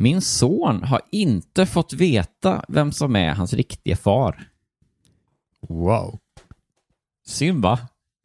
Min 0.00 0.20
son 0.20 0.82
har 0.82 1.00
inte 1.12 1.66
fått 1.66 1.92
veta 1.92 2.64
vem 2.68 2.92
som 2.92 3.16
är 3.16 3.34
hans 3.34 3.52
riktiga 3.52 3.96
far. 3.96 4.48
Wow. 5.68 6.18
Synd 7.26 7.62
va? 7.62 7.78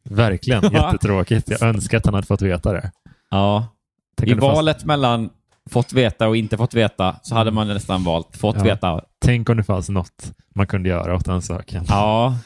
Verkligen 0.04 0.62
jättetråkigt. 0.72 1.48
Jag 1.50 1.62
önskar 1.62 1.98
att 1.98 2.04
han 2.04 2.14
hade 2.14 2.26
fått 2.26 2.42
veta 2.42 2.72
det. 2.72 2.92
Ja. 3.30 3.68
Tänk 4.16 4.30
I 4.30 4.34
det 4.34 4.40
fanns- 4.40 4.54
valet 4.56 4.84
mellan 4.84 5.30
fått 5.70 5.92
veta 5.92 6.28
och 6.28 6.36
inte 6.36 6.56
fått 6.56 6.74
veta 6.74 7.16
så 7.22 7.34
hade 7.34 7.50
man 7.50 7.68
nästan 7.68 8.04
valt 8.04 8.36
fått 8.36 8.56
Ja. 8.56 8.62
veta. 8.62 9.00
Tänk 9.18 9.48
om 9.48 9.56
det 9.56 9.64
fanns 9.64 9.88
något 9.88 10.32
man 10.54 10.66
kunde 10.66 10.88
göra 10.88 11.16
åt 11.16 11.24
den 11.24 11.42
saken. 11.42 11.84
Ja. 11.88 12.38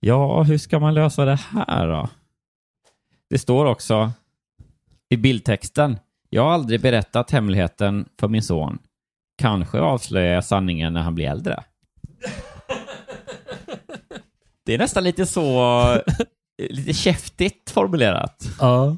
Ja, 0.00 0.42
hur 0.42 0.58
ska 0.58 0.78
man 0.78 0.94
lösa 0.94 1.24
det 1.24 1.34
här 1.50 1.88
då? 1.88 2.08
Det 3.30 3.38
står 3.38 3.66
också 3.66 4.12
i 5.08 5.16
bildtexten. 5.16 5.98
Jag 6.34 6.42
har 6.42 6.50
aldrig 6.50 6.80
berättat 6.80 7.30
hemligheten 7.30 8.04
för 8.20 8.28
min 8.28 8.42
son. 8.42 8.78
Kanske 9.38 9.80
avslöjar 9.80 10.34
jag 10.34 10.44
sanningen 10.44 10.92
när 10.92 11.00
han 11.00 11.14
blir 11.14 11.26
äldre. 11.26 11.64
Det 14.66 14.74
är 14.74 14.78
nästan 14.78 15.04
lite 15.04 15.26
så, 15.26 15.98
lite 16.70 16.92
käftigt 16.92 17.70
formulerat. 17.70 18.48
Ja. 18.60 18.96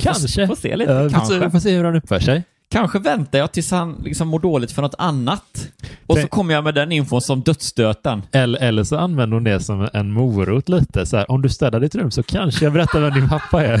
Kanske. 0.00 0.46
Får 0.46 0.54
se 0.54 0.76
lite, 0.76 0.92
Ja, 0.92 1.10
kanske. 1.10 1.38
vi 1.38 1.50
får 1.50 1.58
se 1.58 1.76
hur 1.76 1.84
han 1.84 1.96
uppför 1.96 2.20
sig. 2.20 2.42
Kanske 2.70 2.98
väntar 2.98 3.38
jag 3.38 3.52
tills 3.52 3.70
han 3.70 4.02
liksom 4.04 4.28
mår 4.28 4.38
dåligt 4.40 4.72
för 4.72 4.82
något 4.82 4.94
annat. 4.98 5.68
Och 6.06 6.18
så 6.18 6.26
kommer 6.26 6.54
jag 6.54 6.64
med 6.64 6.74
den 6.74 6.92
infon 6.92 7.20
som 7.20 7.40
dödsstöten. 7.40 8.22
Eller, 8.32 8.62
eller 8.62 8.84
så 8.84 8.96
använder 8.96 9.34
hon 9.34 9.44
det 9.44 9.60
som 9.60 9.88
en 9.92 10.12
morot 10.12 10.68
lite. 10.68 11.06
Så 11.06 11.16
här, 11.16 11.30
om 11.30 11.42
du 11.42 11.48
städar 11.48 11.80
ditt 11.80 11.94
rum 11.94 12.10
så 12.10 12.22
kanske 12.22 12.64
jag 12.64 12.72
berättar 12.72 13.00
vem 13.00 13.14
din 13.14 13.28
pappa 13.28 13.64
är. 13.64 13.80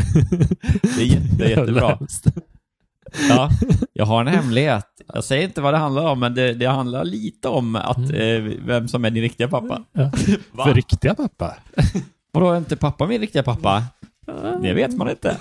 Det 0.96 1.02
är 1.02 1.06
jätte, 1.06 1.44
jättebra. 1.44 1.98
Ja, 3.28 3.50
jag 3.92 4.06
har 4.06 4.20
en 4.20 4.26
hemlighet. 4.26 4.86
Jag 5.14 5.24
säger 5.24 5.44
inte 5.44 5.60
vad 5.60 5.74
det 5.74 5.78
handlar 5.78 6.10
om, 6.10 6.20
men 6.20 6.34
det, 6.34 6.54
det 6.54 6.66
handlar 6.66 7.04
lite 7.04 7.48
om 7.48 7.76
att, 7.76 8.10
eh, 8.10 8.38
vem 8.66 8.88
som 8.88 9.04
är 9.04 9.10
din 9.10 9.22
riktiga 9.22 9.48
pappa. 9.48 9.82
Ja. 9.92 10.10
För 10.64 10.74
riktiga 10.74 11.14
pappa. 11.14 11.54
Vadå, 12.32 12.50
är 12.50 12.58
inte 12.58 12.76
pappa 12.76 13.06
min 13.06 13.20
riktiga 13.20 13.42
pappa? 13.42 13.84
Det 14.62 14.72
vet 14.72 14.96
man 14.96 15.10
inte. 15.10 15.36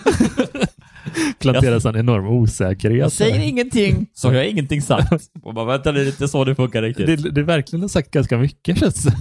Planteras 1.40 1.86
en 1.86 1.96
enorm 1.96 2.28
osäkerhet. 2.28 3.00
Jag 3.00 3.12
säger 3.12 3.40
ingenting, 3.40 4.08
så 4.14 4.28
har 4.28 4.36
jag 4.36 4.48
ingenting 4.48 4.82
sagt. 4.82 5.30
Och 5.44 5.54
bara, 5.54 5.66
vänta, 5.66 5.92
det 5.92 6.02
är 6.02 6.06
inte 6.06 6.28
så 6.28 6.46
det 6.46 6.56
funkar 6.56 6.82
riktigt. 6.82 7.08
det, 7.08 7.32
det 7.32 7.42
är 7.42 7.46
verkligen 7.46 7.82
har 7.82 7.90
sagt 7.90 8.12
ganska 8.12 8.38
mycket 8.38 8.80
känns 8.80 9.04
det 9.04 9.14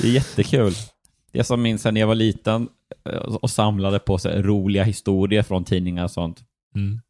Det 0.00 0.08
är 0.08 0.12
jättekul. 0.12 0.72
Jag 1.32 1.46
som 1.46 1.62
minns 1.62 1.84
när 1.84 2.00
jag 2.00 2.06
var 2.06 2.14
liten 2.14 2.68
eh, 3.10 3.18
och 3.18 3.50
samlade 3.50 3.98
på 3.98 4.18
sig 4.18 4.42
roliga 4.42 4.84
historier 4.84 5.42
från 5.42 5.64
tidningar 5.64 6.04
och 6.04 6.10
sånt. 6.10 6.40
mm. 6.76 7.00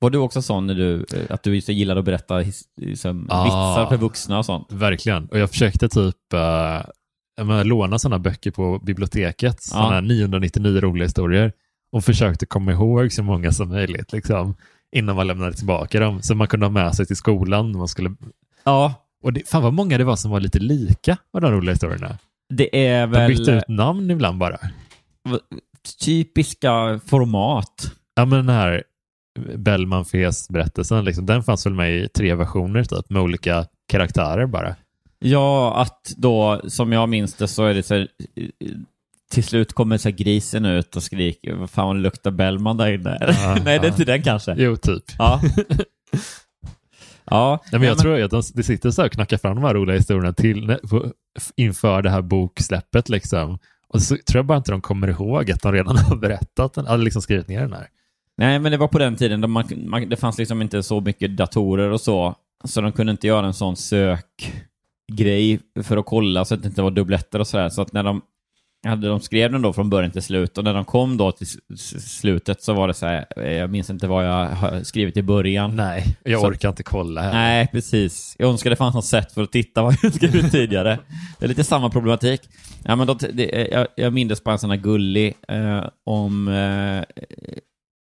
Var 0.00 0.10
du 0.10 0.18
också 0.18 0.42
sån 0.42 0.66
när 0.66 0.74
du, 0.74 0.94
eh, 1.12 1.34
att 1.34 1.42
du 1.42 1.60
så 1.60 1.72
gillade 1.72 2.00
att 2.00 2.06
berätta 2.06 2.38
his, 2.38 2.62
liksom, 2.80 3.26
Ah. 3.30 3.44
vitsar 3.44 3.86
för 3.86 3.96
vuxna 3.96 4.38
och 4.38 4.44
sånt? 4.46 4.72
Verkligen. 4.72 5.26
Och 5.26 5.38
jag 5.38 5.50
försökte 5.50 5.88
typ 5.88 6.16
jag 7.36 7.46
menar, 7.46 7.64
låna 7.64 7.98
sådana 7.98 8.18
böcker 8.18 8.50
på 8.50 8.78
biblioteket. 8.78 9.62
Sådana 9.62 9.90
här 9.94 10.00
999 10.02 10.80
roliga 10.80 11.04
historier. 11.04 11.52
Och 11.92 12.04
försökte 12.04 12.46
komma 12.46 12.72
ihåg 12.72 13.12
så 13.12 13.22
många 13.22 13.52
som 13.52 13.68
möjligt 13.68 14.12
liksom, 14.12 14.54
innan 14.96 15.16
man 15.16 15.26
lämnade 15.26 15.52
tillbaka 15.52 16.00
dem. 16.00 16.22
Så 16.22 16.34
man 16.34 16.46
kunde 16.48 16.66
ha 16.66 16.70
med 16.70 16.94
sig 16.94 17.06
till 17.06 17.16
skolan. 17.16 17.72
när 17.72 17.78
Man 17.78 17.88
skulle... 17.88 18.14
Ja, 18.64 18.94
Och 19.22 19.32
det, 19.32 19.48
fan 19.48 19.62
vad 19.62 19.72
många 19.72 19.98
det 19.98 20.04
var 20.04 20.16
som 20.16 20.30
var 20.30 20.40
lite 20.40 20.58
lika 20.58 21.16
med 21.32 21.42
de 21.42 21.52
roliga 21.52 21.72
historierna. 21.72 22.18
det 22.54 22.86
är 22.86 23.00
De 23.06 23.12
väl 23.12 23.28
bytte 23.36 23.50
ut 23.52 23.68
namn 23.68 24.10
ibland 24.10 24.38
bara. 24.38 24.58
typiska 26.04 27.00
format. 27.06 27.92
Ja 28.14 28.24
men 28.24 28.46
den 28.46 28.48
här 28.56 28.82
Bellman 29.56 30.04
Fes-berättelsen, 30.04 31.04
liksom, 31.04 31.26
den 31.26 31.42
fanns 31.42 31.66
väl 31.66 31.74
med 31.74 31.96
i 31.96 32.08
tre 32.08 32.34
versioner 32.34 32.84
typ, 32.84 33.10
med 33.10 33.22
olika 33.22 33.66
karaktärer 33.88 34.46
bara. 34.46 34.76
Ja, 35.18 35.74
att 35.76 36.12
då, 36.16 36.60
som 36.68 36.92
jag 36.92 37.08
minns 37.08 37.34
det, 37.34 37.48
så 37.48 37.64
är 37.64 37.74
det 37.74 37.82
så 37.82 37.94
här, 37.94 38.08
till 39.30 39.44
slut 39.44 39.72
kommer 39.72 39.98
så 39.98 40.10
grisen 40.10 40.64
ut 40.64 40.96
och 40.96 41.02
skriker 41.02 41.54
vad 41.54 41.70
fan 41.70 42.02
luktar 42.02 42.30
Bellman 42.30 42.76
där 42.76 42.92
inne. 42.92 43.18
Ja, 43.20 43.56
Nej, 43.64 43.64
det 43.64 43.70
är 43.70 43.82
ja. 43.82 43.86
inte 43.86 44.04
den 44.04 44.22
kanske. 44.22 44.54
Jo, 44.58 44.76
typ. 44.76 45.04
Ja. 45.18 45.40
ja. 47.24 47.62
Nej, 47.72 47.78
men 47.78 47.88
jag 47.88 47.98
tror 47.98 48.22
att 48.22 48.30
de, 48.30 48.42
det 48.54 48.62
sitter 48.62 48.90
så 48.90 49.02
här 49.02 49.06
och 49.08 49.12
knackar 49.12 49.36
fram 49.36 49.54
de 49.54 49.64
här 49.64 49.74
roliga 49.74 49.96
historierna 49.96 50.32
till, 50.32 50.76
inför 51.56 52.02
det 52.02 52.10
här 52.10 52.22
boksläppet. 52.22 53.08
Liksom. 53.08 53.58
Och 53.88 54.02
så 54.02 54.16
tror 54.26 54.38
jag 54.38 54.46
bara 54.46 54.58
inte 54.58 54.70
de 54.70 54.80
kommer 54.80 55.08
ihåg 55.08 55.50
att 55.50 55.62
de 55.62 55.72
redan 55.72 55.96
har 56.08 56.16
berättat 56.16 56.74
den, 56.74 56.86
eller 56.86 57.04
liksom 57.04 57.22
skrivit 57.22 57.48
ner 57.48 57.60
den 57.60 57.72
här. 57.72 57.88
Nej, 58.40 58.58
men 58.58 58.72
det 58.72 58.78
var 58.78 58.88
på 58.88 58.98
den 58.98 59.16
tiden 59.16 59.40
då 59.40 59.48
man, 59.48 59.64
det 60.08 60.16
fanns 60.16 60.38
liksom 60.38 60.62
inte 60.62 60.82
så 60.82 61.00
mycket 61.00 61.36
datorer 61.36 61.90
och 61.90 62.00
så, 62.00 62.34
så 62.64 62.80
de 62.80 62.92
kunde 62.92 63.10
inte 63.12 63.26
göra 63.26 63.46
en 63.46 63.54
sån 63.54 63.76
sökgrej 63.76 65.60
för 65.82 65.96
att 65.96 66.06
kolla 66.06 66.44
så 66.44 66.54
att 66.54 66.62
det 66.62 66.68
inte 66.68 66.82
var 66.82 66.90
dubbletter 66.90 67.38
och 67.38 67.46
sådär. 67.46 67.68
Så 67.68 67.82
att 67.82 67.92
när 67.92 68.02
de, 68.02 68.22
hade 68.86 69.08
de 69.08 69.20
skrev 69.20 69.52
den 69.52 69.62
då 69.62 69.72
från 69.72 69.90
början 69.90 70.10
till 70.10 70.22
slut 70.22 70.58
och 70.58 70.64
när 70.64 70.74
de 70.74 70.84
kom 70.84 71.16
då 71.16 71.32
till 71.32 71.46
slutet 72.00 72.62
så 72.62 72.72
var 72.72 72.88
det 72.88 72.94
så 72.94 73.06
här, 73.06 73.26
eh, 73.36 73.52
jag 73.52 73.70
minns 73.70 73.90
inte 73.90 74.06
vad 74.06 74.26
jag 74.26 74.46
har 74.46 74.82
skrivit 74.82 75.16
i 75.16 75.22
början. 75.22 75.76
Nej, 75.76 76.04
jag 76.24 76.40
Så- 76.40 76.46
orkar 76.46 76.68
inte 76.68 76.82
kolla 76.82 77.22
här. 77.22 77.32
Nej, 77.32 77.68
precis. 77.72 78.36
Jag 78.38 78.50
önskar 78.50 78.70
det 78.70 78.76
fanns 78.76 78.94
något 78.94 79.04
sätt 79.04 79.32
för 79.32 79.42
att 79.42 79.52
titta 79.52 79.82
vad 79.82 79.96
jag 80.02 80.14
skrivit 80.14 80.52
tidigare. 80.52 80.98
Det 81.38 81.46
är 81.46 81.48
lite 81.48 81.64
samma 81.64 81.90
problematik. 81.90 82.40
Ja, 82.84 82.96
men 82.96 83.06
då, 83.06 83.14
det, 83.14 83.68
jag, 83.72 83.86
jag 83.96 84.12
minns 84.12 84.44
bara 84.44 84.52
en 84.52 84.58
sån 84.58 84.70
här 84.70 84.76
gullig 84.76 85.34
eh, 85.48 85.84
om, 86.06 86.48
eh, 86.48 87.04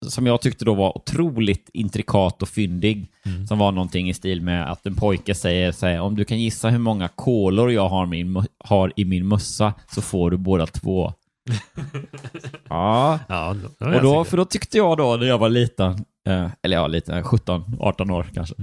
som 0.07 0.27
jag 0.27 0.41
tyckte 0.41 0.65
då 0.65 0.75
var 0.75 0.99
otroligt 0.99 1.71
intrikat 1.73 2.43
och 2.43 2.49
fyndig. 2.49 3.11
Som 3.49 3.59
var 3.59 3.73
någonting 3.73 4.09
i 4.11 4.15
stil 4.15 4.43
med 4.43 4.73
att 4.73 4.87
en 4.87 4.95
pojke 4.95 5.35
säger 5.35 5.73
så 5.73 5.87
här, 5.87 6.01
om 6.01 6.17
du 6.17 6.25
kan 6.25 6.41
gissa 6.41 6.69
hur 6.69 6.79
många 6.79 7.09
kolor 7.09 7.73
jag 7.73 7.89
har, 7.89 8.07
min, 8.07 8.45
har 8.65 8.93
i 8.97 9.05
min 9.05 9.29
mössa 9.29 9.75
så 9.95 10.03
får 10.03 10.31
du 10.31 10.37
båda 10.37 10.67
två. 10.67 11.13
ja, 12.69 13.19
Ja, 13.29 13.57
då, 13.79 13.87
och 13.87 14.03
då, 14.03 14.25
för 14.25 14.37
då 14.37 14.45
tyckte 14.45 14.77
jag 14.77 14.99
då 14.99 15.17
när 15.17 15.27
jag 15.27 15.39
var 15.39 15.49
liten, 15.49 16.05
eh, 16.27 16.51
eller 16.63 16.77
ja, 16.77 16.87
liten, 16.87 17.25
17, 17.25 17.77
18 17.81 18.11
år 18.11 18.27
kanske. 18.35 18.55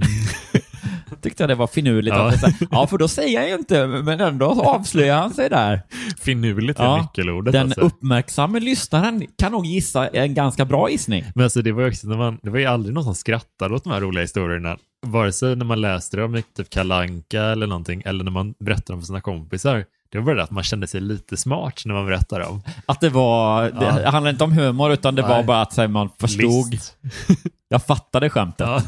Tyckte 1.22 1.42
jag 1.42 1.50
det 1.50 1.54
var 1.54 1.66
finurligt. 1.66 2.16
Ja. 2.16 2.28
Att 2.28 2.40
det, 2.40 2.46
här, 2.46 2.54
ja, 2.70 2.86
för 2.86 2.98
då 2.98 3.08
säger 3.08 3.38
han 3.40 3.48
ju 3.48 3.54
inte, 3.54 3.86
men 3.86 4.20
ändå 4.20 4.46
avslöjar 4.46 5.16
han 5.20 5.34
sig 5.34 5.48
där. 5.48 5.82
Finurligt 6.20 6.80
är 6.80 6.84
Ja, 6.84 6.96
nyckelordet. 7.02 7.52
Den 7.52 7.62
alltså. 7.66 7.80
uppmärksamme 7.80 8.60
lyssnaren 8.60 9.26
kan 9.38 9.52
nog 9.52 9.66
gissa 9.66 10.08
en 10.08 10.34
ganska 10.34 10.64
bra 10.64 10.90
gissning. 10.90 11.24
Men 11.34 11.44
alltså 11.44 11.62
det 11.62 11.72
var 11.72 11.82
ju 11.82 11.88
också 11.88 12.06
när 12.08 12.16
man, 12.16 12.38
det 12.42 12.50
var 12.50 12.58
ju 12.58 12.66
aldrig 12.66 12.94
någon 12.94 13.04
som 13.04 13.14
skrattade 13.14 13.74
åt 13.74 13.84
de 13.84 13.92
här 13.92 14.00
roliga 14.00 14.22
historierna. 14.22 14.76
Vare 15.06 15.32
sig 15.32 15.56
när 15.56 15.64
man 15.64 15.80
läste 15.80 16.16
dem 16.16 16.36
i 16.36 16.42
typ 16.56 16.70
Kalanka 16.70 17.42
eller 17.42 17.66
någonting, 17.66 18.02
eller 18.04 18.24
när 18.24 18.30
man 18.32 18.54
berättade 18.64 18.92
dem 18.92 19.00
för 19.00 19.06
sina 19.06 19.20
kompisar. 19.20 19.84
Det 20.12 20.18
var 20.18 20.24
bara 20.24 20.36
det 20.36 20.42
att 20.42 20.50
man 20.50 20.64
kände 20.64 20.86
sig 20.86 21.00
lite 21.00 21.36
smart 21.36 21.82
när 21.84 21.94
man 21.94 22.06
berättade 22.06 22.44
dem. 22.44 22.62
Att 22.86 23.00
det 23.00 23.08
var, 23.08 23.62
det 23.62 24.00
Ja. 24.04 24.10
handlade 24.10 24.30
inte 24.30 24.44
om 24.44 24.52
humor 24.52 24.92
utan 24.92 25.14
det 25.14 25.22
var 25.22 25.28
Nej. 25.28 25.44
bara 25.44 25.60
att 25.60 25.76
här, 25.76 25.88
man 25.88 26.08
förstod. 26.20 26.70
List. 26.70 26.96
Jag 27.68 27.82
fattade 27.82 28.30
skämtet. 28.30 28.66
Ja. 28.66 28.82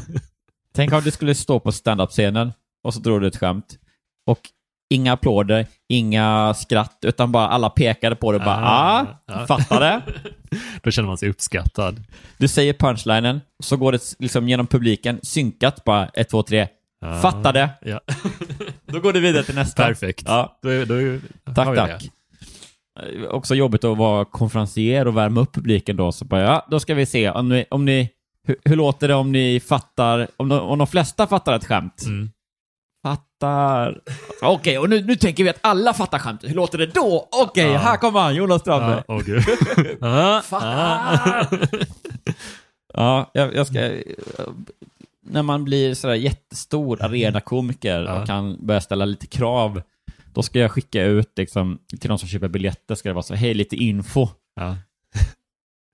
Tänk 0.73 0.93
om 0.93 1.01
du 1.03 1.11
skulle 1.11 1.35
stå 1.35 1.59
på 1.59 1.71
standup-scenen 1.71 2.51
och 2.83 2.93
så 2.93 2.99
drog 2.99 3.21
du 3.21 3.27
ett 3.27 3.37
skämt. 3.37 3.77
Och 4.25 4.39
inga 4.89 5.13
applåder, 5.13 5.65
inga 5.89 6.53
skratt, 6.53 6.97
utan 7.01 7.31
bara 7.31 7.47
alla 7.47 7.69
pekade 7.69 8.15
på 8.15 8.31
det 8.31 8.37
och 8.37 8.43
bara 8.43 8.57
Ah, 8.65 9.05
ah, 9.27 9.45
fattade. 9.47 10.01
Då 10.83 10.91
känner 10.91 11.07
man 11.07 11.17
sig 11.17 11.29
uppskattad. 11.29 12.03
Du 12.37 12.47
säger 12.47 12.73
punchlinen, 12.73 13.41
så 13.63 13.77
går 13.77 13.91
det 13.91 14.15
liksom 14.19 14.49
genom 14.49 14.67
publiken, 14.67 15.19
synkat 15.23 15.83
bara 15.83 16.07
ett, 16.07 16.29
två, 16.29 16.43
tre. 16.43 16.67
Ah. 17.05 17.21
Fattade. 17.21 17.69
Ja. 17.81 17.99
Då 18.85 18.99
går 18.99 19.13
du 19.13 19.19
vidare 19.19 19.43
till 19.43 19.55
nästa. 19.55 19.83
Perfekt. 19.83 20.23
Ja. 20.25 20.59
Då, 20.61 20.85
då, 20.85 21.19
Tack, 21.55 21.75
tack. 21.75 22.01
det. 22.01 22.09
Eh, 23.19 23.29
Också 23.29 23.55
jobbigt 23.55 23.83
att 23.83 23.97
vara 23.97 24.25
konferencier 24.25 25.07
och 25.07 25.17
värma 25.17 25.41
upp 25.41 25.53
publiken 25.53 25.95
då. 25.95 26.11
Så 26.11 26.25
bara, 26.25 26.41
ja, 26.41 26.67
då 26.71 26.79
ska 26.79 26.93
vi 26.95 27.05
se 27.05 27.29
om 27.29 27.49
ni, 27.49 27.65
om 27.69 27.85
ni 27.85 28.09
hur, 28.49 28.57
hur 28.65 28.75
låter 28.75 29.07
det 29.07 29.13
om 29.13 29.31
ni 29.31 29.59
fattar, 29.59 30.27
om 30.37 30.49
de, 30.49 30.59
om 30.59 30.77
de 30.77 30.87
flesta 30.87 31.27
fattar 31.27 31.53
ett 31.55 31.65
skämt? 31.65 32.03
Mm. 32.05 32.29
Fattar. 33.03 34.01
Okej, 34.41 34.77
och 34.79 34.89
nu, 34.89 35.01
nu 35.05 35.15
tänker 35.15 35.43
vi 35.43 35.49
att 35.49 35.59
alla 35.61 35.93
fattar 35.93 36.19
skämtet. 36.19 36.49
Hur 36.49 36.55
låter 36.55 36.77
det 36.77 36.85
då? 36.85 37.27
Okej, 37.31 37.71
Ja. 37.71 37.77
här 37.77 37.97
kommer 37.97 38.19
han, 38.19 38.35
Jonas 38.35 38.61
Strandberg. 38.61 39.03
Ja, 39.07 39.15
åh 39.15 39.21
gud. 39.25 39.43
Ah, 40.01 40.41
Fattar. 40.41 41.47
Ja, 42.93 43.31
jag, 43.33 43.55
jag 43.55 43.67
ska... 43.67 43.91
När 45.25 45.43
man 45.43 45.63
blir 45.65 45.93
sådär 45.93 46.13
jättestor 46.15 47.01
arenakomiker 47.03 48.19
och 48.21 48.27
kan 48.27 48.65
börja 48.65 48.81
ställa 48.81 49.05
lite 49.05 49.27
krav, 49.27 49.81
då 50.33 50.43
ska 50.43 50.59
jag 50.59 50.71
skicka 50.71 51.03
ut 51.03 51.31
liksom, 51.37 51.79
till 51.99 52.09
de 52.09 52.19
som 52.19 52.27
köper 52.29 52.47
biljetter, 52.47 52.95
ska 52.95 53.09
det 53.09 53.13
vara 53.13 53.23
så 53.23 53.35
hej, 53.35 53.53
lite 53.53 53.75
info. 53.75 54.27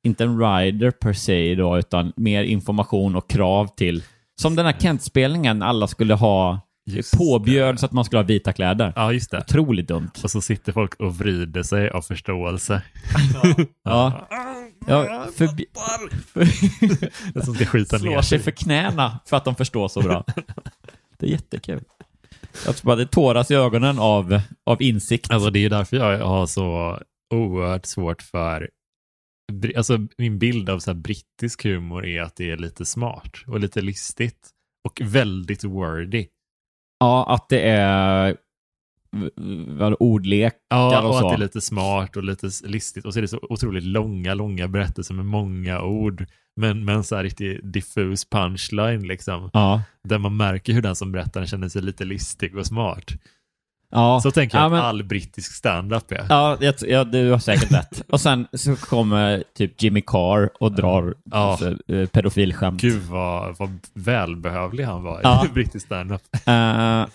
Ja. 0.05 0.09
Inte 0.09 0.23
en 0.23 0.39
rider 0.39 0.91
per 0.91 1.13
se 1.13 1.55
då, 1.55 1.77
utan 1.77 2.13
mer 2.15 2.43
information 2.43 3.15
och 3.15 3.29
krav 3.29 3.67
till. 3.67 4.03
Som 4.41 4.55
den 4.55 4.65
här 4.65 4.73
Kent-spelningen 4.79 5.61
alla 5.61 5.87
skulle 5.87 6.13
ha 6.13 6.59
Just 6.87 7.17
påbjöd 7.17 7.75
det. 7.75 7.79
så 7.79 7.85
att 7.85 7.91
man 7.91 8.05
skulle 8.05 8.19
ha 8.19 8.23
vita 8.25 8.53
kläder. 8.53 8.93
ja, 8.95 9.13
just 9.13 9.31
det. 9.31 9.37
Otroligt 9.37 9.87
dumt. 9.87 10.09
Och 10.23 10.31
så 10.31 10.41
sitter 10.41 10.71
folk 10.71 10.95
och 10.95 11.15
vrider 11.17 11.63
sig 11.63 11.89
av 11.89 12.01
förståelse. 12.01 12.81
Ja. 13.83 14.27
Ja, 14.87 15.25
förbi... 15.37 15.65
Det 17.33 17.45
som 17.45 17.55
ska 17.55 17.65
skita 17.65 17.97
ner 17.97 18.03
slår 18.03 18.21
sig 18.21 18.39
för 18.39 18.51
knäna 18.51 19.19
för 19.25 19.37
att 19.37 19.45
de 19.45 19.55
förstår 19.55 19.87
så 19.87 20.01
bra. 20.01 20.25
Det 21.19 21.25
är 21.25 21.29
jättekul. 21.29 21.81
Jag 22.65 22.75
tror 22.75 22.85
bara 22.85 22.95
det 22.95 23.05
tåras 23.05 23.51
i 23.51 23.55
ögonen 23.55 23.99
av, 23.99 24.39
av 24.65 24.81
insikt. 24.81 25.31
Alltså 25.31 25.49
det 25.49 25.65
är 25.65 25.69
därför 25.69 25.97
jag 25.97 26.25
har 26.27 26.45
så 26.45 26.99
oerhört 27.33 27.85
svårt 27.85 28.21
för 28.21 28.69
Alltså 29.77 30.07
min 30.17 30.39
bild 30.39 30.69
av 30.69 30.79
så 30.79 30.93
brittisk 30.93 31.63
humor 31.63 32.05
är 32.05 32.21
att 32.21 32.35
det 32.35 32.51
är 32.51 32.57
lite 32.57 32.85
smart 32.85 33.31
och 33.47 33.59
lite 33.59 33.81
listigt 33.81 34.49
och 34.87 35.01
väldigt 35.03 35.63
wordy. 35.63 36.27
Ja, 36.99 37.33
att 37.33 37.49
det 37.49 37.61
är 37.61 38.37
vad, 39.67 39.95
ordlekar 39.99 40.59
Ja, 40.69 41.01
och, 41.01 41.09
och 41.09 41.15
så. 41.15 41.25
att 41.25 41.31
det 41.31 41.35
är 41.35 41.45
lite 41.47 41.61
smart 41.61 42.17
och 42.17 42.23
lite 42.23 42.49
listigt. 42.63 43.05
Och 43.05 43.13
så 43.13 43.19
är 43.19 43.21
det 43.21 43.27
så 43.27 43.39
otroligt 43.49 43.83
långa, 43.83 44.33
långa 44.33 44.67
berättelser 44.67 45.13
med 45.13 45.25
många 45.25 45.81
ord. 45.81 46.25
Men 46.55 46.85
med 46.85 46.95
en 46.95 47.03
så 47.03 47.15
här 47.15 47.23
riktigt 47.23 47.73
diffus 47.73 48.25
punchline 48.25 49.07
liksom. 49.07 49.49
Ja. 49.53 49.81
Där 50.03 50.17
man 50.17 50.37
märker 50.37 50.73
hur 50.73 50.81
den 50.81 50.95
som 50.95 51.11
berättar 51.11 51.45
känner 51.45 51.69
sig 51.69 51.81
lite 51.81 52.05
listig 52.05 52.57
och 52.57 52.65
smart. 52.65 53.11
Ja. 53.91 54.19
Så 54.23 54.31
tänker 54.31 54.57
jag 54.57 54.65
ja, 54.65 54.69
men- 54.69 54.79
all 54.79 55.03
brittisk 55.03 55.53
stand-up 55.53 56.11
är. 56.11 56.25
Ja, 56.29 56.57
jag, 56.59 56.73
ja, 56.87 57.03
du 57.03 57.31
har 57.31 57.39
säkert 57.39 57.71
rätt. 57.71 58.01
Och 58.09 58.21
sen 58.21 58.47
så 58.53 58.75
kommer 58.75 59.43
typ 59.57 59.81
Jimmy 59.83 60.01
Carr 60.01 60.49
och 60.59 60.71
drar 60.71 61.13
Ja. 61.31 61.37
alltså, 61.37 61.75
eh, 61.93 62.05
pedofilskämt. 62.07 62.81
Gud 62.81 63.01
vad, 63.03 63.57
vad 63.57 63.79
välbehövlig 63.93 64.83
han 64.83 65.03
var 65.03 65.17
i 65.17 65.21
Ja. 65.23 65.45
brittisk 65.53 65.85
stand-up. 65.85 66.21
Eh, 66.45 67.05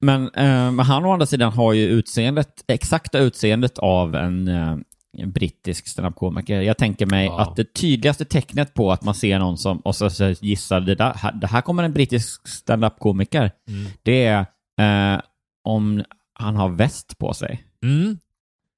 men, 0.00 0.22
eh, 0.34 0.70
men 0.70 0.78
han 0.78 1.04
å 1.04 1.12
andra 1.12 1.26
sidan 1.26 1.52
har 1.52 1.72
ju 1.72 1.86
utseendet, 1.88 2.48
exakta 2.68 3.18
utseendet 3.18 3.78
av 3.78 4.14
en, 4.14 4.48
eh, 4.48 4.76
en 5.18 5.32
brittisk 5.32 5.86
standup-komiker. 5.88 6.60
Jag 6.60 6.78
tänker 6.78 7.06
mig 7.06 7.26
Ja. 7.26 7.40
att 7.40 7.56
det 7.56 7.74
tydligaste 7.74 8.24
tecknet 8.24 8.74
på 8.74 8.92
att 8.92 9.02
man 9.04 9.14
ser 9.14 9.38
någon 9.38 9.58
som, 9.58 9.78
och 9.78 9.96
så, 9.96 10.10
så 10.10 10.24
gissar 10.40 10.80
det 10.80 10.94
där, 10.94 11.32
det 11.40 11.46
här 11.46 11.60
kommer 11.60 11.82
en 11.82 11.92
brittisk 11.92 12.48
standup-komiker, 12.48 13.50
Mm. 13.68 13.90
det 14.02 14.24
är 14.26 14.40
eh, 14.80 15.20
om 15.64 16.04
han 16.32 16.56
har 16.56 16.68
väst 16.68 17.18
på 17.18 17.34
sig. 17.34 17.64
Mm. 17.82 18.18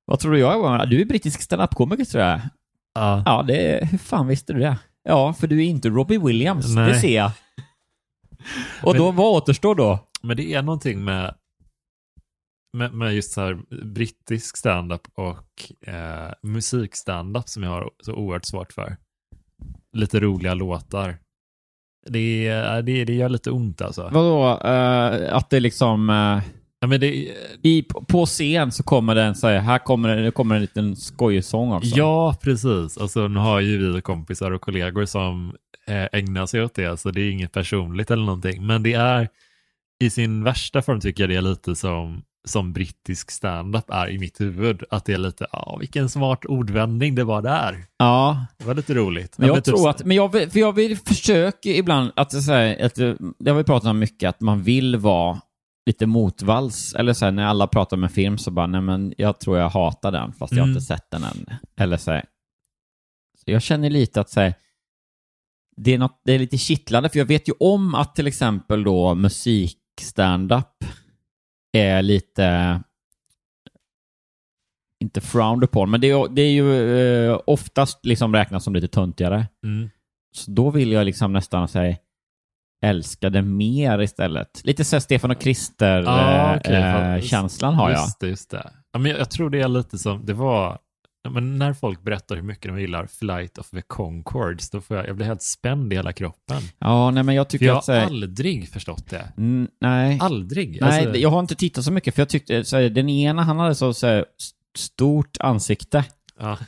Vad 0.04 0.18
tror 0.20 0.32
du 0.32 0.38
jag 0.38 0.80
är? 0.82 0.86
Du 0.86 1.00
är 1.00 1.04
brittisk 1.04 1.42
standup-komiker 1.42 2.04
tror 2.04 2.24
jag. 2.24 2.40
Ja. 2.94 3.22
Ja, 3.26 3.42
det 3.42 3.72
är, 3.72 3.84
hur 3.86 3.98
fan 3.98 4.26
visste 4.26 4.52
du 4.52 4.60
det? 4.60 4.78
Ja, 5.02 5.32
för 5.32 5.46
du 5.46 5.58
är 5.64 5.66
inte 5.68 5.88
Robbie 5.88 6.18
Williams, 6.18 6.74
Nej. 6.74 6.88
det 6.92 6.98
ser 7.00 7.16
jag. 7.16 7.30
Och 8.82 8.92
Men- 8.92 9.02
då, 9.02 9.10
vad 9.10 9.26
återstår 9.36 9.74
då? 9.74 9.98
Men 10.22 10.36
det 10.36 10.52
är 10.54 10.62
någonting 10.62 11.04
med, 11.04 11.34
med, 12.72 12.92
med 12.94 13.14
just 13.14 13.32
så 13.32 13.40
här 13.40 13.84
brittisk 13.84 14.56
stand-up 14.56 15.02
och 15.14 15.72
eh, 15.88 16.30
musikstand-up 16.42 17.48
som 17.48 17.62
jag 17.62 17.70
har 17.70 17.90
så 18.02 18.12
oerhört 18.14 18.44
svårt 18.44 18.72
för. 18.72 18.96
Lite 19.92 20.20
roliga 20.20 20.54
låtar. 20.54 21.18
Det, 22.06 22.46
är- 22.48 22.82
det, 22.82 23.04
det 23.04 23.14
gör 23.14 23.28
lite 23.28 23.50
ont 23.50 23.80
alltså. 23.80 24.10
Vadå, 24.12 24.60
eh, 24.68 25.36
att 25.36 25.50
det 25.50 25.60
liksom... 25.60 26.10
eh, 26.10 26.42
Ja, 26.86 26.90
men 26.90 27.00
det, 27.00 27.06
i, 27.62 27.84
på 28.08 28.26
scen 28.26 28.72
så 28.72 28.82
kommer 28.82 29.14
det 29.14 29.22
en 29.22 29.34
så 29.34 29.48
här, 29.48 29.58
här 29.58 29.78
kommer 29.78 30.16
det, 30.16 30.30
kommer 30.30 30.54
en 30.54 30.60
liten 30.60 30.96
skojsång 30.96 31.72
också. 31.72 31.96
ja, 31.96 32.34
precis. 32.42 32.98
Alltså, 32.98 33.28
nu 33.28 33.40
har 33.40 33.60
ju 33.60 33.92
vi 33.92 34.00
kompisar 34.00 34.50
och 34.50 34.60
kollegor 34.60 35.04
som 35.04 35.54
eh, 35.88 36.04
ägnar 36.12 36.46
sig 36.46 36.62
åt 36.62 36.74
det, 36.74 37.00
så 37.00 37.10
det 37.10 37.20
är 37.20 37.30
inget 37.30 37.52
personligt 37.52 38.10
eller 38.10 38.24
någonting. 38.24 38.66
Men 38.66 38.82
det 38.82 38.92
är 38.92 39.28
i 40.04 40.10
sin 40.10 40.44
värsta 40.44 40.82
form 40.82 41.00
tycker 41.00 41.22
jag 41.22 41.30
det 41.30 41.36
är 41.36 41.42
lite 41.50 41.76
som, 41.76 42.22
som 42.48 42.72
brittisk 42.72 43.30
stand-up 43.30 43.90
är 43.90 44.10
i 44.10 44.18
mitt 44.18 44.40
huvud. 44.40 44.82
Att 44.90 45.04
det 45.04 45.12
är 45.12 45.18
lite, 45.18 45.46
ja, 45.52 45.76
vilken 45.80 46.08
smart 46.08 46.44
ordvändning 46.44 47.14
det 47.14 47.24
var 47.24 47.42
där. 47.42 47.84
Ja, 47.98 48.46
Det 48.58 48.64
var 48.64 48.74
lite 48.74 48.94
roligt. 48.94 49.38
men 49.38 49.48
Ja, 49.48 49.54
jag 49.54 49.64
typ- 49.64 49.74
tror 49.74 49.90
att, 49.90 50.04
men 50.04 50.16
jag, 50.16 50.32
för 50.32 50.58
jag 50.58 50.72
vill 50.72 50.96
försöka 50.96 51.68
ibland 51.68 52.10
att 52.16 52.42
säga, 52.42 52.86
att, 52.86 52.98
eh, 52.98 53.12
det 53.38 53.50
har 53.50 53.58
vi 53.58 53.64
pratat 53.64 53.90
om 53.90 53.98
mycket, 53.98 54.28
att 54.28 54.40
man 54.40 54.62
vill 54.62 54.96
vara 54.96 55.40
lite 55.86 56.06
motvalls. 56.06 56.94
Eller 56.94 57.12
så 57.12 57.24
här, 57.24 57.32
när 57.32 57.46
alla 57.46 57.66
pratar 57.66 57.96
om 57.96 58.04
en 58.04 58.10
film 58.10 58.38
så 58.38 58.50
bara, 58.50 58.66
nej 58.66 58.80
men 58.80 59.14
jag 59.18 59.40
tror 59.40 59.58
jag 59.58 59.68
hatar 59.68 60.12
den, 60.12 60.32
fast 60.32 60.52
jag 60.52 60.58
har 60.58 60.66
Mm. 60.66 60.76
inte 60.76 60.86
sett 60.86 61.10
den 61.10 61.24
än. 61.24 61.46
Eller 61.76 61.96
så 61.96 62.10
här, 62.10 62.24
jag 63.44 63.62
känner 63.62 63.90
lite 63.90 64.20
att 64.20 64.30
så 64.30 64.40
här, 64.40 64.54
det, 65.76 65.94
är 65.94 65.98
något, 65.98 66.20
det 66.24 66.32
är 66.32 66.38
lite 66.38 66.58
kittlande, 66.58 67.08
för 67.08 67.18
jag 67.18 67.26
vet 67.26 67.48
ju 67.48 67.52
om 67.60 67.94
att 67.94 68.14
till 68.14 68.26
exempel 68.26 68.84
då 68.84 69.14
musik-standup 69.14 70.84
är 71.72 72.02
lite, 72.02 72.80
inte 75.00 75.20
frowned 75.20 75.64
upon, 75.64 75.90
men 75.90 76.00
det 76.00 76.10
är, 76.10 76.28
det 76.28 76.42
är 76.42 76.50
ju 76.50 76.98
eh, 77.30 77.40
oftast 77.46 78.06
liksom 78.06 78.34
räknas 78.34 78.64
som 78.64 78.74
lite 78.74 78.88
töntigare. 78.88 79.46
Mm. 79.64 79.90
Så 80.32 80.50
då 80.50 80.70
vill 80.70 80.92
jag 80.92 81.04
liksom 81.04 81.32
nästan 81.32 81.68
säga 81.68 81.96
älska 82.86 83.30
det 83.30 83.42
mer 83.42 84.02
istället. 84.02 84.60
Lite 84.64 84.84
så 84.84 85.00
Stefan 85.00 85.30
och 85.30 85.36
Ah, 85.36 85.40
Krister-känslan 85.40 86.74
eh, 86.74 87.12
fan. 87.12 87.20
känslan 87.22 87.74
har 87.74 87.90
jag. 87.90 88.00
Just 88.00 88.20
det, 88.20 88.28
just 88.28 88.50
det. 88.50 88.70
Ja, 88.92 88.98
men 88.98 89.10
jag, 89.10 89.20
jag 89.20 89.30
tror 89.30 89.50
det 89.50 89.60
är 89.60 89.68
lite 89.68 89.98
som, 89.98 90.26
det 90.26 90.32
var, 90.32 90.78
men 91.30 91.58
när 91.58 91.72
folk 91.72 92.02
berättar 92.02 92.36
hur 92.36 92.42
mycket 92.42 92.64
de 92.74 92.80
gillar 92.80 93.06
Flight 93.06 93.58
of 93.58 93.70
the 93.70 93.82
Conchords, 93.82 94.70
då 94.70 94.80
får 94.80 94.96
jag, 94.96 95.08
jag 95.08 95.16
blir 95.16 95.26
helt 95.26 95.42
spänd 95.42 95.92
i 95.92 95.96
hela 95.96 96.12
kroppen. 96.12 96.62
Ja, 96.78 97.10
nej 97.10 97.22
men 97.22 97.34
jag 97.34 97.46
För 97.46 97.50
tycker 97.50 97.66
jag 97.66 97.76
att... 97.76 97.84
så 97.84 97.92
har 97.92 97.98
här- 97.98 98.06
aldrig 98.06 98.68
förstått 98.68 99.10
det. 99.10 99.32
Mm, 99.36 99.68
nej. 99.80 100.18
Aldrig. 100.22 100.78
Nej, 100.80 101.04
Alltså, 101.04 101.18
jag 101.20 101.28
har 101.30 101.40
inte 101.40 101.54
tittat 101.54 101.84
så 101.84 101.92
mycket 101.92 102.14
för 102.14 102.20
jag 102.22 102.28
tyckte, 102.28 102.64
så 102.64 102.76
här, 102.76 102.88
den 102.88 103.08
ena 103.08 103.42
han 103.42 103.58
hade 103.58 103.74
så, 103.74 103.94
så 103.94 104.06
här, 104.06 104.24
stort 104.78 105.36
ansikte 105.40 106.04
ja. 106.40 106.58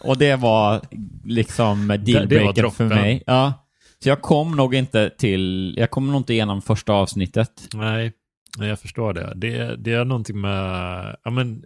och 0.00 0.18
det 0.18 0.36
var 0.36 0.80
liksom 1.24 1.88
dealbreaker 1.88 2.68
för 2.70 2.84
mig. 2.84 3.22
Ja. 3.26 3.52
Så 4.02 4.08
jag 4.08 4.22
kom 4.22 4.56
nog 4.56 4.74
inte 4.74 5.10
till, 5.18 5.74
jag 5.78 5.90
kom 5.90 6.06
nog 6.06 6.16
inte 6.20 6.32
igenom 6.32 6.62
första 6.62 6.92
avsnittet. 6.92 7.68
Nej, 7.74 8.12
jag 8.58 8.80
förstår 8.80 9.12
det. 9.12 9.32
det. 9.36 9.76
Det 9.76 9.92
är 9.92 10.04
någonting 10.04 10.40
med, 10.40 11.16
ja 11.24 11.30
men, 11.30 11.64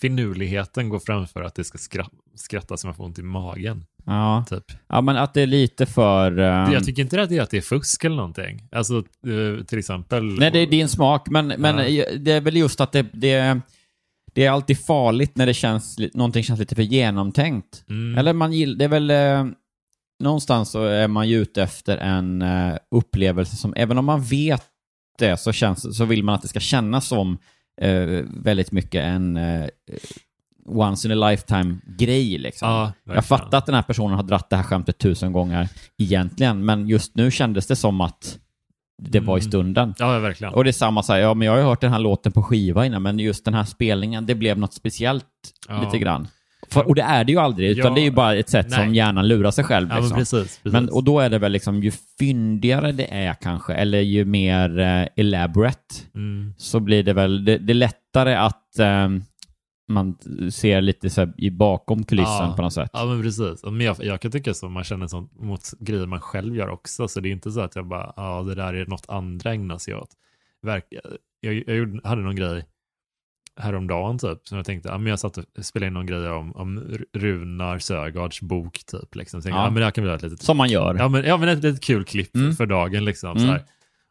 finurligheten 0.00 0.88
går 0.88 0.98
framför 0.98 1.42
att 1.42 1.54
det 1.54 1.64
ska 1.64 1.78
skra- 1.78 2.08
skratta 2.34 2.76
så 2.76 2.86
man 2.86 2.94
får 2.96 3.04
ont 3.04 3.18
i 3.18 3.22
magen. 3.22 3.84
Ja. 4.06 4.44
Typ. 4.50 4.64
ja, 4.88 5.00
men 5.00 5.16
att 5.16 5.34
det 5.34 5.40
är 5.42 5.46
lite 5.46 5.86
för... 5.86 6.38
ehm, 6.38 6.72
Jag 6.72 6.84
tycker 6.84 7.02
inte 7.02 7.22
att 7.22 7.28
det 7.28 7.38
är 7.38 7.42
att 7.42 7.50
det 7.50 7.56
är 7.56 7.60
fusk 7.60 8.04
eller 8.04 8.16
någonting. 8.16 8.68
Alltså 8.72 8.96
eh, 8.98 9.64
till 9.64 9.78
exempel... 9.78 10.24
Nej, 10.24 10.50
det 10.50 10.58
är 10.58 10.66
din 10.66 10.88
smak, 10.88 11.28
men, 11.30 11.46
men 11.46 11.76
det 12.24 12.32
är 12.32 12.40
väl 12.40 12.56
just 12.56 12.80
att 12.80 12.92
det, 12.92 13.06
det, 13.12 13.60
det 14.34 14.44
är 14.44 14.50
alltid 14.50 14.84
farligt 14.84 15.36
när 15.36 15.46
det 15.46 15.54
känns, 15.54 15.98
någonting 16.14 16.42
känns 16.42 16.60
lite 16.60 16.74
för 16.74 16.82
genomtänkt. 16.82 17.84
Mm. 17.88 18.18
Eller 18.18 18.32
man 18.32 18.52
gillar, 18.52 18.78
det 18.78 18.84
är 18.84 18.88
väl... 18.88 19.10
Någonstans 20.20 20.70
så 20.70 20.84
är 20.84 21.08
man 21.08 21.28
ju 21.28 21.36
ute 21.36 21.62
efter 21.62 21.96
en 21.98 22.42
eh, 22.42 22.76
upplevelse 22.90 23.56
som, 23.56 23.74
även 23.76 23.98
om 23.98 24.04
man 24.04 24.22
vet 24.22 24.62
det, 25.18 25.36
så, 25.36 25.52
känns, 25.52 25.96
så 25.96 26.04
vill 26.04 26.24
man 26.24 26.34
att 26.34 26.42
det 26.42 26.48
ska 26.48 26.60
kännas 26.60 27.06
som 27.06 27.38
eh, 27.80 28.24
väldigt 28.34 28.72
mycket 28.72 29.04
en 29.04 29.36
eh, 29.36 29.66
once 30.66 31.08
in 31.12 31.22
a 31.22 31.30
lifetime-grej. 31.30 32.38
Liksom. 32.38 32.68
Ja, 32.68 32.92
Jag 33.14 33.24
fattar 33.24 33.58
att 33.58 33.66
den 33.66 33.74
här 33.74 33.82
personen 33.82 34.16
har 34.16 34.22
dratt 34.22 34.50
det 34.50 34.56
här 34.56 34.62
skämtet 34.62 34.98
tusen 34.98 35.32
gånger 35.32 35.68
egentligen, 35.98 36.64
men 36.64 36.88
just 36.88 37.14
nu 37.14 37.30
kändes 37.30 37.66
det 37.66 37.76
som 37.76 38.00
att 38.00 38.38
det 39.02 39.20
var 39.20 39.38
i 39.38 39.40
Mm. 39.40 39.50
stunden. 39.50 39.94
Ja, 39.98 40.18
verkligen. 40.18 40.54
Och 40.54 40.64
det 40.64 40.70
är 40.70 40.72
samma 40.72 41.02
så 41.02 41.12
här, 41.12 41.20
ja 41.20 41.34
men 41.34 41.46
jag 41.46 41.52
har 41.52 41.58
ju 41.58 41.64
hört 41.64 41.80
den 41.80 41.92
här 41.92 41.98
låten 41.98 42.32
på 42.32 42.42
skiva 42.42 42.86
innan, 42.86 43.02
men 43.02 43.18
just 43.18 43.44
den 43.44 43.54
här 43.54 43.64
spelningen, 43.64 44.26
det 44.26 44.34
blev 44.34 44.58
något 44.58 44.74
speciellt 44.74 45.24
Ja. 45.68 45.82
lite 45.84 45.98
grann. 45.98 46.28
För, 46.72 46.88
och 46.88 46.94
det 46.94 47.02
är 47.02 47.24
det 47.24 47.32
ju 47.32 47.38
aldrig, 47.38 47.70
utan 47.70 47.88
Ja, 47.90 47.94
det 47.94 48.00
är 48.00 48.04
ju 48.04 48.10
bara 48.10 48.34
ett 48.36 48.48
sätt 48.48 48.72
som 48.72 48.86
nej. 48.86 48.96
hjärnan 48.96 49.28
lurar 49.28 49.50
sig 49.50 49.64
själv. 49.64 49.88
Ja, 49.88 49.94
men 49.94 50.02
Liksom. 50.02 50.18
precis. 50.18 50.40
precis. 50.40 50.72
Men, 50.72 50.88
och 50.88 51.04
då 51.04 51.20
är 51.20 51.30
det 51.30 51.38
väl 51.38 51.52
liksom, 51.52 51.82
ju 51.82 51.92
fyndigare 52.18 52.92
det 52.92 53.14
är 53.14 53.34
kanske, 53.34 53.74
eller 53.74 54.00
ju 54.00 54.24
mer 54.24 54.78
eh, 54.78 55.06
elaborate, 55.16 55.94
mm. 56.14 56.54
så 56.56 56.80
blir 56.80 57.02
det 57.02 57.12
väl, 57.12 57.44
det, 57.44 57.58
det 57.58 57.72
är 57.72 57.74
lättare 57.74 58.34
att 58.34 58.78
eh, 58.78 59.08
man 59.88 60.16
ser 60.50 60.80
lite 60.80 61.10
så 61.10 61.32
i 61.36 61.50
bakom 61.50 62.04
kulissen 62.04 62.34
Ja. 62.48 62.52
på 62.56 62.62
något 62.62 62.72
sätt. 62.72 62.90
Ja, 62.92 63.04
men 63.04 63.22
precis. 63.22 63.64
Men 63.64 63.80
jag, 63.80 63.96
jag 64.00 64.20
kan 64.20 64.30
tycka 64.30 64.54
så, 64.54 64.68
man 64.68 64.84
känner 64.84 65.06
sånt 65.06 65.40
mot 65.40 65.62
grejer 65.80 66.06
man 66.06 66.20
själv 66.20 66.56
gör 66.56 66.68
också, 66.68 67.08
så 67.08 67.20
det 67.20 67.28
är 67.28 67.32
inte 67.32 67.50
så 67.50 67.60
att 67.60 67.76
jag 67.76 67.86
bara, 67.88 68.12
ja, 68.16 68.42
det 68.42 68.54
där 68.54 68.74
är 68.74 68.86
något 68.86 69.04
andra 69.08 69.52
ägnar 69.52 69.78
sig 69.78 69.94
åt. 69.94 70.10
Verk, 70.62 70.84
jag 71.40 71.58
jag 71.66 71.76
gjorde, 71.76 72.08
hade 72.08 72.22
någon 72.22 72.36
grej 72.36 72.64
häromdagen 73.60 74.18
typ, 74.18 74.48
som 74.48 74.56
jag 74.56 74.66
tänkte, 74.66 74.88
ja, 74.88 74.98
men 74.98 75.06
jag 75.06 75.18
satt 75.18 75.36
och 75.38 75.44
spelade 75.60 75.86
in 75.86 75.94
någon 75.94 76.06
grej 76.06 76.28
om, 76.30 76.56
om 76.56 76.98
Runar 77.12 77.78
Sögaards 77.78 78.40
bok 78.40 78.80
typ, 78.86 79.14
liksom. 79.14 79.40
Så 79.40 79.44
tänkte, 79.46 79.58
Ja. 79.58 79.64
ja. 79.64 79.70
men 79.70 79.82
här 79.82 79.90
kan 79.90 80.04
göra 80.04 80.14
ett 80.16 80.22
litet 80.22 80.42
Som 80.42 80.56
man 80.56 80.68
gör. 80.68 80.94
Ja 80.94 81.08
men, 81.08 81.24
ja, 81.24 81.36
men 81.36 81.48
ett, 81.48 81.64
ett 81.64 81.84
kul 81.84 82.04
klipp 82.04 82.36
Mm. 82.36 82.52
för 82.56 82.66
dagen 82.66 83.04
liksom. 83.04 83.36
Mm. 83.36 83.48
Så. 83.58 83.64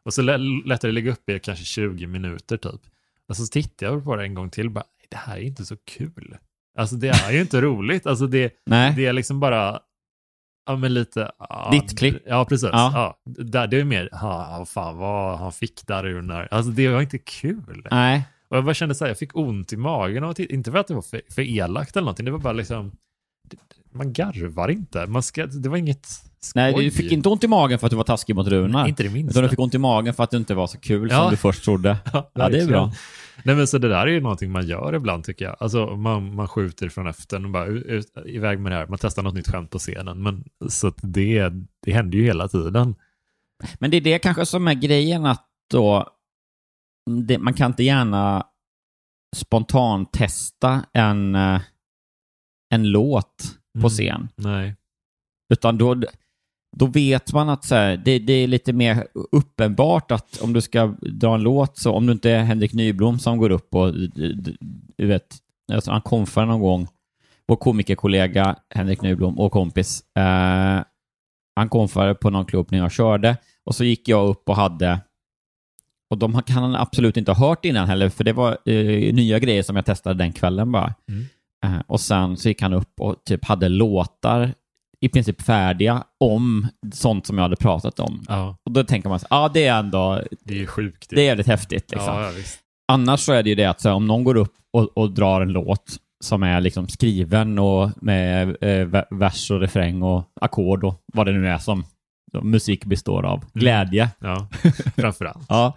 Och 0.04 0.14
så 0.14 0.22
lä- 0.22 0.38
lät 0.38 0.82
jag 0.82 0.90
det 0.90 0.94
ligga 0.94 1.12
uppe 1.12 1.32
i 1.34 1.38
kanske 1.40 1.64
20 1.64 2.06
minuter 2.06 2.56
typ. 2.56 2.80
Och 3.28 3.36
så 3.36 3.46
tittade 3.46 3.92
jag 3.92 4.04
på 4.04 4.16
det 4.16 4.22
en 4.22 4.34
gång 4.34 4.50
till 4.50 4.66
och 4.66 4.72
bara, 4.72 4.84
det 5.10 5.16
här 5.16 5.36
är 5.36 5.40
inte 5.42 5.64
så 5.64 5.76
kul. 5.76 6.36
Alltså 6.78 6.96
det 6.96 7.08
är 7.08 7.32
ju 7.32 7.40
inte 7.40 7.60
roligt. 7.62 8.06
Alltså 8.06 8.26
det, 8.26 8.54
det 8.96 9.06
är 9.06 9.12
liksom 9.12 9.40
bara, 9.40 9.80
ja 10.66 10.76
men 10.76 10.94
lite... 10.94 11.30
Ja, 11.38 11.68
Ditt 11.72 11.98
klipp. 11.98 12.22
Ja, 12.26 12.44
precis. 12.44 12.68
Ja. 12.72 13.16
Ja. 13.24 13.66
det 13.66 13.76
är 13.80 13.84
mer, 13.84 14.08
ja 14.12 14.64
fan 14.68 14.96
vad 14.96 15.38
han 15.38 15.52
fick 15.52 15.86
där 15.86 16.22
när. 16.22 16.48
Alltså 16.54 16.70
det 16.72 16.88
var 16.88 17.00
inte 17.00 17.18
kul. 17.18 17.86
Nej. 17.90 18.24
Och 18.50 18.56
jag 18.56 18.64
bara 18.64 18.74
kände 18.74 18.94
så 18.94 19.04
här, 19.04 19.10
jag 19.10 19.18
fick 19.18 19.36
ont 19.36 19.72
i 19.72 19.76
magen 19.76 20.34
titta. 20.34 20.54
Inte 20.54 20.70
för 20.70 20.78
att 20.78 20.86
det 20.86 20.94
var 20.94 21.02
för, 21.02 21.20
för 21.34 21.42
elakt 21.42 21.96
eller 21.96 22.04
någonting, 22.04 22.24
det 22.24 22.30
var 22.32 22.38
bara 22.38 22.52
liksom, 22.52 22.92
det- 23.50 23.56
man 23.92 24.12
garvar 24.12 24.68
inte. 24.68 25.06
Man 25.06 25.22
ska, 25.22 25.46
det 25.46 25.68
var 25.68 25.76
inget 25.76 26.06
skoj. 26.40 26.52
Nej, 26.62 26.74
du 26.84 26.90
fick 26.90 27.12
inte 27.12 27.28
ont 27.28 27.44
i 27.44 27.48
magen 27.48 27.78
för 27.78 27.86
att 27.86 27.90
du 27.90 27.96
var 27.96 28.04
taskig 28.04 28.36
mot 28.36 28.46
Runar. 28.48 28.88
Inte 28.88 29.02
det 29.02 29.10
minsta. 29.10 29.30
Utan 29.30 29.42
du 29.42 29.48
fick 29.48 29.58
ont 29.58 29.74
i 29.74 29.78
magen 29.78 30.14
för 30.14 30.24
att 30.24 30.30
du 30.30 30.36
inte 30.36 30.54
var 30.54 30.66
så 30.66 30.78
kul 30.80 31.08
Ja. 31.10 31.18
som 31.22 31.30
du 31.30 31.36
först 31.36 31.64
trodde. 31.64 31.96
Ja, 32.12 32.48
det 32.48 32.60
är 32.60 32.66
bra. 32.66 32.92
Nej 33.44 33.54
men 33.56 33.66
så 33.66 33.78
det 33.78 33.88
där 33.88 34.06
är 34.06 34.10
ju 34.10 34.20
någonting 34.20 34.50
man 34.50 34.66
gör 34.66 34.94
ibland 34.94 35.24
tycker 35.24 35.44
jag. 35.44 35.56
Alltså 35.60 35.86
man, 35.96 36.34
man 36.34 36.48
skjuter 36.48 36.88
från 36.88 37.06
höften 37.06 37.44
och 37.44 37.50
bara 37.50 37.66
ut, 37.66 38.06
iväg 38.26 38.60
med 38.60 38.72
det 38.72 38.76
här. 38.76 38.86
Man 38.86 38.98
testar 38.98 39.22
något 39.22 39.34
nytt 39.34 39.48
skämt 39.48 39.70
på 39.70 39.78
scenen. 39.78 40.22
Men 40.22 40.44
så 40.68 40.92
det, 41.02 41.48
det 41.84 41.92
händer 41.92 42.18
ju 42.18 42.24
hela 42.24 42.48
tiden. 42.48 42.94
Men 43.78 43.90
det 43.90 43.96
är 43.96 44.00
det 44.00 44.18
kanske 44.18 44.46
som 44.46 44.68
är 44.68 44.74
grejen 44.74 45.26
att 45.26 45.46
då, 45.70 46.06
det, 47.26 47.38
man 47.38 47.54
kan 47.54 47.70
inte 47.70 47.82
gärna 47.82 48.46
spontant 49.36 50.12
testa 50.12 50.84
en, 50.92 51.34
eh, 51.34 51.60
en 52.74 52.90
låt 52.90 53.58
på 53.74 53.78
Mm. 53.86 53.90
scen. 53.90 54.28
Nej. 54.36 54.76
Utan 55.52 55.78
då, 55.78 56.02
då 56.76 56.86
vet 56.86 57.32
man 57.32 57.48
att 57.48 57.64
så 57.64 57.74
här, 57.74 57.96
det, 57.96 58.18
det 58.18 58.32
är 58.32 58.46
lite 58.46 58.72
mer 58.72 59.06
uppenbart 59.32 60.10
att 60.10 60.40
om 60.40 60.52
du 60.52 60.60
ska 60.60 60.86
dra 61.00 61.34
en 61.34 61.42
låt, 61.42 61.78
så 61.78 61.92
om 61.92 62.06
du 62.06 62.12
inte 62.12 62.30
är 62.30 62.42
Henrik 62.44 62.72
Nyblom 62.72 63.18
som 63.18 63.38
går 63.38 63.50
upp 63.50 63.74
och 63.74 63.92
du- 63.94 64.56
vet, 64.96 65.36
alltså 65.72 65.90
han 65.90 66.02
konfar 66.02 66.46
någon 66.46 66.60
gång, 66.60 66.88
vår 67.46 67.56
komikerkollega 67.56 68.56
Henrik 68.74 69.02
Nyblom 69.02 69.38
och 69.38 69.52
kompis, 69.52 70.04
eh, 70.16 70.82
han 71.56 71.68
konfade 71.68 72.14
på 72.14 72.30
någon 72.30 72.44
klubb 72.44 72.66
när 72.70 72.78
jag 72.78 72.92
körde 72.92 73.36
och 73.64 73.74
så 73.74 73.84
gick 73.84 74.08
jag 74.08 74.28
upp 74.28 74.48
och 74.48 74.56
hade 74.56 75.00
och 76.10 76.18
de 76.18 76.42
kan 76.42 76.62
han 76.62 76.74
absolut 76.74 77.16
inte 77.16 77.32
ha 77.32 77.48
hört 77.48 77.64
innan 77.64 77.88
heller, 77.88 78.08
för 78.08 78.24
det 78.24 78.32
var 78.32 78.50
eh, 78.64 79.14
nya 79.14 79.38
grejer 79.38 79.62
som 79.62 79.76
jag 79.76 79.84
testade 79.86 80.14
den 80.24 80.32
kvällen 80.32 80.72
bara. 80.72 80.94
Mm. 81.08 81.26
Eh, 81.64 81.82
och 81.86 82.00
sen 82.00 82.36
så 82.36 82.48
gick 82.48 82.62
han 82.62 82.72
upp 82.72 83.00
och 83.00 83.16
typ 83.24 83.44
hade 83.44 83.68
låtar 83.68 84.52
i 85.00 85.08
princip 85.08 85.42
färdiga 85.42 86.04
om 86.20 86.68
sånt 86.94 87.26
som 87.26 87.38
jag 87.38 87.42
hade 87.42 87.56
pratat 87.56 88.00
om. 88.00 88.22
Ja, 88.28 88.56
Och 88.64 88.72
då 88.72 88.84
tänker 88.84 89.08
man 89.08 89.20
så 89.20 89.26
ja 89.30 89.50
det 89.54 89.66
är 89.66 89.78
ändå, 89.78 90.22
det 90.44 90.54
är 90.54 90.58
ju 90.58 90.66
sjukt. 90.66 91.06
det 91.10 91.20
är 91.20 91.24
jävligt 91.24 91.46
häftigt 91.46 91.90
liksom. 91.90 92.14
ja, 92.14 92.22
ja. 92.22 92.30
Annars 92.92 93.20
så 93.20 93.32
är 93.32 93.42
det 93.42 93.48
ju 93.48 93.54
det 93.54 93.64
att 93.64 93.84
här, 93.84 93.92
om 93.92 94.06
någon 94.06 94.24
går 94.24 94.36
upp 94.36 94.54
och, 94.72 94.98
och 94.98 95.10
drar 95.10 95.40
en 95.40 95.52
låt 95.52 95.96
som 96.24 96.42
är 96.42 96.60
liksom 96.60 96.88
skriven 96.88 97.58
och 97.58 97.90
med 98.02 98.56
eh, 98.60 98.86
ve- 98.86 99.04
vers 99.10 99.50
och 99.50 99.60
refräng 99.60 100.02
och 100.02 100.24
ackord 100.40 100.84
och 100.84 100.94
vad 101.14 101.26
det 101.26 101.32
nu 101.32 101.48
är 101.48 101.58
som 101.58 101.84
musik 102.42 102.84
består 102.84 103.22
av. 103.26 103.44
Glädje. 103.54 104.10
Ja, 104.18 104.48
framförallt. 104.96 105.46
Ja. 105.48 105.74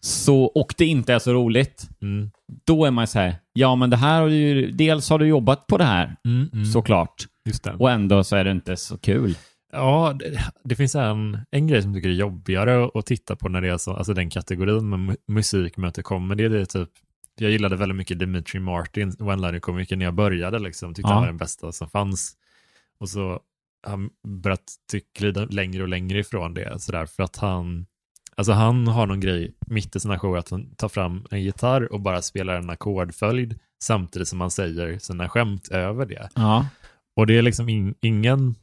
Så, 0.00 0.42
och 0.44 0.74
det 0.78 0.86
inte 0.86 1.14
är 1.14 1.18
så 1.18 1.32
roligt. 1.32 1.88
Mm. 2.02 2.30
Då 2.66 2.84
är 2.84 2.90
man 2.90 3.06
så 3.06 3.18
här, 3.18 3.34
ja 3.52 3.74
men 3.76 3.90
det 3.90 3.96
här 3.96 4.20
har 4.20 4.28
du 4.28 4.34
ju, 4.34 4.70
dels 4.70 5.10
har 5.10 5.18
du 5.18 5.26
jobbat 5.26 5.66
på 5.66 5.78
det 5.78 5.84
här 5.84 6.16
Mm, 6.24 6.48
mm. 6.52 6.64
såklart. 6.64 7.14
Just 7.44 7.64
det. 7.64 7.72
Och 7.72 7.90
ändå 7.90 8.24
så 8.24 8.36
är 8.36 8.44
det 8.44 8.50
inte 8.50 8.76
så 8.76 8.98
kul. 8.98 9.34
Ja, 9.72 10.16
det, 10.18 10.38
det 10.64 10.76
finns 10.76 10.94
en, 10.94 11.38
en 11.50 11.66
grej 11.66 11.82
som 11.82 11.90
jag 11.90 11.98
tycker 11.98 12.08
är 12.08 12.14
jobbigare 12.14 12.88
att, 12.94 13.06
titta 13.06 13.36
på 13.36 13.48
när 13.48 13.60
det 13.60 13.68
är 13.68 13.78
så, 13.78 13.92
alltså 13.94 14.14
den 14.14 14.30
kategorin 14.30 14.88
med 14.88 14.98
mu- 14.98 15.16
musik 15.28 15.76
möter 15.76 16.02
comedy. 16.02 16.48
Det 16.48 16.60
är 16.60 16.64
typ, 16.64 16.88
jag 17.38 17.50
gillade 17.50 17.76
väldigt 17.76 17.96
mycket 17.96 18.18
Dimitri 18.18 18.60
Martin, 18.60 19.10
one-liner-komiker, 19.10 19.96
när 19.96 20.04
jag 20.04 20.14
började. 20.14 20.58
Liksom. 20.58 20.94
Tyckte 20.94 21.08
Ja. 21.10 21.12
han 21.14 21.22
var 21.22 21.26
den 21.26 21.36
bästa 21.36 21.72
som 21.72 21.88
fanns. 21.90 22.32
Och 23.00 23.08
så 23.08 23.40
han 23.82 24.10
börjat 24.42 24.64
glida 25.18 25.44
längre 25.44 25.82
och 25.82 25.88
längre 25.88 26.18
ifrån 26.18 26.54
det. 26.54 26.82
Så 26.82 26.92
där, 26.92 27.06
för 27.06 27.22
att 27.22 27.36
han, 27.36 27.86
alltså 28.36 28.52
han 28.52 28.86
har 28.86 29.06
någon 29.06 29.20
grej 29.20 29.54
mitt 29.66 29.96
i 29.96 30.00
sina 30.00 30.18
shower 30.18 30.38
att 30.38 30.50
han 30.50 30.74
tar 30.74 30.88
fram 30.88 31.26
en 31.30 31.42
gitarr 31.42 31.92
och 31.92 32.00
bara 32.00 32.22
spelar 32.22 32.54
en 32.54 32.70
ackordföljd 32.70 33.58
samtidigt 33.82 34.28
som 34.28 34.40
han 34.40 34.50
säger 34.50 34.98
sina 34.98 35.28
skämt 35.28 35.68
över 35.68 36.06
det. 36.06 36.28
Ja. 36.34 36.66
Och 37.16 37.26
det 37.26 37.38
är 37.38 37.42
liksom 37.42 37.68
in, 37.68 37.94
ingen, 38.00 38.54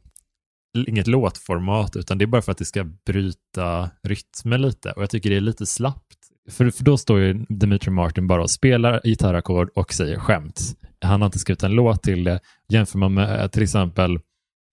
inget 0.88 1.08
låtformat, 1.08 1.96
utan 1.96 2.18
det 2.18 2.26
är 2.26 2.28
bara 2.28 2.42
för 2.42 2.52
att 2.52 2.58
det 2.58 2.66
ska 2.66 2.84
bryta 3.06 3.90
rytmen 4.04 4.62
lite. 4.62 4.92
Och 4.92 5.02
jag 5.02 5.10
tycker 5.10 5.30
det 5.30 5.36
är 5.36 5.42
lite 5.42 5.66
slappt. 5.66 6.18
För, 6.50 6.70
för 6.70 6.84
då 6.84 6.98
står 6.98 7.20
ju 7.20 7.46
Dimitri 7.50 7.92
Martin 7.92 8.28
bara 8.28 8.42
och 8.42 8.50
spelar 8.50 9.02
gitarrackord 9.04 9.70
och 9.76 9.94
säger 9.94 10.20
skämt. 10.20 10.78
Han 11.02 11.22
har 11.22 11.26
inte 11.26 11.40
skrivit 11.40 11.64
en 11.64 11.72
låt 11.72 12.04
till 12.04 12.24
det. 12.24 12.40
Jämför 12.70 13.00
man 13.00 13.14
med 13.14 13.42
eh, 13.42 13.48
till 13.48 13.64
exempel 13.64 14.20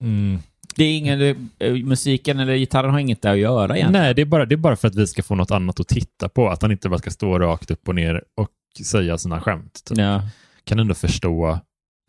mm, 0.02 0.38
Det 0.76 0.84
är 0.84 0.98
ingen, 0.98 1.20
eh, 1.58 1.74
musiken 1.74 2.38
eller 2.40 2.56
gitarren 2.56 2.90
har 2.90 2.98
inget 2.98 3.22
där 3.22 3.32
att 3.32 3.38
göra 3.38 3.76
egentligen. 3.76 4.02
Nej, 4.04 4.14
det 4.14 4.22
är, 4.22 4.26
bara, 4.26 4.44
det 4.46 4.54
är 4.54 4.56
bara 4.56 4.76
för 4.76 4.88
att 4.88 4.94
vi 4.94 5.06
ska 5.06 5.22
få 5.22 5.34
något 5.34 5.50
annat 5.50 5.80
att 5.80 5.88
titta 5.88 6.28
på. 6.28 6.48
Att 6.48 6.62
han 6.62 6.72
inte 6.72 6.88
bara 6.88 6.98
ska 6.98 7.10
stå 7.10 7.38
rakt 7.38 7.70
upp 7.70 7.88
och 7.88 7.94
ner 7.94 8.24
och 8.36 8.50
säga 8.84 9.18
sina 9.18 9.40
skämt. 9.40 9.82
Typ. 9.84 9.98
Ja. 9.98 10.22
Kan 10.64 10.78
ändå 10.78 10.94
förstå 10.94 11.58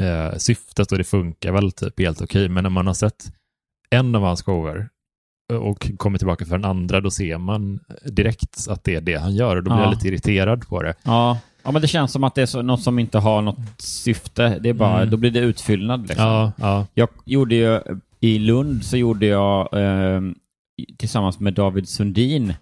eh, 0.01 0.37
syftet 0.37 0.91
och 0.91 0.97
det 0.97 1.03
funkar 1.03 1.51
väl 1.51 1.71
typ 1.71 1.99
helt 1.99 2.21
okej. 2.21 2.49
Men 2.49 2.63
när 2.63 2.69
man 2.69 2.87
har 2.87 2.93
sett 2.93 3.31
en 3.89 4.15
av 4.15 4.21
hans 4.21 4.43
shower 4.43 4.89
och 5.53 5.91
kommer 5.97 6.17
tillbaka 6.17 6.45
för 6.45 6.57
den 6.57 6.65
andra, 6.65 7.01
då 7.01 7.11
ser 7.11 7.37
man 7.37 7.79
direkt 8.05 8.67
att 8.69 8.83
det 8.83 8.95
är 8.95 9.01
det 9.01 9.15
han 9.15 9.35
gör 9.35 9.55
och 9.55 9.63
då 9.63 9.69
blir 9.71 9.79
Ja. 9.79 9.83
jag 9.83 9.93
lite 9.93 10.07
irriterad 10.07 10.67
på 10.67 10.83
det. 10.83 10.93
Ja. 11.03 11.39
Ja, 11.65 11.71
men 11.71 11.81
det 11.81 11.87
känns 11.87 12.11
som 12.11 12.23
att 12.23 12.35
det 12.35 12.41
är 12.41 12.45
så, 12.45 12.61
något 12.61 12.81
som 12.83 12.99
inte 12.99 13.17
har 13.19 13.41
något 13.41 13.57
syfte. 13.81 14.59
Det 14.61 14.69
är 14.69 14.73
bara, 14.73 14.97
Mm. 14.97 15.09
då 15.09 15.17
blir 15.17 15.31
det 15.31 15.39
utfyllnad 15.39 16.07
liksom. 16.07 16.25
Ja, 16.25 16.51
ja, 16.57 16.87
Jag 16.93 17.09
gjorde 17.25 17.55
ju, 17.55 17.79
i 18.19 18.39
Lund 18.39 18.85
så 18.85 18.97
gjorde 18.97 19.25
jag 19.25 19.73
eh, 19.73 20.21
tillsammans 20.97 21.39
med 21.39 21.53
David 21.53 21.89
Sundin, 21.89 22.53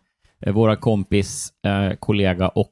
eh, 0.46 0.54
våra 0.54 0.76
kompis, 0.76 1.54
eh, 1.66 1.96
kollega 2.00 2.48
och 2.48 2.72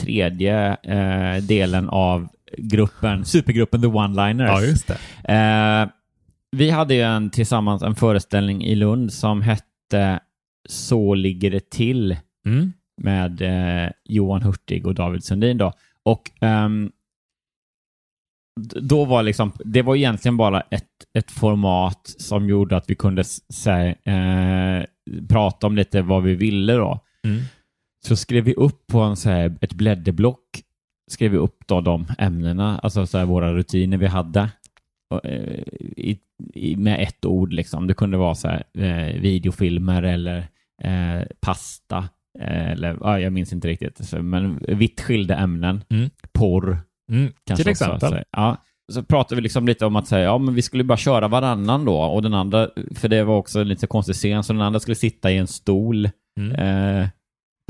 tredje 0.00 0.76
eh, 0.82 1.42
delen 1.42 1.88
av 1.88 2.28
gruppen, 2.58 3.24
supergruppen 3.24 3.80
The 3.80 3.86
One-Liners. 3.86 4.84
ja. 5.24 5.34
Eh, 5.34 5.88
vi 6.56 6.70
hade 6.70 6.94
ju 6.94 7.02
en, 7.02 7.30
tillsammans 7.30 7.82
en 7.82 7.94
föreställning 7.94 8.64
i 8.64 8.74
Lund 8.74 9.12
som 9.12 9.42
hette 9.42 10.20
Så 10.68 11.14
ligger 11.14 11.50
det 11.50 11.70
till 11.70 12.16
Mm. 12.46 12.72
Med 13.00 13.42
eh, 13.42 13.90
Johan 14.04 14.42
Hurtig 14.42 14.86
och 14.86 14.94
David 14.94 15.24
Sundin 15.24 15.58
då. 15.58 15.72
Och 16.02 16.30
ehm, 16.40 16.92
då 18.80 19.04
var 19.04 19.22
liksom, 19.22 19.52
det 19.64 19.82
var 19.82 19.96
egentligen 19.96 20.36
bara 20.36 20.60
ett, 20.60 20.88
ett 21.14 21.30
format 21.30 22.14
som 22.18 22.48
gjorde 22.48 22.76
att 22.76 22.90
vi 22.90 22.94
kunde 22.94 23.24
säga, 23.24 23.94
eh, 24.04 24.84
prata 25.28 25.66
om 25.66 25.76
lite 25.76 26.02
vad 26.02 26.22
vi 26.22 26.34
ville 26.34 26.72
då. 26.72 27.00
Mm. 27.24 27.42
Så 28.06 28.16
skrev 28.16 28.44
vi 28.44 28.54
upp 28.54 28.86
på 28.86 29.00
en, 29.00 29.16
så 29.16 29.30
här, 29.30 29.56
ett 29.60 29.74
blädderblock, 29.74 30.62
skrev 31.10 31.30
vi 31.30 31.36
upp 31.36 31.66
då 31.66 31.80
de 31.80 32.06
ämnena, 32.18 32.78
alltså 32.78 33.06
så 33.06 33.18
här, 33.18 33.24
våra 33.24 33.54
rutiner 33.54 33.96
vi 33.96 34.06
hade. 34.06 34.50
Och, 35.10 35.24
eh, 35.24 35.62
i, 35.80 36.18
i, 36.54 36.76
med 36.76 37.02
ett 37.02 37.24
ord 37.24 37.52
liksom. 37.52 37.86
Det 37.86 37.94
kunde 37.94 38.16
vara 38.16 38.34
så 38.34 38.48
här, 38.48 38.64
eh, 38.74 39.20
videofilmer 39.20 40.02
eller 40.02 40.48
eh, 40.82 41.26
pasta. 41.40 42.08
Eh, 42.38 42.70
Eller, 42.70 42.96
ja, 43.00 43.20
jag 43.20 43.32
minns 43.32 43.52
inte 43.52 43.68
riktigt. 43.68 44.12
Men 44.12 44.58
vitt 44.68 45.00
skilda 45.00 45.36
ämnen. 45.36 45.84
Mm. 45.90 46.10
Porr. 46.32 46.78
Mm. 47.12 47.32
Kanske 47.46 47.64
Till 47.64 47.70
också, 47.70 47.84
exempel. 47.84 48.10
så, 48.10 48.24
ja. 48.32 48.56
så 48.92 49.02
pratade 49.02 49.34
vi 49.36 49.42
liksom 49.42 49.66
lite 49.66 49.86
om 49.86 49.96
att 49.96 50.06
säga, 50.08 50.24
ja 50.24 50.38
men 50.38 50.54
vi 50.54 50.62
skulle 50.62 50.84
bara 50.84 50.98
köra 50.98 51.28
varannan 51.28 51.84
då 51.84 51.96
och 52.00 52.22
den 52.22 52.34
andra, 52.34 52.68
för 52.94 53.08
det 53.08 53.24
var 53.24 53.36
också 53.36 53.60
en 53.60 53.68
lite 53.68 53.86
konstig 53.86 54.14
scen, 54.14 54.42
så 54.44 54.52
den 54.52 54.62
andra 54.62 54.80
skulle 54.80 54.94
sitta 54.94 55.30
i 55.30 55.36
en 55.38 55.46
stol 55.46 56.08
Mm. 56.40 56.52
eh, 57.02 57.08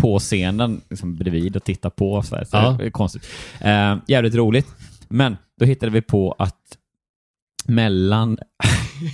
på 0.02 0.18
scenen 0.18 0.80
liksom 0.90 1.16
bredvid 1.16 1.56
och 1.56 1.64
titta 1.64 1.90
på. 1.90 2.22
Så, 2.22 2.36
här, 2.36 2.44
så 2.44 2.56
Ja. 2.56 2.76
det 2.78 2.86
är 2.86 2.90
konstigt. 2.90 3.28
Eh, 3.60 3.96
jävligt 4.06 4.34
roligt. 4.34 4.66
Men 5.08 5.36
då 5.60 5.64
hittade 5.66 5.92
vi 5.92 6.02
på 6.02 6.32
att 6.38 6.78
mellan, 7.66 8.38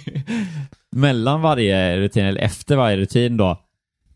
mellan 0.97 1.41
varje 1.41 1.97
rutin, 1.99 2.25
eller 2.25 2.41
efter 2.41 2.77
varje 2.77 2.97
rutin 2.97 3.37
då, 3.37 3.61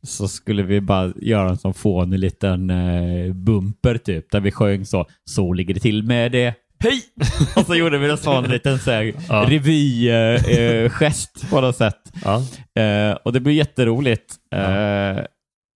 så 0.03 0.29
skulle 0.29 0.63
vi 0.63 0.81
bara 0.81 1.13
göra 1.17 1.49
en 1.49 1.57
sån 1.59 1.75
fånig 1.75 2.19
liten 2.19 2.71
eh, 2.71 3.33
bumper 3.35 3.99
typ, 3.99 4.31
där 4.31 4.41
vi 4.41 4.51
sjöng 4.51 4.85
så, 4.87 5.07
så 5.25 5.53
ligger 5.53 5.75
det 5.75 5.81
till 5.81 6.03
med 6.03 6.33
det. 6.33 6.55
Hej! 6.85 7.03
Och 7.57 7.67
så 7.67 7.75
gjorde 7.75 7.99
vi 7.99 8.11
en 8.11 8.17
sån 8.19 8.45
liten 8.45 8.79
så 8.79 8.91
här, 8.91 9.13
Ja. 9.29 9.47
revy-gest 9.49 11.31
eh, 11.43 11.45
eh, 11.45 11.51
på 11.51 11.61
något 11.61 11.77
sätt. 11.77 12.13
Ja. 12.25 12.43
Eh, 12.83 13.13
och 13.25 13.33
det 13.33 13.41
blev 13.41 13.55
jätteroligt. 13.55 14.35
Eh, 14.55 15.19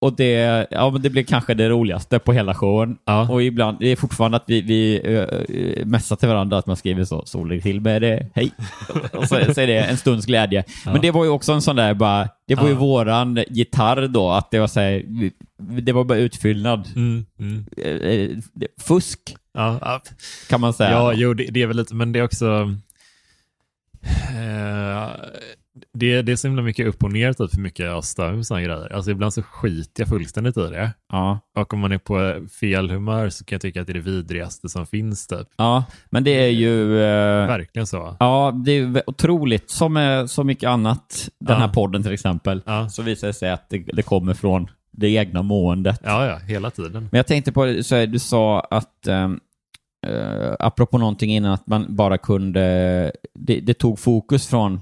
och 0.02 0.16
det, 0.16 0.68
ja, 0.72 0.90
men 0.90 1.02
det 1.02 1.10
blev 1.10 1.24
kanske 1.24 1.54
det 1.54 1.70
roligaste 1.70 2.20
på 2.20 2.34
hela 2.34 2.54
showen. 2.54 2.98
Ja. 3.06 3.30
Och 3.30 3.44
ibland, 3.44 3.78
det 3.80 3.88
är 3.88 3.96
fortfarande 3.96 4.38
att 4.38 4.44
vi, 4.48 4.62
vi 4.62 5.02
uh, 5.08 5.86
messar 5.86 6.16
till 6.16 6.28
varandra 6.28 6.58
att 6.58 6.66
man 6.66 6.78
skriver 6.78 7.06
så, 7.06 7.26
så 7.26 7.44
lägg 7.44 7.64
till 7.64 7.82
med 7.82 8.02
det, 8.02 8.28
hej. 8.36 8.52
och 9.14 9.24
så, 9.28 9.54
så 9.54 9.62
är 9.62 9.68
det 9.68 9.80
en 9.80 9.98
stunds 9.98 10.26
glädje. 10.26 10.64
Men 10.86 11.02
det 11.02 11.12
var 11.12 11.24
ju 11.24 11.30
också 11.30 11.52
en 11.52 11.62
sån 11.62 11.76
där 11.76 11.94
bara, 11.94 12.30
det 12.48 12.56
var 12.56 12.68
ju 12.68 12.74
Ja. 12.74 12.80
våran 12.80 13.44
gitarr 13.50 14.08
då, 14.08 14.32
att 14.32 14.52
det 14.52 14.60
var 14.60 14.68
så 14.68 14.80
här, 14.80 15.04
det 15.58 15.92
var 15.92 16.04
bara 16.04 16.18
utfyllnad. 16.18 16.88
Mm. 16.96 17.26
Mm. 17.40 17.66
Eh, 17.78 17.92
eh, 17.92 18.30
Fusk, 18.80 19.36
Ja, 19.54 19.80
ja. 19.82 20.02
kan 20.50 20.62
man 20.62 20.74
säga. 20.74 20.92
Ja, 20.92 21.14
jo, 21.14 21.34
det, 21.34 21.44
det 21.44 21.62
är 21.62 21.68
väl 21.68 21.78
lite, 21.78 21.96
men 21.96 22.12
det 22.12 22.20
är 22.20 22.24
också... 22.24 22.76
Eh, 24.04 25.10
det, 25.94 26.22
det 26.22 26.32
är 26.32 26.36
så 26.36 26.48
himla 26.48 26.62
mycket 26.62 26.88
upp 26.88 27.04
och 27.04 27.12
ner 27.12 27.34
typ 27.34 27.52
för 27.52 27.60
mycket 27.62 27.86
jag 27.86 28.04
stör 28.04 28.34
med 28.34 28.46
sådana 28.48 28.66
grejer. 28.66 28.94
Alltså 28.94 29.12
ibland 29.12 29.34
så 29.34 29.42
skiter 29.44 30.02
jag 30.04 30.08
fullständigt 30.10 30.58
i 30.58 30.62
det. 30.62 30.92
ja. 31.12 31.40
Och 31.58 31.74
om 31.74 31.80
man 31.80 31.92
är 31.92 31.98
på 31.98 32.46
fel 32.60 32.90
humör 32.92 33.30
så 33.30 33.46
kan 33.46 33.56
jag 33.56 33.62
tycka 33.62 33.82
att 33.82 33.88
det 33.88 33.92
är 33.92 33.94
det 33.94 34.00
vidrigaste 34.00 34.70
som 34.70 34.86
finns 34.86 35.28
typ. 35.28 35.48
ja, 35.58 35.84
men 36.10 36.24
det 36.24 36.32
är 36.32 36.48
ju... 36.50 36.96
eh, 37.02 37.48
Verkligen 37.48 37.88
så. 37.88 38.16
Ja, 38.20 38.62
det 38.66 38.72
är 38.72 39.04
otroligt. 39.10 39.70
Som 39.70 39.94
med 39.94 40.30
så 40.30 40.44
mycket 40.44 40.68
annat, 40.68 41.30
den 41.40 41.58
här 41.58 41.68
Ja. 41.68 41.74
podden 41.74 42.04
till 42.04 42.14
exempel, 42.14 42.62
Ja. 42.66 42.90
så 42.90 43.02
visar 43.02 43.28
det 43.28 43.34
sig 43.34 43.52
att 43.52 43.70
det, 43.70 43.78
det 43.94 44.02
kommer 44.04 44.34
från 44.34 44.68
det 44.92 45.10
egna 45.10 45.42
måendet. 45.42 46.02
Ja, 46.04 46.26
ja, 46.28 46.36
hela 46.38 46.70
tiden. 46.72 46.94
Men 47.12 47.18
jag 47.18 47.28
tänkte 47.28 47.52
på, 47.52 47.84
så 47.84 47.96
här, 47.96 48.08
du 48.08 48.20
sa 48.20 48.60
att, 48.60 49.08
um, 49.08 49.40
uh, 50.08 50.54
apropå 50.60 50.98
någonting 50.98 51.32
innan, 51.32 51.52
att 51.54 51.68
man 51.68 51.96
bara 51.96 52.18
kunde, 52.18 53.12
det, 53.36 53.60
det 53.60 53.74
tog 53.74 54.00
fokus 54.00 54.48
från 54.48 54.82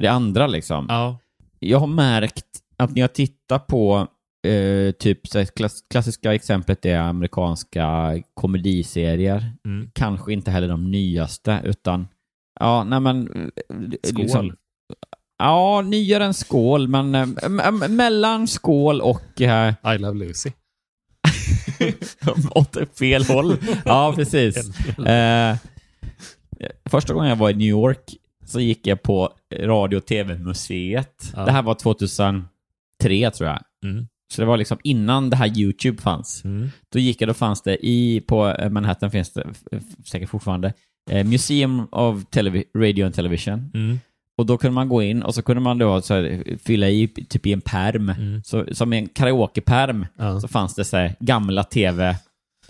det 0.00 0.08
andra 0.08 0.46
liksom. 0.46 0.86
Ja. 0.88 1.18
Jag 1.58 1.78
har 1.78 1.86
märkt 1.86 2.46
att 2.76 2.90
när 2.94 3.00
jag 3.00 3.12
tittar 3.14 3.58
på 3.58 4.06
eh, 4.46 4.90
typ 4.92 5.26
så 5.26 5.46
klass, 5.46 5.84
klassiska 5.90 6.34
exemplet 6.34 6.86
är 6.86 6.98
amerikanska 6.98 8.18
komediserier. 8.34 9.52
Mm. 9.64 9.90
Kanske 9.94 10.32
inte 10.32 10.50
heller 10.50 10.68
de 10.68 10.90
nyaste, 10.90 11.60
utan 11.64 12.08
ja, 12.60 12.84
nej 12.84 13.00
men... 13.00 13.28
eh, 13.48 14.26
Skål. 14.28 14.54
ja, 15.38 15.82
nyare 15.82 16.24
än 16.24 16.34
skål, 16.34 16.88
men 16.88 17.14
eh, 17.14 17.88
mellan 17.88 18.48
skål 18.48 19.00
och... 19.00 19.40
Eh, 19.40 19.74
I 19.94 19.98
love 19.98 20.18
Lucy. 20.26 20.50
åt 22.54 22.76
fel 22.98 23.24
håll. 23.24 23.56
Ja, 23.84 24.12
precis. 24.16 24.56
Eh, 25.06 25.56
första 26.90 27.14
gången 27.14 27.28
jag 27.28 27.36
var 27.36 27.50
i 27.50 27.54
New 27.54 27.68
York 27.68 28.14
så 28.50 28.60
gick 28.60 28.86
jag 28.86 29.02
på 29.02 29.32
radio 29.60 29.96
och 29.96 30.06
tv-museet. 30.06 31.32
Ja. 31.36 31.44
Det 31.44 31.52
här 31.52 31.62
var 31.62 31.74
2003 31.74 33.30
tror 33.30 33.48
jag. 33.48 33.60
Mm. 33.84 34.06
Så 34.32 34.42
det 34.42 34.46
var 34.46 34.56
liksom 34.56 34.78
innan 34.84 35.30
det 35.30 35.36
här 35.36 35.58
YouTube 35.58 36.02
fanns. 36.02 36.44
Mm. 36.44 36.68
Då 36.92 36.98
gick 36.98 37.22
jag, 37.22 37.28
då 37.28 37.34
fanns 37.34 37.62
det 37.62 37.86
i, 37.86 38.20
på 38.20 38.48
eh, 38.48 38.70
Manhattan 38.70 39.10
finns 39.10 39.30
det 39.32 39.46
säkert 40.06 40.28
fortfarande, 40.28 40.72
eh, 41.10 41.26
Museum 41.26 41.86
of 41.92 42.24
Televi- 42.30 42.64
Radio 42.76 43.04
and 43.06 43.14
Television. 43.14 43.70
Mm. 43.74 44.00
Och 44.38 44.46
då 44.46 44.58
kunde 44.58 44.74
man 44.74 44.88
gå 44.88 45.02
in 45.02 45.22
och 45.22 45.34
så 45.34 45.42
kunde 45.42 45.60
man 45.60 45.78
då 45.78 46.02
så 46.02 46.14
här, 46.14 46.44
fylla 46.64 46.88
i 46.88 47.08
typ 47.08 47.46
i 47.46 47.52
en 47.52 47.60
perm. 47.60 48.08
Mm. 48.08 48.42
Så, 48.44 48.66
som 48.72 48.92
en 48.92 49.08
karaokeperm 49.08 50.06
Ja. 50.18 50.40
så 50.40 50.48
fanns 50.48 50.74
det 50.74 50.84
så 50.84 50.96
här, 50.96 51.14
gamla 51.20 51.64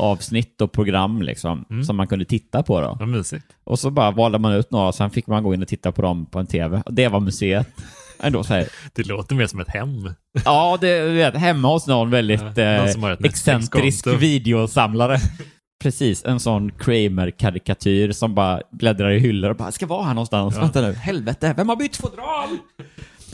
tv-avsnitt 0.01 0.61
och 0.61 0.73
program 0.73 1.23
liksom, 1.23 1.65
Mm. 1.71 1.85
som 1.85 1.97
man 1.97 2.07
kunde 2.07 2.25
titta 2.25 2.63
på. 2.63 2.81
Då. 2.81 2.97
Vad 3.01 3.09
mysigt. 3.09 3.45
Och 3.65 3.79
så 3.79 3.91
bara 3.91 4.11
valde 4.11 4.39
man 4.39 4.53
ut 4.53 4.71
några 4.71 4.89
och 4.89 4.95
sen 4.95 5.11
fick 5.11 5.27
man 5.27 5.43
gå 5.43 5.55
in 5.55 5.63
och 5.63 5.69
titta 5.69 5.93
på 5.93 6.03
dem 6.03 6.27
på 6.27 6.39
en 6.39 6.47
tv. 6.47 6.83
Det 6.87 7.09
var 7.09 7.21
museet. 7.21 7.69
Ändå 8.23 8.45
så 8.45 8.55
här, 8.55 8.69
Det 8.95 9.07
låter 9.07 9.35
mer 9.35 9.47
som 9.47 9.61
ett 9.61 9.69
hem. 9.71 10.11
ja, 10.45 10.79
det 10.81 11.01
vet, 11.09 11.35
hemma 11.37 11.69
hos 11.69 11.87
någon 11.87 12.11
väldigt 12.11 12.41
Ja, 12.57 12.87
någon 12.97 13.11
eh, 13.11 13.17
excentrisk 13.25 14.07
videosamlare. 14.07 15.19
Precis, 15.83 16.25
en 16.25 16.41
sån 16.41 16.71
Kramer-karikatyr 16.71 18.13
som 18.13 18.35
bara 18.35 18.61
bläddrar 18.73 19.11
i 19.11 19.19
hyllor 19.19 19.51
och 19.51 19.57
bara 19.57 19.73
ska 19.73 19.87
vara 19.87 20.05
här 20.05 20.15
någonstans. 20.15 20.55
Ja. 20.55 20.61
Vänta 20.61 20.81
nu, 20.81 20.93
helvete, 20.93 21.55
vem 21.57 21.69
har 21.69 21.77
bytt 21.77 21.97
fodral? 21.97 22.49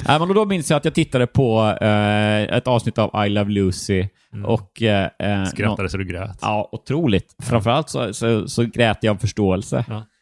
Nej, 0.08 0.18
men 0.18 0.28
då 0.34 0.44
minns 0.44 0.70
jag 0.70 0.76
att 0.76 0.84
jag 0.84 0.94
tittade 0.94 1.26
på 1.26 1.76
eh, 1.80 2.42
ett 2.42 2.66
avsnitt 2.68 2.98
av 2.98 3.26
I 3.26 3.28
Love 3.28 3.50
Lucy 3.50 4.08
och... 4.44 4.82
Eh, 4.82 5.08
eh, 5.18 5.44
Skrattade 5.44 5.88
så 5.88 5.96
du 5.96 6.04
grät. 6.04 6.38
Ja, 6.42 6.68
otroligt. 6.72 7.34
Framförallt 7.42 7.88
så, 7.90 8.14
så, 8.14 8.48
så 8.48 8.62
grät 8.64 8.98
jag 9.00 9.14
av 9.14 9.18
förståelse. 9.18 9.84
Ja. 9.88 10.02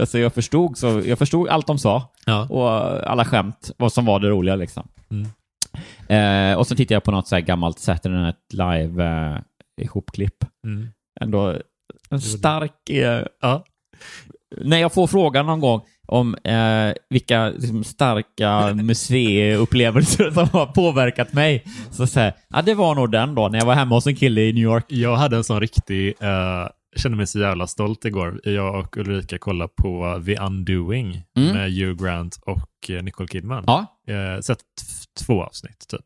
Alltså 0.00 0.18
jag 0.18 0.34
förstod, 0.34 0.78
så, 0.78 1.02
jag 1.06 1.18
förstod 1.18 1.48
allt 1.48 1.66
de 1.66 1.78
sa 1.78 2.12
Ja. 2.26 2.46
och 2.50 2.70
alla 3.10 3.24
skämt, 3.24 3.70
vad 3.76 3.92
som 3.92 4.04
var 4.04 4.20
det 4.20 4.28
roliga 4.28 4.56
liksom. 4.56 4.88
Mm. 5.10 6.52
Eh, 6.52 6.58
och 6.58 6.66
så 6.66 6.76
tittade 6.76 6.94
jag 6.94 7.04
på 7.04 7.10
något 7.10 7.28
så 7.28 7.34
här 7.34 7.42
gammalt 7.42 7.78
Saturday 7.78 8.22
Night 8.22 8.36
Live 8.52 9.04
eh, 9.04 9.38
ihopklipp. 9.84 10.44
Mm. 10.66 10.88
Ändå 11.20 11.56
en 12.10 12.20
stark... 12.20 12.90
Eh, 12.90 13.24
Ja. 13.42 13.64
när 14.60 14.76
jag 14.78 14.92
får 14.92 15.06
frågan 15.06 15.46
någon 15.46 15.60
gång 15.60 15.80
om 16.06 16.34
eh, 16.34 16.92
vilka 17.10 17.48
liksom, 17.48 17.84
starka 17.84 18.74
museiupplevelser 18.82 20.30
som 20.30 20.48
har 20.52 20.66
påverkat 20.66 21.32
mig, 21.32 21.64
så 21.90 22.06
säger 22.06 22.26
jag, 22.26 22.58
ja 22.58 22.62
det 22.62 22.74
var 22.74 22.94
nog 22.94 23.10
den 23.10 23.34
då, 23.34 23.48
när 23.48 23.58
jag 23.58 23.66
var 23.66 23.74
hemma 23.74 23.94
hos 23.94 24.06
en 24.06 24.16
kille 24.16 24.40
i 24.40 24.52
New 24.52 24.62
York. 24.62 24.84
Jag 24.88 25.16
hade 25.16 25.36
en 25.36 25.44
sån 25.44 25.60
riktig, 25.60 26.14
eh, 26.20 26.68
kände 26.96 27.16
mig 27.16 27.26
så 27.26 27.38
jävla 27.38 27.66
stolt 27.66 28.04
igår. 28.04 28.40
Jag 28.44 28.74
och 28.74 28.96
Ulrika 28.96 29.38
kollade 29.38 29.72
på 29.82 30.22
The 30.26 30.36
Undoing 30.38 31.22
Mm. 31.36 31.52
med 31.56 31.72
Hugh 31.72 32.04
Grant 32.04 32.38
och 32.46 32.90
eh, 32.90 33.02
Nicole 33.02 33.28
Kidman. 33.28 33.64
Ja, 33.66 33.86
Eh, 34.08 34.40
sett 34.40 34.58
två 35.26 35.42
avsnitt 35.44 35.88
typ. 35.88 36.04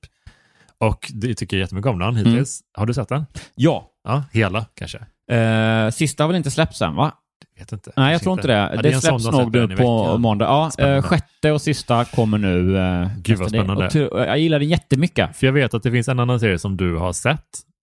Och 0.80 1.10
det 1.14 1.34
tycker 1.34 1.56
jag 1.56 1.60
jättemycket 1.60 1.90
om 1.90 1.98
den 1.98 2.16
hittills. 2.16 2.60
Har 2.74 2.86
du 2.86 2.94
sett 2.94 3.08
den? 3.08 3.26
ja. 3.54 3.90
Ja, 4.04 4.24
hela 4.32 4.66
kanske? 4.74 4.98
Eh, 5.36 5.90
sista 5.90 6.22
har 6.22 6.28
väl 6.28 6.36
inte 6.36 6.50
släppts 6.50 6.82
än 6.82 6.94
va? 6.94 7.12
Vet 7.58 7.72
inte. 7.72 7.92
Nej, 7.96 8.12
jag 8.12 8.22
tror 8.22 8.32
inte 8.32 8.46
det. 8.48 8.70
Ja, 8.74 8.82
det 8.82 8.92
sån 8.92 9.20
släpps 9.20 9.36
nog 9.38 9.54
nu 9.54 9.76
på 9.76 10.18
måndag. 10.18 10.44
Ja, 10.44 10.64
eh, 10.64 10.70
Spännande. 10.70 11.02
sjätte 11.02 11.52
och 11.52 11.62
sista 11.62 12.04
kommer 12.04 12.38
nu. 12.38 12.78
Eh, 12.78 13.08
Gud, 13.22 13.38
vad 13.38 13.46
det. 13.46 13.50
spännande. 13.50 14.26
Jag 14.26 14.38
gillar 14.38 14.58
den 14.58 14.68
jättemycket. 14.68 15.36
För 15.36 15.46
jag 15.46 15.52
vet 15.52 15.74
att 15.74 15.82
det 15.82 15.90
finns 15.90 16.08
en 16.08 16.20
annan 16.20 16.40
serie 16.40 16.58
som 16.58 16.76
du 16.76 16.96
har 16.96 17.12
sett 17.12 17.40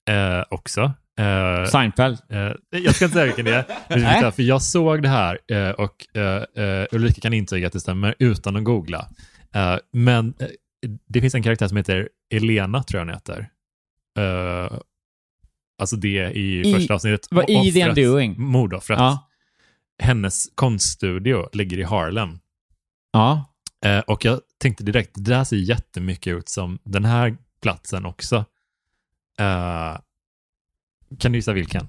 eh, 0.09 0.43
också. 0.49 0.81
Eh, 1.19 1.69
Seinfeld. 1.69 2.17
Eh, 2.29 2.79
jag 2.83 2.95
ska 2.95 3.05
inte 3.05 3.13
säga 3.15 3.25
vilken 3.25 3.45
det 3.45 3.55
är. 3.55 3.65
Men 3.89 4.23
det 4.23 4.31
för 4.31 4.43
jag 4.43 4.61
såg 4.61 5.01
det 5.01 5.09
här 5.09 5.39
eh, 5.51 5.69
och 5.69 6.07
Ulrika 6.91 7.21
kan 7.21 7.33
intyga 7.33 7.67
att 7.67 7.73
det 7.73 7.79
stämmer 7.79 8.15
utan 8.19 8.55
att 8.55 8.63
googla. 8.63 9.07
Men 9.93 10.33
det 11.07 11.21
finns 11.21 11.35
en 11.35 11.43
karaktär 11.43 11.67
som 11.67 11.77
heter 11.77 12.09
Elena, 12.33 12.83
tror 12.83 12.99
jag 12.99 13.05
hon 13.05 13.13
heter. 13.13 13.47
Alltså 15.79 15.95
det 15.95 16.31
i, 16.31 16.69
I- 16.69 16.73
första 16.73 16.93
avsnittet. 16.93 17.27
vad, 17.31 17.49
i 17.49 17.71
The 17.73 17.89
Undoing? 17.89 18.35
Mordoffret. 18.41 18.99
Ja. 18.99 19.29
Hennes 19.99 20.47
konststudio 20.55 21.49
ligger 21.53 21.79
i 21.79 21.83
Harlem. 21.83 22.39
Ja. 23.11 23.45
Eh, 23.85 23.99
och 23.99 24.25
jag 24.25 24.39
tänkte 24.57 24.83
direkt, 24.83 25.11
det 25.13 25.21
där 25.21 25.43
ser 25.43 25.55
jättemycket 25.55 26.37
ut 26.37 26.49
som 26.49 26.79
den 26.83 27.05
här 27.05 27.37
platsen 27.61 28.05
också. 28.05 28.35
Eh, 29.39 29.97
kan 31.19 31.31
du 31.31 31.37
gissa 31.37 31.53
vilken? 31.53 31.87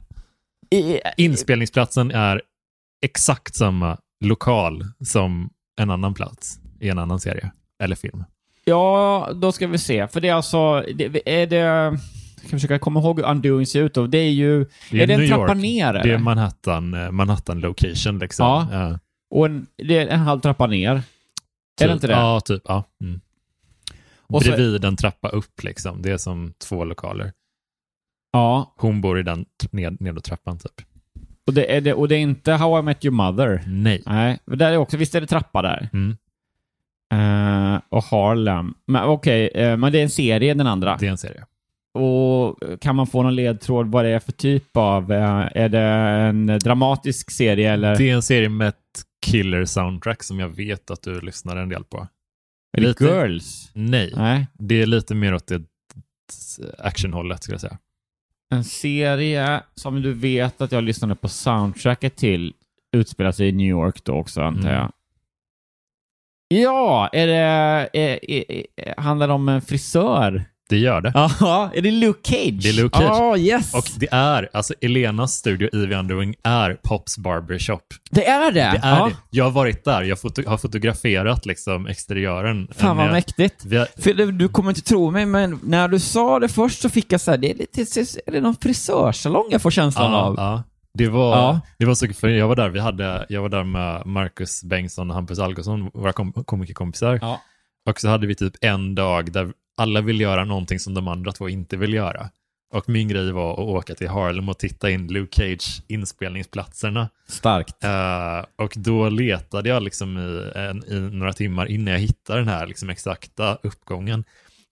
I, 0.70 0.98
Inspelningsplatsen 1.16 2.10
är 2.10 2.42
exakt 3.02 3.54
samma 3.54 3.98
lokal 4.20 4.84
som 5.04 5.50
en 5.76 5.90
annan 5.90 6.14
plats 6.14 6.58
i 6.80 6.88
en 6.88 6.98
annan 6.98 7.20
serie 7.20 7.52
eller 7.78 7.96
film. 7.96 8.24
Ja, 8.64 9.30
då 9.34 9.52
ska 9.52 9.66
vi 9.66 9.78
se. 9.78 10.08
För 10.08 10.20
det 10.20 10.28
är 10.28 10.34
alltså, 10.34 10.84
det, 10.94 11.42
är 11.42 11.46
det... 11.46 11.98
Jag 12.36 12.48
ska 12.48 12.56
försöka 12.56 12.78
komma 12.78 13.00
ihåg 13.00 13.20
hur 13.20 13.26
Undoing 13.30 13.66
ser 13.66 13.82
ut. 13.82 13.94
Då. 13.94 14.06
Det 14.06 14.18
är 14.18 14.30
ju... 14.30 14.66
Det 14.90 15.02
är, 15.02 15.06
det 15.06 15.14
en 15.14 15.20
New 15.20 15.28
trappa 15.28 15.52
York. 15.52 15.58
ner? 15.62 15.92
Det 15.92 15.98
är 15.98 16.04
eller? 16.04 16.18
Manhattan, 16.18 16.94
eh, 16.94 17.10
Manhattan 17.10 17.60
location 17.60 18.18
liksom. 18.18 18.46
Ja. 18.46 18.68
Ja, 18.72 18.98
Och 19.30 19.46
en, 19.46 19.66
det 19.76 19.98
är 19.98 20.06
en 20.06 20.20
halv 20.20 20.40
trappa 20.40 20.66
ner? 20.66 20.90
Är 20.94 20.98
typ, 21.78 21.88
det 21.88 21.92
inte 21.92 22.06
det? 22.06 22.12
Ja, 22.12 22.40
typ. 22.40 22.62
Ja. 22.64 22.84
Mm. 23.02 23.20
Och 24.28 24.42
så- 24.42 24.50
Bredvid 24.50 24.84
en 24.84 24.96
trappa 24.96 25.28
upp 25.28 25.62
liksom. 25.62 26.02
Det 26.02 26.10
är 26.10 26.16
som 26.16 26.52
två 26.68 26.84
lokaler. 26.84 27.32
Ja. 28.32 28.74
Hon 28.76 29.00
bor 29.00 29.18
i 29.18 29.22
den 29.22 29.44
ned, 29.70 29.96
nedåtrappan 30.00 30.58
typ. 30.58 30.86
Och 31.46 31.54
det, 31.54 31.76
är 31.76 31.80
det, 31.80 31.94
och 31.94 32.08
det 32.08 32.14
är 32.16 32.18
inte 32.20 32.52
How 32.52 32.78
I 32.78 32.82
Met 32.82 33.04
Your 33.04 33.14
Mother? 33.14 33.62
Nej. 33.66 34.02
Nej, 34.06 34.38
där 34.44 34.72
är 34.72 34.76
också, 34.76 34.96
visst 34.96 35.14
är 35.14 35.20
det 35.20 35.26
trappa 35.26 35.62
där? 35.62 35.88
Mm. 35.92 36.16
Eh, 37.12 37.80
och 37.88 38.04
Harlem. 38.04 38.74
Men 38.86 39.04
okej, 39.04 39.48
eh, 39.54 39.76
men 39.76 39.92
det 39.92 39.98
är 39.98 40.02
en 40.02 40.10
serie 40.10 40.54
den 40.54 40.66
andra. 40.66 40.96
Det 41.00 41.06
är 41.06 41.10
en 41.10 41.18
serie. 41.18 41.44
Och 41.96 42.58
kan 42.80 42.96
man 42.96 43.06
få 43.06 43.22
någon 43.22 43.34
ledtråd 43.34 43.86
vad 43.90 44.04
det 44.04 44.10
är 44.10 44.18
för 44.18 44.32
typ 44.32 44.76
av... 44.76 45.12
eh, 45.12 45.48
är 45.54 45.68
det 45.68 45.80
en 45.80 46.46
dramatisk 46.46 47.30
serie 47.30 47.72
eller? 47.72 47.96
Det 47.96 48.10
är 48.10 48.14
en 48.14 48.22
serie 48.22 48.48
med 48.48 48.68
ett 48.68 49.02
killer 49.26 49.64
soundtrack 49.64 50.22
som 50.22 50.40
jag 50.40 50.48
vet 50.48 50.90
att 50.90 51.02
du 51.02 51.20
lyssnar 51.20 51.56
en 51.56 51.68
del 51.68 51.84
på. 51.84 52.06
är 52.76 52.80
det 52.80 52.88
lite- 52.88 53.04
Girls? 53.04 53.70
Nej, 53.74 54.12
Nej. 54.16 54.46
det 54.58 54.82
är 54.82 54.86
lite 54.86 55.14
mer 55.14 55.34
åt 55.34 55.46
det 55.46 55.62
actionhållet 56.78 57.42
skulle 57.42 57.54
jag 57.54 57.60
säga. 57.60 57.78
En 58.54 58.64
serie 58.64 59.62
som 59.74 60.02
du 60.02 60.12
vet 60.12 60.60
att 60.60 60.72
jag 60.72 60.84
lyssnade 60.84 61.14
på 61.14 61.28
soundtracket 61.28 62.16
till 62.16 62.52
utspelar 62.96 63.32
sig 63.32 63.48
i 63.48 63.52
New 63.52 63.66
York 63.66 64.04
då 64.04 64.12
också 64.12 64.40
antar 64.42 64.60
Mm. 64.68 64.72
jag. 64.74 64.92
Ja, 66.48 67.08
är 67.12 67.26
det... 67.26 67.88
Är, 67.92 68.30
är, 68.30 68.64
handlar 69.00 69.28
det 69.28 69.34
om 69.34 69.48
en 69.48 69.60
frisör? 69.62 70.44
Det 70.68 70.76
gör 70.78 71.00
det. 71.00 71.12
Ja, 71.40 71.70
är 71.74 71.82
det 71.82 71.90
Luke 71.90 72.20
Cage? 72.30 72.62
Det 72.62 72.68
är 72.68 72.72
Luke 72.72 72.98
Cage. 72.98 73.06
Ja, 73.08 73.36
yes! 73.36 73.74
Och 73.74 73.84
det 73.96 74.08
är, 74.10 74.48
alltså 74.52 74.74
Elenas 74.80 75.32
studio 75.32 75.68
Ivy 75.72 75.94
Underwing 75.94 76.34
är 76.42 76.74
Pops 76.82 77.18
Barbershop. 77.18 77.82
det 78.10 78.26
är 78.26 78.52
det? 78.52 78.60
Det 78.60 78.60
är 78.82 78.98
ja. 78.98 79.06
det. 79.06 79.16
Jag 79.30 79.44
har 79.44 79.50
varit 79.50 79.84
där, 79.84 80.02
jag 80.02 80.18
foto- 80.18 80.46
har 80.48 80.56
fotograferat 80.58 81.46
liksom 81.46 81.86
exteriören. 81.86 82.68
Fan 82.76 82.96
vad 82.96 83.06
Eh, 83.06 83.12
mäktigt. 83.12 83.64
har- 83.72 84.02
För 84.02 84.14
du, 84.14 84.32
du 84.32 84.48
kommer 84.48 84.70
inte 84.70 84.82
tro 84.82 85.10
mig, 85.10 85.26
men 85.26 85.58
när 85.62 85.88
du 85.88 85.98
sa 85.98 86.38
det 86.38 86.48
först 86.48 86.80
så 86.82 86.88
fick 86.90 87.12
jag 87.12 87.20
så 87.20 87.30
här, 87.30 87.38
det 87.38 87.50
är, 87.50 87.54
lite, 87.54 87.80
är 88.26 88.32
det 88.32 88.40
någon 88.40 88.56
frisörsalong 88.56 89.44
jag 89.50 89.62
får 89.62 89.70
känslan 89.70 90.12
Ja, 90.12 90.18
av? 90.18 90.34
ja. 90.38 90.62
Det 90.94 91.08
var, 91.08 91.36
Ja. 91.36 91.60
det 91.78 91.84
var 91.84 91.94
så 91.94 92.08
för 92.08 92.28
jag 92.28 92.48
var 92.48 92.56
där, 92.56 92.68
vi 92.68 92.80
hade, 92.80 93.26
jag 93.28 93.42
var 93.42 93.48
där 93.48 93.64
med 93.64 94.06
Marcus 94.06 94.64
Bengtsson 94.64 95.10
och 95.10 95.14
Hampus 95.16 95.38
Algotsson, 95.38 95.90
våra 95.94 96.12
kom, 96.12 96.32
komikerkompisar. 96.32 97.18
Ja. 97.22 97.40
Och 97.88 98.00
så 98.00 98.08
hade 98.08 98.26
vi 98.26 98.34
typ 98.34 98.52
en 98.60 98.94
dag 98.94 99.32
där 99.32 99.52
alla 99.76 100.00
vill 100.00 100.20
göra 100.20 100.44
någonting 100.44 100.78
som 100.80 100.94
de 100.94 101.08
andra 101.08 101.32
två 101.32 101.48
inte 101.48 101.76
vill 101.76 101.94
göra. 101.94 102.30
Och 102.74 102.88
min 102.88 103.08
grej 103.08 103.32
var 103.32 103.52
att 103.52 103.58
åka 103.58 103.94
till 103.94 104.08
Harlem 104.08 104.48
och 104.48 104.58
titta 104.58 104.90
in 104.90 105.06
Luke 105.06 105.36
Cage 105.36 105.82
inspelningsplatserna. 105.88 107.08
Starkt. 107.28 107.84
Eh, 107.84 108.44
och 108.64 108.72
då 108.76 109.08
letade 109.08 109.68
jag 109.68 109.82
liksom 109.82 110.18
i, 110.18 110.52
en, 110.58 110.84
i 110.84 111.00
några 111.16 111.32
timmar 111.32 111.66
innan 111.66 111.92
jag 111.92 112.00
hittade 112.00 112.38
den 112.40 112.48
här 112.48 112.66
liksom 112.66 112.90
exakta 112.90 113.58
uppgången. 113.62 114.24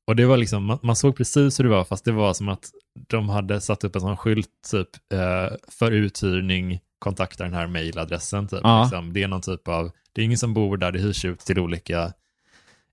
Och 0.07 0.17
det 0.17 0.27
var 0.27 0.37
liksom, 0.37 0.65
man, 0.65 0.79
man 0.83 0.97
såg 0.97 1.17
precis 1.17 1.59
hur 1.61 1.65
det 1.65 1.71
var, 1.71 1.85
fast 1.85 2.05
det 2.05 2.13
var 2.13 2.35
som 2.35 2.49
att 2.49 2.71
de 3.09 3.29
hade 3.29 3.61
satt 3.61 3.85
upp 3.85 3.95
en 3.95 4.01
sån 4.01 4.17
skylt 4.17 4.49
typ 4.71 4.89
eh, 5.13 5.57
för 5.69 5.91
uthyrning, 5.91 6.81
kontakta 6.99 7.45
den 7.45 7.55
här 7.55 7.67
mailadressen. 7.67 8.49
Typ, 8.49 8.61
Ja. 8.63 8.83
liksom. 8.83 9.13
Det 9.13 9.23
är 9.23 9.29
någon 9.29 9.41
typ 9.43 9.69
av, 9.69 9.91
det 10.13 10.21
är 10.21 10.25
ingen 10.25 10.39
som 10.39 10.55
bor 10.55 10.77
där, 10.77 10.93
det 10.93 10.99
hyrs 10.99 11.25
ut 11.25 11.39
till 11.41 11.59
olika 11.59 12.13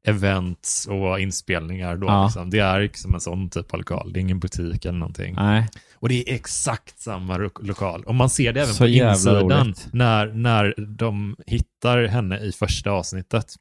events 0.07 0.87
och 0.87 1.19
inspelningar. 1.19 1.97
Då, 1.97 2.07
Ja. 2.07 2.25
liksom. 2.25 2.49
Det 2.49 2.59
är 2.59 2.79
liksom 2.81 3.13
en 3.13 3.21
sån 3.21 3.49
typ 3.49 3.73
av 3.73 3.79
lokal, 3.79 4.13
det 4.13 4.19
är 4.19 4.21
ingen 4.21 4.39
butik 4.39 4.85
eller 4.85 4.99
någonting. 4.99 5.35
Nej. 5.35 5.67
Och 5.95 6.09
det 6.09 6.29
är 6.29 6.35
exakt 6.35 6.99
samma 6.99 7.39
ro- 7.39 7.49
lokal. 7.61 8.03
Och 8.03 8.15
man 8.15 8.29
ser 8.29 8.53
det 8.53 8.61
även 8.61 8.73
Så 8.73 8.83
på 8.83 8.87
insidan 8.87 9.41
roligt. 9.63 9.87
när, 9.93 10.27
när 10.27 10.75
de 10.97 11.35
hittar 11.47 12.05
henne 12.07 12.39
i 12.39 12.51
första 12.51 12.91
avsnittet, 12.91 13.55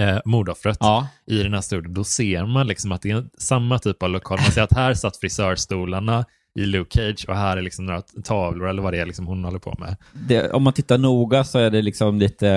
eh, 0.00 0.18
mordoffret, 0.24 0.76
Ja. 0.80 1.08
i 1.26 1.42
den 1.42 1.54
här 1.54 1.60
studion. 1.60 1.94
Då 1.94 2.04
ser 2.04 2.46
man 2.46 2.66
liksom 2.66 2.92
att 2.92 3.02
det 3.02 3.10
är 3.10 3.24
samma 3.38 3.78
typ 3.78 4.02
av 4.02 4.10
lokal. 4.10 4.38
Man 4.40 4.52
ser 4.52 4.62
att 4.62 4.72
här 4.76 4.94
satt 4.94 5.16
frisörstolarna 5.16 6.24
i 6.56 6.66
Luke 6.66 6.98
Cage 6.98 7.24
och 7.28 7.36
här 7.36 7.56
är 7.56 7.62
liksom 7.62 7.86
några 7.86 8.02
tavlor 8.24 8.68
eller 8.68 8.82
vad 8.82 8.92
det 8.92 8.98
är 9.00 9.06
liksom 9.06 9.26
hon 9.26 9.44
håller 9.44 9.58
på 9.58 9.74
med. 9.78 9.96
Det, 10.12 10.50
om 10.50 10.62
man 10.62 10.72
tittar 10.72 10.98
noga 10.98 11.44
så 11.44 11.58
är 11.58 11.70
det 11.70 11.82
liksom 11.82 12.18
lite... 12.18 12.48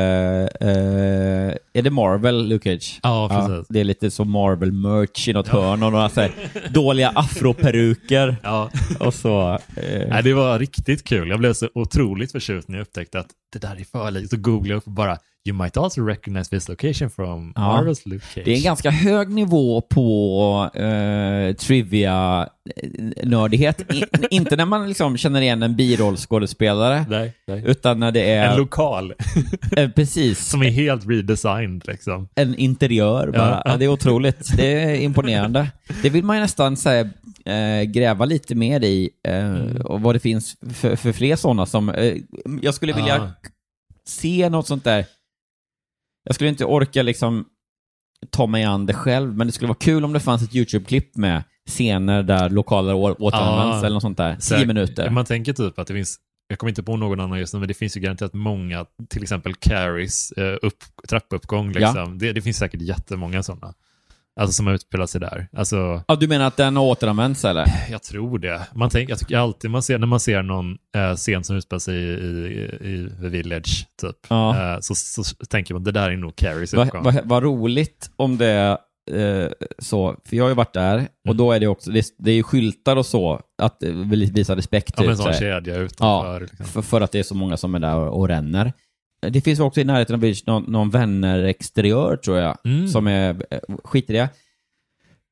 eh, 0.62 1.80
är 1.80 1.82
det 1.82 1.90
Marvel, 1.92 2.48
Luke 2.48 2.70
Cage? 2.70 3.00
Ja, 3.04 3.30
precis. 3.48 3.68
det 3.70 3.80
är 3.80 3.84
lite 3.84 4.12
som 4.12 4.30
Marvel-merch 4.30 5.30
i 5.30 5.34
något 5.34 5.48
hörn 5.48 5.84
och 5.84 5.92
några 5.92 6.10
så 6.10 6.22
här, 6.22 6.32
dåliga 6.70 7.10
afroperuker. 7.16 8.36
Ja. 8.44 8.70
Och 9.00 9.14
så... 9.14 9.52
eh, 9.76 10.08
Nej, 10.10 10.24
det 10.24 10.34
var 10.34 10.60
riktigt 10.60 11.04
kul. 11.04 11.30
Jag 11.30 11.40
blev 11.40 11.54
så 11.54 11.70
otroligt 11.74 12.32
förtjust 12.32 12.68
när 12.68 12.78
jag 12.78 12.82
upptäckte 12.82 13.20
att 13.20 13.28
det 13.54 13.60
där 13.60 13.80
är 13.80 13.84
för 13.84 14.12
likt. 14.12 14.30
Så 14.30 14.38
googlade 14.38 14.70
jag 14.70 14.78
upp 14.78 14.86
och 14.88 14.92
bara 14.92 15.18
You 15.48 15.58
might 15.58 15.78
also 15.78 16.06
recognize 16.08 16.50
this 16.50 16.70
location 16.70 17.10
from 17.10 17.54
Ja. 17.56 17.62
Marvel's 17.62 18.20
Cage. 18.34 18.46
Det 18.46 18.52
är 18.52 18.56
en 18.58 18.64
ganska 18.64 18.90
hög 18.90 19.30
nivå 19.30 19.82
på 19.82 20.70
eh, 20.74 21.56
trivia-nördighet. 21.56 23.94
I, 23.94 24.04
inte 24.30 24.56
när 24.56 24.66
man 24.66 24.88
liksom 24.88 25.18
känner 25.18 25.42
igen 25.42 25.64
en 25.64 25.76
birollskådespelare, 25.76 27.06
Nej, 27.10 27.34
nej. 27.48 27.64
utan 27.66 28.00
när 28.00 28.12
det 28.12 28.32
är... 28.32 28.52
En 28.52 28.58
lokal 28.58 29.14
eh, 29.78 29.90
precis. 29.90 30.46
som 30.46 30.62
är 30.62 30.70
helt 30.70 31.08
redesigned 31.10 31.84
liksom. 31.88 32.28
en 32.36 32.56
interiör 32.56 33.32
bara. 33.32 33.62
Ja. 33.66 33.78
Det 33.78 33.86
är 33.86 33.90
otroligt. 33.90 34.58
Det 34.58 34.74
är 34.84 34.96
imponerande. 34.96 35.68
Det 36.02 36.10
vill 36.10 36.24
man 36.24 36.36
ju 36.36 36.42
nästan 36.42 36.78
säga, 36.78 37.10
eh, 37.46 37.84
gräva 37.84 38.26
lite 38.26 38.56
mer 38.56 38.84
i 38.84 39.10
eh, 39.28 39.82
och 39.82 40.02
vad 40.02 40.16
det 40.16 40.20
finns 40.20 40.56
för, 40.74 40.96
för 40.96 41.12
fler 41.12 41.36
sådana 41.36 41.66
som... 41.66 41.90
Eh, 41.90 42.14
jag 42.62 42.74
skulle 42.74 42.94
vilja 42.94 43.16
Ja. 43.18 43.32
se 44.08 44.50
något 44.50 44.68
sånt 44.68 44.84
där. 44.84 45.06
Jag 46.30 46.36
skulle 46.36 46.50
inte 46.50 46.66
orka 46.66 47.04
liksom 47.04 47.46
ta 48.30 48.48
mig 48.48 48.64
an 48.64 48.86
det 48.86 48.94
själv, 48.94 49.38
men 49.38 49.48
det 49.48 49.54
skulle 49.54 49.68
vara 49.68 49.78
kul 49.78 50.06
om 50.06 50.14
det 50.14 50.20
fanns 50.20 50.44
ett 50.44 50.56
YouTube-klipp 50.56 51.16
med 51.18 51.44
scener 51.70 52.24
där 52.24 52.50
lokaler 52.50 52.94
återanvänds 52.96 53.76
Ja. 53.82 53.86
eller 53.86 53.94
något 53.94 54.02
sånt 54.02 54.18
där. 54.18 54.36
Tio 54.36 54.66
minuter. 54.66 55.10
Man 55.10 55.26
tänker 55.26 55.54
typ 55.54 55.80
att 55.80 55.88
det 55.88 55.94
finns, 55.94 56.18
jag 56.48 56.60
kommer 56.60 56.70
inte 56.70 56.84
på 56.84 56.98
någon 56.98 57.20
annan 57.20 57.40
just 57.40 57.54
nu, 57.54 57.60
men 57.60 57.68
det 57.68 57.74
finns 57.74 57.98
ju 57.98 58.02
garanterat 58.02 58.34
många, 58.34 58.86
till 59.10 59.24
exempel 59.24 59.56
Carries 59.56 60.32
eh, 60.32 60.58
upp, 60.62 60.78
trappuppgång. 61.10 61.72
Liksom. 61.72 62.18
Det, 62.18 62.34
det 62.34 62.42
finns 62.42 62.58
säkert 62.58 62.82
jättemånga 62.82 63.44
sådana. 63.44 63.74
Alltså 64.40 64.54
som 64.54 64.68
har 64.68 64.74
utspelat 64.74 65.10
sig 65.10 65.22
där. 65.22 65.48
Alltså, 65.58 66.04
Ja, 66.08 66.16
du 66.16 66.28
menar 66.28 66.46
att 66.48 66.58
den 66.58 66.76
har 66.76 66.84
återanvänts 66.84 67.46
eller? 67.46 67.66
jag 67.92 68.04
tror 68.04 68.40
det. 68.40 68.62
Man 68.76 68.90
tänker, 68.90 69.12
jag 69.12 69.20
tycker 69.20 69.38
alltid 69.38 69.72
man 69.72 69.84
ser, 69.84 69.98
när 69.98 70.08
man 70.08 70.20
ser 70.20 70.44
någon 70.44 70.78
eh, 70.96 71.16
scen 71.16 71.44
som 71.44 71.56
utspelar 71.56 71.80
sig 71.80 71.96
i, 71.96 72.00
i, 72.00 72.90
i 72.90 73.10
The 73.22 73.28
Village, 73.28 73.88
typ, 74.02 74.16
Ja. 74.30 74.74
eh, 74.74 74.80
så, 74.82 74.96
så, 74.96 75.24
tänker 75.50 75.74
man 75.74 75.84
det 75.84 75.92
där 75.92 76.10
är 76.12 76.18
nog 76.18 76.36
Carries 76.36 76.74
Vad 76.74 76.88
uppgång. 76.88 77.04
va, 77.04 77.14
vad 77.24 77.44
roligt 77.44 78.12
om 78.16 78.38
det 78.38 78.46
är 78.48 78.78
eh, 79.12 79.50
så, 79.80 80.16
för 80.26 80.36
jag 80.38 80.44
har 80.44 80.50
ju 80.50 80.56
varit 80.56 80.74
där 80.74 81.08
och 81.30 81.36
då 81.36 81.52
är 81.52 81.60
det 81.60 81.68
också, 81.68 81.92
det, 81.92 82.06
det 82.18 82.32
är 82.32 82.36
ju 82.36 82.44
skyltar 82.44 82.96
och 82.96 83.06
så, 83.06 83.42
att 83.62 83.84
visa 84.34 84.56
respekt. 84.56 84.94
Ja, 84.98 85.02
med 85.04 85.10
en 85.12 85.18
typ, 85.18 85.24
sån 85.26 85.34
kedja 85.34 85.76
utanför. 85.76 86.40
liksom. 86.42 86.66
för, 86.66 86.82
för 86.82 87.02
att 87.02 87.12
det 87.12 87.20
är 87.20 87.24
så 87.24 87.36
många 87.36 87.58
som 87.58 87.76
är 87.76 87.80
där 87.80 87.96
och, 87.96 88.20
och 88.20 88.28
ränner. 88.28 88.74
Det 89.20 89.42
finns 89.42 89.60
också 89.60 89.82
i 89.82 89.84
närheten 89.84 90.14
av 90.16 90.20
beach 90.20 90.44
någon, 90.46 90.64
någon 90.64 90.90
vänner-exteriör 90.90 92.16
tror 92.18 92.38
jag, 92.38 92.58
Mm. 92.66 92.88
som 92.88 93.08
är 93.08 93.44
eh, 93.52 93.60
skit 93.84 94.10
i 94.10 94.14
det. 94.14 94.30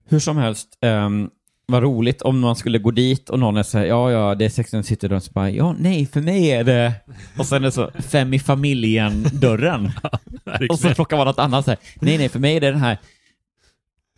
Hur 0.10 0.20
som 0.20 0.38
helst, 0.38 0.68
um, 0.82 1.30
vad 1.66 1.84
roligt 1.84 2.22
om 2.22 2.40
man 2.40 2.56
skulle 2.56 2.78
gå 2.80 2.92
dit 2.92 3.30
och 3.30 3.40
någon 3.40 3.58
är 3.58 3.64
så 3.64 3.78
här, 3.78 3.86
ja, 3.86 4.12
ja, 4.12 4.36
det 4.36 4.46
är 4.46 4.50
Sex 4.50 4.74
and 4.74 4.86
City 4.86 5.08
och 5.08 5.24
så 5.24 5.32
bara, 5.32 5.50
ja, 5.50 5.76
nej, 5.80 6.06
för 6.06 6.22
mig 6.22 6.52
är 6.52 6.64
det... 6.64 6.94
Och 7.38 7.46
sen 7.46 7.58
är 7.58 7.66
det 7.66 7.72
så, 7.72 7.92
fem 8.00 8.34
i 8.34 8.40
familjen-dörren. 8.40 9.92
och 10.70 10.80
så 10.80 10.90
plockar 10.94 11.18
man 11.18 11.28
något 11.28 11.40
annat 11.40 11.66
så 11.66 11.72
här, 11.72 11.80
nej, 11.96 12.18
nej, 12.18 12.30
för 12.30 12.40
mig 12.40 12.56
är 12.56 12.62
det 12.62 12.72
den 12.72 12.80
här 12.80 12.98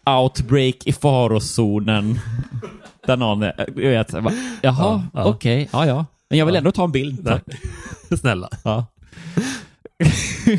outbreak 0.06 0.76
i 0.86 0.94
farozonen. 0.94 2.20
Där 3.08 3.18
någon 3.18 3.44
är, 3.44 3.54
jag 3.76 3.90
vet, 3.90 4.14
jag 4.14 4.24
bara, 4.24 4.34
jaha, 4.62 4.76
Ja, 5.14 5.22
ja. 5.22 5.26
okej, 5.26 5.70
ja, 5.74 5.86
ja. 5.86 6.06
Men 6.30 6.40
jag 6.40 6.46
vill 6.46 6.56
ändå 6.56 6.72
ta 6.72 6.84
en 6.84 6.92
bild. 6.92 7.26
tack. 7.26 7.44
Snälla. 8.20 8.50
Ja. 8.64 8.86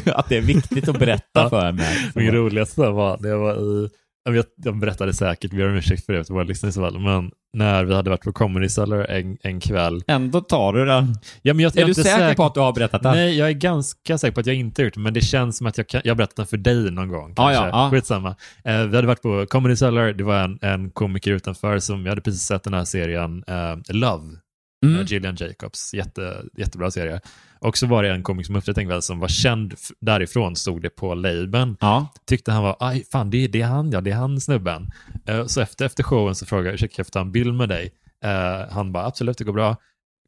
att 0.15 0.29
det 0.29 0.37
är 0.37 0.41
viktigt 0.41 0.89
att 0.89 0.99
berätta 0.99 1.51
för 1.51 1.73
mig. 1.73 2.11
Min 2.15 2.33
roligaste 2.33 2.81
var 2.81 3.19
när 3.21 3.29
jag 3.29 3.39
var 3.39 3.55
i, 3.55 3.89
jag, 4.25 4.33
vet, 4.33 4.47
jag 4.57 4.79
berättade 4.81 5.15
säkert, 5.15 5.53
vi 5.53 5.63
har 5.63 5.69
ursäkt 5.69 6.07
för 6.07 6.13
det 6.13 6.25
till 6.25 6.35
våra 6.35 6.45
lyssnare 6.45 6.73
så 6.73 6.81
väl, 6.81 6.99
men 6.99 7.31
när 7.53 7.85
vi 7.85 7.95
hade 7.95 8.11
varit 8.11 8.23
på 8.23 8.33
Comedy 8.33 8.69
Cellar 8.69 9.05
en, 9.05 9.37
en 9.43 9.61
kväll. 9.61 10.03
Ändå 10.07 10.41
tar 10.41 10.73
du 10.73 10.85
den. 10.85 11.15
Ja, 11.43 11.55
men 11.55 11.63
jag, 11.63 11.73
jag 11.75 11.83
Är 11.83 11.85
du 11.85 11.91
inte 11.91 12.03
säker, 12.03 12.35
på 12.35 12.45
att 12.45 12.55
du 12.55 12.61
har 12.61 12.73
berättat 12.73 13.03
den? 13.03 13.13
Nej, 13.13 13.39
jag 13.39 13.49
är 13.49 13.53
ganska 13.53 14.19
säker 14.19 14.35
på 14.35 14.41
att 14.41 14.47
jag 14.47 14.57
inte 14.57 14.83
har 14.83 14.85
gjort 14.85 14.95
det, 14.95 15.01
men 15.01 15.15
det 15.15 15.21
känns 15.21 15.57
som 15.57 15.67
att 15.67 15.79
jag, 15.79 15.89
kan, 15.89 16.01
jag 16.05 16.11
har 16.11 16.17
berättat 16.17 16.37
den 16.37 16.47
för 16.47 16.57
dig 16.57 16.91
någon 16.91 17.09
gång. 17.09 17.35
Kanske. 17.35 17.55
ja, 17.55 17.69
ja. 17.69 17.91
Skitsamma. 17.91 18.37
Eh, 18.65 18.83
vi 18.83 18.97
hade 18.97 19.07
varit 19.07 19.23
på 19.23 19.47
Comedy 19.49 19.77
Cellar, 19.77 20.13
det 20.13 20.25
var 20.25 20.39
en, 20.39 20.59
en 20.63 20.91
komiker 20.91 21.31
utanför 21.31 21.79
som, 21.79 22.03
jag 22.05 22.11
hade 22.11 22.21
precis 22.21 22.43
sett 22.43 22.63
den 22.63 22.75
här 22.75 22.85
serien 22.85 23.45
eh, 23.47 23.77
Love 23.89 24.37
Mm. 24.85 24.97
med 24.97 25.11
Gillian 25.11 25.37
Jacobs. 25.39 25.95
Jätte, 25.95 26.43
jättebra 26.57 26.91
serie. 26.91 27.21
Och 27.61 27.79
så 27.79 27.87
var 27.87 28.03
det 28.03 28.11
en 28.11 28.23
komik 28.23 28.47
som 28.47 28.57
upptäckte 28.57 28.85
väl 28.85 29.03
som 29.03 29.19
var 29.19 29.29
känd 29.29 29.75
därifrån, 30.01 30.57
stod 30.57 30.83
det 30.83 30.91
på 30.91 31.15
labeln. 31.15 31.77
Ja. 31.81 32.07
Tyckte 32.27 32.53
han 32.53 32.63
var, 32.63 32.77
aj 32.81 33.05
fan 33.13 33.31
det, 33.31 33.45
är- 33.45 33.49
det 33.49 33.61
är 33.63 33.67
han, 33.67 33.91
ja 33.91 34.01
det 34.01 34.11
är 34.11 34.15
han 34.17 34.41
snubben. 34.41 34.91
Eh, 35.27 35.47
så 35.47 35.61
efter, 35.61 35.85
efter 35.87 36.03
showen 36.03 36.35
så 36.35 36.47
frågade 36.47 36.69
jag, 36.69 36.75
ursäkta 36.75 36.95
kan 36.97 37.01
jag 37.03 37.07
få 37.07 37.11
ta 37.11 37.21
en 37.21 37.33
bild 37.33 37.55
med 37.55 37.69
dig? 37.69 37.91
Eh, 38.25 38.73
han 38.75 38.93
bara, 38.93 39.07
absolut 39.07 39.39
det 39.39 39.45
går 39.45 39.53
bra. 39.53 39.77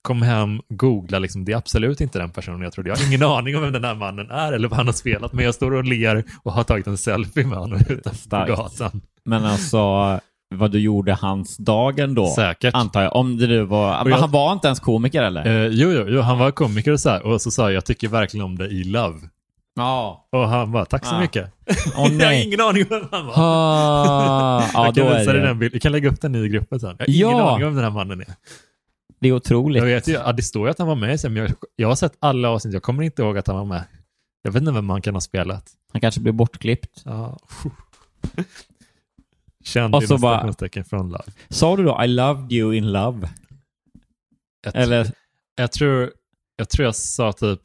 Kom 0.02 0.22
hem, 0.22 0.60
googla, 0.68 1.18
liksom, 1.18 1.44
det 1.44 1.52
är 1.52 1.56
absolut 1.56 2.00
inte 2.00 2.18
den 2.18 2.30
personen 2.30 2.60
jag 2.62 2.72
trodde. 2.72 2.90
Jag 2.90 2.96
har 2.96 3.06
ingen 3.06 3.22
aning 3.38 3.56
om 3.56 3.62
vem 3.62 3.72
den 3.72 3.84
här 3.84 3.94
mannen 3.94 4.30
är 4.30 4.52
eller 4.52 4.68
vad 4.68 4.76
han 4.76 4.86
har 4.86 4.92
spelat, 4.92 5.32
men 5.32 5.44
jag 5.44 5.54
står 5.54 5.70
och 5.74 5.84
ler 5.84 6.24
och 6.42 6.52
har 6.52 6.64
tagit 6.64 6.86
en 6.86 6.98
selfie 6.98 7.46
med 7.46 7.58
honom 7.58 7.78
utanför 7.88 8.46
på 8.46 8.52
gatan. 8.52 9.00
Men 9.24 9.44
alltså, 9.44 9.78
vad 10.52 10.70
du 10.70 10.78
gjorde 10.80 11.14
hans 11.14 11.56
dagen 11.56 12.14
då? 12.14 12.26
Säkert. 12.26 12.74
Antar 12.74 13.02
jag. 13.02 13.16
Om 13.16 13.36
det 13.38 13.46
nu 13.46 13.62
var... 13.64 14.04
Men 14.04 14.12
jag- 14.12 14.18
han 14.18 14.30
var 14.30 14.52
inte 14.52 14.66
ens 14.68 14.80
komiker 14.80 15.22
eller? 15.22 15.46
Eh, 15.46 15.66
jo, 15.66 15.90
jo, 15.92 16.04
jo, 16.08 16.20
han 16.20 16.38
var 16.38 16.50
komiker 16.50 16.92
och 16.92 17.00
så 17.00 17.10
här, 17.10 17.22
och 17.26 17.42
så 17.42 17.50
sa 17.50 17.62
jag, 17.62 17.72
jag 17.72 17.84
tycker 17.84 18.08
verkligen 18.08 18.44
om 18.46 18.58
dig 18.58 18.80
i 18.80 18.84
Love. 18.84 19.18
Ja. 19.74 20.28
Och 20.32 20.48
han 20.48 20.72
bara, 20.72 20.84
tack 20.84 21.06
så 21.06 21.14
Ah. 21.14 21.20
mycket. 21.20 21.52
Åh 21.96 22.12
jag 22.12 22.26
har 22.26 22.32
ingen 22.46 22.60
aning 22.60 22.82
om 22.82 22.88
vem 22.90 23.08
han 23.10 23.26
var. 23.26 23.34
Ah, 23.36 24.64
ja, 24.74 24.84
jag 24.84 24.94
då 24.94 25.02
kan 25.08 25.18
visa 25.18 25.32
dig 25.32 25.42
den 25.42 25.58
bilden. 25.58 25.74
Jag 25.74 25.82
kan 25.82 25.92
lägga 25.92 26.08
upp 26.08 26.20
den 26.20 26.34
i 26.34 26.48
gruppen 26.48 26.80
sen. 26.80 26.96
Jag 26.98 27.26
har 27.28 27.32
ingen 27.34 27.46
Ja. 27.46 27.54
aning 27.54 27.66
om 27.66 27.74
den 27.74 27.84
här 27.84 27.90
mannen 27.90 28.20
är. 28.20 28.26
Det 29.20 29.28
är 29.28 29.32
otroligt. 29.32 29.82
Jag 29.82 29.86
vet 29.86 30.08
ju, 30.08 30.12
ja, 30.12 30.32
det 30.32 30.42
står 30.42 30.66
ju 30.66 30.70
att 30.70 30.78
han 30.78 30.88
var 30.88 30.94
med 30.94 31.20
sen, 31.20 31.32
men 31.32 31.42
jag, 31.42 31.52
jag 31.76 31.88
har 31.88 31.94
sett 31.94 32.12
alla 32.18 32.48
avsnitt, 32.50 32.74
jag 32.74 32.82
kommer 32.82 33.02
inte 33.02 33.22
ihåg 33.22 33.38
att 33.38 33.46
han 33.46 33.56
var 33.56 33.64
med. 33.64 33.84
Jag 34.42 34.52
vet 34.52 34.60
inte 34.60 34.72
vem 34.72 34.90
han 34.90 35.02
kan 35.02 35.14
ha 35.14 35.20
spelat. 35.20 35.64
Han 35.92 36.00
kanske 36.00 36.20
blir 36.20 36.32
bortklippt. 36.32 37.02
Ja. 37.04 37.38
Känd 39.62 39.94
Och 39.94 40.02
så 40.04 40.18
bara- 40.18 40.52
från 40.84 41.08
Love. 41.10 41.24
Sa 41.48 41.76
du 41.76 41.84
då 41.84 42.00
I 42.04 42.06
loved 42.08 42.52
you 42.52 42.74
in 42.74 42.92
love? 42.92 43.28
Jag, 44.64 44.76
Eller? 44.76 45.10
jag, 45.56 45.72
tror, 45.72 46.12
jag 46.56 46.68
tror 46.70 46.84
jag 46.84 46.94
sa 46.96 47.32
typ 47.32 47.60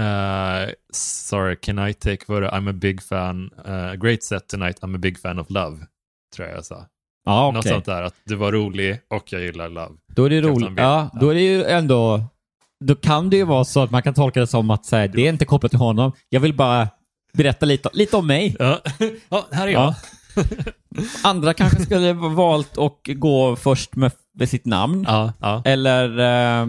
eh, 0.00 0.72
Sorry, 0.92 1.56
can 1.56 1.88
I 1.88 1.94
take 1.94 2.24
photo? 2.26 2.46
I'm 2.46 2.70
a 2.70 2.72
big 2.72 3.02
fan. 3.02 3.50
eh, 3.66 3.92
great 3.94 4.22
set 4.22 4.48
tonight. 4.48 4.80
I'm 4.80 4.94
a 4.94 4.98
big 4.98 5.18
fan 5.18 5.38
of 5.38 5.50
love. 5.50 5.76
Tror 6.36 6.48
jag 6.48 6.56
jag 6.56 6.64
sa. 6.64 6.86
Ja, 7.24 7.50
Något 7.50 7.58
okej. 7.60 7.72
sånt 7.72 7.84
där. 7.84 8.02
Att 8.02 8.14
du 8.24 8.34
var 8.34 8.52
rolig 8.52 9.00
och 9.08 9.32
jag 9.32 9.42
gillar 9.42 9.68
love. 9.68 9.94
Då 10.14 10.24
är 10.24 10.30
det 10.30 10.42
Kapten 10.42 10.62
roligt. 10.64 10.78
Ja, 10.78 11.10
då 11.20 11.28
är 11.28 11.34
det 11.34 11.40
ju 11.40 11.64
ändå... 11.64 12.24
Då 12.84 12.94
kan 12.94 13.30
det 13.30 13.36
ju 13.36 13.44
vara 13.44 13.64
så 13.64 13.82
att 13.82 13.90
man 13.90 14.02
kan 14.02 14.14
tolka 14.14 14.40
det 14.40 14.46
som 14.46 14.70
att 14.70 14.86
så 14.86 14.96
här, 14.96 15.08
det 15.08 15.26
är 15.26 15.28
inte 15.28 15.44
kopplat 15.44 15.72
till 15.72 15.78
honom. 15.78 16.12
Jag 16.28 16.40
vill 16.40 16.54
bara 16.54 16.88
berätta 17.32 17.66
lite, 17.66 17.88
lite 17.92 18.16
om 18.16 18.26
mig. 18.26 18.56
Ja, 18.58 18.80
ja 19.28 19.46
här 19.52 19.68
är 19.68 19.72
jag. 19.72 19.82
Ja. 19.82 19.94
Andra 21.24 21.54
kanske 21.54 21.82
skulle 21.82 22.12
valt 22.12 22.78
att 22.78 22.98
gå 23.06 23.56
först 23.56 23.96
med, 23.96 24.12
med 24.38 24.48
sitt 24.48 24.64
namn. 24.66 25.04
Ja, 25.08 25.32
ja. 25.40 25.62
Eller, 25.64 26.18
eh, 26.18 26.68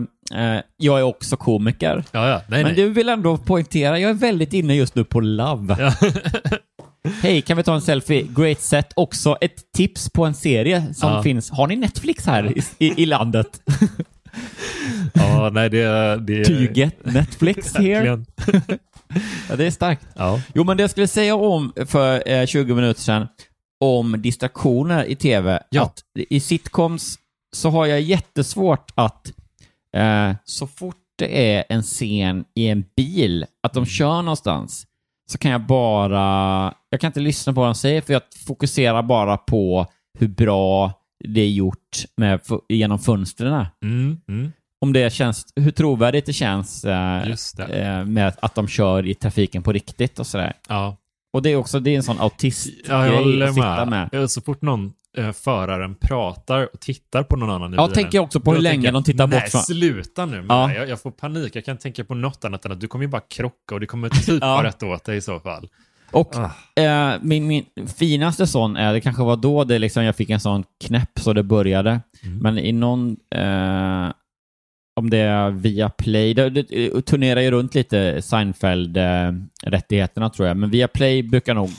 eh, 0.55 0.61
jag 0.77 0.99
är 0.99 1.03
också 1.03 1.37
komiker. 1.37 2.03
ja, 2.11 2.27
ja. 2.29 2.41
Nej, 2.47 2.63
Men 2.63 2.73
nej. 2.73 2.85
du 2.85 2.89
vill 2.89 3.09
ändå 3.09 3.37
poängtera, 3.37 3.99
jag 3.99 4.09
är 4.09 4.13
väldigt 4.15 4.53
inne 4.53 4.75
just 4.75 4.95
nu 4.95 5.03
på 5.03 5.19
love. 5.19 5.75
Ja. 5.79 5.93
Hej, 7.21 7.41
kan 7.41 7.57
vi 7.57 7.63
ta 7.63 7.73
en 7.75 7.81
selfie? 7.81 8.27
Great 8.35 8.61
set. 8.61 8.93
Också 8.95 9.37
ett 9.41 9.71
tips 9.73 10.09
på 10.09 10.25
en 10.25 10.33
serie 10.33 10.93
som 10.93 11.11
Ja. 11.11 11.23
finns. 11.23 11.49
Har 11.51 11.67
ni 11.67 11.75
Netflix 11.75 12.25
här 12.25 12.57
i, 12.57 12.61
i, 12.85 13.01
i 13.03 13.05
landet? 13.05 13.47
ja, 15.13 15.49
nej 15.53 15.69
det, 15.69 16.17
det 16.17 16.77
get 16.77 16.95
Netflix 17.05 17.75
here? 17.77 18.23
Ja, 19.49 19.55
det 19.55 19.65
är 19.65 19.71
starkt. 19.71 20.05
Ja. 20.15 20.41
Jo, 20.55 20.63
men 20.63 20.77
det 20.77 20.83
jag 20.83 20.89
skulle 20.89 21.07
säga 21.07 21.35
om 21.35 21.73
för 21.85 22.29
eh, 22.29 22.45
20 22.45 22.75
minuter 22.75 23.01
sedan, 23.01 23.27
om 23.81 24.21
distraktioner 24.21 25.05
i 25.05 25.15
tv, 25.15 25.63
Ja. 25.69 25.83
att 25.83 25.99
i 26.29 26.39
sitcoms 26.39 27.15
så 27.55 27.69
har 27.69 27.85
jag 27.85 28.01
jättesvårt 28.01 28.91
att 28.95 29.33
eh, 29.97 30.31
så 30.43 30.67
fort 30.67 30.95
det 31.17 31.53
är 31.55 31.63
en 31.69 31.81
scen 31.83 32.45
i 32.55 32.67
en 32.67 32.83
bil, 32.95 33.45
att 33.63 33.73
de 33.73 33.85
kör 33.85 34.21
någonstans, 34.21 34.85
så 35.31 35.37
kan 35.37 35.51
jag 35.51 35.61
bara, 35.61 36.73
jag 36.89 37.01
kan 37.01 37.07
inte 37.07 37.19
lyssna 37.19 37.53
på 37.53 37.59
vad 37.59 37.67
de 37.69 37.75
säger 37.75 38.01
för 38.01 38.13
jag 38.13 38.21
fokuserar 38.47 39.03
bara 39.03 39.37
på 39.37 39.85
hur 40.19 40.27
bra 40.27 40.93
det 41.23 41.41
är 41.41 41.49
gjort 41.49 42.05
med, 42.17 42.39
genom 42.69 42.99
fönstren. 42.99 43.65
Mm, 43.83 44.17
mm. 44.27 44.51
Om 44.81 44.93
det 44.93 45.13
känns, 45.13 45.45
hur 45.55 45.71
trovärdigt 45.71 46.25
det 46.25 46.33
känns 46.33 46.85
eh, 46.85 47.23
det. 47.57 47.63
eh, 47.81 48.05
med 48.05 48.33
att 48.41 48.55
de 48.55 48.67
kör 48.67 49.05
i 49.07 49.13
trafiken 49.13 49.63
på 49.63 49.71
riktigt 49.71 50.19
och 50.19 50.27
sådär. 50.27 50.53
Ja. 50.69 50.97
Och 51.33 51.41
det 51.41 51.49
är 51.49 51.55
också, 51.55 51.79
det 51.79 51.89
är 51.91 51.95
en 51.95 52.03
sån 52.03 52.19
autistgrej 52.19 52.81
Ja, 52.87 53.07
jag 53.07 53.17
håller 53.17 53.47
att 53.47 53.53
sitta 53.53 53.85
med. 53.85 54.09
med. 54.11 54.31
Så 54.31 54.41
fort 54.41 54.61
någon 54.61 54.93
eh, 55.17 55.31
föraren 55.31 55.95
pratar 55.95 56.69
och 56.73 56.79
tittar 56.79 57.23
på 57.23 57.35
någon 57.35 57.49
annan 57.49 57.73
i 57.73 57.75
Ja, 57.77 57.83
bilen, 57.87 57.95
tänker 57.95 58.17
jag 58.17 58.23
också 58.25 58.39
på 58.39 58.53
hur 58.53 58.61
länge 58.61 58.91
de 58.91 59.03
tittar 59.03 59.27
bort 59.27 59.43
Nej, 59.53 59.63
sluta 59.63 60.25
nu 60.25 60.41
med 60.41 60.55
Ja. 60.55 60.67
det. 60.67 60.73
jag, 60.75 60.89
jag 60.89 61.01
får 61.01 61.11
panik. 61.11 61.55
Jag 61.55 61.65
kan 61.65 61.77
tänka 61.77 62.03
på 62.03 62.15
något 62.15 62.45
annat 62.45 62.65
än 62.65 62.71
att 62.71 62.79
du 62.81 62.87
kommer 62.87 63.05
ju 63.05 63.09
bara 63.09 63.21
krocka 63.29 63.73
och 63.75 63.79
det 63.79 63.85
kommer 63.85 64.09
typ 64.09 64.27
Ja. 64.41 64.47
vara 64.47 64.67
rätt 64.67 64.83
åt 64.83 65.03
dig 65.03 65.17
i 65.17 65.21
så 65.21 65.39
fall. 65.39 65.69
Och 66.11 66.35
Ah. 66.35 66.81
eh, 66.81 67.13
min, 67.21 67.47
min 67.47 67.65
finaste 67.97 68.47
sån 68.47 68.75
är, 68.77 68.93
det 68.93 69.01
kanske 69.01 69.23
var 69.23 69.35
då 69.35 69.63
det 69.63 69.79
liksom, 69.79 70.03
jag 70.03 70.15
fick 70.15 70.29
en 70.29 70.39
sån 70.39 70.63
knäpp 70.85 71.19
så 71.19 71.33
det 71.33 71.43
började. 71.43 71.99
Mm. 72.23 72.37
Men 72.37 72.57
i 72.57 72.71
någon, 72.71 73.17
eh, 73.35 74.09
om 74.95 75.09
det 75.09 75.17
är 75.17 75.49
via 75.49 75.89
Play, 75.89 76.33
det, 76.33 76.49
det 76.49 77.01
turnerar 77.01 77.41
ju 77.41 77.51
runt 77.51 77.75
lite 77.75 78.21
Seinfeld-rättigheterna 78.21 80.29
tror 80.29 80.47
jag, 80.47 80.57
men 80.57 80.69
via 80.69 80.87
Play 80.87 81.23
brukar 81.23 81.53
nog, 81.53 81.69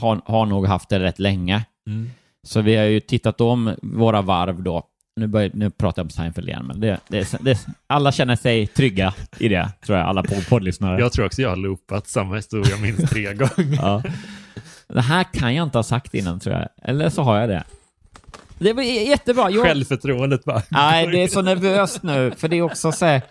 ha, 0.00 0.20
har 0.24 0.46
nog 0.46 0.66
haft 0.66 0.88
det 0.88 1.00
rätt 1.00 1.18
länge. 1.18 1.64
Mm. 1.88 2.10
Så 2.46 2.60
vi 2.60 2.76
har 2.76 2.84
ju 2.84 3.00
tittat 3.00 3.40
om 3.40 3.74
våra 3.82 4.22
varv 4.22 4.62
då. 4.62 4.82
Nu, 5.16 5.26
börjar, 5.26 5.50
nu 5.54 5.70
pratar 5.70 6.02
jag 6.02 6.06
om 6.06 6.10
Seinfeld 6.10 6.48
igen, 6.48 6.66
men 6.66 6.80
det, 6.80 7.00
det, 7.08 7.34
det, 7.40 7.66
alla 7.86 8.12
känner 8.12 8.36
sig 8.36 8.66
trygga 8.66 9.14
i 9.38 9.48
det, 9.48 9.72
tror 9.86 9.98
jag, 9.98 10.06
alla 10.06 10.24
poddlyssnare. 10.48 11.00
Jag 11.00 11.12
tror 11.12 11.26
också 11.26 11.42
jag 11.42 11.48
har 11.48 11.56
loopat 11.56 12.08
samma 12.08 12.36
historia 12.36 12.76
minst 12.76 13.08
tre 13.08 13.34
gånger. 13.34 13.76
Ja. 13.76 14.02
Det 14.88 15.00
här 15.00 15.24
kan 15.24 15.54
jag 15.54 15.66
inte 15.66 15.78
ha 15.78 15.82
sagt 15.82 16.14
innan, 16.14 16.40
tror 16.40 16.54
jag. 16.54 16.68
Eller 16.82 17.08
så 17.08 17.22
har 17.22 17.40
jag 17.40 17.48
det. 17.48 17.64
Det 18.58 18.72
var 18.72 18.82
jättebra. 18.82 19.50
Jag, 19.50 19.62
Självförtroendet 19.62 20.44
bara. 20.44 20.62
nej, 20.68 21.06
det 21.06 21.22
är 21.22 21.28
så 21.28 21.42
nervöst 21.42 22.02
nu, 22.02 22.32
för 22.36 22.48
det 22.48 22.56
är 22.56 22.62
också 22.62 22.92
så 22.92 23.06
här... 23.06 23.22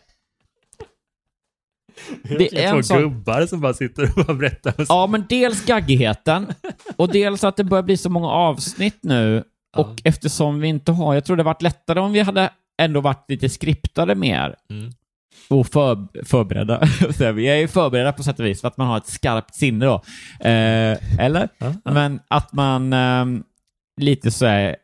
Det 2.23 2.63
är 2.65 2.69
två 2.71 2.77
en 2.77 2.83
sån... 2.83 3.01
gubbar 3.01 3.45
som 3.45 3.61
bara 3.61 3.73
sitter 3.73 4.03
och 4.03 4.25
bara 4.25 4.33
berättar. 4.33 4.73
Ja. 4.77 4.85
Ja, 4.89 5.07
men 5.07 5.25
dels 5.29 5.65
gaggigheten 5.65 6.53
och 6.95 7.11
dels 7.11 7.43
att 7.43 7.57
det 7.57 7.63
börjar 7.63 7.83
bli 7.83 7.97
så 7.97 8.09
många 8.09 8.27
avsnitt 8.27 8.99
nu. 9.01 9.43
Och 9.77 10.01
eftersom 10.03 10.59
vi 10.59 10.67
inte 10.67 10.91
har... 10.91 11.13
Jag 11.13 11.25
tror 11.25 11.37
det 11.37 11.43
varit 11.43 11.61
lättare 11.61 11.99
om 11.99 12.11
vi 12.11 12.19
hade 12.19 12.49
ändå 12.81 13.01
varit 13.01 13.25
lite 13.29 13.49
skriptade 13.49 14.15
mer. 14.15 14.55
Mm. 14.69 14.91
Och 15.49 15.67
för, 15.67 16.25
förberedda. 16.25 16.81
Vi 17.33 17.47
är 17.47 17.55
ju 17.55 17.67
förberedda 17.67 18.13
på 18.13 18.23
sätt 18.23 18.39
och 18.39 18.45
vis 18.45 18.61
för 18.61 18.67
att 18.67 18.77
man 18.77 18.87
har 18.87 18.97
ett 18.97 19.07
skarpt 19.07 19.55
sinne 19.55 19.85
då. 19.85 19.95
Eh, 20.39 21.19
eller? 21.19 21.49
Ja, 21.57 21.73
ja. 21.85 21.91
Men 21.91 22.19
att 22.27 22.53
man 22.53 22.93
ehm, 22.93 23.43
lite 24.01 24.31
så 24.31 24.45
här, 24.45 24.75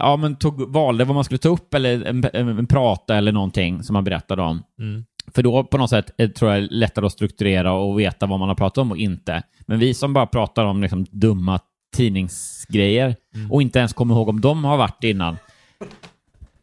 ja 0.00 0.16
men 0.16 0.36
tog, 0.36 0.72
valde 0.72 1.04
vad 1.04 1.14
man 1.14 1.24
skulle 1.24 1.38
ta 1.38 1.48
upp 1.48 1.74
eller 1.74 2.04
en, 2.04 2.24
en, 2.32 2.48
en 2.58 2.66
prata 2.66 3.16
eller 3.16 3.32
någonting 3.32 3.82
som 3.82 3.92
man 3.94 4.04
berättade 4.04 4.42
om. 4.42 4.62
Mm. 4.80 5.04
För 5.34 5.42
då 5.42 5.64
på 5.64 5.78
något 5.78 5.90
sätt 5.90 6.10
är, 6.16 6.28
tror 6.28 6.52
jag 6.52 6.66
lättare 6.70 7.06
att 7.06 7.12
strukturera 7.12 7.72
och 7.72 8.00
veta 8.00 8.26
vad 8.26 8.38
man 8.38 8.48
har 8.48 8.56
pratat 8.56 8.78
om 8.78 8.90
och 8.90 8.96
inte. 8.96 9.42
Men 9.66 9.78
vi 9.78 9.94
som 9.94 10.12
bara 10.12 10.26
pratar 10.26 10.64
om 10.64 10.82
liksom 10.82 11.06
dumma 11.10 11.58
tidningsgrejer 11.96 13.16
Mm. 13.34 13.52
och 13.52 13.62
inte 13.62 13.78
ens 13.78 13.92
kommer 13.92 14.14
ihåg 14.14 14.28
om 14.28 14.40
de 14.40 14.64
har 14.64 14.76
varit 14.76 15.04
innan. 15.04 15.36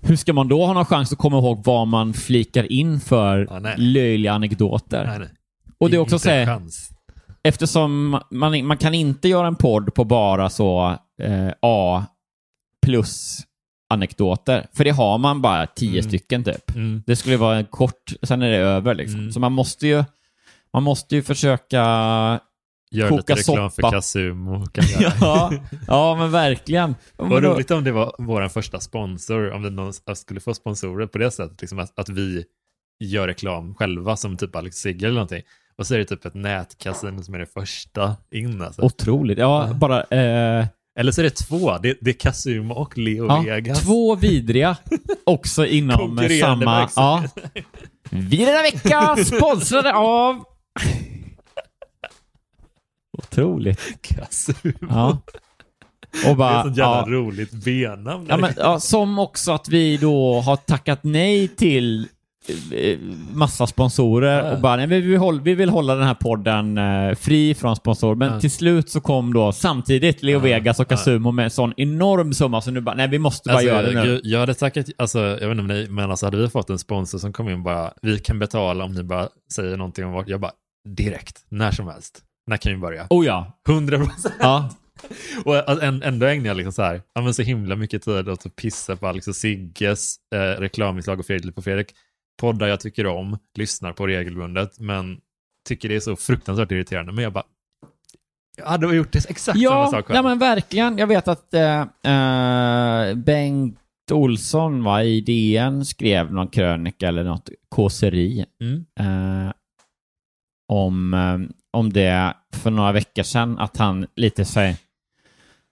Hur 0.02 0.16
ska 0.16 0.34
man 0.34 0.48
då 0.48 0.66
ha 0.66 0.74
någon 0.74 0.86
chans 0.86 1.12
att 1.12 1.18
komma 1.18 1.38
ihåg 1.38 1.62
vad 1.66 1.88
man 1.88 2.14
flikar 2.14 2.72
in 2.72 3.00
för 3.00 3.48
Ja, 3.50 3.60
nej. 3.60 3.76
löjliga 3.78 4.34
anekdoter? 4.34 5.06
Nej, 5.08 5.20
nej. 5.20 5.30
Och 5.78 5.90
det 5.90 5.96
är 5.96 6.00
också 6.00 6.20
så 6.20 6.30
här, 6.30 6.62
eftersom 7.44 8.20
man, 8.32 8.66
man 8.68 8.78
kan 8.78 8.94
inte 8.94 9.28
göra 9.28 9.48
en 9.48 9.56
podd 9.56 9.94
på 9.94 10.04
bara 10.04 10.50
så 10.50 10.96
eh, 11.22 11.50
A 11.62 12.06
plus 12.86 13.40
anekdoter. 13.90 14.68
För 14.74 14.84
det 14.84 14.90
har 14.90 15.18
man 15.18 15.42
bara 15.42 15.68
tio 15.68 16.00
Mm. 16.00 16.04
stycken 16.10 16.44
typ. 16.44 16.76
Mm. 16.76 17.04
Det 17.06 17.16
skulle 17.16 17.38
vara 17.38 17.58
en 17.58 17.66
kort, 17.66 18.14
sen 18.24 18.42
är 18.42 18.50
det 18.50 18.58
över 18.58 18.96
liksom. 18.96 19.20
Mm. 19.20 19.32
Så 19.32 19.40
man 19.40 19.52
måste 19.52 19.88
ju 19.88 20.04
man 20.74 20.84
måste 20.84 21.16
ju 21.16 21.24
försöka... 21.24 21.80
Gör 22.92 23.10
Koka 23.10 23.36
lite 23.36 23.52
reklam 23.52 23.70
soppa. 23.70 23.82
för 23.82 23.92
göra. 25.02 25.14
Ja, 25.22 25.54
ja 25.88 26.16
men 26.16 26.32
verkligen. 26.32 26.96
Vad 27.16 27.44
roligt 27.44 27.72
om 27.72 27.84
det 27.84 27.92
var 27.92 28.16
vår 28.18 28.48
första 28.48 28.80
sponsor, 28.80 29.52
om 29.52 29.62
det 29.64 29.70
någon 29.70 29.94
skulle 30.16 30.40
få 30.40 30.54
sponsorer 30.54 31.08
på 31.08 31.18
det 31.18 31.32
sättet, 31.32 31.62
liksom 31.62 31.80
att, 31.80 32.00
att 32.00 32.10
vi 32.10 32.46
gör 33.00 33.28
reklam 33.28 33.76
själva 33.76 34.18
som 34.18 34.38
typ 34.38 34.56
Alex 34.56 34.76
Sigge 34.78 35.06
eller 35.06 35.14
någonting. 35.16 35.42
Och 35.78 35.88
så 35.88 35.94
är 35.94 35.98
det 35.98 36.06
typ 36.06 36.26
ett 36.26 36.34
nätkasino 36.34 37.24
som 37.24 37.34
är 37.34 37.40
det 37.40 37.46
första 37.54 38.16
in 38.32 38.62
alltså. 38.62 38.82
Otroligt. 38.82 39.38
Ja, 39.38 39.70
bara... 39.76 40.04
Eh, 40.04 40.66
Eller 40.98 41.12
så 41.12 41.22
är 41.22 41.24
det 41.24 41.36
två, 41.36 41.78
det, 41.78 41.98
det 42.02 42.10
är 42.10 42.14
Casumo 42.14 42.74
och 42.74 42.98
Leo 42.98 43.28
ja, 43.28 43.42
Vegas. 43.42 43.82
två 43.82 44.16
vidriga 44.16 44.78
också 45.26 45.66
inom 45.66 46.18
samma... 46.42 46.90
Ja. 46.96 47.24
Vi 48.10 48.38
denna 48.38 48.62
vecka 48.62 49.16
sponsrade 49.26 49.94
av... 49.94 50.44
Otroligt. 53.18 54.02
Casumo. 54.02 54.88
Ja. 54.90 55.22
Och 56.26 56.30
Det 56.30 56.36
bara, 56.36 56.50
är 56.50 56.58
ett 56.60 56.64
sånt 56.66 56.78
jävla 56.78 56.98
ja, 56.98 57.06
roligt 57.08 57.52
B-namn. 57.52 58.26
ja, 58.30 58.38
men, 58.38 58.54
ja, 58.58 58.80
som 58.80 59.20
också 59.20 59.52
att 59.52 59.70
vi 59.70 59.98
då 59.98 60.42
har 60.42 60.56
tackat 60.56 61.00
nej 61.04 61.48
till 61.48 62.08
massa 63.34 63.68
sponsorer 63.68 64.54
och 64.54 64.62
bara, 64.62 64.76
nej, 64.76 64.88
vi, 64.88 65.02
vill 65.02 65.18
hålla, 65.18 65.42
vi 65.42 65.56
vill 65.56 65.70
hålla 65.70 65.96
den 65.96 66.08
här 66.08 66.14
podden 66.14 66.78
eh, 66.78 67.16
fri 67.16 67.54
från 67.56 67.76
sponsorer. 67.76 68.16
Men 68.16 68.34
Ja. 68.34 68.40
till 68.40 68.52
slut 68.52 68.90
så 68.90 69.02
kom 69.02 69.34
då 69.34 69.52
samtidigt 69.52 70.24
Leo 70.24 70.34
Ja. 70.34 70.40
Vegas 70.40 70.80
och. 70.80 70.88
Casumo 70.88 71.32
med 71.32 71.44
en 71.44 71.50
sån 71.52 71.74
enorm 71.78 72.34
summa 72.34 72.62
så 72.62 72.72
nu 72.72 72.82
bara, 72.82 72.96
nej 72.96 73.08
vi 73.08 73.20
måste 73.20 73.50
bara 73.50 73.54
Alltså, 73.54 73.68
göra 73.68 73.82
det 73.82 74.04
nu. 74.04 74.22
jag 74.24 74.40
hade 74.40 74.54
tackat, 74.54 74.86
alltså, 74.98 75.20
jag 75.20 75.36
vet 75.36 75.52
inte 75.52 75.62
om 75.62 75.68
ni, 75.68 75.88
men 75.90 76.10
alltså 76.12 76.26
hade 76.26 76.38
vi 76.38 76.50
fått 76.50 76.70
en 76.70 76.80
sponsor 76.80 77.18
som 77.18 77.34
kom 77.34 77.50
in 77.50 77.64
bara, 77.64 77.92
vi 78.02 78.20
kan 78.20 78.40
betala 78.40 78.84
om 78.84 78.92
ni 78.92 79.04
bara 79.04 79.28
säger 79.54 79.78
någonting 79.78 80.06
om 80.06 80.12
vart, 80.12 80.30
jag 80.30 80.40
bara, 80.40 80.52
direkt, 80.98 81.38
när 81.50 81.72
som 81.72 81.88
helst. 81.88 82.22
När 82.48 82.58
kan 82.58 82.72
vi 82.72 82.78
börja? 82.78 83.08
Oh 83.10 83.26
ja. 83.26 83.60
100 83.70 83.98
procent. 83.98 84.36
Ja. 84.40 84.70
Och 85.46 85.56
alltså, 85.70 85.86
än- 85.86 86.04
ändå 86.04 86.26
ägnar 86.26 86.48
jag 86.48 86.58
liksom 86.58 86.74
så 86.74 86.82
här, 86.82 87.02
ja, 87.16 87.22
men 87.22 87.34
så 87.34 87.42
himla 87.42 87.76
mycket 87.76 88.04
tid 88.04 88.30
åt 88.30 88.46
att 88.46 88.56
pissa 88.56 88.96
på 88.96 89.12
liksom 89.12 89.34
Sigges 89.34 90.16
eh, 90.36 90.60
reklaminslag 90.62 91.20
och 91.20 91.26
Fredrik 91.26 91.56
på 91.56 91.62
Fredrik. 91.62 91.88
Poddar 92.38 92.68
jag 92.68 92.80
tycker 92.80 93.08
om, 93.08 93.38
lyssnar 93.58 93.94
på 93.94 94.08
regelbundet, 94.08 94.80
men 94.80 95.20
tycker 95.68 95.90
det 95.90 95.96
är 95.96 96.00
så 96.00 96.16
fruktansvärt 96.16 96.72
irriterande. 96.72 97.12
Men 97.12 97.24
jag 97.24 97.34
bara, 97.34 97.44
jag 98.58 98.66
hade 98.66 98.96
gjort 98.96 99.12
det 99.12 99.18
exakt 99.18 99.40
samma 99.40 99.60
Ja, 99.60 99.88
sak 99.92 100.06
själv. 100.08 100.16
ja 100.16 100.22
men 100.24 100.40
verkligen. 100.40 100.98
Jag 100.98 101.08
vet 101.08 101.28
att 101.28 101.54
eh, 101.54 101.86
Bengt 103.16 103.80
Olsson 104.12 104.84
va, 104.84 105.04
i 105.04 105.22
DN 105.22 105.86
skrev 105.86 106.34
någon 106.34 106.48
krönika 106.48 107.08
eller 107.08 107.24
något 107.24 107.50
kåseri 107.70 108.46
Mm. 108.62 108.86
eh, 109.00 109.52
om, 110.74 111.14
om 111.74 111.94
det 111.94 112.34
för 112.54 112.72
några 112.72 112.92
veckor 112.92 113.24
sedan, 113.24 113.60
att 113.60 113.78
han 113.78 114.08
lite 114.16 114.46
så 114.46 114.74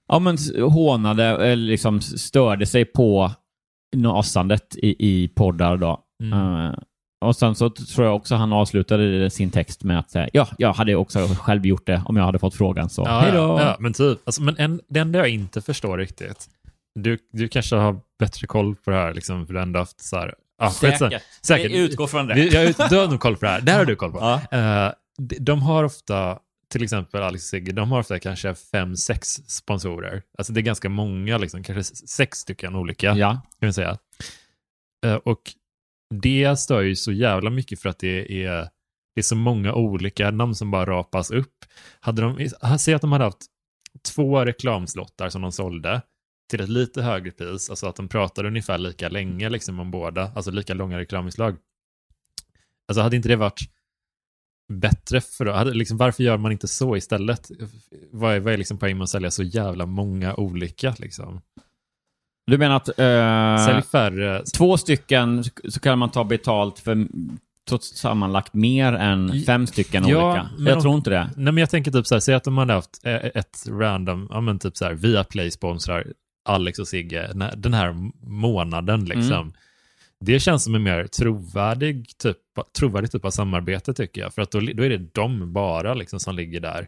ja 0.08 0.20
men 0.20 0.38
hånade, 0.72 1.24
eller 1.24 1.56
liksom 1.56 2.02
störde 2.02 2.66
sig 2.66 2.86
på 2.86 3.32
nasandet 3.96 4.76
i, 4.78 4.96
i 5.24 5.28
poddar 5.28 5.78
då. 5.78 6.02
Mm. 6.24 6.66
Eh, 6.66 6.74
och 7.26 7.36
sen 7.36 7.56
så 7.56 7.70
tror 7.70 8.06
jag 8.06 8.16
också 8.16 8.36
han 8.36 8.54
avslutade 8.54 9.30
sin 9.30 9.52
text 9.52 9.84
med 9.84 10.00
att 10.00 10.12
säga 10.12 10.30
ja, 10.34 10.48
jag 10.58 10.74
hade 10.74 10.96
också 10.96 11.28
själv 11.28 11.66
gjort 11.66 11.86
det 11.86 12.02
om 12.06 12.18
jag 12.18 12.24
hade 12.24 12.40
fått 12.40 12.56
frågan 12.56 12.90
så. 12.90 13.02
Ja, 13.06 13.20
Hej 13.20 13.32
då! 13.32 13.38
ja, 13.38 13.62
ja, 13.62 13.78
men 13.80 13.94
typ. 13.94 14.20
Alltså, 14.24 14.42
men 14.42 14.58
en, 14.58 14.82
det 14.88 15.00
enda 15.00 15.20
jag 15.20 15.30
inte 15.30 15.62
förstår 15.62 15.98
riktigt, 15.98 16.50
du, 17.00 17.18
du 17.34 17.48
kanske 17.48 17.76
har 17.76 18.00
bättre 18.20 18.48
koll 18.48 18.76
på 18.76 18.92
det 18.92 18.98
här, 18.98 19.14
liksom, 19.14 19.46
för 19.48 19.54
du 19.54 19.60
har 19.60 19.66
ändå 19.66 19.80
haft 19.80 20.02
så 20.02 20.16
här... 20.18 20.34
Ah. 20.58 20.70
Säkert. 20.72 21.22
Säkert. 21.42 21.72
Vi 21.72 21.78
utgår 21.78 22.08
från 22.08 22.28
det. 22.28 22.44
Jag, 22.44 22.90
du 22.90 22.98
har 22.98 23.08
nog 23.08 23.20
koll 23.20 23.38
på 23.38 23.46
det 23.46 23.52
här. 23.52 23.62
Det 23.62 23.72
här 23.72 23.80
har 23.80 23.86
du 23.86 23.96
koll 23.96 24.12
på. 24.12 24.20
Ja. 24.52 24.58
Eh, 24.58 24.92
de, 25.18 25.38
de 25.40 25.62
har 25.62 25.84
ofta, 25.84 26.40
till 26.72 26.84
exempel 26.84 27.22
Alex 27.22 27.44
Sigge, 27.44 27.72
de 27.72 27.92
har 27.92 28.00
ofta 28.00 28.20
kanske 28.20 28.56
fem, 28.56 28.96
sex 28.96 29.28
sponsorer. 29.48 30.22
Alltså 30.38 30.54
det 30.54 30.60
är 30.60 30.62
ganska 30.62 30.90
många, 30.90 31.38
liksom, 31.38 31.64
kanske 31.64 31.96
sex 32.08 32.38
stycken 32.38 32.76
olika, 32.76 33.16
Ja. 33.16 33.32
kan 33.60 33.68
vi 33.68 33.74
säga. 33.74 33.98
Eh, 35.06 35.16
och 35.16 35.42
det 36.22 36.60
stör 36.60 36.82
ju 36.82 36.96
så 36.96 37.12
jävla 37.12 37.50
mycket 37.50 37.80
för 37.80 37.90
att 37.90 38.00
det 38.00 38.44
är, 38.46 38.70
det 39.16 39.22
är 39.22 39.24
så 39.24 39.36
många 39.36 39.74
olika 39.74 40.32
namn 40.32 40.56
som 40.56 40.72
bara 40.72 40.86
rapas 40.86 41.32
upp. 41.32 41.66
Hade 42.00 42.22
de, 42.22 42.50
säg 42.80 42.94
att 42.94 43.02
de 43.02 43.12
hade 43.12 43.24
haft 43.24 43.46
två 44.16 44.46
reklamslottar 44.46 45.30
som 45.30 45.42
de 45.42 45.52
sålde 45.52 46.02
till 46.50 46.62
ett 46.62 46.70
lite 46.70 47.02
högre 47.02 47.32
pris, 47.32 47.70
alltså 47.70 47.88
att 47.88 47.96
de 47.96 48.08
pratade 48.08 48.48
ungefär 48.48 48.78
lika 48.78 49.10
länge 49.10 49.50
liksom 49.50 49.80
om 49.80 49.92
båda, 49.92 50.32
alltså 50.36 50.52
lika 50.52 50.74
långa 50.74 51.00
reklaminslag. 51.00 51.58
Alltså 52.88 53.02
hade 53.02 53.16
inte 53.16 53.30
det 53.30 53.36
varit 53.36 53.60
bättre 54.74 55.22
för 55.22 55.46
hade, 55.46 55.74
liksom, 55.74 55.98
Varför 55.98 56.24
gör 56.24 56.38
man 56.38 56.52
inte 56.52 56.68
så 56.68 56.98
istället? 56.98 57.52
Vad 58.12 58.36
är, 58.36 58.40
vad 58.40 58.54
är 58.54 58.58
liksom 58.58 58.78
poängen 58.78 58.98
med 58.98 59.04
att 59.04 59.10
sälja 59.10 59.32
så 59.32 59.44
jävla 59.44 59.86
många 59.86 60.36
olika 60.36 60.96
liksom? 61.00 61.42
Du 62.48 62.58
menar 62.58 62.76
att 62.76 62.88
eh, 63.00 63.66
Sälj 63.66 63.82
färre. 63.92 64.44
två 64.58 64.78
stycken 64.78 65.44
så 65.44 65.80
kan 65.80 66.00
man 66.00 66.10
ta 66.12 66.24
betalt 66.24 66.80
för 66.80 67.08
så 67.70 67.78
sammanlagt 67.78 68.54
mer 68.54 68.94
än 68.94 69.42
fem 69.46 69.68
stycken 69.68 70.08
Ja, 70.08 70.30
olika? 70.32 70.50
Jag 70.70 70.76
om- 70.78 70.82
tror 70.82 70.96
inte 70.96 71.10
det. 71.10 71.30
Nej 71.36 71.54
men 71.54 71.58
jag 71.58 71.70
tänker 71.70 71.92
typ 71.92 72.08
så 72.08 72.16
här, 72.16 72.20
säg 72.20 72.36
att 72.36 72.44
de 72.44 72.58
hade 72.58 72.74
haft 72.74 73.06
eh, 73.06 73.16
ett 73.16 73.66
random, 73.70 74.28
ja 74.32 74.42
men 74.42 74.60
typ 74.60 74.78
så 74.78 74.86
här, 74.86 74.94
Viaplay 74.94 75.52
sponsrar 75.52 76.08
Alex 76.46 76.80
och 76.80 76.88
Sigge 76.88 77.28
den 77.28 77.42
här- 77.42 77.56
den 77.56 77.74
här 77.74 77.96
månaden 78.28 79.06
liksom. 79.06 79.34
Mm. 79.34 79.54
Det 80.20 80.40
känns 80.40 80.64
som 80.64 80.76
en 80.76 80.84
mer 80.84 81.08
trovärdig 81.08 82.18
typ, 82.18 82.38
trovärdig 82.80 83.12
typ 83.12 83.26
av 83.26 83.30
samarbete 83.32 83.94
tycker 83.94 84.22
jag. 84.22 84.34
För 84.34 84.42
att 84.42 84.52
då, 84.52 84.60
då 84.60 84.84
är 84.84 84.90
det 84.90 85.14
de 85.14 85.54
bara 85.54 85.94
liksom 85.94 86.20
som 86.20 86.36
ligger 86.36 86.60
där 86.60 86.88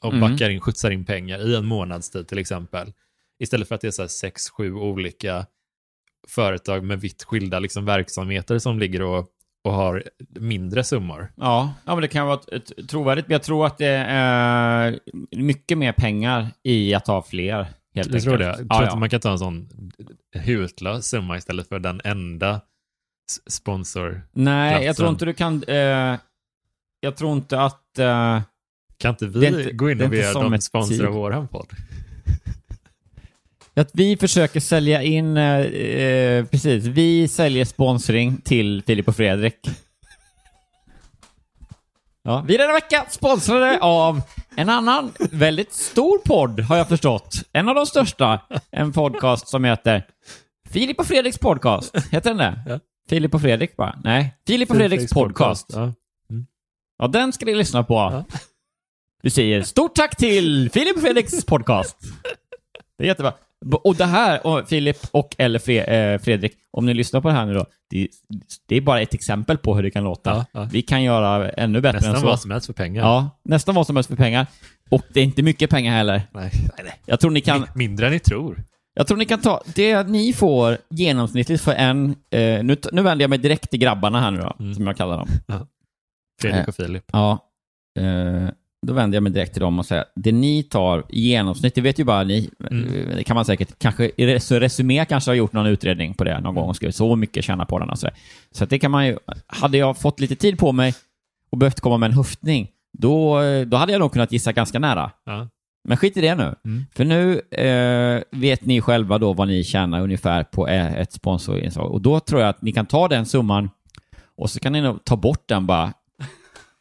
och 0.00 0.12
Mm. 0.14 0.30
backar 0.30 0.50
in, 0.50 0.60
skjutsar 0.60 0.90
in 0.90 1.04
pengar 1.04 1.38
i 1.50 1.56
en 1.56 1.66
månads 1.66 2.10
tid 2.10 2.28
till 2.28 2.38
exempel. 2.38 2.92
Istället 3.38 3.68
för 3.68 3.74
att 3.74 3.80
det 3.80 3.86
är 3.86 3.90
så 3.90 4.02
här 4.02 4.08
sex, 4.08 4.50
sju 4.50 4.74
olika 4.74 5.46
företag 6.28 6.84
med 6.84 7.00
vitt 7.00 7.24
skilda 7.24 7.58
liksom 7.58 7.84
verksamheter 7.84 8.58
som 8.58 8.78
ligger 8.78 9.02
och, 9.02 9.26
och 9.64 9.72
har 9.72 10.04
mindre 10.40 10.84
summor. 10.84 11.32
Ja, 11.36 11.74
ja 11.84 11.94
men 11.94 12.02
det 12.02 12.08
kan 12.08 12.26
vara 12.26 12.40
ett, 12.52 12.70
ett, 12.78 12.88
trovärdigt, 12.88 13.28
men 13.28 13.32
jag 13.32 13.42
tror 13.42 13.66
att 13.66 13.78
det 13.78 14.04
är 14.08 14.98
mycket 15.36 15.78
mer 15.78 15.92
pengar 15.92 16.46
i 16.62 16.94
att 16.94 17.06
ha 17.06 17.22
fler. 17.22 17.66
Helt 17.94 18.12
Jag 18.12 18.22
tror 18.22 18.38
det. 18.38 18.44
Jag 18.44 18.56
tror 18.56 18.66
Ja, 18.70 18.82
att 18.84 18.92
ja. 18.92 18.96
man 18.96 19.10
kan 19.10 19.20
ta 19.20 19.30
en 19.30 19.38
sån 19.38 19.68
hutlös 20.34 21.06
summa 21.06 21.36
istället 21.36 21.68
för 21.68 21.78
den 21.78 22.00
enda 22.04 22.60
sponsor. 23.50 24.22
Nej, 24.32 24.84
jag 24.84 24.96
tror 24.96 25.08
inte 25.08 25.24
du 25.24 25.34
kan... 25.34 25.64
Eh, 25.64 26.16
jag 27.00 27.16
tror 27.16 27.32
inte 27.32 27.60
att... 27.60 27.98
Eh, 27.98 28.40
Kan 28.96 29.10
inte 29.10 29.26
vi 29.26 29.46
inte- 29.46 29.72
gå 29.72 29.90
in 29.90 30.02
och 30.02 30.10
be 30.10 30.32
dem 30.32 30.60
sponsra 30.60 31.10
våran 31.10 31.48
podd? 31.48 31.72
Att 33.80 33.90
vi 33.92 34.16
försöker 34.16 34.60
sälja 34.60 35.02
in... 35.02 35.36
Eh, 35.36 35.60
eh, 35.60 36.44
precis, 36.44 36.84
vi 36.84 37.28
säljer 37.28 37.64
sponsring 37.64 38.40
till 38.40 38.82
Filip 38.86 39.08
och 39.08 39.16
Fredrik. 39.16 39.54
Ja, 42.22 42.44
vi 42.46 42.54
är 42.54 42.58
denna 42.58 42.72
vecka 42.72 43.06
sponsrade 43.10 43.78
av 43.80 44.20
en 44.56 44.68
annan 44.68 45.12
väldigt 45.18 45.72
stor 45.72 46.18
podd, 46.18 46.60
har 46.60 46.76
jag 46.76 46.88
förstått. 46.88 47.34
En 47.52 47.68
av 47.68 47.74
de 47.74 47.86
största. 47.86 48.40
En 48.70 48.92
podcast 48.92 49.48
som 49.48 49.64
heter 49.64 50.06
Filip 50.70 51.00
och 51.00 51.06
Fredriks 51.06 51.38
podcast. 51.38 51.96
Heter 52.10 52.30
den 52.30 52.36
det? 52.36 52.60
Ja. 52.66 52.80
Filip 53.08 53.34
och 53.34 53.40
Fredrik 53.40 53.76
bara? 53.76 53.98
Nej. 54.04 54.34
Filip 54.46 54.70
och 54.70 54.76
Fredriks 54.76 55.12
podcast. 55.12 55.66
Ja. 55.72 55.92
Ja, 56.98 57.08
den 57.08 57.32
ska 57.32 57.46
ni 57.46 57.54
lyssna 57.54 57.84
på. 57.84 57.94
Ja. 57.94 58.24
Vi 59.22 59.30
säger 59.30 59.62
stort 59.62 59.94
tack 59.94 60.16
till 60.16 60.70
Filip 60.70 60.96
och 60.96 61.02
Fredriks 61.02 61.44
podcast. 61.44 61.96
Det 62.98 63.04
är 63.04 63.08
jättebra. 63.08 63.32
Och 63.84 63.96
det 63.96 64.04
här, 64.04 64.46
och 64.46 64.68
Filip 64.68 64.96
och 65.10 65.34
eller 65.38 65.58
Fre- 65.58 66.12
eh, 66.14 66.18
Fredrik, 66.18 66.52
om 66.70 66.86
ni 66.86 66.94
lyssnar 66.94 67.20
på 67.20 67.28
det 67.28 67.34
här 67.34 67.46
nu 67.46 67.54
då, 67.54 67.66
det, 67.90 68.08
det 68.66 68.76
är 68.76 68.80
bara 68.80 69.00
ett 69.00 69.14
exempel 69.14 69.58
på 69.58 69.74
hur 69.76 69.82
det 69.82 69.90
kan 69.90 70.04
låta. 70.04 70.30
Ja, 70.30 70.44
ja. 70.52 70.68
Vi 70.72 70.82
kan 70.82 71.02
göra 71.02 71.50
ännu 71.50 71.80
bättre 71.80 71.98
än 71.98 72.02
Nästan 72.04 72.20
så. 72.20 72.26
vad 72.26 72.40
som 72.40 72.50
helst 72.50 72.66
för 72.66 72.72
pengar. 72.72 73.02
Ja, 73.02 73.40
nästan 73.44 73.74
vad 73.74 73.86
som 73.86 73.96
helst 73.96 74.08
för 74.08 74.16
pengar. 74.16 74.46
Och 74.90 75.02
det 75.14 75.20
är 75.20 75.24
inte 75.24 75.42
mycket 75.42 75.70
pengar 75.70 75.92
heller. 75.96 76.22
Nej, 76.32 76.50
nej, 76.54 76.84
nej. 76.84 76.94
Jag 77.06 77.20
tror 77.20 77.30
ni 77.30 77.40
kan, 77.40 77.60
Min- 77.60 77.68
Mindre 77.74 78.06
än 78.06 78.12
ni 78.12 78.18
tror. 78.18 78.64
jag 78.94 79.06
tror 79.06 79.18
ni 79.18 79.24
kan 79.24 79.40
ta, 79.40 79.62
det 79.74 80.02
ni 80.08 80.32
får 80.32 80.78
genomsnittligt 80.90 81.62
för 81.62 81.72
en, 81.72 82.10
eh, 82.30 82.64
nu, 82.64 82.76
nu 82.92 83.02
vänder 83.02 83.22
jag 83.22 83.30
mig 83.30 83.38
direkt 83.38 83.70
till 83.70 83.78
grabbarna 83.80 84.20
här 84.20 84.30
nu 84.30 84.38
då, 84.40 84.56
Mm. 84.60 84.74
som 84.74 84.86
jag 84.86 84.96
kallar 84.96 85.16
dem. 85.16 85.28
Fredrik 86.40 86.62
Eh. 86.62 86.68
och 86.68 86.74
Filip. 86.74 87.04
Ja, 87.12 87.38
eh, 87.98 88.48
då 88.86 88.92
vänder 88.92 89.16
jag 89.16 89.22
mig 89.22 89.32
direkt 89.32 89.52
till 89.52 89.60
dem 89.62 89.78
och 89.78 89.86
säger 89.86 90.04
det 90.14 90.32
ni 90.32 90.62
tar 90.62 91.04
i 91.08 91.20
genomsnitt, 91.28 91.74
det 91.74 91.80
vet 91.80 91.98
ju 91.98 92.04
bara 92.04 92.24
ni, 92.24 92.50
Mm. 92.70 93.24
kan 93.24 93.34
man 93.34 93.44
säkert, 93.44 93.78
kanske, 93.78 94.40
så 94.40 94.58
Resumé 94.58 95.04
kanske 95.04 95.30
har 95.30 95.34
gjort 95.36 95.52
någon 95.52 95.66
utredning 95.66 96.14
på 96.14 96.24
det 96.24 96.40
någon 96.40 96.54
gång 96.54 96.68
och 96.68 96.76
skrivit 96.76 96.96
så 96.96 97.16
mycket 97.16 97.44
tjänar 97.44 97.64
på 97.64 97.78
den. 97.78 97.90
och 97.90 97.98
Så, 97.98 98.06
där. 98.06 98.14
så 98.50 98.64
det 98.66 98.78
kan 98.78 98.90
man 98.90 99.06
ju, 99.06 99.18
hade 99.46 99.78
jag 99.78 99.96
fått 99.98 100.20
lite 100.20 100.36
tid 100.36 100.58
på 100.58 100.72
mig 100.72 100.94
och 101.50 101.58
behövt 101.58 101.80
komma 101.80 101.96
med 101.96 102.06
en 102.10 102.16
höftning, 102.16 102.68
då, 102.98 103.40
då 103.66 103.76
hade 103.76 103.92
jag 103.92 103.98
nog 103.98 104.12
kunnat 104.12 104.32
gissa 104.32 104.52
ganska 104.52 104.78
nära. 104.78 105.10
Ja. 105.24 105.48
Men 105.88 105.96
skit 105.96 106.16
i 106.16 106.20
det 106.20 106.34
nu. 106.34 106.54
Mm. 106.64 106.84
För 106.94 107.04
nu 107.04 107.40
eh, 107.50 108.22
vet 108.30 108.64
ni 108.64 108.80
själva 108.80 109.18
då 109.18 109.32
vad 109.32 109.48
ni 109.48 109.64
tjänar 109.64 110.00
ungefär 110.02 110.44
på 110.44 110.68
ett 110.68 111.12
sponsorinslag. 111.12 111.90
Och 111.92 112.00
då 112.02 112.20
tror 112.20 112.40
jag 112.40 112.48
att 112.50 112.62
ni 112.62 112.72
kan 112.72 112.86
ta 112.86 113.08
den 113.08 113.26
summan 113.26 113.70
och 114.36 114.50
så 114.50 114.60
kan 114.60 114.72
ni 114.72 114.80
nog 114.80 115.04
ta 115.04 115.16
bort 115.16 115.42
den 115.48 115.66
bara. 115.66 115.92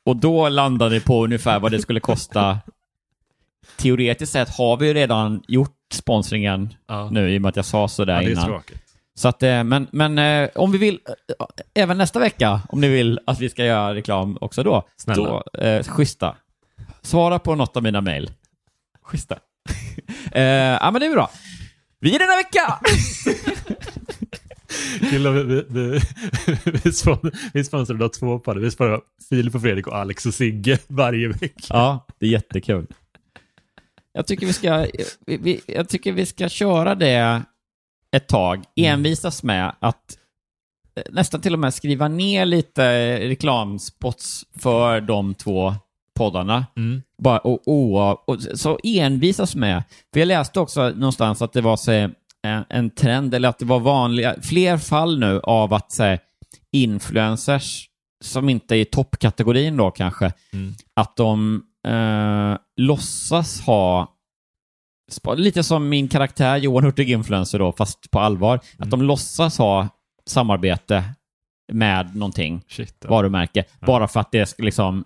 Och 0.08 0.16
då 0.16 0.50
landar 0.50 0.90
ni 0.90 1.00
på 1.00 1.24
ungefär 1.24 1.60
vad 1.60 1.72
det 1.72 1.80
skulle 1.82 2.00
kosta. 2.00 2.60
Teoretiskt 3.78 4.32
sett 4.34 4.50
har 4.58 4.78
vi 4.78 4.88
ju 4.88 4.94
redan 4.94 5.44
gjort 5.48 5.76
sponsringen 5.94 6.74
Ja. 6.88 7.10
nu 7.12 7.34
i 7.34 7.38
och 7.38 7.42
med 7.42 7.50
att 7.50 7.56
jag 7.56 7.66
sa 7.66 7.88
sådär 7.88 8.14
ja, 8.14 8.20
det 8.20 8.26
är 8.26 8.32
innan. 8.32 8.46
tråkigt. 8.46 8.82
Så 9.16 9.28
att, 9.28 9.44
eh, 9.44 9.64
men, 9.64 9.88
men 9.92 10.18
eh, 10.18 10.50
om 10.56 10.72
vi 10.72 10.78
vill, 10.78 11.00
eh, 11.40 11.46
även 11.84 11.98
nästa 11.98 12.20
vecka, 12.20 12.62
om 12.70 12.82
ni 12.82 12.88
vill 12.88 13.20
att 13.26 13.40
vi 13.40 13.50
ska 13.50 13.66
göra 13.66 13.96
reklam 13.96 14.38
också 14.42 14.64
då, 14.64 14.88
Snälla. 14.98 15.44
då 15.54 15.60
eh, 15.62 15.84
schyssta. 15.84 16.36
Svara 17.02 17.40
på 17.40 17.56
något 17.56 17.78
av 17.78 17.84
mina 17.84 18.02
mejl. 18.02 18.32
Schyssta. 19.02 19.40
eh, 20.32 20.44
ja, 20.44 20.92
men 20.92 21.00
det 21.00 21.06
är 21.06 21.12
bra. 21.12 21.30
Vi 22.00 22.16
är 22.16 22.20
denna 22.20 22.36
vecka! 22.36 22.80
Killar, 25.10 25.32
vi, 25.32 25.44
vi, 25.44 25.64
vi, 25.70 26.00
vi, 26.84 26.92
spon, 26.92 27.32
vi 27.54 27.64
sponsrar 27.64 27.98
då 27.98 28.10
två 28.10 28.40
poddar. 28.40 28.62
Vi 28.62 28.72
sponsrar 28.72 29.02
Filip 29.30 29.56
och 29.56 29.62
Fredrik 29.62 29.88
och 29.88 29.96
Alex 29.96 30.26
och 30.26 30.34
Sigge 30.34 30.80
varje 30.88 31.28
vecka. 31.28 31.66
ja, 31.70 32.06
det 32.20 32.26
är 32.26 32.30
jättekul. 32.30 32.88
Jag 34.14 34.28
tycker 34.28 34.46
vi 34.46 34.54
ska, 34.54 34.88
vi, 35.26 35.38
vi, 35.38 35.62
jag 35.66 35.90
tycker 35.90 36.12
vi 36.12 36.26
ska 36.26 36.50
köra 36.50 36.96
det 36.96 37.44
ett 38.12 38.28
tag, 38.28 38.64
envisas 38.76 39.44
med 39.44 39.76
att 39.80 40.18
eh, 40.96 41.04
nästan 41.10 41.42
till 41.42 41.54
och 41.54 41.60
med 41.60 41.74
skriva 41.74 42.08
ner 42.08 42.46
lite 42.46 43.20
reklamspots 43.20 44.46
för 44.60 45.02
de 45.02 45.34
två 45.34 45.76
poddarna. 46.18 46.66
Mm. 46.78 47.02
Bara, 47.22 47.40
och, 47.40 47.68
och, 47.68 48.30
och, 48.30 48.42
så 48.42 48.80
envisas 48.84 49.56
med, 49.56 49.84
för 50.14 50.20
jag 50.20 50.28
läste 50.28 50.60
också 50.60 50.90
någonstans 50.90 51.42
att 51.42 51.54
det 51.54 51.62
var 51.62 51.78
så, 51.78 52.10
en 52.70 52.90
trend, 52.90 53.34
eller 53.34 53.50
att 53.50 53.60
det 53.60 53.66
var 53.66 53.80
vanliga, 53.80 54.36
fler 54.42 54.78
fall 54.78 55.20
nu 55.20 55.40
av 55.44 55.74
att 55.74 55.92
så, 55.92 56.04
här, 56.04 56.20
influencers 56.72 57.90
som 58.24 58.50
inte 58.50 58.76
är 58.76 58.80
i 58.80 58.86
toppkategorin 58.86 59.78
då 59.78 59.92
kanske, 59.92 60.32
Mm. 60.54 60.74
att 60.96 61.16
de 61.16 61.64
eh, 61.88 62.58
låtsas 62.78 63.62
ha 63.62 64.14
Lite 65.36 65.64
som 65.64 65.90
min 65.90 66.08
karaktär 66.08 66.58
Johan 66.58 66.84
Hurtig 66.84 67.10
Influencer 67.12 67.60
då, 67.60 67.72
fast 67.72 68.12
på 68.12 68.20
allvar. 68.20 68.60
Att 68.78 68.90
de 68.92 69.02
låtsas 69.02 69.58
ha 69.58 69.88
samarbete 70.26 71.04
med 71.74 72.16
någonting, 72.16 72.62
Shit. 72.68 72.96
ja. 73.04 73.10
varumärke, 73.10 73.64
bara 73.80 74.08
för 74.08 74.20
att 74.20 74.32
det 74.32 74.46
ska 74.46 74.64
liksom 74.64 75.06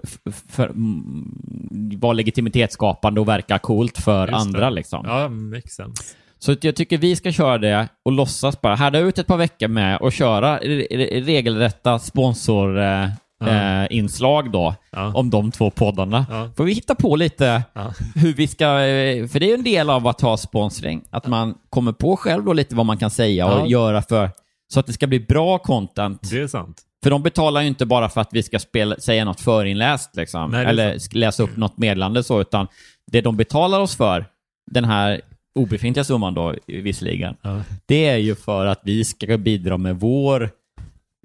för, 0.50 0.68
mm, 0.70 2.00
vara 2.00 2.14
legitimitetsskapande 2.14 3.22
och 3.22 3.28
verka 3.28 3.60
coolt 3.60 3.98
för 3.98 4.28
Just 4.28 4.36
andra. 4.46 4.70
det. 4.70 4.76
Liksom. 4.76 5.06
Ja, 5.08 5.30
makes 5.30 5.72
sense. 5.74 6.16
Så 6.46 6.52
att 6.52 6.64
jag 6.64 6.76
tycker 6.76 6.98
vi 6.98 7.16
ska 7.16 7.32
köra 7.32 7.58
det 7.58 7.88
och 8.06 8.12
låtsas 8.12 8.62
bara 8.62 8.76
härda 8.76 9.00
ut 9.00 9.18
ett 9.20 9.28
par 9.28 9.38
veckor 9.38 9.68
med 9.68 9.98
och 9.98 10.12
köra 10.14 10.60
re- 10.60 10.88
re- 10.92 11.24
regelrätta 11.26 12.00
sponsorinslag 12.00 13.12
eh, 13.46 13.88
inslag 13.90 14.52
då 14.52 14.76
Ja. 14.92 15.12
om 15.16 15.30
de 15.30 15.52
två 15.52 15.70
poddarna. 15.70 16.26
Ja. 16.30 16.50
Får 16.58 16.64
vi 16.64 16.74
hitta 16.74 16.96
på 16.96 17.16
lite 17.16 17.64
Ja. 17.74 17.94
hur 18.16 18.34
vi 18.34 18.48
ska, 18.48 18.66
eh, 18.66 19.28
för 19.28 19.40
det 19.40 19.46
är 19.46 19.48
ju 19.48 19.54
en 19.54 19.64
del 19.64 19.90
av 19.90 20.08
att 20.08 20.22
ha 20.22 20.38
sponsring, 20.38 21.02
att 21.10 21.28
man 21.28 21.56
kommer 21.70 21.92
på 21.92 22.18
själv 22.18 22.44
då 22.44 22.54
lite 22.54 22.76
vad 22.76 22.86
man 22.86 22.98
kan 22.98 23.10
säga 23.10 23.46
och 23.46 23.60
Ja. 23.62 23.68
göra 23.68 24.02
för 24.02 24.30
så 24.74 24.80
att 24.80 24.88
det 24.88 24.94
ska 24.94 25.08
bli 25.08 25.20
bra 25.20 25.58
content. 25.58 26.30
Det 26.32 26.42
är 26.42 26.48
sant. 26.48 26.82
För 27.04 27.10
de 27.10 27.24
betalar 27.24 27.62
ju 27.62 27.68
inte 27.68 27.86
bara 27.86 28.10
för 28.10 28.22
att 28.22 28.30
vi 28.32 28.44
ska 28.44 28.60
spela, 28.60 28.96
säga 29.00 29.26
något 29.26 29.42
förinläst, 29.42 30.16
liksom, 30.16 30.52
Nej, 30.52 30.66
eller 30.66 31.00
sant. 31.00 31.14
läsa 31.14 31.44
upp 31.44 31.58
något 31.58 31.78
meddelande 31.78 32.24
så, 32.24 32.42
utan 32.42 32.68
det 33.12 33.22
de 33.22 33.38
betalar 33.38 33.80
oss 33.80 33.96
för, 33.96 34.26
den 34.72 34.86
här 34.86 35.22
obefintliga 35.56 36.04
summan 36.04 36.34
då, 36.34 36.56
visserligen, 36.68 37.36
Ja. 37.42 37.64
det 37.86 38.06
är 38.08 38.18
ju 38.18 38.36
för 38.36 38.66
att 38.66 38.82
vi 38.84 39.06
ska 39.06 39.38
bidra 39.38 39.78
med 39.78 40.00
vår 40.00 40.50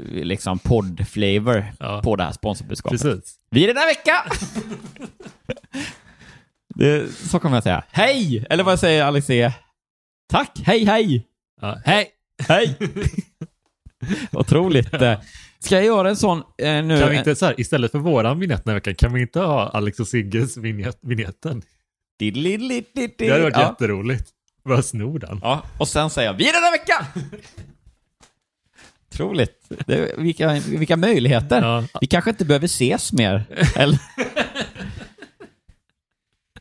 liksom 0.03 0.59
podd-flavor 0.59 1.64
Ja. 1.79 2.01
på 2.05 2.16
det 2.16 2.24
här 2.24 2.33
sponsorbudskapet. 2.33 3.03
Precis. 3.03 3.35
Vi 3.51 3.64
är 3.64 3.74
denna 3.74 3.87
vecka! 3.87 4.24
det, 6.74 7.11
så 7.12 7.39
kommer 7.39 7.57
jag 7.57 7.62
säga. 7.62 7.85
Hej! 7.91 8.47
Eller 8.51 8.64
vad 8.64 8.81
säger 8.81 9.05
Alexé? 9.05 9.53
Tack! 10.29 10.61
Hej, 10.64 10.85
hej! 10.85 11.27
Ja. 11.61 11.79
Hej! 11.85 12.09
Hej! 12.49 12.77
Otroligt. 14.33 14.89
Ska 15.59 15.74
jag 15.74 15.85
göra 15.85 16.09
en 16.09 16.16
sån 16.16 16.39
eh, 16.59 16.85
nu? 16.85 16.99
Kan 17.01 17.11
vi 17.11 17.16
inte 17.18 17.37
så 17.37 17.47
här, 17.47 17.61
istället 17.61 17.91
för 17.93 17.99
våran 17.99 18.39
vignett 18.41 18.64
den 18.64 18.70
här 18.72 18.77
veckan, 18.77 18.95
kan 18.95 19.12
vi 19.14 19.20
inte 19.20 19.41
ha 19.41 19.68
Alex 19.68 20.01
och 20.01 20.09
Sigges 20.09 20.57
vignett, 20.57 20.99
vignetten? 21.01 21.62
Det 22.18 23.30
hade 23.30 23.42
varit 23.42 23.56
ja. 23.56 23.68
jätteroligt. 23.68 24.28
Bara 24.64 24.82
sno 24.82 25.18
den. 25.18 25.40
ja, 25.42 25.62
och 25.78 25.88
sen 25.88 26.10
säger 26.10 26.28
jag 26.28 26.34
vi 26.34 26.48
är 26.48 26.52
denna 26.52 26.70
vecka! 26.70 27.06
Otroligt. 29.12 29.66
Det, 29.86 30.14
vilka, 30.18 30.52
vilka 30.68 30.96
möjligheter. 30.96 31.62
Ja. 31.62 31.84
Vi 32.00 32.06
kanske 32.06 32.30
inte 32.30 32.44
behöver 32.44 32.64
ses 32.66 33.12
mer. 33.12 33.44
Eller? 33.76 33.98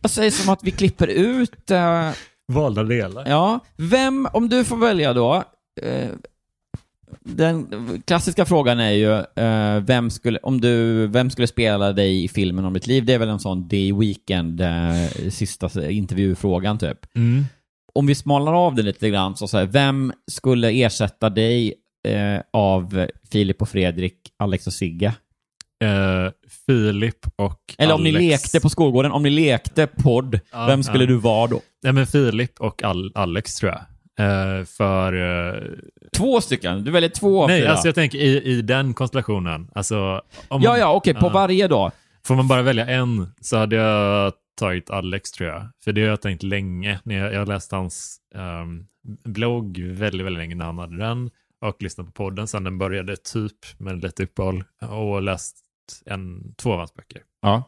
Jag 0.01 0.11
säger 0.11 0.31
som 0.31 0.53
att 0.53 0.63
vi 0.63 0.71
klipper 0.71 1.07
ut... 1.07 1.71
eh, 1.71 2.09
Valda 2.47 2.83
delar. 2.83 3.27
ja, 3.29 3.59
vem, 3.77 4.27
om 4.33 4.49
du 4.49 4.63
får 4.65 4.77
välja 4.77 5.13
då. 5.13 5.43
eh, 5.81 6.09
den 7.23 7.67
klassiska 8.07 8.45
frågan 8.45 8.79
är 8.79 8.91
ju, 8.91 9.11
eh, 9.43 9.79
vem, 9.83 10.09
skulle, 10.09 10.39
om 10.39 10.61
du, 10.61 11.07
vem 11.07 11.29
skulle 11.29 11.47
spela 11.47 11.93
dig 11.93 12.23
i 12.23 12.27
filmen 12.27 12.65
om 12.65 12.73
ditt 12.73 12.87
liv? 12.87 13.05
Det 13.05 13.13
är 13.13 13.19
väl 13.19 13.29
en 13.29 13.39
sån 13.39 13.69
The 13.69 13.93
Weeknd 13.93 14.61
eh, 14.61 15.29
sista 15.29 15.89
intervjufrågan 15.91 16.77
typ. 16.77 16.97
Mm. 17.15 17.45
Om 17.93 18.07
vi 18.07 18.15
smalnar 18.15 18.53
av 18.53 18.75
det 18.75 18.81
lite 18.83 19.09
grann, 19.09 19.35
så 19.35 19.47
säger 19.47 19.65
vem 19.67 20.13
skulle 20.31 20.71
ersätta 20.71 21.29
dig 21.29 21.73
eh, 22.07 22.41
av 22.53 23.07
Filip 23.31 23.61
och 23.61 23.69
Fredrik, 23.69 24.17
Alex 24.39 24.67
och 24.67 24.73
Sigge? 24.73 25.13
Eh, 25.83 26.31
Filip 26.65 27.17
och 27.35 27.59
Eller 27.77 27.93
om 27.93 28.03
ni 28.03 28.09
Alex. 28.09 28.43
lekte 28.43 28.59
på 28.59 28.69
skolgården, 28.69 29.11
om 29.11 29.23
ni 29.23 29.29
lekte 29.29 29.87
podd, 29.87 30.39
Ja, 30.51 30.65
vem 30.65 30.83
skulle 30.83 31.03
ja. 31.03 31.07
du 31.09 31.15
vara 31.17 31.47
då? 31.47 31.61
Nej, 31.83 31.93
men 31.93 32.07
Filip 32.07 32.61
och 32.61 32.83
Al- 32.83 33.11
Alex 33.15 33.55
tror 33.55 33.71
jag. 33.71 33.81
Eh, 34.19 34.65
för... 34.65 35.13
Eh, 35.13 35.61
Två 36.17 36.41
stycken? 36.41 36.83
Du 36.83 36.91
väljer 36.91 37.09
två 37.09 37.43
av 37.43 37.49
nej, 37.49 37.61
fyra? 37.61 37.71
alltså 37.71 37.87
jag 37.87 37.95
tänker 37.95 38.17
i, 38.17 38.41
i 38.43 38.61
den 38.61 38.93
konstellationen. 38.93 39.67
Alltså, 39.75 40.21
om 40.47 40.61
Ja, 40.61 40.69
man- 40.69 40.79
ja, 40.79 40.93
okej, 40.93 41.13
på 41.13 41.25
Ja. 41.25 41.29
varje 41.29 41.67
då. 41.67 41.91
Får 42.25 42.35
man 42.35 42.47
bara 42.47 42.61
välja 42.61 42.85
en 42.87 43.27
så 43.41 43.57
hade 43.57 43.75
jag 43.75 44.33
tagit 44.59 44.89
Alex 44.89 45.31
tror 45.31 45.49
jag. 45.49 45.69
För 45.83 45.91
det 45.91 46.01
har 46.01 46.07
jag 46.09 46.21
tänkt 46.21 46.43
länge. 46.43 46.99
När 47.03 47.17
jag, 47.17 47.33
jag 47.33 47.47
läste 47.47 47.75
hans 47.75 48.17
ehm, 48.35 48.85
blogg 49.23 49.79
väldigt, 49.79 50.25
väldigt 50.25 50.37
länge 50.39 50.55
när 50.55 50.65
han 50.65 50.77
hade 50.77 50.97
den. 50.97 51.29
Och 51.61 51.83
lyssnat 51.83 52.07
på 52.07 52.11
podden 52.11 52.47
sen 52.47 52.63
den 52.63 52.77
började 52.77 53.15
typ 53.17 53.55
med 53.77 54.03
lite 54.03 54.23
uppehåll. 54.23 54.63
Och 54.89 55.21
läst 55.21 55.57
en, 56.05 56.53
två 56.57 56.71
av 56.71 56.77
hans 56.77 56.93
böcker. 56.93 57.21
Ja. 57.41 57.63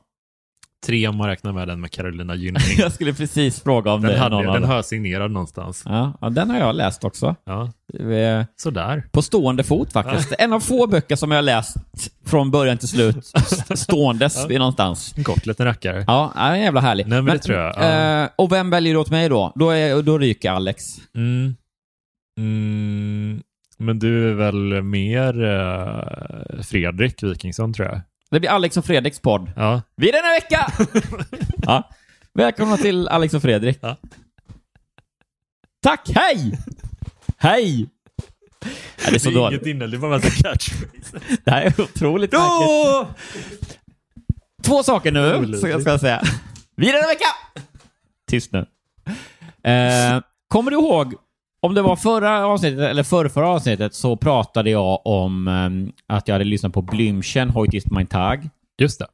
Tre 0.86 1.08
om 1.08 1.18
man 1.18 1.28
räknar 1.28 1.54
med 1.54 1.68
den 1.68 1.82
med 1.82 1.92
Carolina 1.92 2.36
Gynning. 2.36 2.62
Jag 2.78 2.92
skulle 2.92 3.14
precis 3.14 3.64
fråga 3.64 3.92
om 3.92 4.02
den, 4.02 4.12
det 4.12 4.18
är 4.18 4.22
hade, 4.22 4.36
någon 4.36 4.54
den 4.54 4.64
har 4.64 4.76
jag 4.76 4.86
signerad 4.86 5.32
någonstans. 5.32 5.84
Ja, 5.86 6.18
ja, 6.22 6.30
den 6.30 6.50
har 6.50 6.58
jag 6.60 6.76
läst 6.76 7.04
också. 7.04 7.36
Ja, 7.46 7.72
sådär. 8.56 9.04
På 9.12 9.22
stående 9.22 9.64
fot 9.64 9.94
faktiskt. 9.94 10.34
En 10.40 10.54
av 10.54 10.60
få 10.60 10.88
böcker 10.88 11.16
som 11.16 11.32
jag 11.32 11.38
har 11.38 11.44
läst 11.44 11.76
från 12.26 12.52
början 12.52 12.78
till 12.78 12.88
slut, 12.88 13.26
ståendes 13.76 14.50
vid 14.50 14.60
någonstans. 14.60 15.14
En 15.18 15.24
gott 15.24 15.46
liten 15.46 15.66
rackare. 15.66 16.04
Ja, 16.08 16.32
ja, 16.36 16.56
en 16.56 16.62
jävla 16.62 16.82
härlig. 16.82 17.08
Nej, 17.08 17.22
men 17.22 17.34
det 17.34 17.40
tror 17.40 17.58
jag, 17.58 17.76
ja. 17.78 18.24
eh, 18.24 18.30
och 18.36 18.52
vem 18.52 18.70
väljer 18.70 18.94
du 18.94 19.00
åt 19.00 19.12
mig 19.12 19.30
då? 19.30 19.52
Då, 19.56 19.70
är, 19.70 20.02
då 20.02 20.18
ryker 20.18 20.52
Alex. 20.52 20.98
Mm. 21.16 21.56
Mm. 22.40 23.42
Men 23.78 24.00
du 24.00 24.30
är 24.30 24.34
väl 24.34 24.84
mer 24.84 25.44
eh, 25.44 26.62
Fredrik 26.62 27.24
Wikingsson 27.24 27.74
tror 27.74 27.88
jag. 27.88 28.02
Det 28.32 28.40
blir 28.40 28.50
Alex 28.50 28.78
och 28.78 28.86
Fredriks 28.86 29.20
podd. 29.20 29.52
Ja, 29.56 29.82
Vi 29.96 30.10
är 30.10 30.14
denna 30.14 30.30
vecka! 30.30 30.74
ja. 31.62 31.90
Välkomna 32.34 32.78
till 32.78 33.08
Alex 33.08 33.34
och 33.34 33.42
Fredrik. 33.42 33.80
Ja. 33.82 33.96
Tack, 35.84 36.10
hej! 36.16 36.60
Hej! 37.38 37.90
Ja, 39.06 39.10
det 39.10 39.16
är 39.16 39.20
så 39.20 39.30
det 39.30 39.36
är 39.36 39.40
dåligt. 39.40 39.62
inget 39.62 39.68
innehåll, 39.76 39.92
det 39.92 39.98
är 39.98 40.00
bara 40.00 40.16
en 40.16 40.22
massa. 40.22 40.54
Det 41.44 41.52
här 41.52 41.62
är 41.62 41.82
otroligt 41.82 42.32
märkligt. 42.32 43.78
Två 44.64 44.84
saker 44.84 45.12
nu, 45.12 45.58
så 45.58 45.68
jag 45.68 45.82
ska 45.82 46.00
säga. 46.00 46.22
Vi 46.76 46.90
är 46.90 46.94
denna 46.94 47.08
vecka! 47.08 47.26
Tyst 48.30 48.52
nu. 48.52 48.66
Eh, 49.72 50.22
kommer 50.48 50.72
du 50.72 50.78
ihåg, 50.78 51.16
om 51.60 51.74
det 51.74 51.82
var 51.82 51.96
förra 51.96 52.46
avsnittet 52.48 52.80
eller 52.80 53.04
förrförra 53.04 53.50
avsnittet, 53.50 53.94
så 53.94 54.16
pratade 54.16 54.70
jag 54.70 55.08
om 55.08 55.48
ehm, 55.48 55.92
att 56.08 56.28
jag 56.28 56.36
hade 56.36 56.46
lyssnat 56.46 56.74
på 56.74 56.82
Blümchen, 56.82 57.50
Heute 57.50 57.78
ist 57.78 57.92
mein 57.92 58.08
Tag. 58.08 58.50
Just 58.78 59.00
det. 59.00 59.08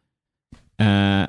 Eh, 0.84 1.28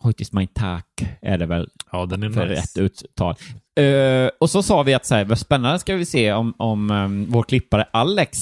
Heute 0.00 0.22
ist 0.22 0.32
mein 0.32 0.46
Tag 0.48 0.82
är 1.22 1.38
det 1.38 1.46
väl 1.46 1.68
Ja, 1.92 2.06
den 2.06 2.22
är 2.22 2.30
för 2.30 2.48
nice. 2.48 2.60
rätt 2.62 2.76
uttal. 2.78 3.34
Eh, 3.80 4.30
och 4.40 4.50
så 4.50 4.62
sa 4.62 4.82
vi 4.82 4.94
att 4.94 5.06
så 5.06 5.14
här, 5.14 5.24
vad 5.24 5.38
spännande 5.38 5.78
ska 5.78 5.94
vi 5.94 6.04
se 6.06 6.32
om, 6.32 6.54
om 6.56 6.90
ehm, 6.90 7.26
vår 7.28 7.42
klippare 7.42 7.86
Alex 7.90 8.38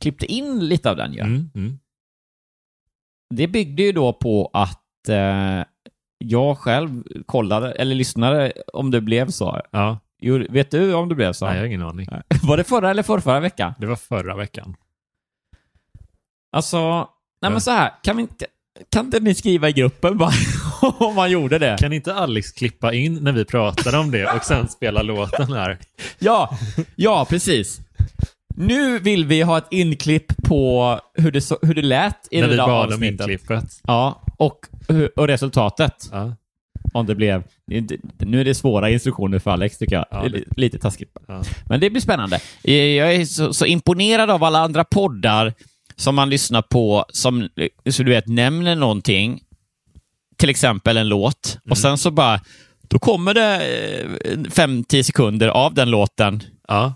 klippte 0.00 0.26
in 0.26 0.68
lite 0.68 0.90
av 0.90 0.96
den 0.96 1.12
ju. 1.12 1.20
Mm, 1.20 1.50
mm. 1.54 1.78
Det 3.34 3.46
byggde 3.48 3.82
ju 3.82 3.92
då 3.92 4.12
på 4.12 4.50
att 4.52 5.08
eh, 5.08 5.64
jag 6.18 6.58
själv 6.58 7.02
kollade, 7.26 7.72
eller 7.72 7.94
lyssnade 7.94 8.52
om 8.72 8.90
det 8.90 9.00
blev 9.00 9.30
så. 9.30 9.60
Ja, 9.70 9.98
Jo, 10.26 10.46
vet 10.50 10.70
du 10.70 10.94
om 10.94 11.08
det 11.08 11.14
blev 11.14 11.32
så? 11.32 11.44
nej, 11.46 11.54
jag 11.54 11.62
har 11.62 11.66
ingen 11.66 11.82
aning. 11.82 12.08
Var 12.42 12.56
det 12.56 12.64
förra 12.64 12.90
eller 12.90 13.02
förrförra 13.02 13.40
veckan? 13.40 13.72
Det 13.78 13.86
var 13.86 13.96
förra 13.96 14.36
veckan. 14.36 14.76
Alltså, 16.52 16.78
nej 16.90 17.06
Ja. 17.40 17.50
men 17.50 17.60
så 17.60 17.70
här, 17.70 17.92
kan 18.02 18.16
vi 18.16 18.22
inte, 18.22 18.46
kan 18.92 19.04
inte 19.04 19.20
ni 19.20 19.34
skriva 19.34 19.68
i 19.68 19.72
gruppen 19.72 20.18
bara 20.18 20.32
om 20.98 21.14
man 21.14 21.30
gjorde 21.30 21.58
det? 21.58 21.76
Kan 21.80 21.92
inte 21.92 22.14
Alex 22.14 22.52
klippa 22.52 22.92
in 22.94 23.14
när 23.14 23.32
vi 23.32 23.44
pratar 23.44 23.98
om 24.00 24.10
det 24.10 24.26
och 24.32 24.44
sen 24.44 24.68
spela 24.68 25.02
låten 25.02 25.52
här? 25.52 25.78
Ja, 26.18 26.58
ja 26.96 27.26
precis. 27.28 27.80
Nu 28.56 28.98
vill 28.98 29.24
vi 29.26 29.42
ha 29.42 29.58
ett 29.58 29.66
inklipp 29.70 30.32
på 30.48 31.00
hur 31.14 31.32
det, 31.32 31.40
så, 31.40 31.58
hur 31.62 31.74
det 31.74 31.82
lät 31.82 32.28
i 32.30 32.36
när 32.40 32.42
det 32.46 32.50
vi 32.50 32.56
där 32.56 32.66
bad 32.66 32.86
om 32.86 32.92
avsnittet. 32.92 33.20
inklippet. 33.20 33.80
Ja, 33.86 34.22
och, 34.36 34.58
och 35.16 35.26
resultatet. 35.26 36.08
Ja, 36.12 36.32
Om 36.94 37.06
det 37.06 37.14
blev... 37.14 37.42
Nu 38.18 38.40
är 38.40 38.44
det 38.44 38.54
svåra 38.54 38.90
instruktioner 38.90 39.38
för 39.38 39.50
Alex 39.50 39.78
tycker 39.78 39.96
jag. 39.96 40.06
Ja, 40.10 40.28
Det 40.28 40.44
Lite 40.56 40.78
taskigt. 40.78 41.16
ja. 41.28 41.42
Men 41.68 41.80
det 41.80 41.90
blir 41.90 42.00
spännande. 42.02 42.40
Eh, 42.64 42.74
Jag 42.74 43.14
är 43.14 43.24
så, 43.24 43.54
så 43.54 43.66
imponerad 43.66 44.30
av 44.30 44.44
alla 44.44 44.58
andra 44.58 44.84
poddar 44.84 45.52
som 45.96 46.14
man 46.14 46.30
lyssnar 46.30 46.62
på 46.62 47.04
som, 47.08 47.42
eh, 47.42 47.92
så 47.92 48.02
du 48.02 48.10
vet, 48.10 48.26
nämner 48.28 48.76
någonting, 48.76 49.40
till 50.36 50.48
exempel 50.50 50.96
en 50.96 51.08
låt, 51.08 51.58
och 51.70 51.78
sen 51.78 51.98
så 51.98 52.10
bara 52.10 52.40
Då 52.88 52.98
kommer 52.98 53.34
det 53.34 53.60
5-10 54.50 55.02
sekunder 55.02 55.48
av 55.48 55.74
den 55.74 55.90
låten 55.90 56.42
Ja. 56.68 56.94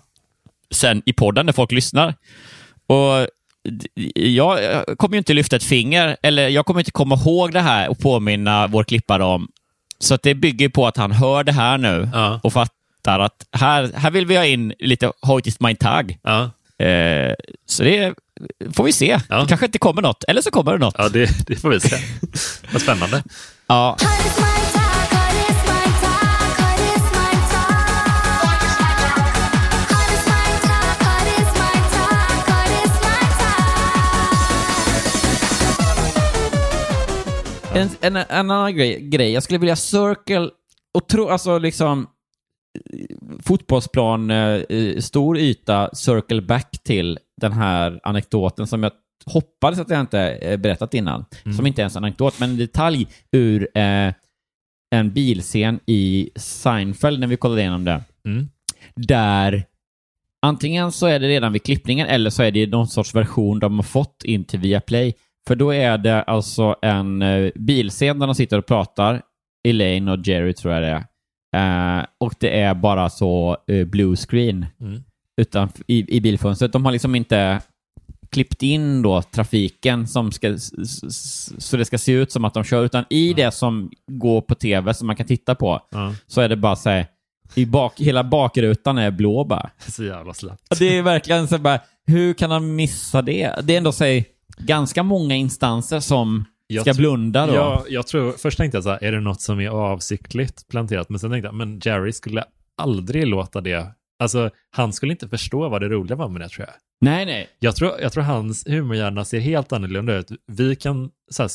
sen 0.71 1.01
i 1.05 1.13
podden 1.13 1.45
när 1.45 1.53
folk 1.53 1.71
lyssnar. 1.71 2.13
Och 2.87 3.27
jag 4.15 4.59
kommer 4.97 5.15
ju 5.15 5.17
inte 5.17 5.33
lyfta 5.33 5.55
ett 5.55 5.63
finger, 5.63 6.17
eller 6.23 6.47
jag 6.49 6.65
kommer 6.65 6.79
inte 6.79 6.91
komma 6.91 7.15
ihåg 7.15 7.51
det 7.53 7.59
här 7.59 7.89
och 7.89 7.99
påminna 7.99 8.67
vår 8.67 8.83
klippare 8.83 9.23
om. 9.23 9.47
Så 9.99 10.13
att 10.13 10.23
det 10.23 10.35
bygger 10.35 10.69
på 10.69 10.87
att 10.87 10.97
han 10.97 11.11
hör 11.11 11.43
det 11.43 11.51
här 11.51 11.77
nu 11.77 12.09
Ja. 12.13 12.39
och 12.43 12.53
fattar 12.53 13.19
att 13.19 13.45
här, 13.51 13.91
här 13.95 14.11
vill 14.11 14.25
vi 14.25 14.37
ha 14.37 14.45
in 14.45 14.73
lite 14.79 15.11
Hoitis 15.21 15.59
mein 15.59 15.75
Tag. 15.75 16.17
Ja, 16.23 16.49
Eh, 16.85 17.33
så 17.65 17.83
det 17.83 18.13
får 18.73 18.83
vi 18.83 18.91
se. 18.91 19.19
Ja. 19.29 19.41
Det 19.41 19.47
kanske 19.47 19.65
inte 19.65 19.79
kommer 19.79 20.01
något, 20.01 20.23
eller 20.27 20.41
så 20.41 20.51
kommer 20.51 20.71
det 20.71 20.77
något. 20.77 20.95
ja 20.97 21.09
det, 21.09 21.47
det 21.47 21.55
får 21.55 21.69
vi 21.69 21.79
se. 21.79 21.97
Vad 22.73 22.81
spännande. 22.81 23.23
Ja. 23.67 23.97
En, 37.75 37.89
en, 38.01 38.15
en 38.15 38.25
annan 38.51 38.75
grej, 38.75 39.01
grej, 39.01 39.31
jag 39.31 39.43
skulle 39.43 39.59
vilja 39.59 39.75
circle 39.75 40.49
och 40.93 41.07
tro, 41.07 41.27
alltså 41.29 41.57
liksom 41.57 42.07
eh, 42.93 43.05
fotbollsplan, 43.43 44.31
eh, 44.31 44.97
stor 44.99 45.37
yta, 45.37 45.89
circle 45.95 46.41
back 46.41 46.83
till 46.83 47.19
den 47.41 47.51
här 47.51 47.99
anekdoten 48.03 48.67
som 48.67 48.83
jag 48.83 48.91
hoppades 49.25 49.79
att 49.79 49.89
jag 49.89 49.99
inte 49.99 50.21
eh, 50.21 50.57
berättat 50.57 50.93
innan. 50.93 51.25
Som 51.57 51.67
inte 51.67 51.81
ens 51.81 51.95
är 51.95 51.99
en 51.99 52.03
anekdot, 52.03 52.39
men 52.39 52.49
en 52.49 52.57
detalj 52.57 53.07
ur 53.31 53.77
eh, 53.77 54.13
en 54.91 55.13
bilscen 55.13 55.79
i 55.85 56.29
Seinfeld 56.35 57.19
när 57.19 57.27
vi 57.27 57.37
kollade 57.37 57.61
igenom 57.61 57.85
det. 57.85 58.03
Mm. 58.25 58.49
Där 58.95 59.65
antingen 60.41 60.91
så 60.91 61.07
är 61.07 61.19
det 61.19 61.27
redan 61.27 61.53
vid 61.53 61.63
klippningen 61.63 62.07
eller 62.07 62.29
så 62.29 62.43
är 62.43 62.51
det 62.51 62.67
någon 62.67 62.87
sorts 62.87 63.15
version 63.15 63.59
de 63.59 63.75
har 63.75 63.83
fått 63.83 64.23
in 64.23 64.45
till 64.45 64.59
Viaplay. 64.59 65.13
För 65.49 65.55
då 65.55 65.73
är 65.73 65.97
det 65.97 66.21
alltså 66.23 66.75
en 66.81 67.21
eh, 67.21 67.51
bilscen 67.55 68.19
där 68.19 68.27
de 68.27 68.35
sitter 68.35 68.57
och 68.57 68.65
pratar. 68.65 69.21
Elaine 69.67 70.07
och 70.07 70.27
Jerry 70.27 70.53
tror 70.53 70.73
jag 70.73 70.83
det 70.83 71.05
är. 71.55 71.99
Eh, 71.99 72.05
och 72.19 72.33
det 72.39 72.59
är 72.61 72.73
bara 72.73 73.09
så 73.09 73.57
eh, 73.67 73.85
blue 73.85 74.15
screen 74.15 74.65
Mm. 74.81 75.03
utan, 75.41 75.69
i, 75.87 76.17
i 76.17 76.21
bilfönstret. 76.21 76.73
De 76.73 76.85
har 76.85 76.91
liksom 76.91 77.15
inte 77.15 77.61
klippt 78.31 78.63
in 78.63 79.01
då 79.01 79.21
trafiken 79.21 80.07
som 80.07 80.31
ska, 80.31 80.57
så 81.59 81.77
det 81.77 81.85
ska 81.85 81.97
se 81.97 82.11
ut 82.11 82.31
som 82.31 82.45
att 82.45 82.53
de 82.53 82.63
kör, 82.63 82.85
utan 82.85 83.05
i 83.09 83.33
det 83.33 83.51
som 83.51 83.91
går 84.11 84.41
på 84.41 84.55
tv 84.55 84.93
som 84.93 85.07
man 85.07 85.15
kan 85.15 85.27
titta 85.27 85.55
på 85.55 85.81
Ja. 85.91 86.13
så 86.27 86.41
är 86.41 86.49
det 86.49 86.55
bara 86.55 86.75
så 86.75 86.89
här, 86.89 87.05
i 87.55 87.65
bak, 87.65 87.99
hela 87.99 88.23
bakrutan 88.23 88.97
är 88.97 89.11
blå 89.11 89.43
bara. 89.43 89.69
Så 89.87 90.03
jävla 90.03 90.33
slappt. 90.33 90.79
Det 90.79 90.97
är 90.97 91.01
verkligen 91.01 91.47
så 91.47 91.57
bara, 91.57 91.79
hur 92.07 92.33
kan 92.33 92.51
han 92.51 92.75
missa 92.75 93.21
det? 93.21 93.55
Det 93.63 93.73
är 93.73 93.77
ändå 93.77 93.91
så 93.91 94.03
här, 94.05 94.23
ganska 94.59 95.03
många 95.03 95.35
instanser 95.35 95.99
som 95.99 96.45
Jag 96.67 96.81
ska 96.81 96.93
blunda 96.93 97.47
då. 97.47 97.53
Ja, 97.53 97.85
jag 97.89 98.07
tror, 98.07 98.31
först 98.31 98.57
tänkte 98.57 98.77
jag 98.77 98.83
så 98.83 98.89
här, 98.89 99.03
är 99.03 99.11
det 99.11 99.19
något 99.19 99.41
som 99.41 99.59
är 99.59 99.69
avsiktligt 99.69 100.67
planterat? 100.67 101.09
Men 101.09 101.19
sen 101.19 101.31
tänkte 101.31 101.47
jag, 101.47 101.55
men 101.55 101.79
Jerry 101.83 102.11
skulle 102.11 102.43
aldrig 102.77 103.27
låta 103.27 103.61
det, 103.61 103.87
alltså 104.19 104.49
han 104.71 104.93
skulle 104.93 105.11
inte 105.11 105.27
förstå 105.29 105.69
vad 105.69 105.81
det 105.81 105.89
roliga 105.89 106.15
var 106.15 106.29
med 106.29 106.41
det 106.41 106.49
tror 106.49 106.67
jag. 106.67 106.75
Nej, 107.01 107.25
nej. 107.25 107.47
Jag 107.59 107.75
tror, 107.75 107.91
jag 108.01 108.11
tror 108.13 108.23
hans 108.23 108.67
humorhjärna 108.67 109.25
ser 109.25 109.39
helt 109.39 109.71
annorlunda 109.73 110.15
ut. 110.17 110.27
Vi 110.47 110.75
kan, 110.75 111.09
så 111.31 111.43
här, 111.43 111.51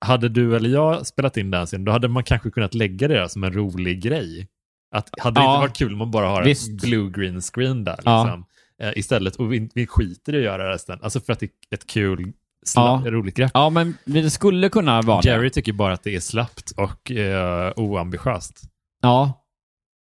hade 0.00 0.28
du 0.28 0.56
eller 0.56 0.70
jag 0.70 1.06
spelat 1.06 1.36
in 1.36 1.50
den 1.50 1.66
scenen, 1.66 1.84
då 1.84 1.92
hade 1.92 2.08
man 2.08 2.24
kanske 2.24 2.50
kunnat 2.50 2.74
lägga 2.74 3.08
det 3.08 3.14
där 3.14 3.28
som 3.28 3.44
en 3.44 3.52
rolig 3.52 4.02
grej. 4.02 4.48
Att, 4.94 5.10
hade 5.20 5.40
det 5.40 5.44
Ja. 5.44 5.54
inte 5.54 5.60
varit 5.68 5.76
kul 5.76 5.92
om 5.92 5.98
man 5.98 6.10
bara 6.10 6.26
har 6.28 6.42
en 6.42 6.76
blue 6.76 7.10
green 7.10 7.40
screen 7.40 7.84
där 7.84 7.98
Ja. 8.04 8.42
Eh, 8.82 8.92
istället 8.98 9.36
och 9.36 9.52
vi, 9.52 9.70
vi 9.74 9.86
skiter 9.86 10.34
i 10.34 10.38
att 10.38 10.44
göra 10.44 10.72
resten. 10.72 10.98
Alltså 11.02 11.20
för 11.20 11.32
att 11.32 11.40
det 11.40 11.46
är 11.46 11.50
ett 11.74 11.86
kul, 11.86 12.20
sla- 12.22 12.32
Ja. 12.74 13.02
roligt 13.06 13.36
grepp. 13.36 13.50
Ja, 13.54 13.70
men 13.70 13.94
det 14.04 14.30
skulle 14.30 14.68
kunna 14.68 15.02
vara 15.02 15.20
Jerry 15.24 15.44
det. 15.44 15.50
tycker 15.50 15.72
bara 15.72 15.92
att 15.92 16.02
det 16.02 16.14
är 16.16 16.20
slappt 16.20 16.70
och 16.76 17.10
eh, 17.10 17.72
oambitiöst. 17.76 18.62
Ja, 19.02 19.42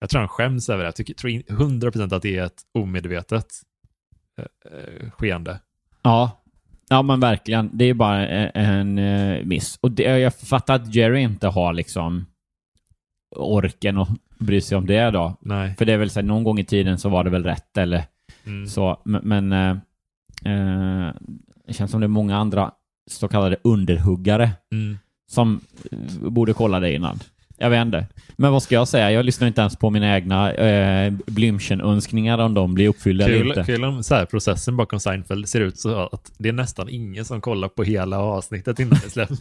Jag 0.01 0.11
tror 0.11 0.19
han 0.21 0.29
skäms 0.29 0.69
över 0.69 0.83
det. 0.83 0.87
Jag 0.89 0.97
tycker, 0.97 1.15
tror 1.15 1.31
in- 1.31 1.43
100% 1.49 2.15
att 2.15 2.23
det 2.23 2.37
är 2.39 2.45
ett 2.45 2.63
omedvetet 2.75 3.47
eh, 4.41 4.79
eh, 4.79 5.11
skeende. 5.11 5.61
ja. 6.03 6.43
Ja, 6.89 7.03
men 7.03 7.21
verkligen. 7.21 7.71
Det 7.73 7.85
är 7.85 7.95
bara 7.95 8.27
en, 8.29 8.51
en 8.55 8.99
eh, 8.99 9.45
miss. 9.45 9.79
Och 9.83 9.91
det, 9.91 10.03
jag 10.19 10.35
fattar 10.35 10.75
att 10.75 10.95
Jerry 10.95 11.21
inte 11.21 11.49
har 11.49 11.73
liksom 11.73 12.27
orken 13.37 13.99
att 13.99 14.09
bry 14.39 14.61
sig 14.61 14.79
om 14.79 14.87
det 14.87 15.11
då. 15.11 15.37
Nej. 15.41 15.75
För 15.75 15.85
det 15.85 15.93
är 15.93 15.97
väl 15.99 16.11
så 16.11 16.21
här, 16.21 16.27
någon 16.27 16.45
gång 16.45 16.59
i 16.59 16.65
tiden 16.65 16.99
så 16.99 17.09
var 17.09 17.25
det 17.25 17.31
väl 17.31 17.45
rätt 17.45 17.77
eller 17.77 18.05
Mm. 18.47 18.67
så. 18.67 19.01
Men, 19.05 19.53
eh, 19.53 19.71
eh, 20.45 21.13
det 21.67 21.73
känns 21.73 21.91
som 21.91 22.01
det 22.01 22.07
är 22.07 22.09
många 22.09 22.37
andra 22.37 22.71
så 23.11 23.29
kallade 23.29 23.57
underhuggare 23.65 24.51
Mm. 24.73 24.99
som 25.31 25.61
eh, 25.93 25.99
borde 26.31 26.53
kolla 26.53 26.81
det 26.81 26.95
innan. 26.95 27.19
Jag 27.59 27.71
vet 27.71 27.87
inte. 27.87 28.07
Men 28.37 28.53
vad 28.53 28.63
ska 28.63 28.75
jag 28.75 28.89
säga? 28.89 29.11
Jag 29.13 29.25
lyssnar 29.25 29.49
inte 29.49 29.61
ens 29.61 29.77
på 29.77 29.91
mina 29.91 30.17
egna 30.17 30.53
eh, 30.53 31.13
Blümchen-önskningar 31.27 32.39
om 32.39 32.55
de 32.55 32.75
blir 32.75 32.89
uppfyllda 32.89 33.25
eller 33.25 33.39
Kul, 33.39 33.49
inte. 33.49 33.65
kul 33.65 33.85
om 33.85 34.03
så 34.03 34.15
här, 34.15 34.25
processen 34.25 34.77
bakom 34.77 35.01
Seinfeld 35.01 35.49
ser 35.49 35.61
ut 35.61 35.79
så 35.79 36.07
att 36.13 36.33
det 36.39 36.49
är 36.49 36.53
nästan 36.53 36.89
ingen 36.89 37.25
som 37.25 37.41
kollar 37.41 37.69
på 37.69 37.83
hela 37.83 38.19
avsnittet 38.19 38.79
innan 38.79 38.99
det 39.05 39.11
släpps. 39.11 39.39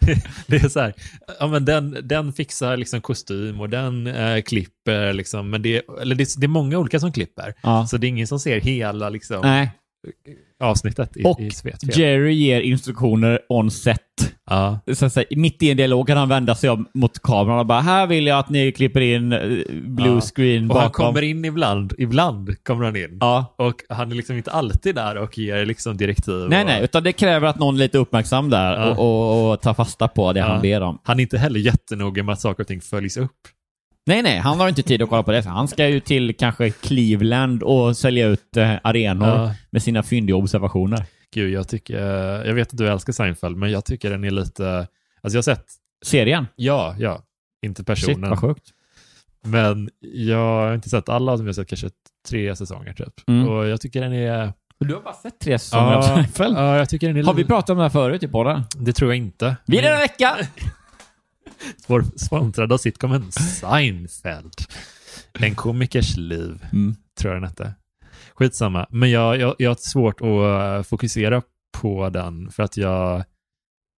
det 0.46 0.56
är 0.56 0.68
så 0.68 0.80
här, 0.80 0.94
ja 1.40 1.46
men 1.46 1.64
den, 1.64 1.96
den 2.02 2.32
fixar 2.32 2.76
liksom 2.76 3.00
kostym 3.00 3.60
och 3.60 3.68
den 3.68 4.06
eh, 4.06 4.42
klipper 4.42 5.12
liksom, 5.12 5.50
men 5.50 5.62
det, 5.62 5.82
eller 6.00 6.14
det, 6.14 6.28
det 6.36 6.46
är 6.46 6.48
många 6.48 6.78
olika 6.78 7.00
som 7.00 7.12
klipper. 7.12 7.54
Ja. 7.62 7.86
Så 7.86 7.96
det 7.96 8.06
är 8.06 8.08
ingen 8.08 8.26
som 8.26 8.40
ser 8.40 8.60
hela 8.60 9.08
liksom, 9.08 9.40
Nej. 9.42 9.70
Avsnittet 10.64 11.16
i, 11.16 11.24
Och 11.24 11.40
i 11.40 11.50
svet. 11.50 11.80
fel. 11.80 11.98
Jerry 12.00 12.32
ger 12.34 12.60
instruktioner 12.60 13.38
on 13.48 13.70
set. 13.70 14.00
Ja. 14.50 14.78
Så, 14.94 15.10
så, 15.10 15.24
mitt 15.30 15.62
i 15.62 15.70
en 15.70 15.76
dialog 15.76 16.06
kan 16.06 16.16
han 16.16 16.28
vända 16.28 16.54
sig 16.54 16.70
om 16.70 16.86
mot 16.94 17.22
kameran 17.22 17.58
och 17.58 17.66
bara 17.66 17.80
“Här 17.80 18.06
vill 18.06 18.26
jag 18.26 18.38
att 18.38 18.48
ni 18.50 18.72
klipper 18.72 19.00
in 19.00 19.32
eh, 19.32 19.38
blue 19.82 20.14
Ja. 20.14 20.20
screen 20.20 20.70
Och 20.70 20.76
han 20.80 20.86
bakom”. 20.88 21.06
kommer 21.06 21.22
in 21.22 21.44
ibland, 21.44 21.92
ibland 21.98 22.64
kommer 22.64 22.84
han 22.84 22.96
in. 22.96 23.16
Ja. 23.20 23.54
Och 23.58 23.74
han 23.88 24.10
är 24.12 24.14
liksom 24.16 24.36
inte 24.36 24.50
alltid 24.50 24.94
där 24.94 25.16
och 25.16 25.38
ger 25.38 25.66
liksom 25.66 25.96
direktiv. 25.96 26.46
Nej, 26.48 26.60
och, 26.60 26.66
nej, 26.66 26.84
utan 26.84 27.02
det 27.02 27.12
kräver 27.12 27.48
att 27.48 27.58
någon 27.58 27.74
är 27.74 27.78
lite 27.78 27.98
uppmärksam 27.98 28.50
där 28.50 28.72
Ja. 28.80 28.90
och, 28.90 28.98
och, 29.46 29.52
och 29.52 29.60
tar 29.60 29.74
fasta 29.74 30.08
på 30.08 30.32
det 30.32 30.40
han 30.40 30.62
ber 30.62 30.80
om. 30.80 30.98
Han 31.04 31.18
är 31.18 31.22
inte 31.22 31.38
heller 31.38 31.60
jättenoga 31.60 32.22
med 32.22 32.32
att 32.32 32.40
saker 32.40 32.62
och 32.62 32.66
ting 32.68 32.80
följs 32.80 33.16
upp. 33.16 33.30
Nej, 34.06 34.22
nej, 34.22 34.38
han 34.38 34.60
har 34.60 34.68
inte 34.68 34.82
tid 34.82 35.02
att 35.02 35.08
kolla 35.08 35.22
på 35.22 35.32
det. 35.32 35.42
Han 35.46 35.68
ska 35.68 35.88
ju 35.88 36.00
till 36.00 36.36
kanske 36.36 36.70
Cleveland 36.70 37.62
och 37.62 37.96
sälja 37.96 38.26
ut 38.26 38.56
eh, 38.56 38.74
arenor 38.84 39.28
Ja. 39.28 39.54
med 39.70 39.82
sina 39.82 40.02
fyndiga 40.02 40.36
observationer. 40.36 41.04
Gud, 41.34 41.52
jag 41.52 41.68
tycker, 41.68 41.98
jag 42.46 42.54
vet 42.54 42.68
att 42.72 42.78
du 42.78 42.88
älskar 42.88 43.12
Seinfeld, 43.12 43.56
men 43.56 43.70
jag 43.70 43.84
tycker 43.84 44.10
den 44.10 44.24
är 44.24 44.30
lite, 44.30 44.78
alltså 44.78 44.88
jag 45.22 45.38
har 45.38 45.42
sett, 45.42 45.64
Serien? 46.04 46.46
ja, 46.56 46.94
ja, 46.98 47.22
inte 47.66 47.80
Shit, 47.80 47.86
personen, 47.86 48.30
vad 48.30 48.38
sjukt. 48.38 48.70
men 49.44 49.90
jag 50.00 50.38
har 50.38 50.74
inte 50.74 50.88
sett 50.88 51.08
alla, 51.08 51.36
som 51.36 51.46
jag 51.46 51.48
har 51.48 51.54
sett 51.54 51.68
kanske 51.68 51.90
tre 52.28 52.56
säsonger 52.56 52.92
typ. 52.92 53.28
Mm. 53.28 53.48
Och 53.48 53.66
jag 53.66 53.80
tycker 53.80 54.00
den 54.00 54.12
är, 54.12 54.52
Du 54.78 54.94
har 54.94 55.00
bara 55.02 55.14
sett 55.14 55.38
tre 55.40 55.58
säsonger 55.58 55.92
av 55.94 56.02
Seinfeld. 56.02 56.56
ja, 56.56 56.76
jag 56.76 56.88
tycker 56.88 57.06
den 57.08 57.16
är 57.16 57.22
Har 57.22 57.34
vi 57.34 57.44
pratat 57.44 57.70
om 57.70 57.76
det 57.76 57.82
här 57.82 57.90
förut 57.90 58.22
i 58.22 58.28
podden? 58.28 58.62
Det 58.76 58.92
tror 58.92 59.10
jag 59.10 59.16
inte. 59.16 59.56
Vi 59.66 59.78
är 59.78 59.92
en 59.92 59.98
vecka! 59.98 60.36
Vår 61.86 62.04
sponsrad 62.16 62.72
av 62.72 62.78
sitcomen 62.78 63.32
Seinfeld. 63.32 64.54
En 65.32 65.54
komikers 65.54 66.16
liv, 66.16 66.66
Mm. 66.72 66.96
tror 67.18 67.32
jag 67.34 67.42
den 67.42 67.48
hette. 67.48 67.74
Skitsamma, 68.34 68.86
men 68.90 69.10
jag, 69.10 69.40
jag, 69.40 69.54
jag 69.58 69.70
har 69.70 69.74
svårt 69.74 70.20
att 70.20 70.26
eh, 70.26 70.82
fokusera 70.82 71.42
på 71.80 72.08
den 72.10 72.50
för 72.50 72.62
att 72.62 72.76
jag, 72.76 73.24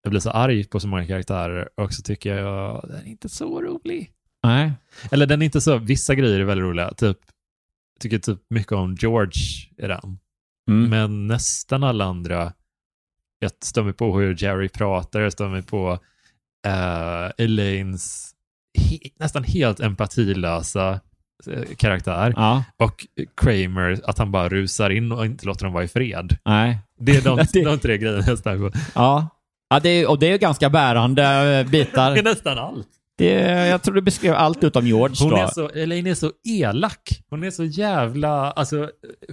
jag 0.03 0.09
blir 0.11 0.19
så 0.19 0.29
arg 0.29 0.63
på 0.63 0.79
så 0.79 0.87
många 0.87 1.07
karaktärer 1.07 1.69
och 1.75 1.93
så 1.93 2.01
tycker 2.01 2.35
jag 2.37 2.85
den 2.87 2.97
är 2.97 3.05
inte 3.07 3.29
så 3.29 3.61
rolig. 3.61 4.11
Nej. 4.43 4.71
Eller 5.11 5.25
den 5.25 5.41
är 5.41 5.45
inte 5.45 5.61
så, 5.61 5.77
vissa 5.77 6.15
grejer 6.15 6.39
är 6.39 6.43
väldigt 6.43 6.63
roliga. 6.63 6.93
Typ, 6.93 7.17
jag 7.93 8.01
tycker 8.01 8.19
typ 8.19 8.39
mycket 8.49 8.71
om 8.71 8.95
George 8.99 9.41
i 9.77 9.87
den. 9.87 10.19
Mm. 10.69 10.89
Men 10.89 11.27
nästan 11.27 11.83
alla 11.83 12.05
andra, 12.05 12.53
jag 13.39 13.51
mig 13.83 13.93
på 13.93 14.19
hur 14.19 14.43
Jerry 14.43 14.69
pratar, 14.69 15.19
jag 15.21 15.33
mig 15.51 15.63
på 15.63 15.99
uh, 16.67 17.31
Elaines 17.37 18.31
he, 18.79 18.97
nästan 19.19 19.43
helt 19.43 19.79
empatilösa 19.79 20.99
eh, 21.51 21.75
karaktär. 21.77 22.33
Ja. 22.35 22.63
Och 22.77 23.05
Kramer, 23.41 23.99
att 24.03 24.17
han 24.17 24.31
bara 24.31 24.49
rusar 24.49 24.89
in 24.89 25.11
och 25.11 25.25
inte 25.25 25.45
låter 25.45 25.63
dem 25.65 25.73
vara 25.73 25.83
i 25.83 25.87
fred. 25.87 26.37
Nej. 26.45 26.77
Det 26.99 27.11
är 27.17 27.21
de, 27.21 27.37
Det- 27.53 27.65
de 27.65 27.79
tre 27.79 27.97
grejerna 27.97 28.23
jag 28.45 28.59
mig 28.59 28.71
på. 28.71 28.77
Ja. 28.95 29.27
ja 29.69 29.79
det 29.79 29.89
är, 29.89 30.09
och 30.09 30.19
det 30.19 30.31
är 30.31 30.37
ganska 30.37 30.69
bärande 30.69 31.23
eh, 31.23 31.29
Det 31.71 31.79
är 31.79 31.85
bitar. 31.85 32.23
nästan 32.23 32.57
allt. 32.57 32.87
Det, 33.17 33.33
jag 33.67 33.81
tror 33.81 33.95
du 33.95 34.01
beskrev 34.01 34.33
allt 34.35 34.63
utom 34.63 34.87
George 34.87 35.15
Hon 35.19 35.29
då. 35.29 35.37
är 35.37 35.47
så, 35.47 35.69
Elaine 35.69 36.07
är 36.07 36.15
så 36.15 36.31
elak. 36.47 37.21
Hon 37.29 37.43
är 37.43 37.51
så 37.51 37.63
jävla, 37.63 38.51
alltså 38.51 38.89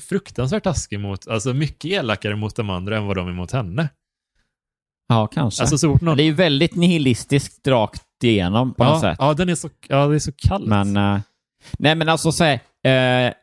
fruktansvärt 0.08 0.64
taskig 0.64 1.00
mot, 1.00 1.28
alltså 1.28 1.54
mycket 1.54 1.84
elakare 1.90 2.36
mot 2.36 2.56
de 2.56 2.70
andra 2.70 2.96
än 2.96 3.06
vad 3.06 3.16
de 3.16 3.28
är 3.28 3.32
mot 3.32 3.52
henne. 3.52 3.88
Ja, 5.08 5.26
kanske. 5.26 5.62
Alltså, 5.62 5.78
så 5.78 5.92
fort 5.92 6.00
någon... 6.00 6.16
Det 6.16 6.22
är 6.22 6.24
ju 6.24 6.34
väldigt 6.34 6.74
nihilistiskt 6.74 7.66
rakt 7.66 8.24
igenom 8.24 8.74
på 8.74 8.84
något 8.84 9.02
ja, 9.02 9.10
sätt. 9.10 9.16
ja, 9.20 9.34
den 9.34 9.48
är 9.48 9.54
så, 9.54 9.70
ja, 9.88 10.06
det 10.06 10.14
är 10.14 10.18
så 10.18 10.32
kallt. 10.32 10.66
Men, 10.66 10.96
eh, 10.96 11.20
nej 11.78 11.94
men 11.94 12.08
alltså 12.08 12.32
så 12.32 12.44
här, 12.44 12.54
eh, 12.84 13.34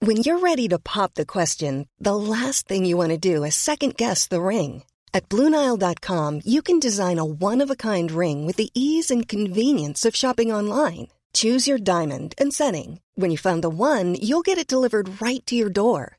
When 0.00 0.16
you're 0.18 0.42
ready 0.42 0.68
to 0.68 0.78
pop 0.78 1.14
the 1.14 1.24
question, 1.24 1.86
the 2.04 2.14
last 2.14 2.68
thing 2.68 2.84
you 2.84 2.98
want 2.98 3.22
to 3.22 3.34
do 3.34 3.44
is 3.44 3.54
second 3.54 3.96
guess 3.96 4.28
the 4.28 4.42
ring. 4.42 4.82
At 5.14 5.28
Bluenile.com, 5.28 6.40
you 6.44 6.60
can 6.60 6.80
design 6.80 7.18
a 7.18 7.24
one 7.24 7.62
of 7.64 7.70
a 7.70 7.76
kind 7.76 8.10
ring 8.10 8.46
with 8.46 8.56
the 8.56 8.70
ease 8.74 9.10
and 9.14 9.28
convenience 9.28 10.04
of 10.04 10.16
shopping 10.16 10.52
online. 10.52 11.08
Choose 11.32 11.70
your 11.70 11.78
diamond 11.78 12.34
and 12.36 12.52
setting. 12.52 13.00
When 13.14 13.30
you 13.30 13.38
find 13.38 13.62
the 13.62 13.70
one, 13.70 14.14
you'll 14.20 14.42
get 14.42 14.58
it 14.58 14.68
delivered 14.68 15.22
right 15.22 15.44
to 15.46 15.56
your 15.56 15.70
door. 15.70 16.18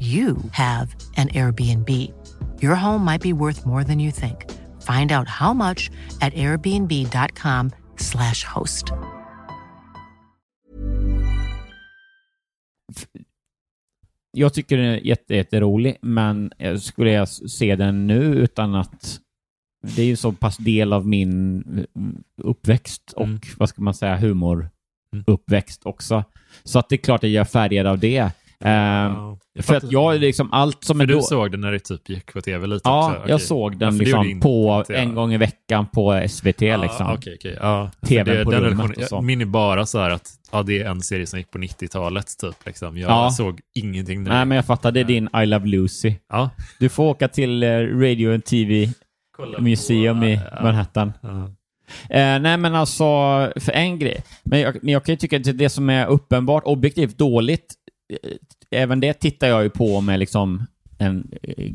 you 0.00 0.36
have 0.52 0.94
an 1.16 1.28
Airbnb. 1.28 1.88
Your 2.62 2.74
home 2.76 3.04
might 3.04 3.22
be 3.22 3.32
worth 3.32 3.66
more 3.66 3.84
than 3.84 3.98
you 3.98 4.12
think. 4.12 4.44
Find 4.82 5.10
out 5.12 5.28
how 5.28 5.52
much 5.52 5.90
at 6.20 6.32
airbnb.com 6.34 7.70
slash 7.96 8.44
host. 8.44 8.92
jag 14.32 14.54
tycker 14.54 14.76
den 14.76 14.86
är 14.86 14.96
jätte, 14.96 15.34
jätterolig, 15.34 15.96
men 16.02 16.52
skulle 16.80 17.10
jag 17.10 17.28
se 17.28 17.76
den 17.76 18.06
nu 18.06 18.22
utan 18.22 18.74
att 18.74 19.20
det 19.82 20.02
är 20.02 20.06
ju 20.06 20.16
så 20.16 20.32
pass 20.32 20.56
del 20.56 20.92
av 20.92 21.06
min 21.06 21.86
uppväxt 22.42 23.12
och 23.12 23.24
Mm. 23.24 23.40
vad 23.56 23.68
ska 23.68 23.82
man 23.82 23.94
säga, 23.94 24.16
humoruppväxt 24.16 25.86
också. 25.86 26.24
Så 26.64 26.78
att 26.78 26.88
det 26.88 26.94
är 26.94 26.96
klart 26.96 27.24
att 27.24 27.30
jag 27.30 27.40
är 27.40 27.44
färgad 27.44 27.86
av 27.86 27.98
det. 27.98 28.30
Ehm, 28.64 29.12
Jag 29.52 29.64
för 29.64 29.74
att 29.76 29.92
jag 29.92 30.14
är 30.14 30.18
liksom 30.18 30.52
allt 30.52 30.84
som 30.84 30.96
För 30.96 31.02
är 31.04 31.06
du 31.06 31.14
då... 31.14 31.22
såg 31.22 31.50
den 31.50 31.60
när 31.60 31.72
det 31.72 31.78
typ 31.78 32.08
gick 32.08 32.32
på 32.32 32.40
tv 32.40 32.66
lite 32.66 32.80
Ja, 32.88 33.06
också? 33.08 33.18
jag 33.28 33.34
Okej. 33.34 33.46
såg 33.46 33.74
Ja, 33.74 33.78
den 33.78 33.92
gjorde 33.92 34.04
liksom 34.04 34.26
inte 34.28 34.42
på 34.44 34.84
en 34.88 35.14
gång 35.14 35.32
i 35.32 35.36
veckan 35.36 35.86
på 35.86 36.22
SVT. 36.28 36.62
Ja, 36.62 36.76
liksom. 36.76 37.06
Okej, 37.12 37.34
okej. 37.38 37.56
Ja. 37.60 37.90
Det, 38.00 38.44
på 38.44 38.50
den 38.50 38.60
rummet 38.64 38.96
och 38.96 39.02
så. 39.04 39.14
jag 39.14 39.24
minns 39.24 39.44
bara 39.44 39.86
så 39.86 39.98
här 39.98 40.10
att 40.10 40.30
ja, 40.52 40.62
det 40.62 40.82
är 40.82 40.90
en 40.90 41.00
serie 41.00 41.26
som 41.26 41.38
gick 41.38 41.50
på 41.50 41.58
90-talet 41.58 42.38
typ. 42.38 42.66
Liksom. 42.66 42.98
Jag 42.98 43.10
Ja. 43.10 43.30
såg 43.30 43.60
ingenting 43.74 44.22
Nej, 44.22 44.44
men 44.44 44.56
jag 44.56 44.64
fattar. 44.66 44.92
Det 44.92 45.00
är 45.00 45.04
din 45.04 45.28
I 45.42 45.46
Love 45.46 45.66
Lucy. 45.66 46.14
Ja. 46.28 46.50
Du 46.78 46.88
får 46.88 47.04
åka 47.04 47.28
till 47.28 47.62
eh, 47.62 47.68
Radio 47.78 48.32
and 48.34 48.44
TV 48.44 48.88
Kolla 49.36 49.60
Museum 49.60 50.20
på- 50.20 50.26
i 50.26 50.40
ja. 50.52 50.62
Manhattan. 50.62 51.12
Ja. 51.20 51.44
Eh, 52.10 52.40
nej, 52.40 52.56
men 52.56 52.74
alltså, 52.74 53.04
för 53.56 53.72
en 53.72 53.98
grej. 53.98 54.22
Men 54.44 54.60
jag, 54.60 54.76
men 54.82 54.92
jag 54.92 55.04
kan 55.04 55.12
ju 55.12 55.16
tycka 55.16 55.36
att 55.36 55.58
det 55.58 55.68
som 55.68 55.90
är 55.90 56.06
uppenbart 56.06 56.62
objektivt 56.66 57.18
dåligt, 57.18 57.74
eh, 58.12 58.30
även 58.70 59.00
det 59.00 59.12
tittar 59.14 59.46
jag 59.46 59.62
ju 59.62 59.70
på 59.70 60.00
med 60.00 60.18
liksom 60.18 60.66
en 60.98 61.32
eh, 61.42 61.72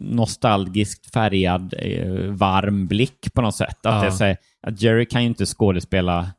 nostalgiskt 0.00 1.12
färgad, 1.12 1.74
eh, 1.78 2.12
varm 2.30 2.86
blick 2.86 3.34
på 3.34 3.42
något 3.42 3.56
sätt. 3.56 3.86
Att, 3.86 4.04
Ja. 4.04 4.10
det 4.18 4.24
är 4.30 4.36
att 4.66 4.82
Jerry 4.82 5.06
kan 5.06 5.22
ju 5.22 5.28
inte 5.28 5.46
skådespela 5.46 6.30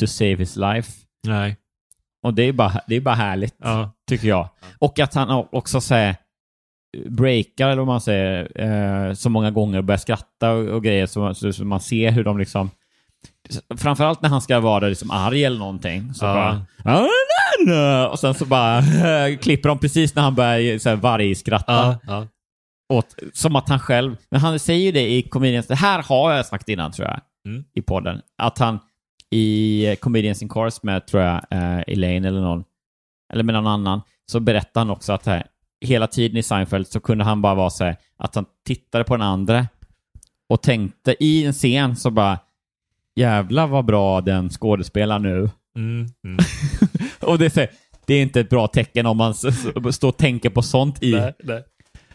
to 0.00 0.06
save 0.06 0.36
his 0.36 0.56
life. 0.56 0.92
Nej. 1.26 1.56
Och 2.22 2.34
det 2.34 2.42
är 2.42 2.52
bara, 2.52 2.80
det 2.86 2.94
är 2.96 3.00
bara 3.00 3.14
härligt, 3.14 3.54
Ja. 3.58 3.90
tycker 4.08 4.28
jag. 4.28 4.48
Och 4.78 4.98
att 4.98 5.14
han 5.14 5.46
också 5.52 5.80
säger 5.80 6.16
breakar, 7.06 7.68
eller 7.68 7.76
vad 7.82 7.86
man 7.86 8.00
säger, 8.00 8.60
eh, 9.08 9.14
så 9.14 9.30
många 9.30 9.50
gånger 9.50 9.78
och 9.78 9.84
börjar 9.84 9.98
skratta 9.98 10.52
och, 10.52 10.64
och 10.68 10.84
grejer 10.84 11.06
så, 11.06 11.34
så, 11.34 11.52
så 11.52 11.64
man 11.64 11.80
ser 11.80 12.10
hur 12.10 12.24
de 12.24 12.38
liksom... 12.38 12.70
Framförallt 13.76 14.22
när 14.22 14.28
han 14.28 14.42
ska 14.42 14.60
vara 14.60 14.88
liksom 14.88 15.10
arg 15.10 15.44
eller 15.44 15.58
någonting. 15.58 16.14
Så 16.14 16.24
Ja. 16.24 16.34
bara... 16.34 16.66
"Ah, 17.60 17.64
na, 17.66 17.72
na." 18.02 18.08
Och 18.08 18.18
sen 18.18 18.34
så 18.34 18.44
bara 18.46 18.78
eh, 18.78 19.36
klipper 19.42 19.68
de 19.68 19.78
precis 19.78 20.14
när 20.14 20.22
han 20.22 20.34
börjar 20.34 20.78
så 20.78 20.88
här, 20.88 20.96
vargskratta. 20.96 21.72
Ja. 21.72 21.98
Ja. 22.06 22.26
Åt, 22.92 23.14
som 23.32 23.56
att 23.56 23.68
han 23.68 23.78
själv... 23.78 24.16
Men 24.30 24.40
han 24.40 24.58
säger 24.58 24.84
ju 24.84 24.92
det 24.92 25.12
i 25.14 25.22
Comedians... 25.22 25.66
Det 25.66 25.74
här 25.74 26.02
har 26.02 26.32
jag 26.32 26.46
sagt 26.46 26.68
innan, 26.68 26.92
tror 26.92 27.08
jag, 27.08 27.20
Mm. 27.46 27.64
i 27.74 27.82
podden. 27.82 28.20
Att 28.38 28.58
han 28.58 28.78
i 29.30 29.86
eh, 29.86 29.94
Comedians 29.94 30.42
in 30.42 30.48
Cars 30.48 30.82
med, 30.82 31.06
tror 31.06 31.22
jag, 31.22 31.40
eh, 31.50 31.78
Elaine 31.86 32.24
eller 32.24 32.40
någon, 32.40 32.64
eller 33.32 33.42
med 33.44 33.54
någon 33.54 33.66
annan, 33.66 34.00
så 34.26 34.40
berättar 34.40 34.80
han 34.80 34.90
också 34.90 35.12
att 35.12 35.26
här, 35.26 35.46
hela 35.80 36.06
tiden 36.06 36.36
i 36.36 36.42
Seinfeld 36.42 36.86
så 36.88 37.00
kunde 37.00 37.24
han 37.24 37.42
bara 37.42 37.54
vara 37.54 37.70
så 37.70 37.84
här, 37.84 37.96
att 38.16 38.34
han 38.34 38.44
tittade 38.66 39.04
på 39.04 39.16
den 39.16 39.26
andra 39.26 39.66
och 40.48 40.62
tänkte 40.62 41.16
i 41.24 41.44
en 41.44 41.52
scen 41.52 41.96
så 41.96 42.10
bara 42.10 42.38
jävla 43.16 43.66
vad 43.66 43.84
bra 43.84 44.20
den 44.20 44.50
skådespelar 44.50 45.18
nu. 45.18 45.50
Mm. 45.76 46.06
Mm. 46.24 46.38
och 47.20 47.38
det 47.38 47.44
är, 47.56 47.60
här, 47.60 47.70
det 48.06 48.14
är 48.14 48.22
inte 48.22 48.40
ett 48.40 48.50
bra 48.50 48.66
tecken 48.68 49.06
om 49.06 49.16
man 49.16 49.34
står 49.92 50.08
och 50.08 50.16
tänker 50.16 50.50
på 50.50 50.62
sånt 50.62 51.02
i... 51.02 51.12
Nej, 51.12 51.32
nej. 51.42 51.64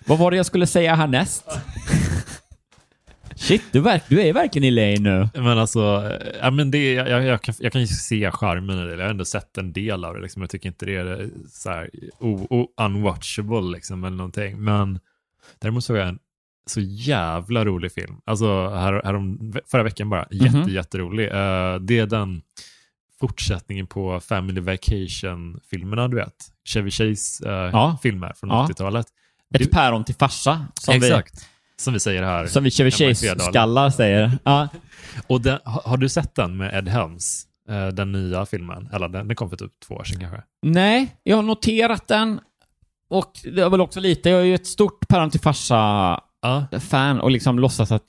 Vad 0.06 0.20
var 0.20 0.32
det 0.32 0.38
jag 0.38 0.46
skulle 0.46 0.68
säga 0.68 0.96
härnäst? 0.96 1.46
Shit, 3.36 3.64
du, 3.72 3.80
verk, 3.80 4.04
du 4.10 4.22
är 4.22 4.34
verkligen 4.34 4.68
i 4.68 4.72
lane 4.72 5.10
nu. 5.34 5.42
Men 5.42 5.58
alltså, 5.58 5.80
eh, 5.80 6.28
ja, 6.42 6.52
men 6.52 6.72
det, 6.72 6.94
jag, 6.94 7.10
jag, 7.10 7.24
jag, 7.24 7.42
kan, 7.42 7.56
jag 7.60 7.72
kan 7.72 7.82
ju 7.82 7.88
se 7.88 8.32
charmen 8.32 8.80
i 8.80 8.86
det. 8.86 8.92
Jag 8.96 9.04
har 9.04 9.10
ändå 9.10 9.26
sett 9.26 9.58
en 9.58 9.74
del 9.74 10.06
av 10.06 10.14
det. 10.14 10.22
Liksom. 10.22 10.42
Jag 10.42 10.50
tycker 10.50 10.70
inte 10.70 10.86
det 10.86 10.96
är 10.96 11.30
så 11.52 11.70
här 11.70 11.90
o, 12.20 12.48
o, 12.50 12.68
unwatchable 12.82 13.62
liksom, 13.72 14.04
eller 14.04 14.18
någonting. 14.18 14.64
Men 14.64 15.00
däremot 15.60 15.84
såg 15.84 15.98
jag 15.98 16.08
en 16.08 16.20
så 16.66 16.80
jävla 16.82 17.66
rolig 17.66 17.92
film. 17.92 18.16
Alltså 18.26 18.70
här, 18.70 19.02
härom, 19.04 19.54
förra 19.72 19.84
veckan 19.84 20.10
bara. 20.10 20.28
Jätte, 20.32 20.58
Mhm. 20.58 20.70
jätterolig. 20.70 21.26
Uh, 21.28 21.76
det 21.82 22.00
är 22.00 22.06
den 22.06 22.42
fortsättningen 23.20 23.88
på 23.88 24.20
Family 24.20 24.62
Vacation-filmerna, 24.62 26.08
du 26.08 26.16
vet. 26.16 26.34
Chevy 26.70 26.92
Chase 26.92 27.50
eh, 27.50 27.54
Ja. 27.54 27.98
filmer 28.04 28.34
från 28.36 28.50
Ja. 28.50 28.68
80-talet. 28.70 29.06
Ett 29.56 29.60
Det- 29.64 29.72
päron 29.72 30.04
till 30.04 30.16
farsa. 30.16 30.66
Som 30.80 30.94
Exakt. 30.96 31.46
Som 31.78 31.94
vi 31.94 32.00
säger 32.00 32.24
här. 32.24 32.44
Vi, 32.44 32.50
som 32.50 32.64
vi 32.64 32.72
Chevy. 32.72 32.92
Chase-skallar 32.92 33.90
säger. 33.90 34.32
Ja. 34.44 34.68
Och 35.28 35.42
den, 35.42 35.60
har, 35.64 35.98
du 35.98 36.10
sett 36.10 36.36
den 36.36 36.58
med 36.58 36.74
Ed 36.78 36.88
Helms? 36.88 37.46
Eh, 37.70 37.88
den 37.88 38.12
nya 38.12 38.46
filmen? 38.46 38.90
Eller 38.94 39.08
den, 39.08 39.28
den 39.28 39.36
kom 39.36 39.50
för 39.50 39.58
typ 39.58 39.72
två 39.88 39.96
år 39.96 40.04
sedan 40.04 40.20
kanske. 40.20 40.42
Nej, 40.62 41.16
jag 41.24 41.36
har 41.36 41.44
noterat 41.44 42.08
den. 42.08 42.40
Och 43.10 43.32
det 43.44 43.62
är 43.62 43.70
väl 43.70 43.82
också 43.82 44.00
lite, 44.00 44.30
jag 44.30 44.40
är 44.42 44.46
ju 44.46 44.56
ett 44.56 44.68
stort 44.68 45.08
päron 45.08 45.30
till 45.30 45.40
farsa-fan 45.40 47.20
och 47.22 47.32
liksom 47.32 47.60
låtsas 47.60 47.92
att, 47.92 48.04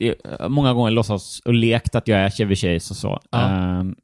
många 0.49 0.73
gånger 0.73 0.91
låtsas 0.91 1.41
och 1.45 1.55
lekt 1.55 1.95
att 1.95 2.09
jag 2.09 2.21
är 2.21 2.31
Chevy 2.31 2.57
Chase 2.57 2.93
och 2.93 2.97
så. 2.97 3.21
Ehm, 3.33 3.91
s- 3.91 3.97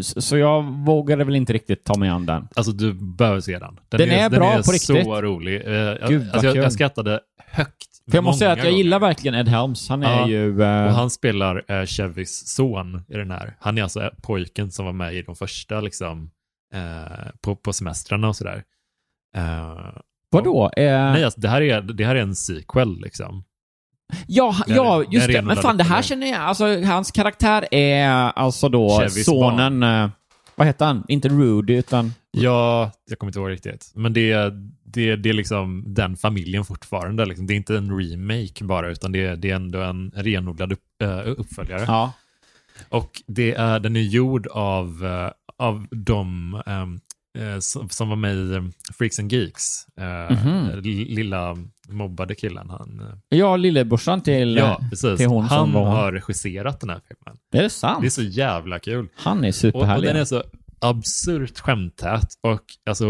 så 0.00 0.36
jag 0.36 0.62
vågade 0.62 1.24
väl 1.24 1.34
inte 1.36 1.52
riktigt 1.52 1.84
ta 1.84 1.98
mig 1.98 2.08
an 2.08 2.26
den. 2.26 2.48
Alltså 2.56 2.72
du 2.72 2.92
behöver 2.94 3.40
se 3.40 3.58
den. 3.58 3.78
Den 3.88 4.10
är 4.10 4.30
bra 4.30 4.56
på 4.56 4.62
så 4.62 4.72
riktigt. 4.72 5.06
rolig. 5.06 5.54
Eh, 5.56 6.08
Gud, 6.08 6.30
alltså, 6.32 6.46
jag, 6.46 6.56
jag 6.56 6.72
skrattade 6.72 7.20
högt. 7.46 7.76
För 8.10 8.16
jag 8.16 8.24
måste 8.24 8.38
säga 8.38 8.52
att 8.52 8.58
jag 8.58 8.66
gånger. 8.66 8.78
gillar 8.78 8.98
verkligen 9.00 9.34
Ed 9.34 9.48
Helms. 9.48 9.88
Han 9.88 10.02
är 10.02 10.20
Ja, 10.20 10.28
ju... 10.28 10.62
eh, 10.62 10.84
Och 10.84 10.92
han 10.92 11.10
spelar 11.10 11.64
eh, 11.68 11.86
Chevys 11.86 12.46
son 12.48 13.02
i 13.08 13.14
den 13.16 13.30
här. 13.30 13.56
Han 13.60 13.78
är 13.78 13.82
alltså 13.82 14.10
pojken 14.22 14.70
som 14.70 14.84
var 14.86 14.92
med 14.92 15.14
i 15.14 15.22
de 15.22 15.36
första 15.36 15.80
liksom, 15.80 16.30
eh, 16.74 17.30
på, 17.40 17.56
på 17.56 17.72
semestrarna 17.72 18.28
och 18.28 18.36
sådär. 18.36 18.62
Eh, 19.36 19.78
Vadå? 20.30 20.70
Eh, 20.76 20.84
nej, 21.12 21.24
alltså, 21.24 21.40
det, 21.40 21.48
här 21.48 21.60
är, 21.62 21.80
det 21.82 22.04
här 22.04 22.16
är 22.16 22.20
en 22.22 22.34
sequel 22.34 23.00
liksom. 23.00 23.44
Ja, 24.26 24.56
Det 24.66 24.72
är- 24.72 24.76
ja 24.76 25.04
just 25.10 25.26
det. 25.26 25.42
Men 25.42 25.56
fan, 25.56 25.76
det 25.76 25.84
här 25.84 26.02
känner 26.02 26.26
jag. 26.26 26.40
Alltså, 26.40 26.82
hans 26.84 27.10
karaktär 27.10 27.68
är 27.70 28.08
alltså 28.10 28.68
då 28.68 28.98
Chevys 29.00 29.24
sonen... 29.24 29.82
eh, 29.82 30.10
vad 30.54 30.66
heter 30.66 30.86
han? 30.86 31.04
Inte 31.08 31.28
Rudy, 31.28 31.74
utan... 31.74 32.14
Ja, 32.30 32.90
jag 33.10 33.18
kommer 33.18 33.28
inte 33.30 33.38
ihåg 33.38 33.50
riktigt. 33.50 33.92
Men 33.94 34.12
det, 34.12 34.32
är- 34.32 34.52
det, 34.84 35.16
det 35.16 35.28
är 35.28 35.32
liksom 35.32 35.84
den 35.86 36.16
familjen 36.16 36.64
fortfarande. 36.64 37.24
Liksom. 37.26 37.46
Det 37.46 37.54
är 37.54 37.56
inte 37.56 37.76
en 37.76 37.98
remake 38.00 38.64
bara, 38.64 38.88
utan 38.88 39.12
det, 39.12 39.26
är- 39.26 39.36
det 39.36 39.50
är 39.50 39.54
ändå 39.54 39.80
en 39.80 40.10
renodlad 40.16 40.72
upp, 40.72 41.02
eh, 41.02 41.18
uppföljare. 41.26 41.84
Ja. 41.86 42.12
Och 42.88 43.22
det 43.26 43.52
är, 43.54 43.80
den 43.80 43.96
är 43.96 44.00
gjord 44.00 44.46
av, 44.46 45.04
eh, 45.06 45.30
av 45.66 45.86
de 45.90 46.54
eh, 46.66 46.86
som, 47.60 47.88
som 47.88 48.08
var 48.08 48.16
med 48.16 48.36
i 48.36 48.54
eh, 48.54 48.62
Freaks 48.98 49.18
and 49.18 49.32
Geeks. 49.32 49.86
Eh, 50.00 50.36
Mhm. 50.36 50.70
l- 50.72 50.80
Lilla 51.08 51.56
mobbade 51.88 52.34
killen. 52.34 52.70
Han, 52.70 53.00
eh, 53.00 53.38
Ja, 53.38 53.56
lillebrorsan 53.56 54.20
till, 54.20 54.56
ja, 54.56 54.80
precis. 54.90 55.18
till 55.18 55.26
hon 55.28 55.44
han 55.44 55.72
som 55.72 55.74
har 55.74 56.12
regisserat 56.12 56.80
den 56.80 56.90
här 56.90 57.00
filmen. 57.08 57.38
Är 57.54 57.62
det 57.62 57.70
sant? 57.70 58.00
Det 58.00 58.06
är 58.06 58.10
så 58.10 58.22
jävla 58.22 58.78
kul. 58.78 59.08
Han 59.16 59.38
är 59.38 59.42
Och, 59.42 59.48
och 59.48 59.54
superhärlig. 59.54 60.08
den 60.10 60.16
är 60.16 60.24
så 60.24 60.42
absurt 60.84 61.58
skämttät 61.60 62.26
och 62.40 62.60
alltså 62.90 63.06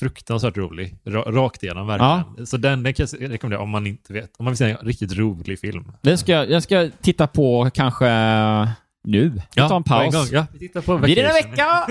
fruktansvärt 0.00 0.56
rolig. 0.56 0.96
Ra, 1.04 1.22
rakt 1.22 1.62
igenom 1.62 1.86
verkligen. 1.86 2.46
Så 2.46 2.56
den, 2.56 2.82
den 2.82 2.94
kan 2.94 3.06
jag 3.20 3.30
rekommendera 3.30 3.62
om 3.62 3.70
man 3.70 3.86
inte 3.86 4.12
vet. 4.12 4.30
Om 4.38 4.44
man 4.44 4.52
vill 4.52 4.58
se 4.58 4.70
en 4.70 4.76
riktigt 4.76 5.16
rolig 5.16 5.60
film. 5.60 5.92
Den 6.02 6.18
ska, 6.18 6.32
jag 6.44 6.62
ska 6.62 6.90
titta 7.02 7.26
på 7.26 7.70
kanske 7.74 8.06
nu. 9.04 9.28
Vi 9.30 9.40
tar 9.68 9.76
en 9.76 9.82
paus. 9.82 10.14
gång. 10.14 10.26
Ja, 10.32 10.46
vi 10.52 10.58
tittar 10.58 10.80
på 10.80 10.98
det 10.98 11.20
en 11.20 11.34
vecka? 11.34 11.86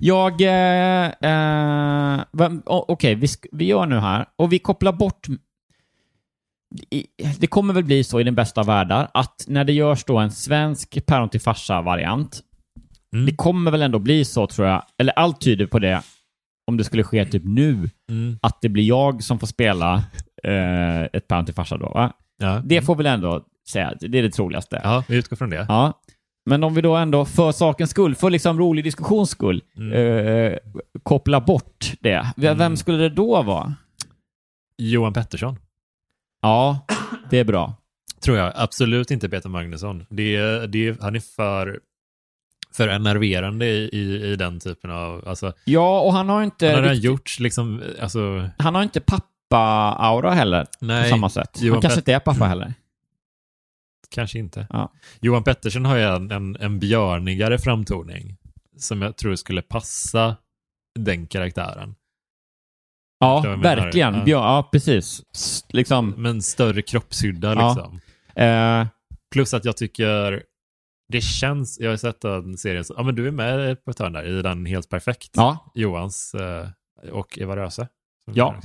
Jag... 0.00 0.40
Eh, 0.40 1.06
eh, 1.30 2.20
Okej, 2.66 3.14
vi, 3.14 3.26
sk- 3.26 3.46
vi 3.52 3.64
gör 3.64 3.86
nu 3.86 3.98
här. 3.98 4.26
Och 4.36 4.52
vi 4.52 4.58
kopplar 4.58 4.92
bort... 4.92 5.26
i- 6.90 7.06
Det 7.38 7.46
kommer 7.46 7.74
väl 7.74 7.84
bli 7.84 8.04
så 8.04 8.20
i 8.20 8.24
den 8.24 8.34
bästa 8.34 8.60
av 8.60 8.66
världar 8.66 9.10
att 9.14 9.44
när 9.48 9.64
det 9.64 9.72
görs 9.72 10.04
då 10.04 10.18
en 10.18 10.30
svensk 10.30 11.06
päron 11.06 11.28
till 11.28 11.40
farsa-variant, 11.40 12.40
Mm. 13.14 13.26
det 13.26 13.36
kommer 13.36 13.70
väl 13.70 13.82
ändå 13.82 13.98
bli 13.98 14.24
så 14.24 14.46
tror 14.46 14.68
jag, 14.68 14.82
eller 14.98 15.12
allt 15.12 15.40
tyder 15.40 15.66
på 15.66 15.78
det, 15.78 16.02
om 16.66 16.76
det 16.76 16.84
skulle 16.84 17.02
ske 17.04 17.24
typ 17.26 17.42
nu, 17.44 17.90
Mm. 18.10 18.38
att 18.42 18.58
det 18.62 18.68
blir 18.68 18.84
jag 18.84 19.22
som 19.22 19.38
får 19.38 19.46
spela 19.46 19.94
eh, 20.44 21.02
ett 21.12 21.28
päron 21.28 21.44
till 21.44 21.54
farsa 21.54 21.76
då, 21.76 21.88
va? 21.88 22.12
Ja. 22.38 22.62
Det 22.64 22.82
får 22.82 22.96
väl 22.96 23.06
ändå 23.06 23.44
säga, 23.68 23.94
det 24.00 24.18
är 24.18 24.22
det 24.22 24.30
troligaste. 24.30 24.80
ja, 24.84 25.04
vi 25.08 25.16
utgår 25.16 25.36
från 25.36 25.50
det. 25.50 25.66
Ja. 25.68 26.00
Men 26.46 26.64
om 26.64 26.74
vi 26.74 26.80
då 26.80 26.96
ändå 26.96 27.24
för 27.24 27.52
sakens 27.52 27.90
skull, 27.90 28.14
för 28.14 28.30
liksom 28.30 28.58
rolig 28.58 28.84
diskussions 28.84 29.30
skull, 29.30 29.62
Mm. 29.76 29.92
eh, 30.26 30.58
koppla 31.02 31.40
bort 31.40 31.92
det. 32.00 32.20
V- 32.36 32.48
Vem 32.48 32.60
Mm. 32.60 32.76
skulle 32.76 32.98
det 32.98 33.08
då 33.08 33.42
vara? 33.42 33.74
Johan 34.78 35.12
Pettersson. 35.12 35.58
Ja, 36.42 36.86
det 37.30 37.38
är 37.38 37.44
bra. 37.44 37.74
Tror 38.20 38.36
jag. 38.36 38.52
Absolut 38.56 39.10
inte 39.10 39.28
Peter 39.28 39.48
Magnusson. 39.48 40.06
Det 40.10 40.66
det 40.66 41.00
han 41.00 41.16
är 41.16 41.20
för, 41.20 41.80
för 42.72 42.88
enerverande 42.88 43.66
i, 43.66 43.88
i, 43.92 44.32
i 44.32 44.36
den 44.36 44.60
typen 44.60 44.90
av... 44.90 45.28
Alltså, 45.28 45.52
Ja, 45.64 46.00
och 46.00 46.12
han 46.12 46.28
har 46.28 46.42
inte, 46.42 46.66
han 46.66 46.74
har 46.74 46.82
riktigt- 46.90 47.04
gjort 47.04 47.38
liksom... 47.40 47.82
Alltså, 48.00 48.48
han 48.58 48.74
har 48.74 48.82
inte 48.82 49.00
pappa-aura 49.00 50.30
heller 50.30 50.66
nej, 50.80 51.02
på 51.02 51.08
samma 51.08 51.28
sätt. 51.28 51.58
Johan 51.62 51.72
han 51.74 51.82
kanske 51.82 51.96
Pet- 52.00 52.02
inte 52.02 52.14
är 52.14 52.18
pappa 52.20 52.44
heller. 52.44 52.74
Kanske 54.14 54.38
inte. 54.38 54.66
Ja. 54.70 54.92
Johan 55.20 55.44
Pettersson 55.44 55.84
har 55.84 55.96
ju 55.96 56.02
en, 56.02 56.30
en, 56.30 56.56
en 56.56 56.78
björnigare 56.78 57.58
framtoning 57.58 58.36
som 58.76 59.02
jag 59.02 59.16
tror 59.16 59.34
skulle 59.34 59.62
passa 59.62 60.36
den 60.98 61.26
karaktären. 61.26 61.94
Ja, 63.18 63.56
verkligen. 63.62 64.14
Ja. 64.14 64.22
Ja, 64.26 64.68
precis. 64.72 65.22
Liksom, 65.68 66.10
Men 66.10 66.42
större 66.42 66.82
kroppshydda 66.82 67.54
Ja. 67.54 67.68
liksom. 67.74 68.00
eh, 68.44 68.86
Plus 69.32 69.54
att 69.54 69.64
jag 69.64 69.76
tycker 69.76 70.42
det 71.12 71.20
känns, 71.20 71.80
jag 71.80 71.90
har 71.90 71.96
sett 71.96 72.20
den 72.20 72.58
serien, 72.58 72.84
ja 72.96 73.02
men 73.02 73.14
du 73.14 73.26
är 73.26 73.30
med 73.30 73.84
på 73.84 73.90
ett 73.90 73.98
hörn 73.98 74.12
där 74.12 74.38
i 74.38 74.42
den 74.42 74.66
helt 74.66 74.88
perfekt. 74.88 75.30
ja, 75.32 75.72
Johans 75.74 76.34
eh, 76.34 76.68
och 77.12 77.38
Eva 77.38 77.56
Röse. 77.56 77.88
Ja. 78.32 78.56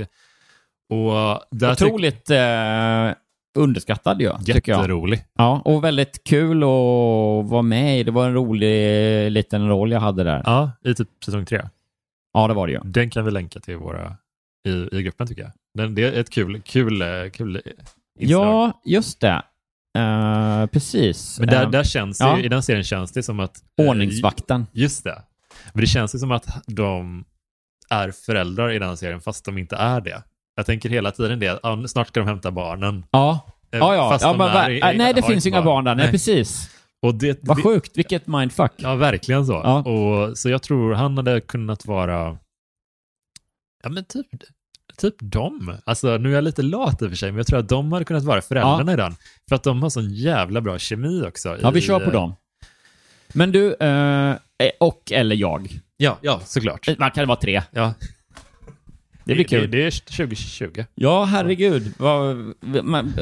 Och 0.90 1.44
där 1.52 1.76
tyck- 1.76 1.86
otroligt 1.86 2.30
eh, 2.30 3.12
underskattad 3.60 4.22
ju, 4.22 4.32
jätterolig. 4.46 5.24
Ja, 5.38 5.62
och 5.66 5.84
väldigt 5.84 6.24
kul 6.24 6.58
att 6.64 7.50
vara 7.50 7.62
med 7.62 8.00
i. 8.00 8.04
Det 8.04 8.12
var 8.12 8.26
en 8.28 8.34
rolig 8.34 9.32
liten 9.32 9.68
roll 9.68 9.92
jag 9.92 10.00
hade 10.00 10.24
där. 10.24 10.42
Ja, 10.46 10.72
i 10.84 10.94
typ 10.96 11.10
säsong 11.26 11.46
tre. 11.46 11.62
Ja, 12.34 12.48
det 12.48 12.54
var 12.54 12.68
det 12.68 12.74
ju. 12.74 12.80
Den 12.84 13.10
kan 13.10 13.26
vi 13.26 13.32
länka 13.32 13.60
till 13.60 13.78
våra 13.78 14.16
i, 14.68 14.98
i 14.98 15.02
gruppen 15.04 15.28
tycker 15.28 15.42
jag. 15.42 15.52
Den, 15.74 15.96
det 15.96 16.04
är 16.04 16.20
ett 16.20 16.30
kul, 16.30 16.62
kul, 16.62 17.04
kul 17.34 17.62
inslag. 18.20 18.46
Ja, 18.46 18.82
just 18.86 19.22
det. 19.22 19.42
Eh, 19.98 20.66
precis. 20.66 21.40
Men 21.40 21.48
där, 21.50 21.64
Eh, 21.64 21.70
där 21.70 21.84
känns 21.84 22.18
det, 22.18 22.24
ja. 22.26 22.40
i 22.40 22.48
den 22.48 22.64
serien 22.64 22.84
känns 22.84 23.12
det 23.12 23.24
som 23.24 23.40
att... 23.40 23.64
eh, 23.82 23.90
Ordningsvakten. 23.90 24.66
Just 24.72 25.04
det. 25.04 25.22
Men 25.74 25.82
det 25.82 25.88
känns 25.88 26.16
ju 26.16 26.20
som 26.20 26.32
att 26.32 26.66
de 26.68 27.26
är 27.90 28.12
föräldrar 28.12 28.72
i 28.72 28.80
den 28.80 28.98
serien 28.98 29.22
fast 29.22 29.46
de 29.46 29.58
inte 29.58 29.76
är 29.76 30.02
det. 30.02 30.24
Jag 30.60 30.66
tänker 30.66 30.90
hela 30.90 31.12
tiden 31.12 31.40
det, 31.40 31.60
ja, 31.64 31.88
snart 31.88 32.08
ska 32.08 32.20
de 32.20 32.26
hämta 32.28 32.52
barnen. 32.52 33.04
Ja. 33.12 33.40
Eh, 33.72 33.80
Ja, 33.80 33.96
ja. 33.96 34.10
fast 34.10 34.22
ja 34.24 34.30
de 34.32 34.38
men, 34.38 34.48
är 34.50 34.70
i- 34.70 34.80
äh, 34.82 34.98
nej, 34.98 35.14
det 35.14 35.22
finns 35.22 35.46
inga 35.46 35.62
barn 35.62 35.84
där. 35.86 35.96
Nej, 35.96 36.12
precis. 36.12 36.70
Och 37.02 37.16
det, 37.16 37.40
Vad 37.42 37.58
det, 37.58 37.64
sjukt. 37.64 37.98
Vilket 37.98 38.28
mindfuck. 38.28 38.72
Ja, 38.78 38.96
verkligen 38.96 39.46
så. 39.46 39.54
Ja. 39.54 39.84
Och, 39.84 40.38
så 40.38 40.50
jag 40.50 40.62
tror 40.64 40.94
han 40.94 41.18
hade 41.18 41.42
kunnat 41.42 41.86
vara, 41.86 42.38
ja 43.84 43.90
men 43.90 44.06
typ, 44.06 44.28
typ 44.98 45.16
dem. 45.20 45.74
Alltså 45.86 46.18
nu 46.18 46.30
är 46.30 46.34
jag 46.36 46.44
lite 46.44 46.62
lat 46.62 47.02
i 47.02 47.06
och 47.06 47.10
för 47.10 47.16
sig, 47.18 47.32
men 47.32 47.38
jag 47.38 47.48
tror 47.48 47.60
att 47.60 47.70
de 47.70 47.92
hade 47.92 48.06
kunnat 48.06 48.24
vara 48.24 48.42
föräldrarna 48.42 48.94
i 48.94 48.96
den. 48.96 49.16
För 49.50 49.56
att 49.56 49.64
de 49.64 49.84
har 49.84 49.90
sån 49.90 50.10
jävla 50.14 50.62
bra 50.62 50.80
kemi 50.80 51.24
också. 51.28 51.58
Ja, 51.62 51.72
vi 51.72 51.80
i- 51.80 51.82
kör 51.82 52.00
på 52.00 52.12
dem. 52.12 52.36
Men 53.34 53.52
du, 53.52 53.74
eh, 53.74 54.36
och 54.80 55.12
eller 55.12 55.36
jag. 55.36 55.80
Ja, 55.98 56.18
ja, 56.22 56.40
såklart. 56.46 56.88
Man 57.00 57.12
kan 57.12 57.28
vara 57.28 57.40
tre. 57.40 57.62
Ja. 57.72 57.94
Det 59.30 59.36
blir 59.36 59.46
kul. 59.46 59.72
Det, 59.72 59.78
det 59.78 59.86
är 59.88 59.92
2020. 60.18 60.84
Ja, 60.96 61.24
herregud. 61.24 61.94
Vad, 61.98 62.38
man, 62.84 63.14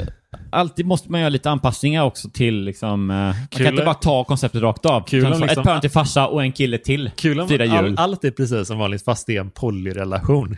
alltid 0.50 0.86
måste 0.86 1.12
man 1.12 1.20
göra 1.22 1.30
lite 1.30 1.50
anpassningar 1.50 2.04
också 2.04 2.30
till 2.30 2.64
liksom... 2.64 3.10
eh, 3.12 3.16
Man 3.16 3.34
Kul 3.52 3.66
kan 3.66 3.74
inte 3.74 3.86
bara 3.86 3.94
ta 3.94 4.24
konceptet 4.24 4.62
rakt 4.62 4.86
av. 4.86 5.02
Kul 5.08 5.24
liksom- 5.24 5.44
Ett 5.44 5.64
päron 5.64 5.82
till 5.82 5.90
farsa 5.90 6.28
och 6.28 6.42
en 6.44 6.52
kille 6.52 6.78
till. 6.78 7.12
Kul 7.16 7.40
om 7.40 7.48
Fira 7.48 7.66
jul. 7.66 7.74
all, 7.76 7.98
allt 7.98 8.24
är 8.24 8.32
precis 8.32 8.68
som 8.68 8.78
vanligt 8.78 9.04
fast 9.04 9.28
det 9.28 9.36
är 9.36 9.40
en 9.42 9.50
polyrelation. 9.50 10.58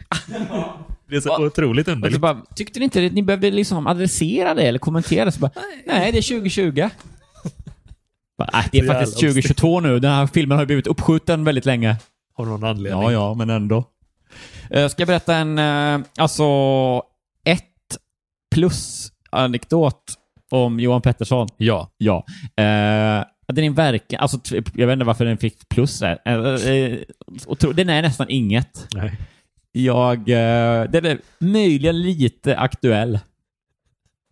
det 1.10 1.16
är 1.16 1.22
så 1.22 1.46
otroligt 1.46 1.88
Och 1.88 1.92
så 1.92 1.96
underligt. 1.96 2.22
bara, 2.22 2.42
tyckte 2.56 2.80
ni 2.80 2.84
inte 2.84 3.06
att 3.06 3.14
ni 3.14 3.24
behövde 3.24 3.52
liksom 3.52 3.88
adressera 3.88 4.54
det 4.54 4.62
eller 4.64 4.80
kommentera? 4.80 5.32
Så 5.32 5.40
bara, 5.40 5.52
nej, 5.88 6.12
det 6.12 6.18
är 6.18 6.22
2020. 6.40 6.90
Bara, 8.38 8.50
nej, 8.54 8.66
det 8.72 8.80
är 8.80 8.88
faktiskt 8.88 9.22
jävla 9.22 9.34
2022 9.34 9.80
nu. 9.80 10.00
Den 10.00 10.12
här 10.12 10.28
filmen 10.28 10.58
har 10.58 10.64
ju 10.64 10.66
blivit 10.66 10.88
uppskjuten 10.88 11.44
väldigt 11.44 11.66
länge. 11.66 11.96
Av 12.38 12.48
någon 12.48 12.64
anledning. 12.64 13.04
Ja, 13.04 13.12
ja, 13.12 13.34
men 13.34 13.50
ändå. 13.50 13.84
Jag 14.70 14.92
ska 14.92 15.06
berätta 15.06 15.36
en, 15.36 15.60
eh, 15.60 16.08
alltså, 16.18 16.44
ett 17.46 17.98
plus 18.56 19.12
anekdot 19.30 20.04
om 20.52 20.80
Johan 20.80 21.02
Pettersson? 21.02 21.48
Ja. 21.58 21.90
Ja. 21.98 22.26
Eh, 22.40 23.26
den 23.48 23.66
är 23.66 23.70
verkligen, 23.70 24.22
alltså 24.22 24.40
jag 24.76 24.88
vet 24.88 24.94
inte 24.94 25.06
varför 25.06 25.26
den 25.26 25.38
fick 25.38 25.70
plus 25.70 26.00
där. 26.00 26.20
Eh, 26.26 26.34
eh, 26.34 27.00
den 27.74 27.90
är 27.90 28.02
nästan 28.02 28.30
inget. 28.30 28.88
Nej. 28.96 29.18
Jag, 29.72 30.18
eh, 30.20 30.84
den 30.90 31.06
är 31.06 31.20
möjligen 31.40 32.02
lite 32.02 32.58
aktuell. 32.58 33.20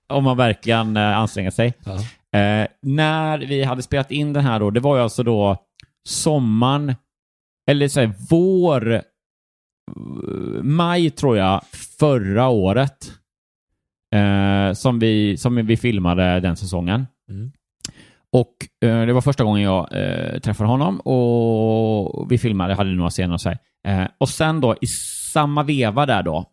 Om 0.09 0.23
man 0.23 0.37
verkligen 0.37 0.97
eh, 0.97 1.17
anstränger 1.17 1.51
sig. 1.51 1.73
Ja. 1.85 1.95
Eh, 2.39 2.67
när 2.81 3.37
vi 3.37 3.63
hade 3.63 3.81
spelat 3.81 4.11
in 4.11 4.33
den 4.33 4.45
här 4.45 4.59
då, 4.59 4.69
det 4.69 4.79
var 4.79 4.97
ju 4.97 5.03
alltså 5.03 5.23
då 5.23 5.57
sommaren, 6.07 6.95
eller 7.69 7.87
så 7.87 7.99
här, 7.99 8.13
vår, 8.29 8.91
eh, 8.93 9.01
maj 10.61 11.09
tror 11.09 11.37
jag, 11.37 11.63
förra 11.99 12.47
året. 12.47 13.13
Eh, 14.15 14.73
som, 14.73 14.99
vi, 14.99 15.37
som 15.37 15.55
vi 15.55 15.77
filmade 15.77 16.39
den 16.39 16.55
säsongen. 16.55 17.07
Mm. 17.29 17.51
Och 18.31 18.87
eh, 18.89 19.05
det 19.05 19.13
var 19.13 19.21
första 19.21 19.43
gången 19.43 19.63
jag 19.63 19.87
eh, 19.91 20.39
träffade 20.39 20.69
honom 20.69 20.99
och 20.99 22.31
vi 22.31 22.37
filmade, 22.37 22.73
hade 22.73 22.89
några 22.89 23.09
scener 23.09 23.33
och 23.33 23.41
så. 23.41 23.49
Eh, 23.87 24.07
och 24.17 24.29
sen 24.29 24.61
då 24.61 24.75
i 24.81 24.87
samma 25.33 25.63
veva 25.63 26.05
där 26.05 26.23
då, 26.23 26.45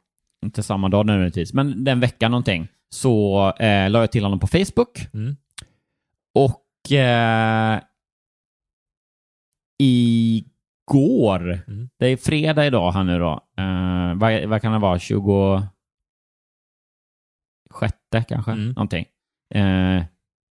inte 0.45 0.63
samma 0.63 0.89
dag 0.89 1.07
nödvändigtvis, 1.07 1.53
men 1.53 1.85
den 1.85 2.01
veckan 2.01 2.31
någonting, 2.31 2.69
så 2.89 3.49
eh, 3.59 3.91
la 3.91 4.01
jag 4.01 4.13
till 4.13 4.25
honom 4.25 4.39
på 4.39 4.47
Facebook. 4.47 5.09
Mm. 5.15 5.37
Och 6.35 6.93
eh, 6.93 7.81
igår, 10.91 11.61
Mm. 11.69 11.89
det 11.99 12.07
är 12.07 12.17
fredag 12.17 12.67
idag 12.67 12.93
här 12.93 13.05
nu 13.05 13.19
då, 13.19 13.33
eh, 13.59 14.15
vad, 14.15 14.45
vad 14.45 14.63
kan 14.63 14.73
det 14.73 14.79
vara, 14.79 14.99
26 14.99 15.67
kanske, 18.29 18.51
Mm. 18.53 18.69
någonting. 18.69 19.05
Eh, 19.55 20.03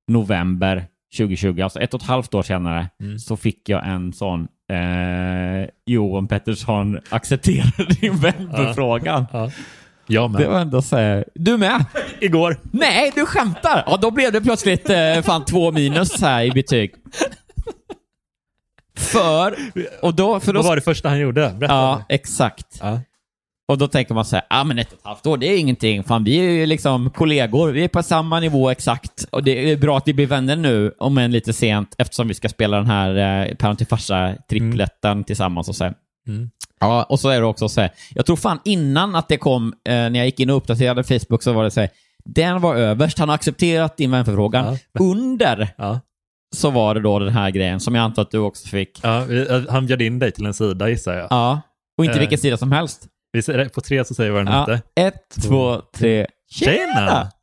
november 0.09 0.85
2020, 1.17 1.61
alltså 1.63 1.81
ett 1.81 1.95
och 1.95 2.01
ett 2.01 2.07
halvt 2.07 2.35
år 2.35 2.43
senare, 2.43 2.89
Mm. 3.01 3.19
så 3.19 3.37
fick 3.37 3.69
jag 3.69 3.87
en 3.89 4.13
sån 4.13 4.49
eh, 4.69 5.69
Johan 5.87 6.29
Pettersson 6.29 6.99
accepterade 7.09 7.85
din 8.01 8.17
vänförfrågan. 8.17 9.27
Ja. 9.33 9.51
Jag 10.07 10.31
med. 10.31 10.41
Det 10.41 10.49
var 10.49 10.61
ändå 10.61 10.83
så 10.83 10.97
här, 10.97 11.25
du 11.35 11.57
med? 11.57 11.85
Igår. 12.21 12.57
Nej, 12.73 13.13
du 13.15 13.27
skämtar! 13.27 13.85
Ja, 13.87 13.97
då 13.97 14.11
blev 14.11 14.33
det 14.33 14.41
plötsligt 14.41 14.91
eh, 14.91 15.21
fan 15.23 15.45
två 15.45 15.73
minus 15.73 16.21
här 16.23 16.43
i 16.45 16.51
betyg. 16.51 16.95
För, 19.01 19.57
och 20.03 20.15
då... 20.15 20.41
För 20.41 20.53
då 20.53 20.59
Vad 20.59 20.67
var 20.67 20.77
det 20.77 20.83
första 20.83 21.09
han 21.09 21.19
gjorde? 21.19 21.55
Berätta. 21.59 21.75
Ja, 21.75 22.05
exakt. 22.09 22.79
Ja. 22.81 23.01
Och 23.71 23.79
då 23.79 23.89
tänker 23.89 24.15
man 24.15 24.25
så 24.25 24.37
här, 24.37 24.45
ja 24.51 24.61
ah, 24.61 24.65
men 24.65 24.79
ett 24.79 24.93
och 24.93 24.99
ett 24.99 25.05
halvt 25.05 25.27
år, 25.27 25.37
det 25.37 25.47
är 25.47 25.59
ingenting. 25.59 26.05
Fan, 26.05 26.25
vi 26.25 26.39
är 26.39 26.51
ju 26.51 26.67
liksom 26.67 27.11
kollegor, 27.11 27.71
vi 27.71 27.85
är 27.85 27.89
på 27.89 28.03
samma 28.03 28.41
nivå 28.41 28.71
exakt. 28.71 29.25
Och 29.31 29.45
det 29.45 29.73
är 29.73 29.77
bra 29.77 29.97
att 29.97 30.09
vi 30.09 30.15
blir 30.15 30.27
vänner 30.27 30.57
nu, 30.57 30.95
om 30.99 31.19
än 31.19 31.33
lite 31.33 31.53
sent, 31.53 31.95
eftersom 31.99 32.29
vi 32.29 32.35
ska 32.35 32.49
spela 32.49 32.77
den 32.77 32.87
här 32.87 33.17
eh, 33.49 33.55
Päron 33.55 33.77
till 33.77 33.87
farsa-tripletten 33.87 35.25
tillsammans 35.25 35.69
och 35.69 35.77
så 35.77 35.85
här. 35.85 35.95
Mm. 36.29 36.51
Ja, 36.81 37.03
och 37.03 37.21
så 37.21 37.29
är 37.29 37.41
det 37.41 37.47
också 37.47 37.69
så 37.69 37.81
här, 37.81 37.91
jag 38.15 38.27
tror 38.27 38.37
fan 38.37 38.59
innan 38.65 39.15
att 39.15 39.29
det 39.29 39.37
kom, 39.37 39.75
eh, 39.89 39.93
när 39.93 40.17
jag 40.17 40.27
gick 40.27 40.41
in 40.41 40.51
och 40.51 40.57
uppdaterade 40.57 41.05
Facebook 41.05 41.43
så 41.43 41.53
var 41.53 41.65
det 41.65 41.71
så 41.71 41.81
här, 41.81 41.91
den 42.25 42.61
var 42.61 42.77
överst, 42.77 43.19
han 43.19 43.29
har 43.29 43.35
accepterat 43.35 43.97
din 43.97 44.11
vänförfrågan. 44.11 44.79
Under 44.99 45.75
Ja. 45.79 46.01
Så 46.57 46.71
var 46.71 46.95
det 46.95 47.01
då 47.01 47.19
den 47.19 47.29
här 47.33 47.51
grejen 47.51 47.81
som 47.81 47.95
jag 47.95 48.03
antar 48.03 48.23
att 48.23 48.31
du 48.31 48.39
också 48.39 48.69
fick. 48.69 49.01
Ja, 49.03 49.25
vi- 49.29 49.67
han 49.71 49.87
bjöd 49.87 50.03
in 50.03 50.19
dig 50.19 50.33
till 50.33 50.47
en 50.47 50.55
sida 50.55 50.89
gissar 50.89 51.15
jag. 51.15 51.27
Ja, 51.31 51.61
och 51.99 52.05
inte 52.05 52.15
Eh. 52.17 52.21
vilken 52.21 52.39
sida 52.39 52.57
som 52.57 52.73
helst. 52.73 53.07
Vi 53.33 53.43
säger, 53.43 53.69
på 53.69 53.81
tre 53.81 54.05
så 54.05 54.15
säger 54.15 54.31
vi 54.31 54.35
vad 54.37 54.47
den 54.47 54.55
Ja, 54.55 54.61
hette. 54.61 54.83
ett, 55.01 55.43
två, 55.49 55.81
tre. 55.97 56.27
Tjena! 56.51 56.73
Tjena! 56.77 57.31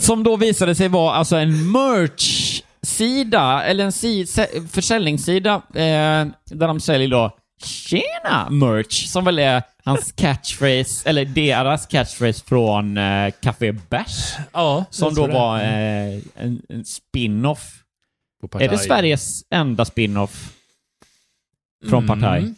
Som 0.00 0.22
då 0.22 0.36
visade 0.36 0.74
sig 0.74 0.88
vara 0.88 1.14
alltså 1.14 1.36
en 1.36 1.70
merch-sida, 1.72 3.62
eller 3.62 3.84
en 3.84 3.92
si 3.92 4.26
försäljningssida, 4.70 5.54
eh, 5.54 6.26
där 6.50 6.66
de 6.66 6.80
säljer 6.80 7.08
då 7.08 7.36
Tjena 7.58 8.50
merch, 8.50 9.06
som 9.06 9.24
väl 9.24 9.38
är 9.38 9.62
hans 9.84 10.12
catchphrase, 10.12 11.02
eller 11.08 11.24
deras 11.24 11.86
catchphrase 11.86 12.44
från 12.44 12.96
eh, 12.96 13.30
Café 13.42 13.72
Bärs. 13.72 14.34
Ja, 14.52 14.84
Som 14.90 15.14
då 15.14 15.26
var 15.26 15.58
eh, 15.58 16.18
en, 16.34 16.62
en 16.68 16.84
spin-off. 16.84 17.74
Är 18.58 18.68
det. 18.68 18.78
Sveriges 18.78 19.42
enda 19.50 19.84
spin-off 19.84 20.52
från 21.88 22.04
Mm. 22.04 22.20
Partaj? 22.20 22.54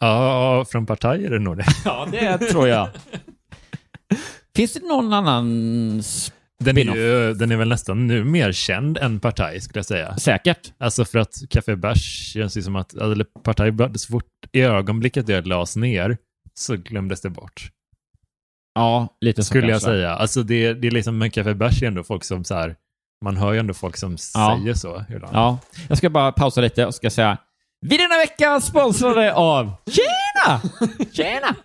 Ja, 0.00 0.64
från 0.68 0.86
Partaj 0.86 1.24
är 1.24 1.30
det 1.30 1.38
nog 1.38 1.56
det. 1.56 1.64
Ja, 1.84 2.08
det 2.10 2.38
tror 2.38 2.68
jag. 2.68 2.88
Finns 4.56 4.72
det 4.72 4.80
någon 4.80 5.12
annan 5.12 6.02
Den 6.64 6.78
är, 6.78 6.82
ju, 6.96 7.34
den 7.34 7.52
är 7.52 7.56
väl 7.56 7.68
nästan 7.68 8.06
nu 8.06 8.24
mer 8.24 8.52
känd 8.52 8.98
än 8.98 9.20
Partaj 9.20 9.60
skulle 9.60 9.78
jag 9.78 9.86
säga. 9.86 10.16
Säkert. 10.16 10.72
Alltså 10.78 11.04
för 11.04 11.18
att 11.18 11.34
Café 11.50 11.76
Bärs 11.76 12.32
känns 12.32 12.56
ju 12.56 12.62
som 12.62 12.76
att, 12.76 12.94
eller 12.94 13.24
Partaj, 13.24 13.72
så 13.94 14.12
fort 14.12 14.24
i 14.52 14.60
ögonblicket 14.60 15.26
det 15.26 15.46
lades 15.46 15.76
ner 15.76 16.16
så 16.54 16.76
glömdes 16.76 17.20
det 17.20 17.30
bort. 17.30 17.70
Ja, 18.74 19.16
lite 19.20 19.42
så 19.42 19.46
Skulle 19.46 19.66
jag 19.66 19.70
kanske. 19.72 19.88
säga. 19.90 20.10
Alltså 20.14 20.42
det, 20.42 20.74
det 20.74 20.86
är 20.86 20.90
liksom, 20.90 21.18
men 21.18 21.30
Café 21.30 21.54
Bärs 21.54 21.82
är 21.82 21.86
ändå 21.86 22.02
folk 22.04 22.24
som 22.24 22.44
så 22.44 22.54
här, 22.54 22.76
man 23.24 23.36
hör 23.36 23.52
ju 23.52 23.58
ändå 23.58 23.74
folk 23.74 23.96
som 23.96 24.16
Ja. 24.34 24.58
säger 24.62 24.74
så 24.74 25.04
ibland. 25.10 25.36
Ja, 25.36 25.58
jag 25.88 25.98
ska 25.98 26.10
bara 26.10 26.32
pausa 26.32 26.60
lite 26.60 26.86
och 26.86 26.94
ska 26.94 27.10
säga 27.10 27.38
Vi 27.80 27.96
denna 27.96 28.16
vecka 28.16 28.60
sponsrade 28.60 29.34
av 29.34 29.72
Tjena! 29.90 30.60
Tjena! 31.12 31.56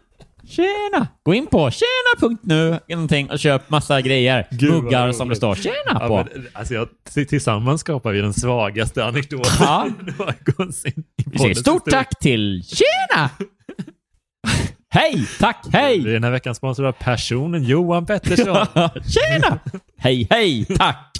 Tjena! 0.56 1.08
Gå 1.24 1.34
in 1.34 1.48
på 1.48 1.72
tjena.nu 1.72 2.80
någonting 2.90 3.30
och 3.32 3.40
köp 3.40 3.70
massa 3.70 4.02
grejer. 4.02 4.48
Gud, 4.52 4.72
Muggar 4.84 5.12
som 5.12 5.30
det 5.30 5.36
står 5.36 5.56
tjena 5.56 5.76
Ja, 5.86 6.08
på. 6.08 6.16
men, 6.34 6.48
alltså 6.54 6.74
jag, 6.74 6.88
tillsammans 7.30 7.82
skapar 7.82 8.12
vi 8.12 8.22
den 8.22 8.34
svagaste 8.34 9.06
anekdoten 9.06 9.52
Ja. 9.60 9.88
någonsin 10.58 11.04
Vi 11.26 11.40
säger 11.40 11.56
stort 11.56 11.86
tack 11.86 12.20
till 12.20 12.64
Tjena! 12.64 13.30
Hej! 14.90 15.28
Tack, 15.40 15.58
Vi 15.72 15.78
är 15.78 15.82
hej! 15.82 16.00
den 16.04 16.24
här 16.24 16.32
veckan 16.32 16.56
sponsrade 16.56 16.90
av 16.90 16.94
personen 16.94 17.64
Johan 17.64 18.06
Pettersson. 18.06 18.68
Tjena! 19.08 19.60
hej, 19.98 20.28
hej, 20.30 20.66
tack! 20.66 21.12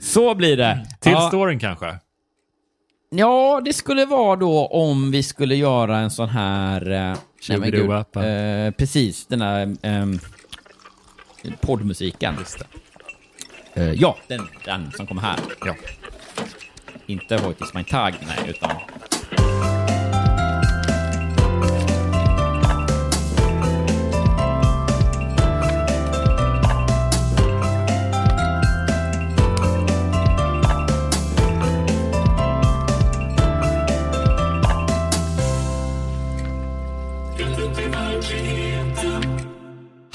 Så 0.00 0.34
blir 0.34 0.56
det. 0.56 0.86
Till 1.00 1.12
Ja. 1.12 1.28
storyn 1.28 1.58
kanske? 1.58 1.98
Ja, 3.16 3.60
det 3.64 3.72
skulle 3.72 4.04
vara 4.04 4.36
då 4.36 4.66
om 4.66 5.10
vi 5.10 5.22
skulle 5.22 5.54
göra 5.54 5.98
en 5.98 6.10
sån 6.10 6.28
här... 6.28 6.90
Eh, 6.90 7.16
nej, 7.48 7.58
men 7.58 7.70
gud. 7.70 7.90
Eh, 7.90 8.70
precis, 8.70 9.26
den 9.26 9.42
här 9.42 9.76
eh, 9.82 10.06
poddmusiken. 11.60 12.34
Eh, 13.74 13.92
ja, 13.92 14.16
den, 14.28 14.48
den 14.64 14.92
som 14.92 15.06
kommer 15.06 15.22
här. 15.22 15.38
Ja. 15.64 15.74
Inte 17.06 17.36
What 17.36 17.60
is 17.60 17.74
my 17.74 17.84
tag, 17.84 18.14
nej, 18.26 18.38
utan... 18.48 18.70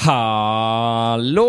Hallå 0.09 1.47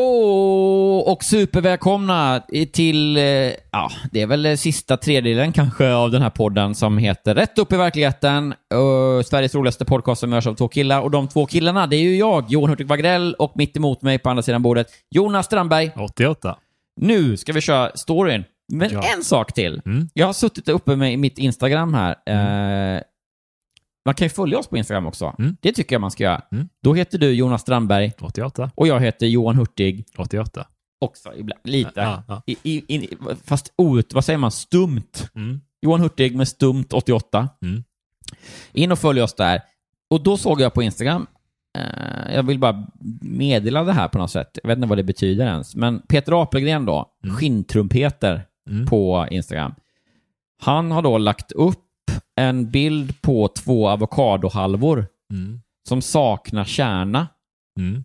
och 1.07 1.25
supervälkomna 1.25 2.43
till, 2.73 3.17
eh, 3.17 3.23
ja, 3.23 3.91
det 4.13 4.23
är 4.23 4.27
väl 4.27 4.59
sista 4.59 4.97
tredjedelen 4.97 5.53
kanske 5.53 5.93
av 5.93 6.11
den 6.11 6.23
här 6.23 6.31
podden 6.31 6.75
som 6.75 6.99
heter 6.99 7.35
Rätt 7.35 7.59
upp 7.59 7.73
i 7.73 7.77
verkligheten. 7.77 8.55
Uh, 8.75 9.23
Sveriges 9.23 9.55
roligaste 9.55 9.85
podcast 9.85 10.21
som 10.21 10.33
görs 10.33 10.47
av 10.47 10.55
två 10.55 10.69
killar. 10.69 11.01
Och 11.01 11.11
de 11.11 11.29
två 11.29 11.47
killarna, 11.47 11.87
det 11.87 11.97
är 11.97 12.01
ju 12.01 12.17
jag, 12.17 12.45
Johan 12.49 12.71
Hurtig 12.71 12.87
Wagrell 12.87 13.35
och 13.35 13.53
mitt 13.55 13.77
emot 13.77 14.03
mig 14.03 14.19
på 14.19 14.31
andra 14.31 14.43
sidan 14.43 14.63
bordet, 14.63 14.87
Jonas 15.11 15.47
Strandberg. 15.47 15.91
88. 15.97 16.57
Nu 17.01 17.37
ska 17.37 17.53
vi 17.53 17.61
köra 17.61 17.91
storyn. 17.95 18.45
Men 18.73 18.91
Ja. 18.93 19.03
en 19.17 19.25
sak 19.25 19.53
till. 19.53 19.83
Mm. 19.87 20.09
Jag 20.15 20.27
har 20.27 20.33
suttit 20.33 20.69
uppe 20.69 20.97
med 20.97 21.19
mitt 21.19 21.39
Instagram 21.39 21.95
här. 21.95 22.11
Eh, 22.27 23.01
man 24.05 24.15
kan 24.15 24.25
ju 24.25 24.29
följa 24.31 24.59
oss 24.59 24.67
på 24.67 24.77
Instagram 24.77 25.07
också. 25.07 25.35
Mm. 25.39 25.57
Det 25.61 25.73
tycker 25.73 25.95
jag 25.95 26.01
man 26.01 26.11
ska 26.11 26.25
göra. 26.25 26.43
Mm. 26.53 26.69
Då 26.83 26.95
heter 26.95 27.19
du 27.19 27.33
Jonas 27.33 27.61
Strandberg 27.63 28.13
88. 28.21 28.71
och 28.75 28.87
jag 28.87 29.01
heter 29.01 29.27
Johan 29.27 29.57
Hurtig. 29.57 30.05
88. 30.19 30.67
Också 31.01 31.35
ibland, 31.37 31.61
lite. 31.65 31.91
Ja, 32.01 32.23
ja. 32.29 32.43
I, 32.47 32.57
i, 32.63 32.95
i, 32.97 33.09
fast 33.45 33.73
out, 33.77 34.13
vad 34.15 34.25
säger 34.25 34.39
man, 34.39 34.51
stumt. 34.51 35.29
Mm. 35.35 35.61
Johan 35.83 36.01
Hurtig 36.01 36.37
med 36.37 36.49
stumt 36.49 36.85
88. 36.93 37.49
Mm. 37.63 37.85
In 38.73 38.93
och 38.93 38.99
följ 38.99 39.23
oss 39.23 39.35
där. 39.35 39.61
Och 40.11 40.23
då 40.23 40.37
såg 40.37 40.61
jag 40.61 40.75
på 40.75 40.83
Instagram, 40.83 41.27
eh, 41.79 42.35
jag 42.35 42.43
vill 42.43 42.59
bara 42.59 42.87
meddela 43.21 43.85
det 43.85 43.93
här 43.93 44.09
på 44.09 44.19
något 44.19 44.31
sätt. 44.31 44.59
Jag 44.63 44.69
vet 44.69 44.77
inte 44.77 44.89
vad 44.89 44.99
det 44.99 45.03
betyder 45.05 45.47
ens. 45.47 45.77
Men 45.77 46.03
Peter 46.09 46.43
Apelgren 46.43 46.85
då, 46.87 47.07
Mm. 47.25 47.37
skinntrumpeter 47.37 48.43
Mm. 48.71 48.87
på 48.87 49.27
Instagram. 49.31 49.75
Han 50.63 50.91
har 50.91 51.03
då 51.03 51.19
lagt 51.19 51.53
upp 51.53 51.85
en 52.37 52.71
bild 52.71 53.23
på 53.23 53.49
två 53.49 53.89
avokadohalvor 53.89 55.07
Mm. 55.33 55.61
som 55.89 56.03
saknar 56.03 56.65
kärna. 56.65 57.29
Mm. 57.79 58.05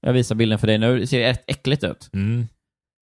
Jag 0.00 0.12
visar 0.12 0.34
bilden 0.34 0.58
för 0.58 0.66
dig 0.66 0.78
nu. 0.78 0.98
Det 1.00 1.06
ser 1.06 1.20
rätt 1.20 1.44
äckligt 1.46 1.84
ut. 1.84 2.10
Mm. 2.12 2.46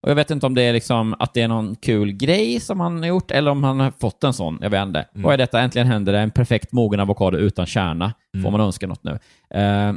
Och 0.02 0.10
jag 0.10 0.14
vet 0.14 0.30
inte 0.30 0.46
om 0.46 0.54
det 0.54 0.62
är 0.62 0.72
liksom 0.72 1.14
att 1.18 1.34
det 1.34 1.40
är 1.42 1.48
någon 1.48 1.76
kul 1.76 2.12
grej 2.12 2.60
som 2.60 2.80
han 2.80 2.98
har 2.98 3.06
gjort 3.06 3.30
eller 3.30 3.50
om 3.50 3.64
han 3.64 3.80
har 3.80 3.90
fått 4.00 4.24
en 4.24 4.32
sån. 4.34 4.58
Jag 4.62 4.70
vet 4.70 4.82
inte. 4.82 5.00
Mm. 5.00 5.22
Vad 5.22 5.32
är 5.34 5.38
detta? 5.38 5.60
Äntligen 5.60 5.86
händer 5.88 6.12
det. 6.12 6.18
En 6.20 6.30
perfekt 6.30 6.72
mogen 6.72 7.00
avokado 7.00 7.38
utan 7.38 7.66
kärna. 7.66 8.14
Får 8.32 8.38
Mm. 8.38 8.52
man 8.52 8.60
önska 8.60 8.86
något 8.86 9.04
nu. 9.04 9.18
Eh, 9.60 9.94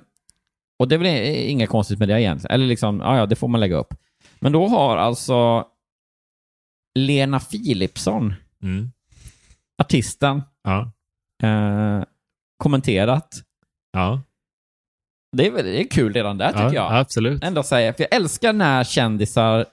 och 0.80 0.88
det 0.88 0.96
är 0.96 1.00
väl 1.00 1.36
inget 1.50 1.70
konstigt 1.70 2.00
med 2.00 2.08
det 2.08 2.22
egentligen. 2.22 2.54
Eller 2.54 2.66
liksom, 2.68 3.00
ja, 3.00 3.18
ja, 3.18 3.26
det 3.26 3.36
får 3.36 3.48
man 3.48 3.60
lägga 3.60 3.76
upp. 3.76 3.94
Men 4.40 4.52
då 4.52 4.68
har 4.68 4.98
alltså 4.98 5.66
Lena 6.96 7.40
Philipsson, 7.40 8.34
Mm. 8.64 8.92
artisten, 9.82 10.42
Ja. 10.68 10.92
eh, 11.48 12.04
kommenterat. 12.58 13.36
Ja. 13.92 14.22
Det 15.38 15.48
är, 15.48 15.52
väl, 15.52 15.66
det 15.66 15.82
är 15.82 15.88
kul 15.88 16.14
redan 16.14 16.38
där 16.38 16.48
tycker 16.48 16.64
ja, 16.64 16.74
jag. 16.74 16.94
absolut. 16.94 17.44
Ändå 17.44 17.64
säga, 17.64 17.94
för 17.94 18.04
jag 18.04 18.14
älskar 18.16 18.54
när 18.54 18.84
kändisar 18.84 19.66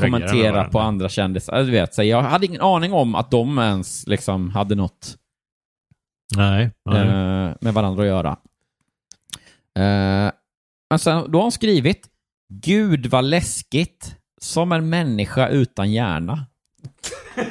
kommenterar 0.00 0.68
på 0.68 0.80
andra 0.80 1.08
kändisar. 1.08 1.64
Du 1.64 1.70
vet, 1.70 1.94
så 1.94 2.02
jag 2.02 2.22
hade 2.22 2.46
ingen 2.46 2.60
aning 2.60 2.92
om 2.92 3.14
att 3.14 3.30
de 3.30 3.58
ens 3.58 4.06
liksom 4.06 4.50
hade 4.50 4.74
något 4.74 5.16
Nej. 6.36 6.70
nej. 6.84 7.00
eh, 7.06 7.54
med 7.60 7.74
varandra 7.74 8.02
att 8.02 8.08
göra. 8.08 8.30
Eh, 9.78 10.32
men 10.90 10.98
sen, 10.98 11.30
då 11.32 11.38
har 11.38 11.42
hon 11.42 11.52
skrivit 11.52 12.08
Gud 12.48 13.06
vad 13.06 13.24
läskigt, 13.24 14.16
som 14.40 14.72
en 14.72 14.88
människa 14.88 15.48
utan 15.48 15.92
hjärna. 15.92 16.46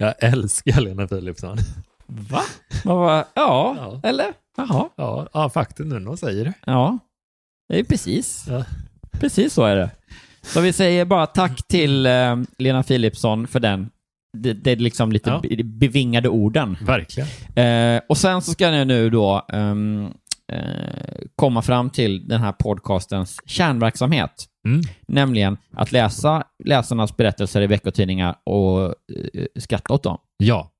Jag 0.00 0.14
älskar 0.18 0.80
Lena 0.80 1.06
Philipsson. 1.08 1.56
Va? 2.06 2.40
Bara, 2.84 3.24
ja, 3.34 3.74
Ja. 3.78 4.00
eller? 4.08 4.26
Jaha. 4.56 4.88
Ja, 4.96 5.28
ja 5.32 5.50
faktiskt 5.50 5.88
nu 5.88 5.98
när 5.98 6.06
hon 6.06 6.16
säger 6.16 6.44
det. 6.44 6.52
Ja, 6.66 6.98
det 7.68 7.78
är 7.80 7.84
precis. 7.84 8.44
Ja. 8.48 8.64
Precis 9.12 9.52
så 9.52 9.64
är 9.64 9.76
det. 9.76 9.90
Så 10.42 10.60
vi 10.60 10.72
säger 10.72 11.04
bara 11.04 11.26
tack 11.26 11.66
till 11.68 12.06
eh, 12.06 12.36
Lena 12.58 12.82
Philipsson 12.82 13.46
för 13.46 13.60
den. 13.60 13.90
Det, 14.38 14.52
det 14.52 14.70
är 14.70 14.76
liksom 14.76 15.12
lite 15.12 15.30
Ja. 15.30 15.40
be- 15.42 15.64
bevingade 15.64 16.28
orden. 16.28 16.76
Verkligen. 16.82 17.28
Eh, 17.56 18.00
och 18.08 18.18
sen 18.18 18.42
så 18.42 18.52
ska 18.52 18.70
jag 18.70 18.86
nu 18.86 19.10
då 19.10 19.46
ehm, 19.52 20.08
eh, 20.52 21.20
komma 21.36 21.62
fram 21.62 21.90
till 21.90 22.28
den 22.28 22.40
här 22.40 22.52
podcastens 22.52 23.40
kärnverksamhet. 23.46 24.46
Mm. 24.66 24.80
Nämligen 25.06 25.56
att 25.70 25.92
läsa 25.92 26.44
läsarnas 26.64 27.16
berättelser 27.16 27.62
i 27.62 27.66
veckotidningar 27.66 28.36
och 28.44 28.84
eh, 28.86 29.46
skratta 29.56 29.94
åt 29.94 30.02
dem. 30.02 30.18
Ja. 30.36 30.70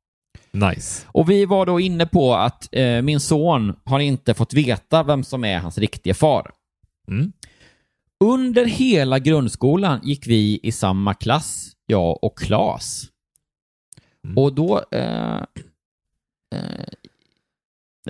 Nice. 0.53 1.07
Och 1.07 1.31
vi 1.31 1.45
var 1.45 1.67
då 1.67 1.81
inne 1.81 2.07
på 2.07 2.35
att 2.35 2.69
eh, 2.73 3.03
min 3.03 3.21
son 3.21 3.77
har 3.85 4.01
inte 4.01 4.35
fått 4.35 4.55
veta 4.55 5.03
vem 5.03 5.25
som 5.25 5.45
är 5.45 5.59
hans 5.59 5.79
riktiga 5.79 6.15
far. 6.15 6.51
Mm. 7.09 7.33
Under 8.25 8.65
hela 8.65 9.19
grundskolan 9.19 10.01
gick 10.03 10.27
vi 10.27 10.61
i 10.63 10.73
samma 10.73 11.15
klass, 11.15 11.73
jag 11.87 12.25
och 12.25 12.39
Klas. 12.39 13.07
Mm. 14.25 14.39
Och 14.39 14.55
då... 14.55 14.85
Eh, 14.91 15.43
eh, 16.55 16.85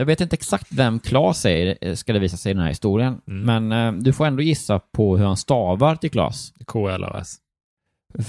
jag 0.00 0.06
vet 0.06 0.20
inte 0.20 0.34
exakt 0.34 0.72
vem 0.72 0.98
Klas 0.98 1.46
är, 1.46 1.78
eh, 1.80 1.94
ska 1.94 2.12
det 2.12 2.18
visa 2.18 2.36
sig 2.36 2.50
i 2.50 2.54
den 2.54 2.62
här 2.62 2.68
historien. 2.68 3.20
Mm. 3.28 3.68
Men 3.68 3.94
eh, 3.96 4.02
du 4.02 4.12
får 4.12 4.26
ändå 4.26 4.42
gissa 4.42 4.78
på 4.78 5.16
hur 5.16 5.26
han 5.26 5.36
stavar 5.36 5.96
till 5.96 6.10
Klas. 6.10 6.52
KLAS. 6.66 7.36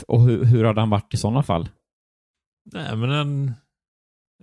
Och 0.07 0.21
hur, 0.21 0.45
hur 0.45 0.63
hade 0.63 0.79
han 0.79 0.89
varit 0.89 1.13
i 1.13 1.17
sådana 1.17 1.43
fall? 1.43 1.69
Nej, 2.73 2.95
men 2.95 3.11
en, 3.11 3.53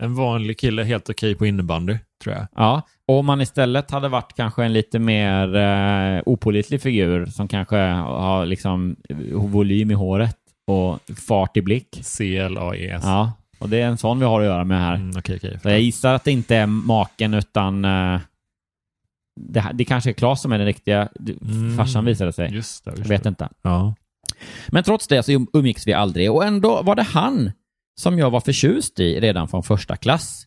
en 0.01 0.14
vanlig 0.14 0.59
kille 0.59 0.85
helt 0.85 1.11
okej 1.11 1.35
på 1.35 1.47
innebandy, 1.47 1.99
tror 2.22 2.35
jag. 2.35 2.47
Ja, 2.55 2.83
och 3.07 3.18
om 3.18 3.26
man 3.26 3.41
istället 3.41 3.91
hade 3.91 4.09
varit 4.09 4.33
kanske 4.37 4.64
en 4.64 4.72
lite 4.72 4.99
mer 4.99 5.57
eh, 5.57 6.22
opålitlig 6.26 6.83
figur 6.83 7.26
som 7.26 7.49
kanske 7.49 7.76
har 7.76 8.47
liksom 8.47 8.97
eh, 9.09 9.16
volym 9.33 9.91
i 9.91 9.95
håret 9.95 10.39
och 10.66 10.99
fart 11.29 11.57
i 11.57 11.62
blick. 11.62 11.99
C-L-A-E-S. 12.03 13.03
Ja, 13.05 13.33
och 13.59 13.68
det 13.68 13.80
är 13.80 13.86
en 13.86 13.98
sån 13.98 14.18
vi 14.18 14.24
har 14.24 14.40
att 14.40 14.46
göra 14.46 14.64
med 14.64 14.80
här. 14.80 14.94
Mm, 14.94 15.16
okej. 15.18 15.59
Så 15.62 15.68
jag 15.68 15.80
gissar 15.80 16.14
att 16.14 16.24
det 16.24 16.30
inte 16.32 16.56
är 16.56 16.66
maken 16.66 17.34
utan 17.34 17.84
eh, 17.84 18.20
det, 19.40 19.61
här- 19.61 19.72
det 19.72 19.84
kanske 19.84 20.11
är 20.11 20.14
Claes 20.14 20.40
som 20.42 20.52
är 20.52 20.59
den 20.59 20.66
riktiga 20.66 21.09
Mm. 21.42 21.76
farsan 21.76 22.04
visade 22.04 22.32
sig. 22.32 22.52
Just 22.54 22.84
det. 22.84 22.90
Jag 22.90 22.98
Just 22.98 23.11
vet 23.11 23.22
det. 23.22 23.28
inte. 23.28 23.48
Ja. 23.62 23.94
Men 24.68 24.84
trots 24.84 25.09
det 25.09 25.22
så 25.22 25.32
um- 25.32 25.46
umgicks 25.52 25.86
vi 25.86 25.92
aldrig 25.92 26.30
och 26.32 26.44
ändå 26.44 26.82
var 26.82 26.94
det 26.96 27.02
han 27.02 27.52
som 28.00 28.18
jag 28.18 28.30
var 28.30 28.40
förtjust 28.40 29.00
i 29.00 29.20
redan 29.20 29.48
från 29.48 29.62
första 29.62 29.96
klass. 29.96 30.44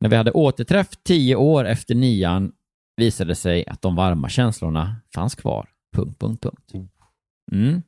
När 0.00 0.08
vi 0.08 0.16
hade 0.16 0.30
återträff 0.30 0.88
tio 1.04 1.36
år 1.36 1.64
efter 1.64 1.94
nian 1.94 2.52
visade 2.96 3.30
det 3.30 3.34
sig 3.34 3.66
att 3.66 3.82
de 3.82 3.96
varma 3.96 4.28
känslorna 4.28 4.96
fanns 5.14 5.34
kvar. 5.34 5.68
Punkt, 5.96 6.20
punkt, 6.20 6.42
punkt. 6.42 6.62
Mm. 7.52 7.82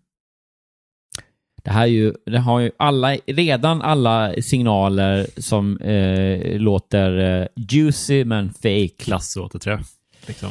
Det 1.65 1.71
här 1.71 1.83
är 1.83 1.87
ju, 1.87 2.15
det 2.27 2.39
har 2.39 2.61
ju 2.61 2.71
alla, 2.77 3.15
redan 3.15 3.83
alla 3.83 4.35
signaler 4.43 5.27
som 5.37 5.79
eh, 5.79 6.59
låter 6.59 7.41
eh, 7.41 7.47
juicy 7.57 8.25
men 8.25 8.53
fake. 8.53 8.89
Klassåterträff. 8.99 9.87
Liksom. 10.27 10.49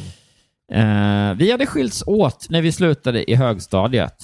Eh, 0.72 1.34
vi 1.34 1.50
hade 1.50 1.66
skilts 1.66 2.02
åt 2.06 2.46
när 2.50 2.62
vi 2.62 2.72
slutade 2.72 3.30
i 3.30 3.34
högstadiet. 3.34 4.16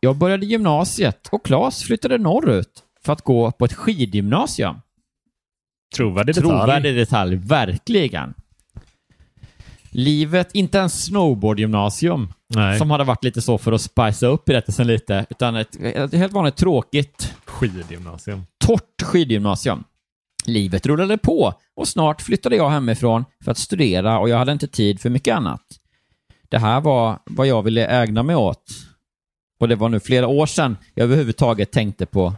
Jag 0.00 0.16
började 0.16 0.46
gymnasiet 0.46 1.28
och 1.32 1.44
Claes 1.44 1.82
flyttade 1.82 2.18
norrut 2.18 2.82
för 3.04 3.12
att 3.12 3.22
gå 3.22 3.52
på 3.52 3.64
ett 3.64 3.72
skidgymnasium. 3.72 4.76
Trovärdig 5.96 6.34
detalj. 6.34 6.48
Trovärdig 6.48 6.96
detalj, 6.96 7.36
verkligen. 7.36 8.34
Livet, 9.90 10.48
inte 10.54 10.78
ens 10.78 11.04
snowboardgymnasium, 11.04 12.32
Nej. 12.54 12.78
som 12.78 12.90
hade 12.90 13.04
varit 13.04 13.24
lite 13.24 13.42
så 13.42 13.58
för 13.58 13.72
att 13.72 13.80
spicea 13.80 14.28
upp 14.28 14.44
berättelsen 14.44 14.86
lite, 14.86 15.26
utan 15.30 15.56
ett, 15.56 15.76
ett 15.80 16.12
helt 16.12 16.32
vanligt 16.32 16.56
tråkigt, 16.56 17.34
Skidgymnasium. 17.44 18.46
torrt 18.64 19.02
skidgymnasium. 19.02 19.84
Livet 20.46 20.86
rullade 20.86 21.18
på 21.18 21.54
och 21.76 21.88
snart 21.88 22.22
flyttade 22.22 22.56
jag 22.56 22.70
hemifrån 22.70 23.24
för 23.44 23.50
att 23.50 23.58
studera 23.58 24.18
och 24.18 24.28
jag 24.28 24.38
hade 24.38 24.52
inte 24.52 24.68
tid 24.68 25.00
för 25.00 25.10
mycket 25.10 25.36
annat. 25.36 25.62
Det 26.48 26.58
här 26.58 26.80
var 26.80 27.18
vad 27.24 27.46
jag 27.46 27.62
ville 27.62 27.86
ägna 27.86 28.22
mig 28.22 28.36
åt. 28.36 28.64
Och 29.60 29.68
det 29.68 29.76
var 29.76 29.88
nu 29.88 30.00
flera 30.00 30.26
år 30.26 30.46
sedan 30.46 30.76
jag 30.94 31.04
överhuvudtaget 31.04 31.72
tänkte 31.72 32.06
på 32.06 32.34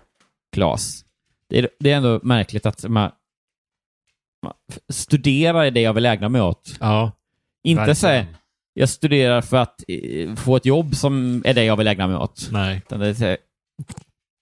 Klas. 0.52 1.04
Det 1.48 1.58
är, 1.58 1.68
det 1.80 1.90
är 1.90 1.96
ändå 1.96 2.20
märkligt 2.22 2.66
att 2.66 2.84
man, 2.88 3.10
man 4.42 4.52
studerar 4.92 5.70
det 5.70 5.80
jag 5.80 5.92
vill 5.92 6.06
ägna 6.06 6.28
mig 6.28 6.40
åt. 6.40 6.76
Ja. 6.80 7.12
Inte 7.64 7.94
säga 7.94 8.26
jag 8.74 8.88
studerar 8.88 9.40
för 9.40 9.56
att 9.56 9.84
eh, 9.88 10.34
få 10.34 10.56
ett 10.56 10.66
jobb 10.66 10.96
som 10.96 11.42
är 11.46 11.54
det 11.54 11.64
jag 11.64 11.76
vill 11.76 11.86
ägna 11.88 12.06
mig 12.06 12.16
åt. 12.16 12.48
Nej. 12.52 12.76
Utan 12.76 13.00
det 13.00 13.06
är 13.08 13.14
så 13.14 13.24
här, 13.24 13.36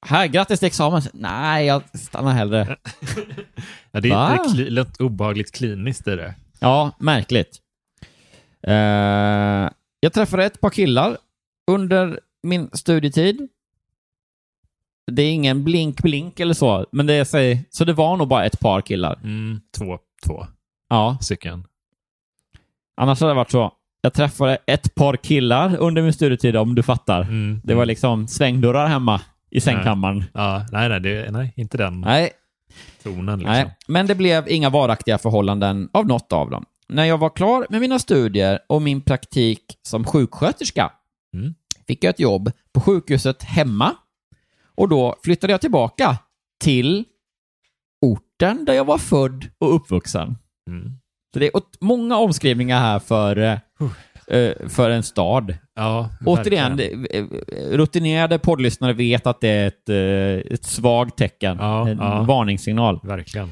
här, 0.06 0.26
grattis 0.26 0.58
till 0.58 0.66
examen. 0.66 1.02
Nej, 1.12 1.66
jag 1.66 1.82
stannar 1.98 2.32
hellre. 2.32 2.76
Ja, 3.90 4.00
det 4.00 4.10
är 4.10 4.36
kli- 4.36 4.70
lite 4.70 5.02
obehagligt 5.04 5.54
kliniskt 5.54 6.08
i 6.08 6.16
det. 6.16 6.34
Ja, 6.60 6.90
märkligt. 6.98 7.60
Eh, 8.62 8.74
jag 10.00 10.12
träffade 10.14 10.44
ett 10.44 10.60
par 10.60 10.70
killar 10.70 11.16
under 11.70 12.20
min 12.42 12.70
studietid. 12.72 13.48
Det 15.12 15.22
är 15.22 15.32
ingen 15.32 15.64
blink-blink 15.68 16.40
eller 16.40 16.54
så, 16.54 16.86
men 16.92 17.06
det 17.06 17.14
är 17.14 17.24
så, 17.24 17.62
så 17.70 17.84
det 17.84 17.92
var 17.92 18.16
nog 18.16 18.28
bara 18.28 18.44
ett 18.44 18.60
par 18.60 18.80
killar. 18.80 19.14
Mm, 19.22 19.60
två, 19.78 19.98
två 20.26 20.46
Ja, 20.88 21.18
stycken. 21.20 21.64
annars 22.96 23.20
hade 23.20 23.30
det 23.30 23.36
varit 23.36 23.50
så. 23.50 23.72
Jag 24.00 24.14
träffade 24.14 24.58
ett 24.66 24.94
par 24.94 25.16
killar 25.16 25.76
under 25.76 26.02
min 26.02 26.12
studietid, 26.12 26.56
om 26.56 26.74
du 26.74 26.82
fattar. 26.82 27.22
Mm. 27.22 27.60
Det 27.64 27.74
var 27.74 27.86
liksom 27.86 28.28
svängdörrar 28.28 28.86
hemma 28.86 29.20
i 29.50 29.60
sängkammaren. 29.60 30.24
Ja, 30.34 30.66
nej, 30.72 30.88
nej, 30.88 31.00
det, 31.00 31.30
nej, 31.30 31.52
inte 31.56 31.76
den 31.78 32.00
Nej, 32.00 32.30
tonen. 33.02 33.38
Liksom. 33.38 33.52
Nej, 33.52 33.76
men 33.88 34.06
det 34.06 34.14
blev 34.14 34.48
inga 34.48 34.70
varaktiga 34.70 35.18
förhållanden 35.18 35.88
av 35.92 36.06
något 36.06 36.32
av 36.32 36.50
dem. 36.50 36.64
När 36.88 37.04
jag 37.04 37.18
var 37.18 37.30
klar 37.30 37.66
med 37.70 37.80
mina 37.80 37.98
studier 37.98 38.58
och 38.66 38.82
min 38.82 39.00
praktik 39.00 39.62
som 39.82 40.04
sjuksköterska 40.04 40.92
Mm. 41.34 41.54
fick 41.86 42.04
jag 42.04 42.10
ett 42.10 42.20
jobb 42.20 42.52
på 42.72 42.80
sjukhuset 42.80 43.42
hemma 43.42 43.94
och 44.74 44.88
då 44.88 45.16
flyttade 45.24 45.52
jag 45.52 45.60
tillbaka 45.60 46.18
till 46.60 47.04
orten 48.00 48.64
där 48.64 48.74
jag 48.74 48.84
var 48.84 48.98
född 48.98 49.48
och 49.58 49.74
uppvuxen. 49.74 50.38
Mm. 50.70 50.92
Så 51.36 51.40
det 51.40 51.46
är 51.46 51.62
många 51.80 52.16
omskrivningar 52.16 52.80
här 52.80 52.98
för, 52.98 53.36
eh, 53.36 53.58
eh, 54.38 54.68
för 54.68 54.90
en 54.90 55.02
stad. 55.02 55.56
Ja, 55.74 56.10
Återigen, 56.26 56.80
eh, 57.10 57.24
rutinerade 57.70 58.38
poddlyssnare 58.38 58.92
vet 58.92 59.26
att 59.26 59.40
det 59.40 59.48
är 59.48 59.66
ett, 59.66 59.88
ett 60.52 60.64
svagt 60.64 61.18
tecken. 61.18 61.56
Ja, 61.60 61.88
en 61.88 61.98
ja. 61.98 62.22
varningssignal. 62.22 63.00
Verkligen. 63.02 63.50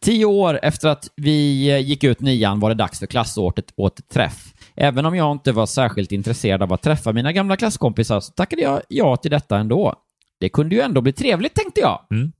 Tio 0.00 0.24
år 0.24 0.60
efter 0.62 0.88
att 0.88 1.08
vi 1.16 1.78
gick 1.80 2.04
ut 2.04 2.20
nian 2.20 2.60
var 2.60 2.68
det 2.68 2.74
dags 2.74 2.98
för 2.98 3.06
klassåret 3.06 3.72
återträff. 3.76 4.54
Även 4.76 5.06
om 5.06 5.16
jag 5.16 5.32
inte 5.32 5.52
var 5.52 5.66
särskilt 5.66 6.12
intresserad 6.12 6.62
av 6.62 6.72
att 6.72 6.82
träffa 6.82 7.12
mina 7.12 7.32
gamla 7.32 7.56
klasskompisar 7.56 8.20
så 8.20 8.32
tackade 8.32 8.62
jag 8.62 8.80
ja 8.88 9.16
till 9.16 9.30
detta 9.30 9.58
ändå. 9.58 9.94
Det 10.40 10.48
kunde 10.48 10.74
ju 10.74 10.80
ändå 10.80 11.00
bli 11.00 11.12
trevligt, 11.12 11.54
tänkte 11.54 11.80
jag. 11.80 12.00
Mm. 12.10 12.32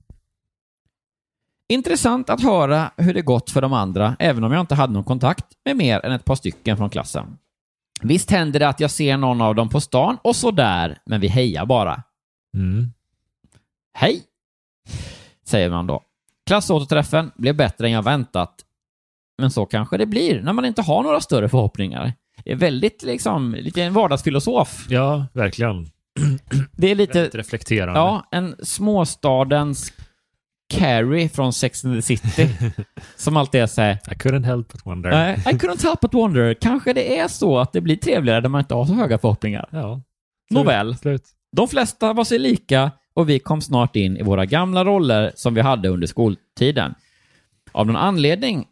Intressant 1.71 2.29
att 2.29 2.43
höra 2.43 2.91
hur 2.97 3.13
det 3.13 3.21
gått 3.21 3.49
för 3.49 3.61
de 3.61 3.73
andra, 3.73 4.15
även 4.19 4.43
om 4.43 4.51
jag 4.51 4.61
inte 4.61 4.75
hade 4.75 4.93
någon 4.93 5.03
kontakt 5.03 5.45
med 5.65 5.77
mer 5.77 6.05
än 6.05 6.11
ett 6.11 6.25
par 6.25 6.35
stycken 6.35 6.77
från 6.77 6.89
klassen. 6.89 7.37
Visst 8.01 8.31
händer 8.31 8.59
det 8.59 8.67
att 8.67 8.79
jag 8.79 8.91
ser 8.91 9.17
någon 9.17 9.41
av 9.41 9.55
dem 9.55 9.69
på 9.69 9.81
stan 9.81 10.17
och 10.21 10.35
sådär, 10.35 10.97
men 11.05 11.21
vi 11.21 11.27
hejar 11.27 11.65
bara. 11.65 12.03
Mm. 12.57 12.93
Hej! 13.93 14.21
Säger 15.47 15.69
man 15.69 15.87
då. 15.87 16.01
Klassåterträffen 16.45 17.31
blev 17.35 17.55
bättre 17.55 17.85
än 17.87 17.91
jag 17.93 18.03
väntat. 18.03 18.55
Men 19.37 19.51
så 19.51 19.65
kanske 19.65 19.97
det 19.97 20.05
blir 20.05 20.41
när 20.41 20.53
man 20.53 20.65
inte 20.65 20.81
har 20.81 21.03
några 21.03 21.21
större 21.21 21.49
förhoppningar. 21.49 22.13
Det 22.45 22.51
är 22.51 22.55
väldigt 22.55 23.03
liksom, 23.03 23.55
lite 23.55 23.83
en 23.83 23.93
vardagsfilosof. 23.93 24.85
Ja, 24.89 25.25
verkligen. 25.33 25.87
Det 26.71 26.91
är 26.91 26.95
lite, 26.95 27.13
Väldigt 27.19 27.35
reflekterande. 27.35 27.99
ja, 27.99 28.27
en 28.31 28.55
småstadens 28.63 29.93
Carrie 30.71 31.29
från 31.29 31.53
Sex 31.53 31.85
and 31.85 31.95
the 31.95 32.01
City. 32.01 32.49
som 33.15 33.37
alltid 33.37 33.61
är 33.61 33.67
såhär, 33.67 33.93
I 33.93 34.13
couldn't 34.13 34.45
help 34.45 34.73
but 34.73 34.85
wonder. 34.85 35.11
I 35.33 35.53
couldn't 35.53 35.83
help 35.83 35.99
but 35.99 36.13
wonder. 36.13 36.53
Kanske 36.53 36.93
det 36.93 37.19
är 37.19 37.27
så 37.27 37.59
att 37.59 37.73
det 37.73 37.81
blir 37.81 37.95
trevligare 37.95 38.41
där 38.41 38.49
man 38.49 38.61
inte 38.61 38.73
har 38.73 38.85
så 38.85 38.93
höga 38.93 39.17
förhoppningar. 39.17 39.69
Ja. 39.71 40.01
Nåväl. 40.49 40.97
Slut. 40.97 41.23
De 41.51 41.67
flesta 41.67 42.13
var 42.13 42.23
sig 42.23 42.39
lika 42.39 42.91
och 43.13 43.29
vi 43.29 43.39
kom 43.39 43.61
snart 43.61 43.95
in 43.95 44.17
i 44.17 44.23
våra 44.23 44.45
gamla 44.45 44.85
roller 44.85 45.31
som 45.35 45.53
vi 45.53 45.61
hade 45.61 45.89
under 45.89 46.07
skoltiden. 46.07 46.93
Av 47.71 47.87
någon 47.87 47.95
anledning 47.95 48.67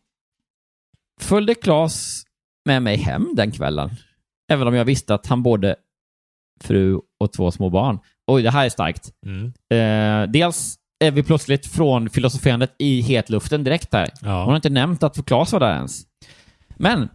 följde 1.22 1.56
Claes 1.56 2.24
med 2.66 2.84
mig 2.84 2.98
hem 2.98 3.30
den 3.36 3.52
kvällen. 3.52 3.90
Även 4.52 4.68
om 4.68 4.76
jag 4.76 4.86
visste 4.86 5.14
att 5.14 5.28
han 5.28 5.44
både 5.44 5.76
fru 6.62 7.00
och 7.20 7.34
två 7.34 7.52
små 7.52 7.70
barn. 7.70 8.00
Oj, 8.28 8.42
det 8.42 8.52
här 8.52 8.66
är 8.66 8.70
starkt. 8.70 9.12
Mm. 9.26 9.54
Eh, 9.70 10.32
dels 10.32 10.79
är 11.00 11.12
vi 11.12 11.24
plötsligt 11.24 11.68
från 11.68 12.10
filosoferandet 12.10 12.76
i 12.78 13.02
hetluften 13.02 13.64
direkt 13.64 13.94
här. 13.94 14.10
Ja. 14.22 14.40
Hon 14.40 14.50
har 14.50 14.56
inte 14.56 14.70
nämnt 14.70 15.04
att 15.04 15.26
Claes 15.26 15.54
var 15.54 15.60
där 15.60 15.76
ens. 15.76 16.02
Men 16.78 17.10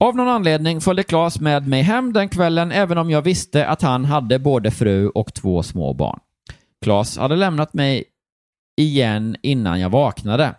av 0.00 0.16
någon 0.16 0.28
anledning 0.28 0.80
följde 0.80 1.02
Claes 1.02 1.40
med 1.40 1.68
mig 1.68 1.82
hem 1.82 2.12
den 2.12 2.28
kvällen 2.28 2.72
även 2.72 2.98
om 2.98 3.10
jag 3.10 3.22
visste 3.22 3.66
att 3.66 3.82
han 3.82 4.04
hade 4.04 4.38
både 4.38 4.70
fru 4.70 5.08
och 5.08 5.34
två 5.34 5.62
små 5.62 5.94
barn. 5.94 6.20
Claes 6.84 7.18
hade 7.18 7.36
lämnat 7.36 7.74
mig 7.74 8.04
igen 8.76 9.36
innan 9.42 9.80
jag 9.80 9.90
vaknade. 9.90 10.54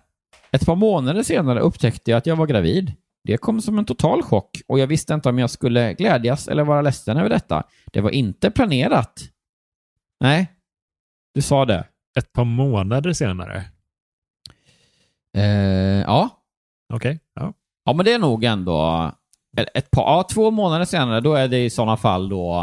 Ett 0.52 0.66
par 0.66 0.76
månader 0.76 1.24
senare 1.24 1.60
upptäckte 1.60 2.12
jag 2.12 2.18
att 2.18 2.26
jag 2.26 2.36
var 2.36 2.48
gravid. 2.48 2.94
Det 3.24 3.38
kom 3.38 3.62
som 3.62 3.80
en 3.80 3.86
total 3.86 4.24
chock 4.24 4.62
och 4.68 4.80
jag 4.80 4.88
visste 4.88 5.14
inte 5.14 5.30
om 5.30 5.40
jag 5.40 5.50
skulle 5.50 5.94
glädjas 5.94 6.48
eller 6.48 6.64
vara 6.64 6.82
ledsen 6.82 7.18
över 7.18 7.30
detta. 7.30 7.64
Det 7.86 8.02
var 8.02 8.10
inte 8.10 8.52
planerat. 8.52 9.22
Nej, 10.20 10.48
du 11.34 11.42
sa 11.42 11.66
det. 11.66 11.88
Ett 12.18 12.34
par 12.34 12.44
månader 12.46 13.14
senare. 13.14 13.64
Eh, 15.38 16.02
ja, 16.02 16.30
Okej. 16.94 17.20
Ja. 17.36 17.54
Ja, 17.86 17.94
men 17.94 18.06
det 18.06 18.14
är 18.14 18.20
nog 18.20 18.44
ändå 18.44 19.12
ett 19.74 19.92
par, 19.92 20.02
ja, 20.02 20.28
två 20.34 20.52
månader 20.52 20.86
senare, 20.86 21.22
då 21.22 21.34
är 21.34 21.48
det 21.48 21.66
i 21.66 21.70
sådana 21.70 21.98
fall 21.98 22.30
då 22.30 22.56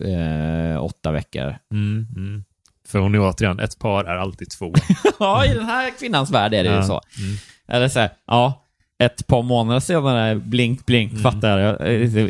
eh, 0.00 0.82
åtta 0.84 1.12
veckor. 1.12 1.56
Mm, 1.72 2.06
mm. 2.16 2.44
För 2.88 2.98
hon 2.98 3.14
är 3.14 3.20
återigen, 3.20 3.60
ett 3.60 3.78
par 3.78 4.04
är 4.04 4.16
alltid 4.16 4.50
två. 4.50 4.72
ja, 5.18 5.44
i 5.46 5.54
den 5.54 5.64
här 5.64 5.98
kvinnans 5.98 6.30
värld 6.30 6.54
är 6.54 6.64
det 6.64 6.70
ju 6.70 6.76
Ja. 6.76 6.82
så. 6.82 7.00
Mm. 7.22 7.36
Eller 7.68 7.88
så 7.88 8.00
här, 8.00 8.10
ja, 8.26 8.64
ett 8.98 9.26
par 9.26 9.42
månader 9.42 9.80
senare, 9.80 10.34
blink, 10.36 10.86
blink, 10.86 11.12
Mm. 11.12 11.22
fattar 11.22 11.58
jag. 11.58 11.94
Eh, 12.16 12.28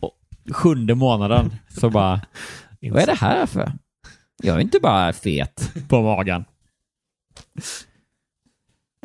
och 0.00 0.12
Sjunde 0.52 0.94
månaden, 0.94 1.52
så 1.80 1.90
bara, 1.90 2.20
vad 2.90 3.02
är 3.02 3.06
det 3.06 3.14
här 3.14 3.46
för? 3.46 3.72
Jag 4.42 4.56
är 4.56 4.60
inte 4.60 4.80
bara 4.80 5.12
fet 5.12 5.72
på 5.88 6.02
magen. 6.02 6.44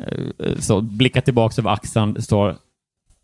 Eh, 0.02 0.58
Så 0.58 0.80
blicka 0.80 1.20
tillbaka 1.22 1.60
över 1.60 1.70
axeln, 1.70 2.22
står 2.22 2.56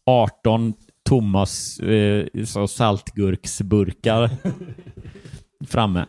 18 0.06 0.74
tomma 1.08 1.46
eh, 1.82 2.44
så 2.44 2.68
saltgurksburkar 2.68 4.30
framme. 5.66 6.00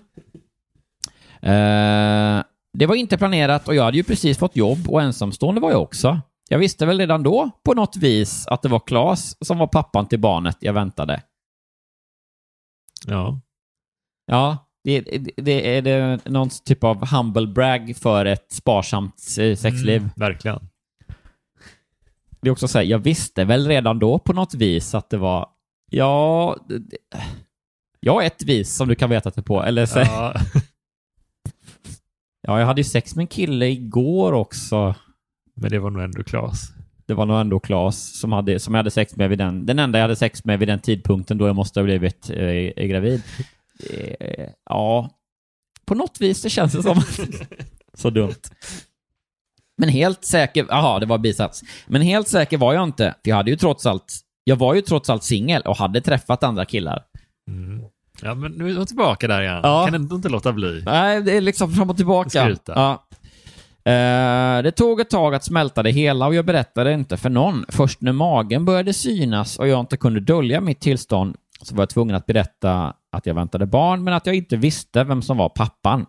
Eh, 1.41 2.43
det 2.77 2.85
var 2.85 2.95
inte 2.95 3.17
planerat 3.17 3.67
och 3.67 3.75
jag 3.75 3.83
hade 3.83 3.97
ju 3.97 4.03
precis 4.03 4.37
fått 4.37 4.55
jobb 4.55 4.89
och 4.89 5.01
ensamstående 5.01 5.61
var 5.61 5.71
jag 5.71 5.81
också. 5.81 6.21
Jag 6.49 6.59
visste 6.59 6.85
väl 6.85 6.99
redan 6.99 7.23
då 7.23 7.49
på 7.63 7.73
något 7.73 7.97
vis 7.97 8.47
att 8.47 8.61
det 8.61 8.69
var 8.69 8.79
Claes 8.79 9.45
som 9.45 9.57
var 9.57 9.67
pappan 9.67 10.07
till 10.07 10.19
barnet 10.19 10.57
jag 10.59 10.73
väntade. 10.73 11.23
Ja. 13.07 13.39
Ja, 14.25 14.57
det, 14.83 15.01
det, 15.01 15.31
det 15.37 15.77
är 15.77 15.81
det 15.81 16.19
någon 16.25 16.49
typ 16.65 16.83
av 16.83 17.07
humble 17.07 17.47
brag 17.47 17.95
för 18.01 18.25
ett 18.25 18.51
sparsamt 18.51 19.13
eh, 19.39 19.55
sexliv. 19.55 19.97
Mm, 20.01 20.09
verkligen. 20.15 20.59
Det 22.41 22.47
är 22.49 22.51
också 22.51 22.67
så 22.67 22.77
här, 22.77 22.85
jag 22.85 22.99
visste 22.99 23.43
väl 23.45 23.67
redan 23.67 23.99
då 23.99 24.19
på 24.19 24.33
något 24.33 24.53
vis 24.53 24.95
att 24.95 25.09
det 25.09 25.17
var, 25.17 25.47
ja, 25.89 26.57
det- 26.69 26.79
det- 26.79 26.97
ja 27.99 28.23
ett 28.23 28.43
vis 28.43 28.75
som 28.75 28.87
du 28.87 28.95
kan 28.95 29.09
veta 29.09 29.29
att 29.29 29.35
det 29.35 29.41
är 29.41 29.43
på. 29.43 29.63
Eller 29.63 29.85
så, 29.85 29.99
ja. 29.99 30.33
Ja, 32.47 32.59
jag 32.59 32.65
hade 32.65 32.79
ju 32.81 32.85
sex 32.85 33.15
med 33.15 33.23
en 33.23 33.27
kille 33.27 33.65
igår 33.67 34.31
också. 34.33 34.95
men 35.55 35.71
det 35.71 35.79
var 35.79 35.89
nog 35.89 36.03
ändå 36.03 36.23
Klas. 36.23 36.71
Det 37.05 37.13
var 37.13 37.25
nog 37.25 37.39
ändå 37.39 37.59
Claes 37.59 38.19
som, 38.19 38.31
hade, 38.31 38.59
som 38.59 38.73
jag 38.73 38.79
hade 38.79 38.91
sex 38.91 39.15
med 39.15 39.29
vid 39.29 39.37
den, 39.37 39.65
den 39.65 39.79
enda 39.79 39.99
jag 39.99 40.03
hade 40.03 40.15
sex 40.15 40.45
med 40.45 40.59
vid 40.59 40.67
den 40.67 40.79
tidpunkten 40.79 41.37
då 41.37 41.47
jag 41.47 41.55
måste 41.55 41.79
ha 41.79 41.85
blivit 41.85 42.29
eh, 42.29 42.85
gravid. 42.85 43.21
Eh, 43.89 44.49
ja, 44.69 45.09
på 45.85 45.95
något 45.95 46.21
vis 46.21 46.41
det 46.41 46.49
känns 46.49 46.73
det 46.73 46.83
som. 46.83 47.01
så 47.93 48.09
dumt. 48.09 48.41
Men 49.77 49.89
helt 49.89 50.25
säker, 50.25 50.65
jaha, 50.69 50.99
det 50.99 51.05
var 51.05 51.17
bisats. 51.17 51.63
Men 51.87 52.01
helt 52.01 52.27
säker 52.27 52.57
var 52.57 52.73
jag 52.73 52.83
inte, 52.83 53.15
för 53.23 53.29
jag 53.29 53.35
hade 53.35 53.51
ju 53.51 53.57
trots 53.57 53.85
allt, 53.85 54.19
jag 54.43 54.55
var 54.55 54.73
ju 54.73 54.81
trots 54.81 55.09
allt 55.09 55.23
singel 55.23 55.61
och 55.61 55.77
hade 55.77 56.01
träffat 56.01 56.43
andra 56.43 56.65
killar. 56.65 57.03
Mm. 57.47 57.83
Ja, 58.21 58.35
men 58.35 58.51
nu 58.51 58.71
är 58.71 58.75
hon 58.75 58.85
tillbaka 58.85 59.27
där 59.27 59.41
igen. 59.41 59.59
Ja. 59.63 59.85
Kan 59.85 59.95
ändå 59.95 60.15
inte 60.15 60.29
låta 60.29 60.53
bli. 60.53 60.81
Nej, 60.85 61.21
det 61.21 61.37
är 61.37 61.41
liksom 61.41 61.73
fram 61.73 61.89
och 61.89 61.97
tillbaka. 61.97 62.29
Skryta. 62.29 62.73
Ja. 62.75 63.07
Eh, 63.91 64.63
det 64.63 64.71
tog 64.71 64.99
ett 64.99 65.09
tag 65.09 65.35
att 65.35 65.43
smälta 65.43 65.83
det 65.83 65.91
hela 65.91 66.27
och 66.27 66.35
jag 66.35 66.45
berättade 66.45 66.93
inte 66.93 67.17
för 67.17 67.29
någon. 67.29 67.65
Först 67.69 68.01
när 68.01 68.11
magen 68.11 68.65
började 68.65 68.93
synas 68.93 69.59
och 69.59 69.67
jag 69.67 69.79
inte 69.79 69.97
kunde 69.97 70.19
dölja 70.19 70.61
mitt 70.61 70.79
tillstånd 70.79 71.35
så 71.61 71.75
var 71.75 71.81
jag 71.81 71.89
tvungen 71.89 72.15
att 72.15 72.25
berätta 72.25 72.93
att 73.11 73.25
jag 73.25 73.33
väntade 73.33 73.65
barn, 73.65 74.03
men 74.03 74.13
att 74.13 74.25
jag 74.25 74.35
inte 74.35 74.57
visste 74.57 75.03
vem 75.03 75.21
som 75.21 75.37
var 75.37 75.49
pappan. 75.49 76.05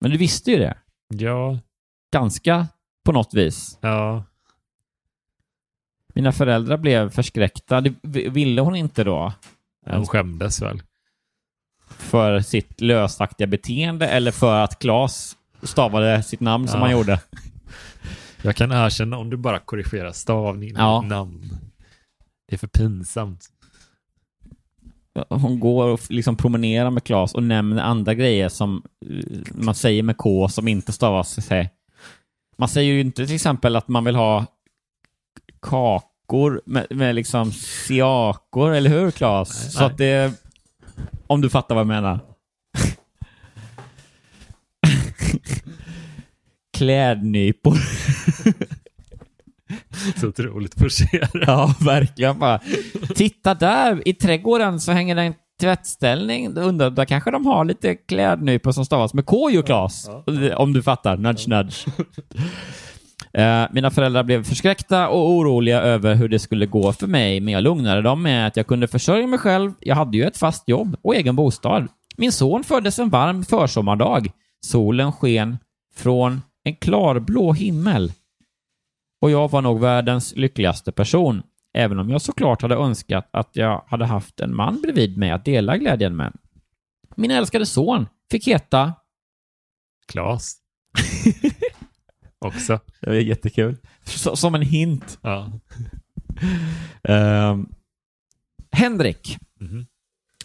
Men 0.00 0.10
du 0.10 0.16
visste 0.18 0.50
ju 0.50 0.58
det. 0.58 0.78
Ja, 1.08 1.58
Ganska 2.12 2.66
på 3.04 3.12
något 3.12 3.34
vis. 3.34 3.78
ja. 3.80 4.24
Mina 6.14 6.32
föräldrar 6.32 6.76
blev 6.76 7.10
förskräckta. 7.10 7.80
Det 7.80 7.94
ville 8.28 8.60
hon 8.60 8.76
inte 8.76 9.04
då. 9.04 9.32
Hon 9.86 10.06
skämdes 10.06 10.62
väl. 10.62 10.82
För 11.88 12.40
sitt 12.40 12.80
lösaktiga 12.80 13.46
beteende 13.46 14.08
eller 14.08 14.32
för 14.32 14.60
att 14.60 14.78
Claes 14.78 15.36
stavade 15.62 16.22
sitt 16.22 16.40
namn 16.40 16.68
som 16.68 16.80
Ja. 16.80 16.84
han 16.86 16.92
gjorde. 16.92 17.20
Jag 18.42 18.56
kan 18.56 18.72
erkänna 18.72 19.16
om 19.18 19.30
du 19.30 19.36
bara 19.36 19.58
korrigerar 19.58 20.12
stavningen 20.12 20.76
Ja. 20.78 21.00
namn. 21.00 21.50
Det 22.48 22.54
är 22.54 22.58
för 22.58 22.66
pinsamt. 22.66 23.48
Hon 25.28 25.60
går 25.60 25.86
och 25.86 26.00
liksom 26.08 26.36
promenerar 26.36 26.90
med 26.90 27.04
Claes 27.04 27.34
och 27.34 27.42
nämner 27.42 27.82
andra 27.82 28.14
grejer 28.14 28.48
som 28.48 28.82
eh, 29.10 29.24
man 29.54 29.74
säger 29.74 30.02
med 30.02 30.16
K 30.16 30.48
som 30.48 30.68
inte 30.68 30.92
stavas 30.92 31.46
sig. 31.46 31.70
Man 32.56 32.68
säger 32.68 32.92
ju 32.92 33.00
inte 33.00 33.26
till 33.26 33.34
exempel 33.34 33.76
att 33.76 33.88
man 33.88 34.04
vill 34.04 34.16
ha 34.16 34.46
kakor 35.62 36.62
med, 36.66 36.86
med 36.90 37.14
liksom 37.14 37.52
siakor, 37.52 38.74
eller 38.74 38.90
hur 38.90 39.10
Claes? 39.10 39.72
Så 39.72 39.84
att 39.84 39.98
det... 39.98 40.32
Om 41.26 41.40
du 41.40 41.50
fattar 41.50 41.74
vad 41.74 41.80
jag 41.80 41.86
menar. 41.86 42.20
Klädnypor. 46.76 47.78
Så 50.20 50.28
otroligt 50.28 50.80
forcerat. 50.80 51.30
Ja, 51.32 51.74
verkligen. 51.80 52.38
Bara. 52.38 52.60
Titta 53.14 53.54
där, 53.54 54.08
i 54.08 54.14
trädgården 54.14 54.80
så 54.80 54.92
hänger 54.92 55.14
det 55.14 55.22
en 55.22 55.34
tvättställning. 55.60 56.56
Undrar, 56.56 56.90
där 56.90 57.04
kanske 57.04 57.30
de 57.30 57.46
har 57.46 57.64
lite 57.64 57.94
klädnypor 57.94 58.72
som 58.72 58.84
stavas 58.84 59.14
med 59.14 59.26
K 59.26 59.50
ju, 59.50 59.62
Claes. 59.62 60.10
Om 60.56 60.72
du 60.72 60.82
fattar. 60.82 61.16
Nudge, 61.16 61.48
nudge. 61.48 61.86
Eh, 63.32 63.66
mina 63.70 63.90
föräldrar 63.90 64.22
blev 64.22 64.44
förskräckta 64.44 65.08
och 65.08 65.30
oroliga 65.30 65.80
över 65.80 66.14
hur 66.14 66.28
det 66.28 66.38
skulle 66.38 66.66
gå 66.66 66.92
för 66.92 67.06
mig, 67.06 67.40
men 67.40 67.54
jag 67.54 67.62
lugnade 67.62 68.02
dem 68.02 68.22
med 68.22 68.46
att 68.46 68.56
jag 68.56 68.66
kunde 68.66 68.88
försörja 68.88 69.26
mig 69.26 69.38
själv. 69.38 69.72
Jag 69.80 69.96
hade 69.96 70.16
ju 70.16 70.24
ett 70.24 70.36
fast 70.36 70.68
jobb 70.68 70.96
och 71.02 71.16
egen 71.16 71.36
bostad. 71.36 71.88
Min 72.16 72.32
son 72.32 72.64
föddes 72.64 72.98
en 72.98 73.10
varm 73.10 73.44
försommardag. 73.44 74.30
Solen 74.66 75.12
sken 75.12 75.58
från 75.96 76.42
en 76.64 76.76
klarblå 76.76 77.52
himmel 77.52 78.12
och 79.24 79.30
jag 79.30 79.50
var 79.50 79.62
nog 79.62 79.80
världens 79.80 80.36
lyckligaste 80.36 80.92
person, 80.92 81.42
även 81.74 81.98
om 81.98 82.10
jag 82.10 82.22
såklart 82.22 82.62
hade 82.62 82.74
önskat 82.74 83.28
att 83.30 83.50
jag 83.52 83.84
hade 83.86 84.06
haft 84.06 84.40
en 84.40 84.56
man 84.56 84.80
bredvid 84.80 85.18
mig 85.18 85.30
att 85.30 85.44
dela 85.44 85.76
glädjen 85.76 86.16
med. 86.16 86.32
Min 87.16 87.30
älskade 87.30 87.66
son 87.66 88.06
fick 88.30 88.48
heta... 88.48 88.92
Klas. 90.08 90.56
också. 92.38 92.80
Det 93.00 93.06
var 93.06 93.14
jättekul. 93.14 93.76
Så, 94.04 94.36
som 94.36 94.54
en 94.54 94.62
hint. 94.62 95.18
Ja. 95.22 95.52
Ehm, 97.02 97.68
Henrik. 98.72 99.38
Mhm. 99.60 99.86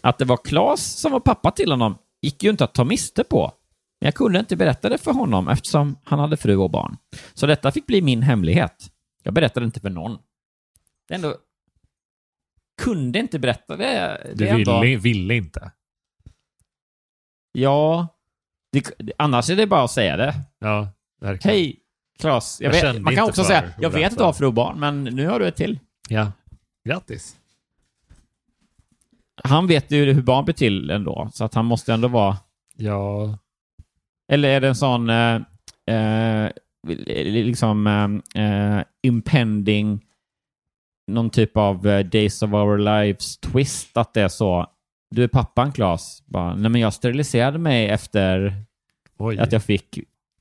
Att 0.02 0.18
det 0.18 0.24
var 0.24 0.36
Claes 0.44 1.00
som 1.00 1.12
var 1.12 1.20
pappa 1.20 1.50
till 1.50 1.70
honom 1.70 1.98
gick 2.22 2.42
ju 2.42 2.50
inte 2.50 2.64
att 2.64 2.74
ta 2.74 2.84
miste 2.84 3.24
på. 3.24 3.52
Men 4.00 4.06
jag 4.06 4.14
kunde 4.14 4.38
inte 4.38 4.56
berätta 4.56 4.88
det 4.88 4.98
för 4.98 5.12
honom 5.12 5.48
eftersom 5.48 5.96
han 6.04 6.18
hade 6.18 6.36
fru 6.36 6.56
och 6.56 6.70
barn. 6.70 6.96
Så 7.34 7.46
detta 7.46 7.72
fick 7.72 7.86
bli 7.86 8.02
min 8.02 8.22
hemlighet. 8.22 8.92
Jag 9.22 9.34
berättade 9.34 9.66
inte 9.66 9.80
för 9.80 9.90
någon. 9.90 10.18
Det 11.08 11.14
är 11.14 11.16
ändå... 11.16 11.36
Kunde 12.82 13.18
inte 13.18 13.38
berätta 13.38 13.76
det. 13.76 13.84
det 13.84 14.34
Du 14.34 14.48
är 14.48 14.54
ändå... 14.54 14.80
ville, 14.80 14.96
ville 14.96 15.34
inte. 15.34 15.72
Ja. 17.52 18.08
Det, 18.72 18.92
annars 19.18 19.50
är 19.50 19.56
det 19.56 19.66
bara 19.66 19.84
att 19.84 19.90
säga 19.90 20.16
det. 20.16 20.34
Ja, 20.58 20.88
verkligen. 21.20 21.56
Hej, 21.56 21.80
Claes. 22.18 22.60
Jag 22.60 22.74
Jag 22.74 22.92
vet, 22.92 23.02
man 23.02 23.14
kan 23.14 23.28
också 23.28 23.44
säga, 23.44 23.72
jag 23.78 23.90
vet 23.90 24.12
att 24.12 24.18
du 24.18 24.24
har 24.24 24.32
fru 24.32 24.46
och 24.46 24.54
barn, 24.54 24.80
men 24.80 25.04
nu 25.04 25.26
har 25.26 25.40
du 25.40 25.48
ett 25.48 25.56
till. 25.56 25.78
Ja. 26.08 26.32
Grattis. 26.84 27.36
Han 29.44 29.66
vet 29.66 29.90
ju 29.90 30.12
hur 30.12 30.22
barn 30.22 30.44
blir 30.44 30.54
till 30.54 30.90
ändå, 30.90 31.30
så 31.32 31.44
att 31.44 31.54
han 31.54 31.66
måste 31.66 31.92
ändå 31.92 32.08
vara... 32.08 32.36
Ja. 32.76 33.38
Eller 34.30 34.48
är 34.48 34.60
det 34.60 34.68
en 34.68 34.74
sån 34.74 35.10
eh, 35.10 35.34
eh, 35.90 36.50
liksom 37.24 37.86
eh, 38.34 38.44
eh, 38.44 38.84
impending 39.02 40.04
någon 41.12 41.30
typ 41.30 41.56
av 41.56 41.86
eh, 41.88 42.06
Days 42.06 42.42
of 42.42 42.52
Our 42.52 42.78
Lives 42.78 43.38
twist 43.40 43.96
att 43.96 44.14
det 44.14 44.20
är 44.22 44.28
så. 44.28 44.66
Du 45.14 45.24
är 45.24 45.28
pappan 45.28 45.72
Claes. 45.72 46.22
Bara, 46.26 46.54
Nej 46.54 46.70
men 46.70 46.80
jag 46.80 46.94
steriliserade 46.94 47.58
mig 47.58 47.88
efter 47.88 48.54
Oj. 49.18 49.38
att 49.38 49.52
jag 49.52 49.62
fick 49.62 49.98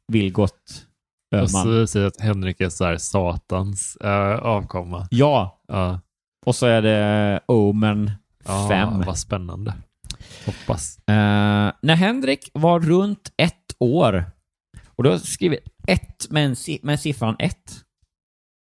Vilgot 0.08 0.86
Och 1.32 1.38
Öhman. 1.38 1.48
så 1.50 1.88
säger 1.88 2.08
att 2.08 2.22
Henrik 2.22 2.62
är 2.62 2.70
så 2.70 2.86
här 2.86 2.98
satans 2.98 3.96
äh, 3.96 4.36
avkomma. 4.40 5.08
Ja, 5.12 5.62
Ja. 5.68 6.00
och 6.46 6.56
så 6.56 6.66
är 6.66 6.82
det 6.82 7.40
Omen 7.46 8.12
ja 8.46 8.68
5. 8.70 9.02
Vad 9.06 9.18
spännande. 9.18 9.74
Hoppas. 10.46 10.98
Eh, 11.08 11.72
när 11.82 11.96
Henrik 11.96 12.50
var 12.54 12.80
runt 12.80 13.32
ett 13.38 13.56
år, 13.80 14.26
och 14.96 15.04
då 15.04 15.10
har 15.10 15.14
jag 15.14 15.22
skrivit 15.22 15.60
ett 15.88 16.30
med, 16.30 16.46
en, 16.46 16.56
med 16.82 17.00
siffran 17.00 17.36
ett. 17.40 17.86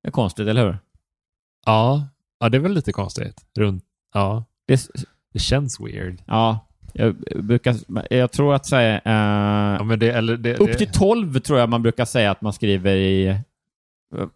Det 0.03 0.09
är 0.09 0.11
konstigt, 0.11 0.47
eller 0.47 0.65
hur? 0.65 0.77
Ja. 1.65 2.07
ja, 2.39 2.49
det 2.49 2.57
är 2.57 2.59
väl 2.59 2.73
lite 2.73 2.91
konstigt. 2.91 3.45
Runt, 3.57 3.84
ja. 4.13 4.45
Det, 4.67 4.88
Det 5.34 5.39
känns 5.39 5.80
weird. 5.80 6.21
ja, 6.25 6.67
jag 6.93 7.15
brukar, 7.35 7.75
jag 8.13 8.31
tror 8.31 8.53
att 8.53 8.65
säga, 8.65 9.01
eh, 9.05 9.88
Ja, 9.89 9.95
det, 9.95 10.11
eller 10.11 10.38
det, 10.38 10.57
upp 10.57 10.67
det, 10.67 10.77
till 10.77 10.91
12 10.91 11.39
tror 11.39 11.59
jag 11.59 11.69
man 11.69 11.81
brukar 11.81 12.05
säga 12.05 12.31
att 12.31 12.41
man 12.41 12.53
skriver 12.53 12.95
i 12.95 13.38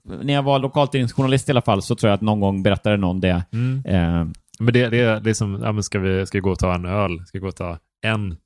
när 0.03 0.33
jag 0.33 0.43
var 0.43 0.59
lokaltidningsjournalist 0.59 1.49
i 1.49 1.51
alla 1.51 1.61
fall 1.61 1.81
så 1.81 1.95
tror 1.95 2.09
jag 2.09 2.15
att 2.15 2.21
någon 2.21 2.39
gång 2.39 2.63
berättade 2.63 2.97
någon 2.97 3.19
det. 3.19 3.45
Mm. 3.53 3.83
Eh, 3.85 4.27
Men 4.59 4.73
det, 4.73 4.89
det, 4.89 5.19
det 5.19 5.29
är 5.29 5.33
som, 5.33 5.61
ja, 5.63 5.81
ska 5.81 5.99
vi 5.99 6.25
ska 6.25 6.37
vi 6.37 6.41
gå 6.41 6.51
och 6.51 6.59
ta 6.59 6.75
en 6.75 6.85
öl? 6.85 7.25
Ska 7.25 7.37
vi 7.37 7.41
gå 7.41 7.47
och 7.47 7.55
ta 7.55 7.77
en 8.01 8.37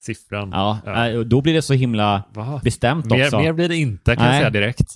siffran? 0.00 0.50
ja, 0.52 0.80
eh, 1.08 1.20
då 1.20 1.40
blir 1.40 1.54
det 1.54 1.62
så 1.62 1.74
himla 1.74 2.22
Va? 2.34 2.60
bestämt 2.64 3.06
Mer, 3.10 3.24
också. 3.24 3.38
mer 3.38 3.52
blir 3.52 3.68
det 3.68 3.76
inte 3.76 4.16
kan 4.16 4.24
Nej. 4.24 4.32
jag 4.34 4.40
säga 4.40 4.50
direkt. 4.50 4.94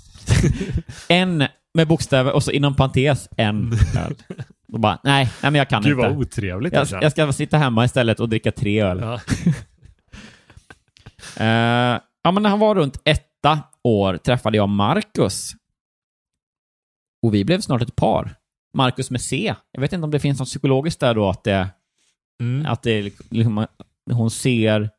En 1.09 1.45
med 1.74 1.89
bokstäver 1.89 2.33
och 2.33 2.43
så 2.43 2.51
inom 2.51 2.77
parentes 2.77 3.29
en 3.37 3.73
öl. 4.07 4.15
Och 4.73 4.81
bara, 4.81 4.99
nej, 5.05 5.24
nej 5.24 5.51
men 5.53 5.55
jag 5.55 5.69
kan 5.69 5.83
Gud 5.83 5.93
inte. 5.99 6.09
vad 6.09 6.19
otrevligt. 6.19 6.73
Jag, 6.73 6.89
jag 7.03 7.12
ska 7.12 7.33
sitta 7.33 7.59
hemma 7.59 7.85
istället 7.85 8.20
och 8.20 8.29
dricka 8.29 8.53
tre 8.53 8.81
öl. 8.83 8.99
ja. 9.01 9.20
Eh, 11.37 12.01
ja, 12.23 12.31
men 12.33 12.43
när 12.43 12.51
han 12.51 12.59
var 12.59 12.74
runt 12.74 13.01
etta 13.05 13.61
år 13.85 14.16
träffade 14.16 14.57
jag 14.57 14.69
Marcus. 14.69 15.53
Och 17.23 17.35
vi 17.35 17.45
blev 17.45 17.61
snart 17.61 17.83
ett 17.83 17.97
par. 17.97 18.35
Marcus 18.77 19.11
med 19.11 19.20
C. 19.20 19.55
Jag 19.73 19.81
vet 19.81 19.93
inte 19.93 20.05
om 20.05 20.11
det 20.11 20.20
finns 20.20 20.39
något 20.39 20.49
psykologiskt 20.49 21.01
där 21.01 21.15
då, 21.15 21.29
att 21.29 21.45
det, 21.45 21.69
Mm. 22.41 22.66
att 22.66 22.83
det 22.83 23.03
liksom, 23.31 23.66
hon 24.11 24.31
ser 24.31 24.91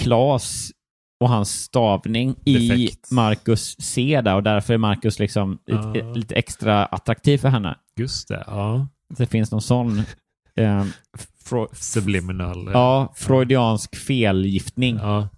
Klas 0.00 0.70
och 1.20 1.28
hans 1.28 1.50
stavning 1.50 2.34
i 2.44 2.68
Defekt. 2.68 3.10
Marcus 3.10 3.76
C 3.80 4.20
där 4.24 4.34
och 4.34 4.42
därför 4.42 4.74
är 4.74 4.78
Marcus 4.78 5.18
liksom 5.18 5.58
Ja. 5.64 5.92
lite, 5.92 6.06
lite 6.18 6.34
extra 6.34 6.84
attraktiv 6.84 7.38
för 7.38 7.48
henne. 7.48 7.76
Just 7.96 8.28
det, 8.28 8.44
ja. 8.46 8.88
Det 9.18 9.26
finns 9.26 9.50
någon 9.52 9.62
sån 9.62 9.98
eh, 10.56 10.84
fro- 11.44 11.68
Subliminal. 11.74 12.70
ja, 12.72 13.12
freudiansk 13.16 13.96
felgiftning. 13.96 14.96
ja. 14.96 15.28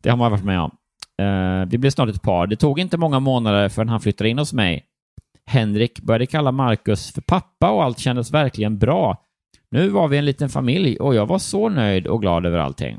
Det 0.00 0.10
har 0.10 0.16
man 0.16 0.30
varit 0.30 0.44
med 0.44 0.60
om. 0.60 0.70
Eh, 1.22 1.66
vi 1.68 1.78
blev 1.78 1.90
snart 1.90 2.08
ett 2.08 2.22
par. 2.22 2.46
Det 2.46 2.56
tog 2.56 2.78
inte 2.80 2.96
många 2.96 3.20
månader 3.20 3.68
förrän 3.68 3.88
han 3.88 4.00
flyttade 4.00 4.30
in 4.30 4.38
hos 4.38 4.52
mig. 4.52 4.84
Henrik 5.46 6.00
började 6.00 6.26
kalla 6.26 6.52
Marcus 6.52 7.12
för 7.12 7.20
pappa 7.20 7.70
och 7.70 7.84
allt 7.84 7.98
kändes 7.98 8.30
verkligen 8.30 8.78
bra. 8.78 9.24
Nu 9.70 9.88
var 9.88 10.08
vi 10.08 10.18
en 10.18 10.24
liten 10.24 10.48
familj 10.48 10.96
och 10.96 11.14
jag 11.14 11.26
var 11.26 11.38
så 11.38 11.68
nöjd 11.68 12.06
och 12.06 12.20
glad 12.20 12.46
över 12.46 12.58
allting. 12.58 12.98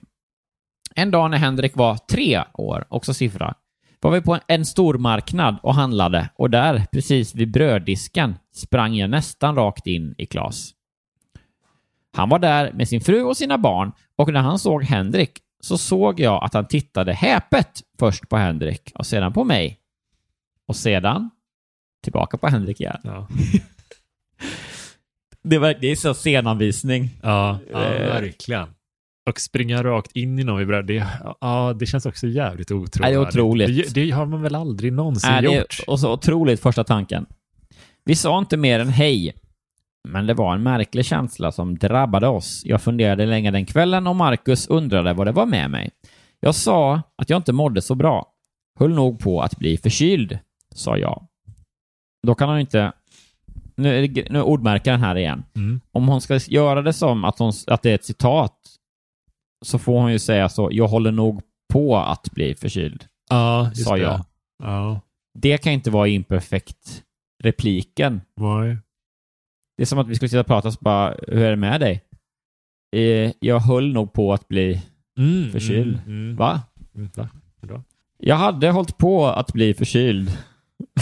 En 0.96 1.12
dag 1.12 1.32
när 1.32 1.38
Henrik 1.38 1.76
var 1.76 1.98
tre 1.98 2.44
år, 2.54 2.86
också 2.90 3.14
siffra, 3.14 3.56
var 4.02 4.12
vi 4.12 4.22
på 4.22 4.40
en 4.48 4.66
stormarknad 4.66 5.58
och 5.64 5.76
handlade 5.76 6.30
och 6.36 6.50
där, 6.50 6.86
precis 6.92 7.36
vid 7.36 7.52
bröddisken, 7.52 8.36
sprang 8.54 8.96
jag 8.96 9.10
nästan 9.10 9.56
rakt 9.56 9.88
in 9.88 10.16
i 10.18 10.26
Klas. 10.26 10.72
Han 12.14 12.30
var 12.30 12.40
där 12.40 12.72
med 12.74 12.88
sin 12.88 13.02
fru 13.02 13.24
och 13.24 13.38
sina 13.38 13.58
barn 13.58 13.92
och 14.16 14.34
när 14.34 14.42
han 14.42 14.60
såg 14.60 14.84
Henrik 14.84 15.40
så 15.60 15.78
såg 15.78 16.20
jag 16.20 16.44
att 16.44 16.54
han 16.54 16.68
tittade 16.68 17.14
häpet 17.14 17.82
först 18.00 18.30
på 18.30 18.38
Henrik 18.38 18.92
och 18.96 19.06
sedan 19.06 19.34
på 19.34 19.44
mig. 19.44 19.80
Och 20.66 20.76
sedan 20.76 21.30
tillbaka 22.04 22.38
på 22.38 22.48
Henrik 22.48 22.82
igen. 22.82 23.00
Ja. 23.04 23.28
Det, 25.44 25.58
var, 25.58 25.76
det 25.82 25.88
är 25.92 25.96
så 25.96 26.14
scenanvisning. 26.14 27.10
Ja, 27.24 27.60
ja 27.72 27.84
Eh. 27.84 28.08
verkligen. 28.22 28.68
Och 29.30 29.40
springa 29.40 29.84
rakt 29.84 30.12
in 30.16 30.40
i 30.40 30.44
någon 30.44 30.58
vi 30.60 30.66
börjar, 30.66 30.84
det, 30.84 31.08
ja, 31.42 31.74
det 31.80 31.86
känns 31.86 32.06
också 32.06 32.28
jävligt 32.28 32.70
Nej, 32.70 32.78
otrovärdigt. 32.80 33.16
det 33.16 33.20
är 33.20 33.28
otroligt. 33.28 33.94
Det, 33.94 34.02
det 34.06 34.12
har 34.12 34.26
man 34.26 34.42
väl 34.42 34.56
aldrig 34.56 34.94
någonsin 34.94 35.32
Nej, 35.32 35.42
det 35.42 35.54
är 35.54 35.60
gjort? 35.60 35.80
och 35.88 36.00
så 36.00 36.14
otroligt 36.14 36.60
första 36.62 36.84
tanken. 36.84 37.26
Vi 38.06 38.16
sa 38.16 38.40
inte 38.40 38.58
mer 38.58 38.80
än 38.80 38.90
hej. 38.90 39.34
Men 40.08 40.28
det 40.28 40.34
var 40.34 40.54
en 40.56 40.64
märklig 40.64 41.06
känsla 41.06 41.52
som 41.52 41.78
drabbade 41.78 42.28
oss. 42.28 42.62
Jag 42.66 42.82
funderade 42.82 43.26
länge 43.26 43.52
den 43.52 43.66
kvällen 43.66 44.08
och 44.08 44.16
Marcus 44.16 44.68
undrade 44.68 45.14
vad 45.14 45.28
det 45.28 45.32
var 45.32 45.46
med 45.46 45.72
mig. 45.72 45.90
Jag 46.40 46.56
sa 46.56 47.02
att 47.18 47.30
jag 47.30 47.38
inte 47.38 47.54
mådde 47.54 47.82
så 47.82 47.96
bra. 47.96 48.34
Höll 48.80 48.94
nog 48.96 49.20
på 49.20 49.42
att 49.42 49.58
bli 49.58 49.78
förkyld, 49.78 50.40
sa 50.76 50.98
jag. 50.98 51.28
Då 52.28 52.36
kan 52.36 52.50
hon 52.50 52.60
inte... 52.60 52.92
Nu 53.80 54.04
är, 54.04 54.32
nu 54.32 54.40
är 54.40 54.44
ordmärkaren 54.44 55.00
här 55.00 55.16
igen. 55.18 55.44
Mm. 55.56 55.82
Om 55.92 56.08
hon 56.08 56.22
ska 56.22 56.36
göra 56.48 56.82
det 56.82 56.94
som 56.94 57.26
att, 57.26 57.40
hon, 57.40 57.54
att 57.68 57.82
det 57.82 57.92
är 57.92 57.96
ett 57.96 58.06
citat 58.06 58.56
så 59.66 59.80
får 59.80 60.02
hon 60.02 60.12
ju 60.12 60.20
säga 60.20 60.50
så, 60.50 60.70
jag 60.72 60.88
håller 60.88 61.12
nog 61.12 61.42
på 61.74 61.98
att 61.98 62.32
bli 62.32 62.56
förkyld. 62.56 63.06
Ja, 63.30 63.68
just 63.70 63.84
Sa 63.84 63.96
det. 63.96 64.02
jag. 64.02 64.26
Ja, 64.64 65.02
Det 65.40 65.58
kan 65.58 65.74
inte 65.74 65.92
vara 65.92 66.08
imperfekt 66.08 67.04
repliken. 67.44 68.22
nej. 68.38 68.78
Det 69.78 69.84
är 69.84 69.86
som 69.86 70.00
att 70.00 70.08
vi 70.08 70.16
skulle 70.16 70.30
sitta 70.30 70.40
och 70.40 70.48
prata 70.48 70.68
och 70.68 70.74
bara, 70.82 71.16
hur 71.28 71.44
är 71.44 71.50
det 71.50 71.56
med 71.56 71.80
dig? 71.82 72.04
Eh, 72.96 73.32
jag 73.40 73.60
höll 73.60 73.94
nog 73.94 74.14
på 74.14 74.34
att 74.34 74.48
bli 74.48 74.82
Mm, 75.18 75.52
förkyld. 75.52 75.96
Mm, 76.06 76.24
mm. 76.24 76.36
Va? 76.36 76.62
Va? 77.62 77.84
Jag 78.18 78.36
hade 78.36 78.70
hållit 78.72 78.98
på 78.98 79.28
att 79.28 79.54
bli 79.54 79.74
förkyld. 79.74 80.38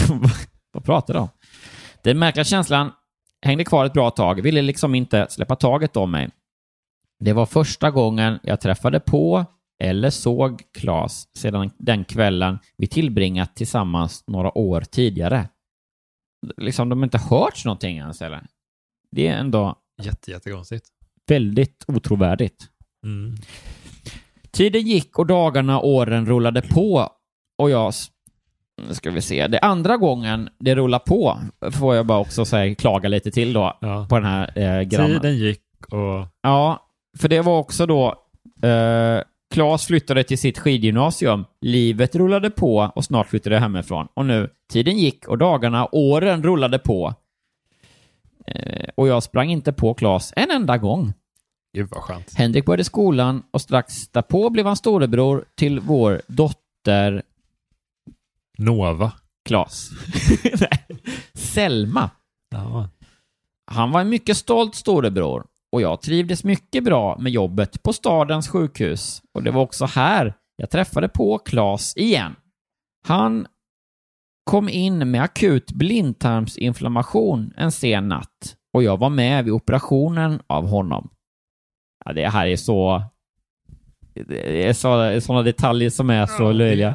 Vad 0.72 0.84
pratar 0.84 1.14
du 1.14 1.20
om? 1.20 1.28
Den 2.08 2.18
märkliga 2.18 2.44
känslan 2.44 2.92
hängde 3.42 3.64
kvar 3.64 3.84
ett 3.84 3.92
bra 3.92 4.10
tag, 4.10 4.42
ville 4.42 4.62
liksom 4.62 4.94
inte 4.94 5.26
släppa 5.30 5.56
taget 5.56 5.96
om 5.96 6.10
mig. 6.10 6.30
Det 7.20 7.32
var 7.32 7.46
första 7.46 7.90
gången 7.90 8.38
jag 8.42 8.60
träffade 8.60 9.00
på 9.00 9.44
eller 9.82 10.10
såg 10.10 10.62
Klas 10.72 11.28
sedan 11.34 11.70
den 11.78 12.04
kvällen 12.04 12.58
vi 12.76 12.86
tillbringat 12.86 13.56
tillsammans 13.56 14.24
några 14.26 14.58
år 14.58 14.80
tidigare. 14.80 15.48
Liksom, 16.56 16.88
de 16.88 16.98
har 16.98 17.06
inte 17.06 17.18
hört 17.18 17.64
någonting 17.64 17.96
ens 17.98 18.22
eller? 18.22 18.46
Det 19.10 19.26
är 19.26 19.36
ändå 19.36 19.78
Jätte, 20.02 20.30
jättekonstigt. 20.30 20.86
väldigt 21.26 21.84
otrovärdigt. 21.86 22.68
Mm. 23.04 23.36
Tiden 24.50 24.82
gick 24.82 25.18
och 25.18 25.26
dagarna 25.26 25.78
och 25.80 25.88
åren 25.88 26.26
rullade 26.26 26.62
på 26.62 27.10
och 27.58 27.70
jag... 27.70 27.92
Nu 28.88 28.94
ska 28.94 29.10
vi 29.10 29.20
se. 29.22 29.46
Det 29.46 29.58
andra 29.58 29.96
gången 29.96 30.48
det 30.58 30.74
rullar 30.74 30.98
på 30.98 31.38
får 31.72 31.96
jag 31.96 32.06
bara 32.06 32.18
också 32.18 32.44
säga, 32.44 32.74
klaga 32.74 33.08
lite 33.08 33.30
till 33.30 33.52
då 33.52 33.78
Ja. 33.80 34.06
på 34.08 34.14
den 34.18 34.24
här 34.24 34.52
eh, 34.58 34.82
grannen. 34.82 35.20
Tiden 35.20 35.36
gick 35.38 35.62
och... 35.90 36.26
Ja, 36.42 36.86
för 37.18 37.28
det 37.28 37.40
var 37.40 37.58
också 37.58 37.86
då... 37.86 38.14
Eh, 38.68 39.22
Klas 39.54 39.86
flyttade 39.86 40.24
till 40.24 40.38
sitt 40.38 40.58
skidgymnasium. 40.58 41.44
Livet 41.60 42.14
rullade 42.16 42.50
på 42.50 42.92
och 42.94 43.04
snart 43.04 43.28
flyttade 43.28 43.56
jag 43.56 43.60
hemifrån. 43.62 44.08
Och 44.14 44.26
nu, 44.26 44.50
tiden 44.72 44.98
gick 44.98 45.28
och 45.28 45.38
dagarna 45.38 45.88
åren 45.92 46.42
rullade 46.42 46.78
på. 46.78 47.14
Eh, 48.46 48.88
och 48.94 49.08
jag 49.08 49.22
sprang 49.22 49.50
inte 49.50 49.72
på 49.72 49.94
Klas 49.94 50.32
en 50.36 50.50
enda 50.50 50.78
gång. 50.78 51.12
Gud 51.74 51.88
vad 51.90 52.02
skönt. 52.02 52.34
Henrik 52.36 52.64
började 52.66 52.84
skolan 52.84 53.42
och 53.50 53.60
strax 53.60 54.08
därpå 54.08 54.50
blev 54.50 54.66
han 54.66 54.76
storebror 54.76 55.44
till 55.56 55.80
vår 55.80 56.22
dotter 56.26 57.22
Nova. 58.58 59.12
Klas. 59.48 59.90
Nej, 60.60 61.00
Selma. 61.34 62.10
Ja. 62.50 62.88
Han 63.70 63.90
var 63.90 64.00
en 64.00 64.08
mycket 64.08 64.36
stolt 64.36 64.74
storebror 64.74 65.46
och 65.72 65.82
jag 65.82 66.02
trivdes 66.02 66.44
mycket 66.44 66.84
bra 66.84 67.18
med 67.18 67.32
jobbet 67.32 67.82
på 67.82 67.92
stadens 67.92 68.48
sjukhus. 68.48 69.22
Och 69.34 69.42
det 69.42 69.50
var 69.50 69.62
också 69.62 69.84
här 69.84 70.34
jag 70.56 70.70
träffade 70.70 71.08
på 71.08 71.38
Klas 71.38 71.96
igen. 71.96 72.36
Han 73.06 73.46
kom 74.44 74.68
in 74.68 75.10
med 75.10 75.22
akut 75.22 75.72
blindtarmsinflammation 75.72 77.52
en 77.56 77.72
sen 77.72 78.08
natt 78.08 78.56
och 78.72 78.82
jag 78.82 78.96
var 78.96 79.10
med 79.10 79.44
vid 79.44 79.54
operationen 79.54 80.42
av 80.46 80.68
honom. 80.68 81.10
Ja, 82.04 82.12
det 82.12 82.28
här 82.28 82.46
är 82.46 82.56
så... 82.56 83.02
Det 84.28 84.68
är 84.68 84.72
så, 84.72 85.20
sådana 85.20 85.42
detaljer 85.42 85.90
som 85.90 86.10
är 86.10 86.26
så 86.26 86.52
löjliga. 86.52 86.94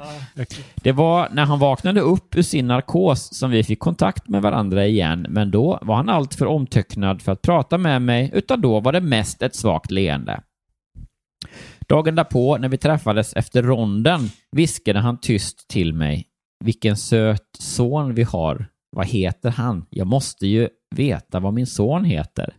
Det 0.76 0.92
var 0.92 1.30
när 1.32 1.46
han 1.46 1.60
vaknade 1.60 2.02
upp 2.02 2.38
ur 2.38 2.42
sin 2.42 2.68
narkos 2.68 3.38
som 3.38 3.52
vi 3.52 3.64
fick 3.64 3.80
kontakt 3.80 4.28
med 4.28 4.42
varandra 4.42 4.86
igen, 4.86 5.26
men 5.30 5.52
då 5.52 5.80
var 5.82 5.96
han 5.96 6.10
alltför 6.10 6.46
omtöcknad 6.46 7.22
för 7.22 7.32
att 7.32 7.42
prata 7.42 7.78
med 7.78 8.02
mig, 8.02 8.32
utan 8.34 8.62
då 8.62 8.80
var 8.80 8.92
det 8.92 9.02
mest 9.02 9.42
ett 9.42 9.56
svagt 9.56 9.92
leende. 9.92 10.42
Dagen 11.88 12.16
därpå, 12.16 12.58
när 12.58 12.70
vi 12.70 12.78
träffades 12.78 13.34
efter 13.34 13.64
ronden, 13.64 14.30
viskade 14.52 15.00
han 15.00 15.18
tyst 15.18 15.68
till 15.68 15.94
mig. 15.94 16.28
Vilken 16.64 16.98
söt 16.98 17.48
son 17.60 18.16
vi 18.16 18.24
har. 18.24 18.66
Vad 18.92 19.08
heter 19.08 19.50
han? 19.50 19.86
Jag 19.90 20.08
måste 20.08 20.48
ju 20.48 20.70
veta 20.96 21.40
vad 21.40 21.54
min 21.54 21.68
son 21.68 22.06
heter. 22.06 22.54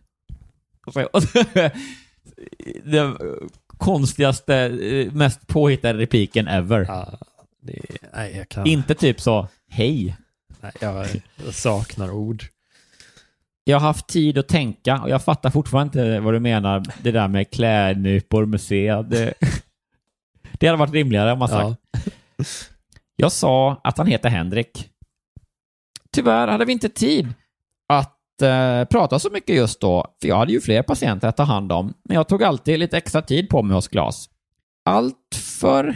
Konstigaste, 3.77 4.55
eh, 4.55 5.11
mest 5.11 5.47
påhittade 5.47 5.99
repliken 5.99 6.47
ever. 6.47 6.85
Ja, 6.87 7.19
det, 7.61 7.81
nej, 8.13 8.45
kan... 8.49 8.67
Inte 8.67 8.95
typ 8.95 9.21
så, 9.21 9.47
hej. 9.69 10.15
Nej, 10.61 10.71
jag, 10.81 11.07
jag 11.45 11.53
saknar 11.53 12.11
ord. 12.11 12.43
Jag 13.63 13.79
har 13.79 13.87
haft 13.87 14.07
tid 14.07 14.37
att 14.37 14.47
tänka 14.47 15.01
och 15.01 15.09
jag 15.09 15.23
fattar 15.23 15.49
fortfarande 15.49 15.85
inte 15.85 16.19
vad 16.19 16.33
du 16.33 16.39
menar, 16.39 16.83
det 17.03 17.11
där 17.11 17.27
med 17.27 17.51
klädnypor, 17.51 18.45
museet. 18.45 19.09
Det, 19.09 19.33
det 20.59 20.67
hade 20.67 20.79
varit 20.79 20.93
rimligare 20.93 21.31
om 21.31 21.39
man 21.39 21.47
sagt. 21.47 21.79
Ja. 21.91 22.45
Jag 23.15 23.31
sa 23.31 23.81
att 23.83 23.97
han 23.97 24.07
heter 24.07 24.29
Henrik. 24.29 24.89
Tyvärr 26.11 26.47
hade 26.47 26.65
vi 26.65 26.71
inte 26.71 26.89
tid 26.89 27.33
att 27.87 28.14
eh, 28.41 28.85
prata 28.85 29.19
så 29.19 29.29
mycket 29.29 29.55
just 29.55 29.81
då, 29.81 30.05
för 30.21 30.27
jag 30.27 30.37
hade 30.37 30.51
ju 30.51 30.61
fler 30.61 30.83
patienter 30.83 31.27
att 31.27 31.37
ta 31.37 31.43
hand 31.43 31.71
om, 31.71 31.93
men 32.03 32.15
jag 32.15 32.27
tog 32.27 32.43
alltid 32.43 32.79
lite 32.79 32.97
extra 32.97 33.21
tid 33.21 33.49
på 33.49 33.63
mig 33.63 33.75
hos 33.75 33.87
Glas. 33.87 34.29
Allt 34.85 35.35
för... 35.59 35.95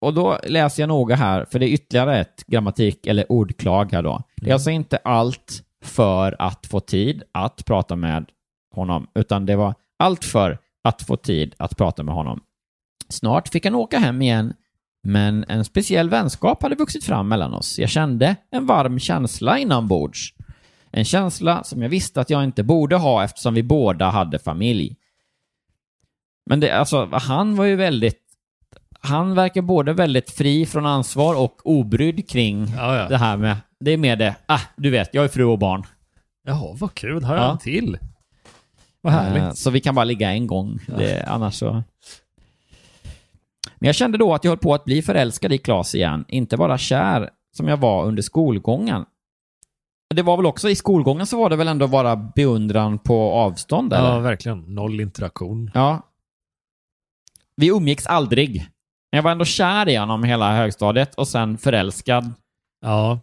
Och 0.00 0.14
då 0.14 0.38
läser 0.44 0.82
jag 0.82 0.88
noga 0.88 1.16
här, 1.16 1.46
för 1.50 1.58
det 1.58 1.68
är 1.68 1.72
ytterligare 1.72 2.20
ett 2.20 2.46
grammatik 2.46 3.06
eller 3.06 3.32
ordklag 3.32 3.92
här 3.92 4.02
då. 4.02 4.22
Det 4.36 4.50
är 4.50 4.54
alltså 4.54 4.70
inte 4.70 4.96
allt 4.96 5.62
för 5.84 6.36
att 6.38 6.66
få 6.66 6.80
tid 6.80 7.22
att 7.32 7.64
prata 7.64 7.96
med 7.96 8.26
honom, 8.74 9.06
utan 9.14 9.46
det 9.46 9.56
var 9.56 9.74
allt 9.98 10.24
för 10.24 10.58
att 10.84 11.02
få 11.02 11.16
tid 11.16 11.54
att 11.58 11.76
prata 11.76 12.02
med 12.02 12.14
honom. 12.14 12.40
Snart 13.08 13.48
fick 13.48 13.64
han 13.64 13.74
åka 13.74 13.98
hem 13.98 14.22
igen, 14.22 14.54
men 15.02 15.44
en 15.48 15.64
speciell 15.64 16.10
vänskap 16.10 16.62
hade 16.62 16.74
vuxit 16.74 17.04
fram 17.04 17.28
mellan 17.28 17.54
oss. 17.54 17.78
Jag 17.78 17.88
kände 17.90 18.36
en 18.50 18.66
varm 18.66 18.98
känsla 18.98 19.58
inombords. 19.58 20.34
En 20.96 21.04
känsla 21.04 21.64
som 21.64 21.82
jag 21.82 21.88
visste 21.88 22.20
att 22.20 22.30
jag 22.30 22.44
inte 22.44 22.62
borde 22.62 22.96
ha 22.96 23.24
eftersom 23.24 23.54
vi 23.54 23.62
båda 23.62 24.10
hade 24.10 24.38
familj. 24.38 24.96
Men 26.46 26.60
det, 26.60 26.70
alltså, 26.70 27.08
han 27.12 27.56
var 27.56 27.64
ju 27.64 27.76
väldigt... 27.76 28.20
Han 29.00 29.34
verkar 29.34 29.62
både 29.62 29.92
väldigt 29.92 30.30
fri 30.30 30.66
från 30.66 30.86
ansvar 30.86 31.34
och 31.40 31.60
obrydd 31.64 32.28
kring 32.30 32.66
Ja, 32.76 32.96
ja. 32.96 33.08
det 33.08 33.16
här 33.16 33.36
med... 33.36 33.56
Det 33.80 33.90
är 33.90 33.96
mer 33.96 34.16
det, 34.16 34.36
ah, 34.46 34.60
du 34.76 34.90
vet, 34.90 35.14
jag 35.14 35.24
är 35.24 35.28
fru 35.28 35.44
och 35.44 35.58
barn. 35.58 35.82
Jaha, 36.46 36.76
vad 36.78 36.94
kul. 36.94 37.24
Har 37.24 37.34
jag 37.34 37.44
Ja. 37.44 37.52
en 37.52 37.58
till? 37.58 37.98
Vad 39.00 39.12
härligt. 39.12 39.42
Eh, 39.42 39.52
Så 39.52 39.70
vi 39.70 39.80
kan 39.80 39.94
bara 39.94 40.04
ligga 40.04 40.30
en 40.32 40.46
gång. 40.46 40.78
Det, 40.98 41.24
annars 41.28 41.54
så... 41.54 41.72
Men 43.78 43.86
jag 43.86 43.94
kände 43.94 44.18
då 44.18 44.34
att 44.34 44.44
jag 44.44 44.50
höll 44.50 44.58
på 44.58 44.74
att 44.74 44.84
bli 44.84 45.02
förälskad 45.02 45.52
i 45.52 45.58
Klas 45.58 45.94
igen. 45.94 46.24
Inte 46.28 46.56
bara 46.56 46.78
kär 46.78 47.30
som 47.56 47.68
jag 47.68 47.76
var 47.76 48.04
under 48.04 48.22
skolgången. 48.22 49.04
Det 50.14 50.22
var 50.22 50.36
väl 50.36 50.46
också 50.46 50.70
i 50.70 50.76
skolgången 50.76 51.26
så 51.26 51.38
var 51.38 51.50
det 51.50 51.56
väl 51.56 51.68
ändå 51.68 51.88
bara 51.88 52.16
beundran 52.16 52.98
på 52.98 53.32
avstånd? 53.32 53.92
Eller? 53.92 54.08
Ja, 54.08 54.18
verkligen. 54.18 54.58
Noll 54.74 55.00
interaktion. 55.00 55.70
Ja. 55.74 56.02
Vi 57.56 57.68
umgicks 57.68 58.06
aldrig. 58.06 58.56
Men 59.12 59.16
jag 59.18 59.22
var 59.22 59.30
ändå 59.30 59.44
kär 59.44 59.88
i 59.88 59.96
honom 59.96 60.24
hela 60.24 60.56
högstadiet 60.56 61.14
och 61.14 61.28
sen 61.28 61.58
förälskad. 61.58 62.32
Ja, 62.80 63.20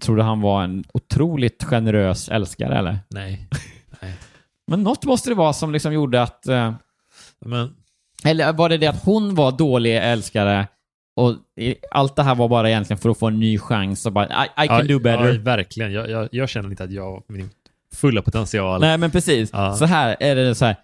Trodde 0.00 0.22
han 0.22 0.40
var 0.40 0.64
en 0.64 0.84
otroligt 0.94 1.64
generös 1.64 2.28
älskare, 2.28 2.78
eller? 2.78 2.98
nej. 3.08 3.48
nej. 4.00 4.14
Men 4.66 4.82
något 4.82 5.04
måste 5.04 5.30
det 5.30 5.34
vara 5.34 5.52
som 5.52 5.72
liksom 5.72 5.92
gjorde 5.92 6.22
att... 6.22 6.46
Eh, 6.46 6.72
Men 7.44 7.74
eller 8.24 8.52
var 8.52 8.68
det 8.68 8.76
det 8.78 8.86
att 8.86 9.04
hon 9.04 9.34
var 9.34 9.52
dålig 9.52 9.96
älskare 9.96 10.68
och 11.16 11.36
allt 11.90 12.16
det 12.16 12.22
här 12.22 12.34
var 12.34 12.48
bara 12.48 12.70
egentligen 12.70 12.98
för 12.98 13.10
att 13.10 13.18
få 13.18 13.26
en 13.26 13.40
ny 13.40 13.58
chans 13.58 14.06
och 14.06 14.12
bara 14.12 14.26
I, 14.26 14.64
I 14.64 14.68
can 14.68 14.78
ja, 14.78 14.84
do 14.84 14.98
better. 14.98 15.32
Ja, 15.32 15.40
verkligen. 15.42 15.92
Jag, 15.92 16.10
jag, 16.10 16.28
jag 16.32 16.48
känner 16.48 16.70
inte 16.70 16.84
att 16.84 16.92
jag 16.92 17.02
har 17.02 17.22
min 17.26 17.50
fulla 17.94 18.22
potential. 18.22 18.80
Nej, 18.80 18.98
men 18.98 19.10
precis. 19.10 19.50
Ja. 19.52 19.74
Så 19.74 19.84
här 19.84 20.16
är 20.20 20.36
det 20.36 20.54
så 20.54 20.64
här, 20.64 20.76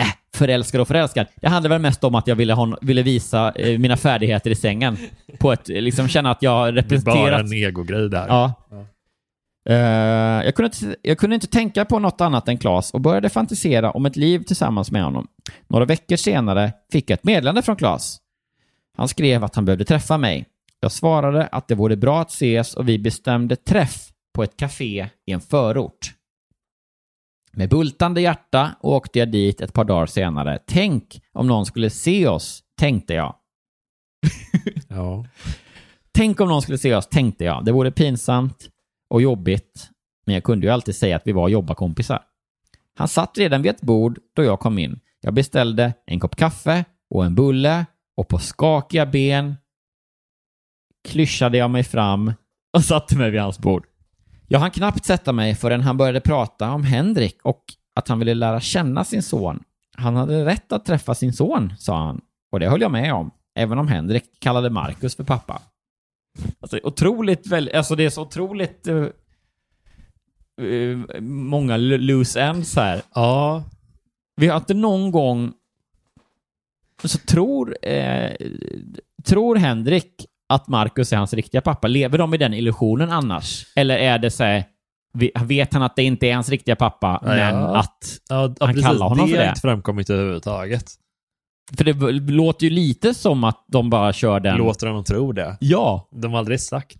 äh, 0.00 0.06
förälskad 0.34 0.80
och 0.80 0.88
förälskad. 0.88 1.26
Det 1.36 1.48
handlar 1.48 1.68
väl 1.68 1.80
mest 1.80 2.04
om 2.04 2.14
att 2.14 2.26
jag 2.26 2.36
ville, 2.36 2.52
ha, 2.52 2.78
ville 2.80 3.02
visa 3.02 3.52
eh, 3.52 3.78
mina 3.78 3.96
färdigheter 3.96 4.50
i 4.50 4.54
sängen. 4.54 4.96
På 5.38 5.52
ett, 5.52 5.68
liksom 5.68 6.08
känna 6.08 6.30
att 6.30 6.42
jag 6.42 6.50
har 6.50 6.72
det 6.72 6.80
är 6.80 6.82
bara 6.82 6.82
representerat... 6.82 7.40
en 7.40 7.52
egogrej 7.52 8.08
där. 8.08 8.26
Ja. 8.28 8.52
Ja. 8.70 8.86
Eh, 9.68 10.44
jag, 10.44 10.54
kunde 10.54 10.66
inte, 10.66 10.96
jag 11.02 11.18
kunde 11.18 11.34
inte 11.34 11.46
tänka 11.46 11.84
på 11.84 11.98
något 11.98 12.20
annat 12.20 12.48
än 12.48 12.58
Claes 12.58 12.90
och 12.90 13.00
började 13.00 13.28
fantisera 13.28 13.90
om 13.90 14.06
ett 14.06 14.16
liv 14.16 14.42
tillsammans 14.42 14.90
med 14.90 15.04
honom. 15.04 15.26
Några 15.68 15.84
veckor 15.84 16.16
senare 16.16 16.72
fick 16.92 17.10
jag 17.10 17.14
ett 17.14 17.24
meddelande 17.24 17.62
från 17.62 17.76
Claes. 17.76 18.18
Han 18.96 19.08
skrev 19.08 19.44
att 19.44 19.54
han 19.54 19.64
behövde 19.64 19.84
träffa 19.84 20.18
mig. 20.18 20.46
Jag 20.80 20.92
svarade 20.92 21.46
att 21.46 21.68
det 21.68 21.74
vore 21.74 21.96
bra 21.96 22.20
att 22.20 22.30
ses 22.30 22.74
och 22.74 22.88
vi 22.88 22.98
bestämde 22.98 23.56
träff 23.56 24.08
på 24.34 24.42
ett 24.42 24.56
café 24.56 25.08
i 25.26 25.32
en 25.32 25.40
förort. 25.40 26.14
Med 27.52 27.68
bultande 27.70 28.20
hjärta 28.20 28.70
åkte 28.80 29.18
jag 29.18 29.32
dit 29.32 29.60
ett 29.60 29.72
par 29.72 29.84
dagar 29.84 30.06
senare. 30.06 30.58
Tänk 30.66 31.22
om 31.32 31.46
någon 31.46 31.66
skulle 31.66 31.90
se 31.90 32.28
oss, 32.28 32.62
tänkte 32.78 33.14
jag. 33.14 33.34
Ja. 34.88 35.26
Tänk 36.12 36.40
om 36.40 36.48
någon 36.48 36.62
skulle 36.62 36.78
se 36.78 36.94
oss, 36.94 37.08
tänkte 37.08 37.44
jag. 37.44 37.64
Det 37.64 37.72
vore 37.72 37.90
pinsamt 37.90 38.68
och 39.10 39.22
jobbigt, 39.22 39.90
men 40.26 40.34
jag 40.34 40.44
kunde 40.44 40.66
ju 40.66 40.72
alltid 40.72 40.96
säga 40.96 41.16
att 41.16 41.26
vi 41.26 41.32
var 41.32 41.48
jobbarkompisar. 41.48 42.22
Han 42.94 43.08
satt 43.08 43.38
redan 43.38 43.62
vid 43.62 43.70
ett 43.70 43.80
bord 43.80 44.18
då 44.36 44.44
jag 44.44 44.60
kom 44.60 44.78
in. 44.78 45.00
Jag 45.20 45.34
beställde 45.34 45.94
en 46.06 46.20
kopp 46.20 46.36
kaffe 46.36 46.84
och 47.10 47.24
en 47.24 47.34
bulle 47.34 47.86
och 48.20 48.28
på 48.28 48.38
skakiga 48.38 49.06
ben 49.06 49.56
klyschade 51.08 51.58
jag 51.58 51.70
mig 51.70 51.84
fram 51.84 52.32
och 52.76 52.84
satte 52.84 53.16
mig 53.16 53.30
vid 53.30 53.40
hans 53.40 53.58
bord. 53.58 53.86
Jag 54.48 54.60
hann 54.60 54.70
knappt 54.70 55.04
sätta 55.04 55.32
mig 55.32 55.54
förrän 55.54 55.80
han 55.80 55.96
började 55.96 56.20
prata 56.20 56.70
om 56.72 56.84
Henrik 56.84 57.38
och 57.42 57.64
att 57.94 58.08
han 58.08 58.18
ville 58.18 58.34
lära 58.34 58.60
känna 58.60 59.04
sin 59.04 59.22
son. 59.22 59.62
Han 59.96 60.16
hade 60.16 60.44
rätt 60.44 60.72
att 60.72 60.84
träffa 60.84 61.14
sin 61.14 61.32
son, 61.32 61.72
sa 61.78 62.06
han. 62.06 62.20
Och 62.52 62.60
det 62.60 62.68
höll 62.68 62.80
jag 62.80 62.90
med 62.90 63.14
om, 63.14 63.30
även 63.54 63.78
om 63.78 63.88
Henrik 63.88 64.24
kallade 64.40 64.70
Marcus 64.70 65.16
för 65.16 65.24
pappa. 65.24 65.62
Alltså, 66.60 66.80
otroligt 66.82 67.46
väl, 67.46 67.70
alltså 67.74 67.94
det 67.94 68.04
är 68.04 68.10
så 68.10 68.22
otroligt 68.22 68.86
eh, 68.86 69.06
eh, 70.66 71.20
många 71.20 71.76
lo- 71.76 71.96
loose 71.96 72.40
ends 72.42 72.76
här. 72.76 73.02
Ja. 73.14 73.64
Vi 74.36 74.48
har 74.48 74.56
inte 74.56 74.74
någon 74.74 75.10
gång 75.10 75.52
så 77.08 77.18
tror, 77.18 77.76
eh, 77.88 78.30
tror 79.24 79.56
Henrik 79.56 80.26
att 80.48 80.68
Marcus 80.68 81.12
är 81.12 81.16
hans 81.16 81.34
riktiga 81.34 81.60
pappa? 81.60 81.88
Lever 81.88 82.18
de 82.18 82.34
i 82.34 82.36
den 82.36 82.54
illusionen 82.54 83.10
annars? 83.10 83.66
Eller 83.76 83.96
är 83.98 84.18
det 84.18 84.30
så 84.30 84.44
här, 84.44 84.64
vet 85.44 85.72
han 85.74 85.82
att 85.82 85.96
det 85.96 86.02
inte 86.02 86.26
är 86.26 86.34
hans 86.34 86.48
riktiga 86.48 86.76
pappa, 86.76 87.20
men 87.24 87.38
Ja. 87.38 87.76
att 87.78 88.18
Ja, 88.28 88.34
ja, 88.42 88.54
han 88.60 88.68
precis. 88.68 88.84
kallar 88.86 89.08
honom 89.08 89.26
det 89.26 89.32
för 89.32 89.38
har 89.38 89.44
det? 89.44 89.48
inte 89.50 89.60
framkommit 89.60 90.10
överhuvudtaget. 90.10 90.84
För 91.76 91.84
det 91.84 91.92
låter 92.32 92.64
ju 92.64 92.70
lite 92.70 93.14
som 93.14 93.44
att 93.44 93.64
de 93.68 93.90
bara 93.90 94.12
kör 94.12 94.40
den... 94.40 94.56
Låter 94.58 94.86
honom 94.86 95.04
tro 95.04 95.32
det. 95.32 95.56
Ja. 95.60 96.08
De 96.12 96.32
har 96.32 96.38
aldrig 96.38 96.60
sagt 96.60 96.96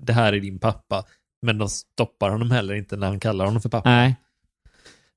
det 0.00 0.12
här 0.12 0.32
är 0.32 0.40
din 0.40 0.58
pappa. 0.58 1.04
Men 1.42 1.58
de 1.58 1.68
stoppar 1.68 2.30
honom 2.30 2.50
heller 2.50 2.74
inte 2.74 2.96
när 2.96 3.06
han 3.06 3.20
kallar 3.20 3.44
honom 3.44 3.62
för 3.62 3.68
pappa. 3.68 3.90
Nej. 3.90 4.16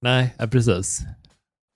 Nej, 0.02 0.36
ja, 0.38 0.48
precis. 0.48 1.02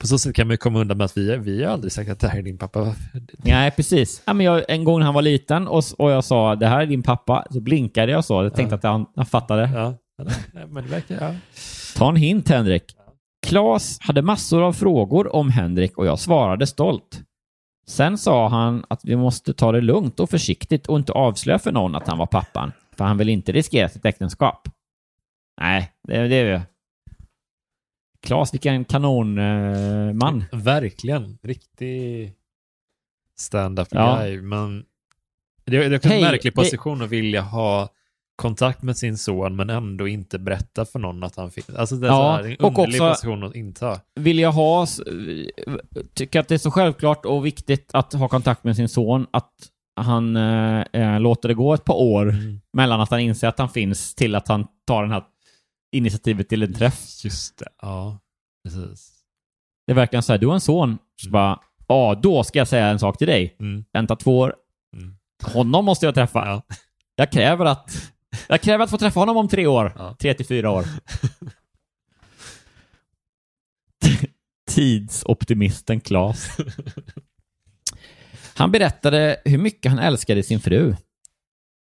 På 0.02 0.08
så 0.08 0.20
sätt 0.20 0.36
kan 0.36 0.48
man 0.48 0.54
ju 0.54 0.58
komma 0.58 0.80
undan 0.80 0.98
med 0.98 1.06
att 1.06 1.18
vi, 1.18 1.38
vi 1.38 1.64
har 1.64 1.72
aldrig 1.74 1.92
sagt 1.92 2.10
att 2.10 2.20
det 2.20 2.28
här 2.28 2.38
är 2.40 2.44
din 2.44 2.58
pappa. 2.58 2.96
Nej, 3.38 3.72
precis. 3.72 4.24
Ja, 4.26 4.34
men 4.34 4.46
jag, 4.46 4.64
en 4.68 4.84
gång 4.84 5.00
när 5.00 5.06
han 5.06 5.14
var 5.16 5.22
liten 5.22 5.68
och, 5.68 5.84
och 5.98 6.12
jag 6.12 6.24
sa 6.24 6.56
det 6.56 6.68
här 6.68 6.82
är 6.82 6.86
din 6.86 7.04
pappa, 7.04 7.46
så 7.50 7.60
blinkade 7.62 8.12
jag 8.12 8.26
så. 8.26 8.44
Jag 8.44 8.54
tänkte 8.54 8.74
Ja. 8.74 8.78
att 8.78 8.84
han, 8.84 9.06
han 9.16 9.26
fattade. 9.26 9.70
Ja, 9.74 9.94
men 10.68 10.84
det 10.84 10.90
verkar... 10.90 11.16
Ja. 11.22 11.36
Ta 11.98 12.10
en 12.10 12.16
hint, 12.16 12.50
Henrik. 12.50 12.84
Klas 13.48 14.00
hade 14.02 14.22
massor 14.22 14.64
av 14.64 14.74
frågor 14.74 15.36
om 15.36 15.50
Henrik 15.50 15.98
och 15.98 16.06
jag 16.06 16.20
svarade 16.20 16.68
stolt. 16.68 17.22
Sen 17.88 18.18
sa 18.18 18.48
han 18.48 18.86
att 18.88 19.00
vi 19.06 19.16
måste 19.16 19.54
ta 19.54 19.72
det 19.72 19.82
lugnt 19.82 20.20
och 20.20 20.30
försiktigt 20.30 20.88
och 20.88 20.98
inte 20.98 21.12
avslöja 21.12 21.60
för 21.60 21.72
någon 21.72 21.96
att 21.96 22.08
han 22.08 22.18
var 22.18 22.26
pappan, 22.26 22.72
för 22.98 23.04
han 23.06 23.18
vill 23.18 23.30
inte 23.30 23.52
riskera 23.52 23.90
sitt 23.90 24.06
äktenskap. 24.06 24.68
Nej, 25.62 25.92
det, 26.08 26.28
det 26.28 26.36
är. 26.36 26.62
Klas, 28.26 28.54
vilken 28.54 28.86
kanonman. 28.86 30.46
Eh. 30.52 30.60
Verkligen. 30.60 31.38
Riktig 31.44 32.34
stand-up 33.38 33.88
Ja. 33.92 34.18
guy. 34.22 34.42
Men 34.42 34.84
det 35.66 35.78
är, 35.78 35.90
det 35.90 35.96
är 35.96 35.98
också 35.98 36.08
en 36.08 36.12
Hej, 36.14 36.22
märklig 36.22 36.54
position 36.54 37.02
att 37.02 37.10
vilja 37.10 37.42
ha 37.42 37.90
kontakt 38.36 38.82
med 38.84 38.98
sin 38.98 39.18
son 39.18 39.56
men 39.56 39.70
ändå 39.70 40.08
inte 40.08 40.40
berätta 40.40 40.86
för 40.86 41.00
någon 41.00 41.24
att 41.24 41.36
han 41.36 41.52
finns. 41.52 41.70
Alltså 41.70 41.96
det 41.96 42.08
är 42.08 42.12
Ja, 42.12 42.40
en 42.40 42.46
underlig 42.58 43.02
också- 43.02 43.10
position 43.10 43.44
att 43.44 43.56
inta. 43.56 44.00
Vill 44.16 44.40
jag 44.40 44.52
ha... 44.52 44.88
Tycker 46.14 46.40
att 46.40 46.48
det 46.48 46.54
är 46.54 46.58
så 46.60 46.72
självklart 46.72 47.26
och 47.26 47.46
viktigt 47.46 47.90
att 47.94 48.14
ha 48.14 48.28
kontakt 48.28 48.64
med 48.64 48.76
sin 48.76 48.90
son 48.90 49.28
att 49.32 49.52
han 49.96 50.36
eh, 50.36 51.20
låter 51.20 51.48
det 51.48 51.54
gå 51.54 51.74
ett 51.74 51.84
par 51.84 51.96
år 51.96 52.30
Mm. 52.30 52.60
mellan 52.74 53.02
att 53.02 53.10
han 53.10 53.20
inser 53.20 53.48
att 53.48 53.60
han 53.60 53.70
finns 53.70 54.16
till 54.16 54.36
att 54.36 54.48
han 54.48 54.68
tar 54.88 55.02
den 55.04 55.12
här 55.12 55.24
initiativet 55.98 56.50
till 56.50 56.64
en 56.64 56.74
träff. 56.74 57.24
Just 57.24 57.58
det, 57.58 57.68
ja. 57.82 58.20
Precis. 58.64 59.12
Det 59.88 59.94
är 59.94 59.96
verkligen 59.96 60.24
så 60.24 60.34
här, 60.34 60.40
du 60.40 60.48
har 60.48 60.54
en 60.54 60.62
son. 60.62 60.98
Så 61.22 61.30
bara, 61.30 61.60
ja, 61.88 62.20
då 62.24 62.44
ska 62.44 62.60
jag 62.60 62.68
säga 62.68 62.88
en 62.88 63.00
sak 63.00 63.18
till 63.18 63.28
dig. 63.28 63.56
Mm. 63.60 63.86
Vänta 63.94 64.16
två 64.16 64.40
år. 64.40 64.56
Mm. 64.98 65.16
Honom 65.44 65.86
måste 65.86 66.06
jag 66.06 66.16
träffa. 66.16 66.46
Ja. 66.46 66.62
Jag 67.16 67.32
kräver 67.32 67.66
att 67.66 68.12
jag 68.48 68.62
kräver 68.62 68.84
att 68.84 68.90
få 68.90 68.98
träffa 68.98 69.20
honom 69.20 69.38
om 69.38 69.48
tre 69.48 69.68
år. 69.68 69.94
Ja. 69.98 70.16
Tre 70.20 70.34
till 70.34 70.46
fyra 70.46 70.72
år. 70.72 70.86
Tidsoptimisten 74.70 76.02
Klas. 76.02 76.58
Han 78.56 78.72
berättade 78.72 79.42
hur 79.46 79.58
mycket 79.58 79.92
han 79.92 80.00
älskade 80.00 80.44
sin 80.44 80.60
fru. 80.60 80.96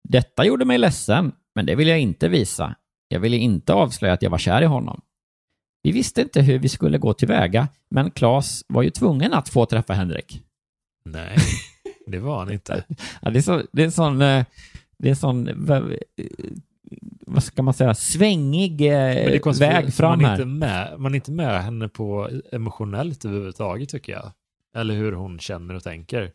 Detta 0.09 0.45
gjorde 0.45 0.65
mig 0.65 0.77
ledsen, 0.77 1.31
men 1.55 1.65
det 1.65 1.75
ville 1.75 1.89
jag 1.89 1.99
inte 1.99 2.27
visa. 2.27 2.75
Jag 3.11 3.19
ville 3.19 3.37
inte 3.37 3.73
avslöja 3.73 4.13
att 4.13 4.21
jag 4.21 4.29
var 4.29 4.37
kär 4.37 4.61
i 4.61 4.65
honom. 4.65 5.01
Vi 5.83 5.91
visste 5.91 6.21
inte 6.21 6.41
hur 6.41 6.59
vi 6.59 6.69
skulle 6.69 6.97
gå 6.97 7.13
tillväga, 7.13 7.67
men 7.89 8.11
Klas 8.11 8.65
var 8.67 8.81
ju 8.81 8.89
tvungen 8.89 9.33
att 9.33 9.49
få 9.49 9.65
träffa 9.65 9.93
Henrik. 9.93 10.41
Nej, 11.05 11.37
det 12.07 12.19
var 12.19 12.39
han 12.39 12.51
inte. 12.51 12.83
Ja, 13.21 13.29
det 13.29 13.39
är 13.39 13.41
så, 13.41 13.61
det 13.71 13.83
är 13.83 13.89
sån, 13.89 14.21
eh, 14.21 14.45
det 14.97 15.09
är 15.09 15.15
sån, 15.15 15.49
vad- 15.55 15.91
eh, 15.91 15.97
vad 17.27 17.43
ska 17.43 17.61
man 17.63 17.73
säga, 17.73 17.93
svängig 17.93 18.81
eh, 18.81 19.51
väg 19.59 19.93
fram 19.93 20.09
man 20.09 20.21
är 20.21 20.25
här. 20.27 20.33
Inte 20.35 20.45
med, 20.45 20.99
man 20.99 21.11
är 21.11 21.15
inte 21.15 21.31
med 21.31 21.63
henne 21.63 21.87
på 21.87 22.29
emotionellt 22.51 23.25
överhuvudtaget 23.25 23.89
tycker 23.89 24.13
jag. 24.13 24.31
Eller 24.75 24.95
hur 24.95 25.11
hon 25.11 25.39
känner 25.39 25.73
och 25.73 25.83
tänker. 25.83 26.31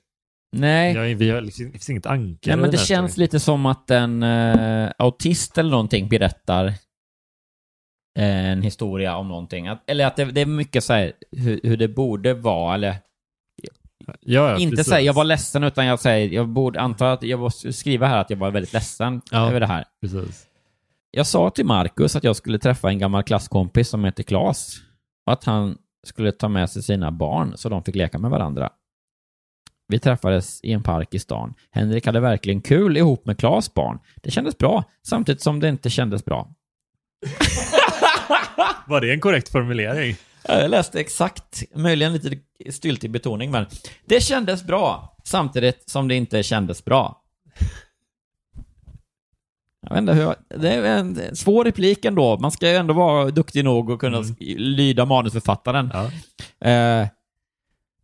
Nej, 0.52 0.94
Jag, 0.94 1.16
vi 1.16 1.31
har, 1.31 1.40
det 1.40 1.51
finns 1.52 1.90
inget 1.90 2.06
ankare 2.06 2.56
Nej, 2.56 2.62
men 2.62 2.70
det 2.70 2.77
här 2.78 2.85
känns 2.86 3.12
storyn. 3.12 3.23
lite 3.24 3.40
som 3.40 3.66
att 3.66 3.90
en 3.90 4.23
eh, 4.23 4.90
autist 4.98 5.59
eller 5.59 5.70
någonting 5.70 6.09
berättar 6.09 6.66
eh, 8.18 8.47
en 8.51 8.62
historia 8.62 9.16
om 9.16 9.28
någonting. 9.28 9.68
Att, 9.68 9.90
eller 9.90 10.06
att 10.06 10.16
det, 10.16 10.24
det 10.24 10.40
är 10.40 10.47
mycket 10.47 10.85
så 10.85 10.93
här 10.93 11.12
hur, 11.32 11.60
hur 11.62 11.77
det 11.77 11.89
borde 11.89 12.35
vara, 12.35 12.74
eller 12.74 12.97
Ja, 14.20 14.51
ja, 14.51 14.59
inte 14.59 14.77
precis. 14.77 14.90
säga 14.93 15.01
jag 15.01 15.12
var 15.12 15.24
ledsen, 15.24 15.64
utan 15.64 15.86
jag 15.86 16.01
säger, 16.01 16.28
jag 16.35 16.48
borde 16.48 16.81
anta 16.81 17.12
att 17.12 17.23
jag 17.23 17.40
måste 17.40 17.73
skriva 17.73 18.06
här 18.06 18.18
att 18.18 18.31
jag 18.31 18.36
var 18.36 18.51
väldigt 18.51 18.73
ledsen 18.73 19.20
Ja. 19.31 19.48
över 19.48 19.60
det 19.60 19.66
här. 19.66 19.85
Precis. 20.01 20.47
Jag 21.10 21.27
sa 21.27 21.51
till 21.51 21.66
Marcus 21.66 22.16
att 22.16 22.24
jag 22.24 22.36
skulle 22.36 22.59
träffa 22.59 22.89
en 22.89 22.98
gammal 22.98 23.23
klasskompis 23.23 23.89
som 23.89 24.05
heter 24.05 24.23
Klas 24.23 24.77
och 25.27 25.32
att 25.32 25.44
han 25.44 25.78
skulle 26.06 26.32
ta 26.32 26.48
med 26.48 26.70
sig 26.70 26.82
sina 26.82 27.10
barn 27.12 27.52
så 27.56 27.68
de 27.68 27.82
fick 27.85 27.94
leka 27.94 28.18
med 28.18 28.31
varandra. 28.31 28.70
Vi 29.88 29.98
träffades 29.98 30.60
i 30.62 30.72
en 30.72 30.82
park 30.82 31.14
i 31.14 31.18
stan. 31.18 31.54
Henrik 31.70 32.06
hade 32.06 32.20
verkligen 32.20 32.60
kul 32.60 32.96
ihop 32.96 33.26
med 33.26 33.38
Klas 33.38 33.74
barn. 33.74 33.98
Det 34.22 34.30
kändes 34.30 34.58
bra, 34.58 34.84
samtidigt 35.06 35.42
som 35.42 35.60
det 35.60 35.68
inte 35.68 35.90
kändes 35.90 36.24
bra. 36.24 36.48
Var 38.86 39.00
det 39.00 39.12
en 39.12 39.20
korrekt 39.20 39.48
formulering? 39.48 40.16
Jag 40.48 40.70
läste 40.70 41.00
exakt, 41.00 41.62
möjligen 41.74 42.12
lite 42.12 42.38
styltig 42.70 43.10
betoning, 43.10 43.50
men 43.50 43.66
det 44.04 44.20
kändes 44.20 44.64
bra, 44.64 45.16
samtidigt 45.24 45.90
som 45.90 46.08
det 46.08 46.14
inte 46.14 46.42
kändes 46.42 46.84
bra. 46.84 47.22
Jag 49.82 49.90
vet 49.90 49.98
inte 49.98 50.12
hur, 50.12 50.34
det 50.60 50.70
är 50.72 50.84
en 50.98 51.36
svår 51.36 51.64
replik 51.64 52.04
ändå. 52.04 52.38
Man 52.38 52.50
ska 52.50 52.68
ju 52.70 52.76
ändå 52.76 52.94
vara 52.94 53.30
duktig 53.30 53.64
nog 53.64 53.90
och 53.90 54.00
kunna 54.00 54.22
sk- 54.22 54.58
lyda 54.58 55.04
manusförfattaren. 55.04 55.90
Ja. 55.92 56.04
Eh, 56.70 57.08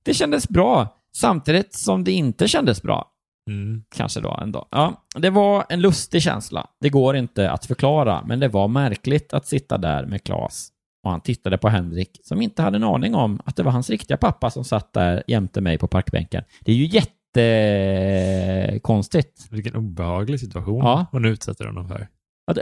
det 0.02 0.14
kändes 0.14 0.48
bra, 0.48 0.96
samtidigt 1.16 1.74
som 1.74 2.04
det 2.04 2.12
inte 2.12 2.48
kändes 2.48 2.82
bra. 2.82 3.08
Mm. 3.50 3.82
Kanske 3.96 4.20
då 4.20 4.38
ändå. 4.42 4.68
Ja, 4.70 5.04
det 5.16 5.30
var 5.30 5.64
en 5.68 5.80
lustig 5.80 6.22
känsla. 6.22 6.66
Det 6.80 6.88
går 6.88 7.16
inte 7.16 7.50
att 7.50 7.66
förklara, 7.66 8.22
men 8.26 8.40
det 8.40 8.48
var 8.48 8.68
märkligt 8.68 9.32
att 9.32 9.46
sitta 9.46 9.78
där 9.78 10.06
med 10.06 10.24
Klas. 10.24 10.68
Och 11.04 11.10
han 11.10 11.20
tittade 11.20 11.58
på 11.58 11.68
Henrik, 11.68 12.20
som 12.24 12.42
inte 12.42 12.62
hade 12.62 12.76
en 12.76 12.84
aning 12.84 13.14
om 13.14 13.40
att 13.44 13.56
det 13.56 13.62
var 13.62 13.72
hans 13.72 13.90
riktiga 13.90 14.16
pappa 14.16 14.50
som 14.50 14.64
satt 14.64 14.92
där 14.92 15.22
jämte 15.26 15.60
mig 15.60 15.78
på 15.78 15.86
parkbänken. 15.86 16.44
Det 16.60 16.72
är 16.72 16.76
ju 16.76 16.86
jättekonstigt. 16.86 19.46
Vilken 19.50 19.76
obehaglig 19.76 20.40
situation 20.40 20.84
Ja. 20.84 21.06
hon 21.10 21.24
utsätter 21.24 21.64
honom 21.66 21.88
för. 21.88 22.08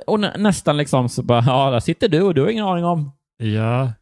Och 0.07 0.21
nä- 0.21 0.37
nästan 0.39 0.77
liksom 0.77 1.09
så 1.09 1.23
bara, 1.23 1.43
ja, 1.47 1.71
där 1.71 1.81
sitter 1.81 2.09
du 2.09 2.23
och 2.23 2.35
du 2.35 2.43
har 2.43 2.49
ingen 2.49 2.65
aning 2.67 2.85
om. 2.85 3.11
Ja, 3.43 3.93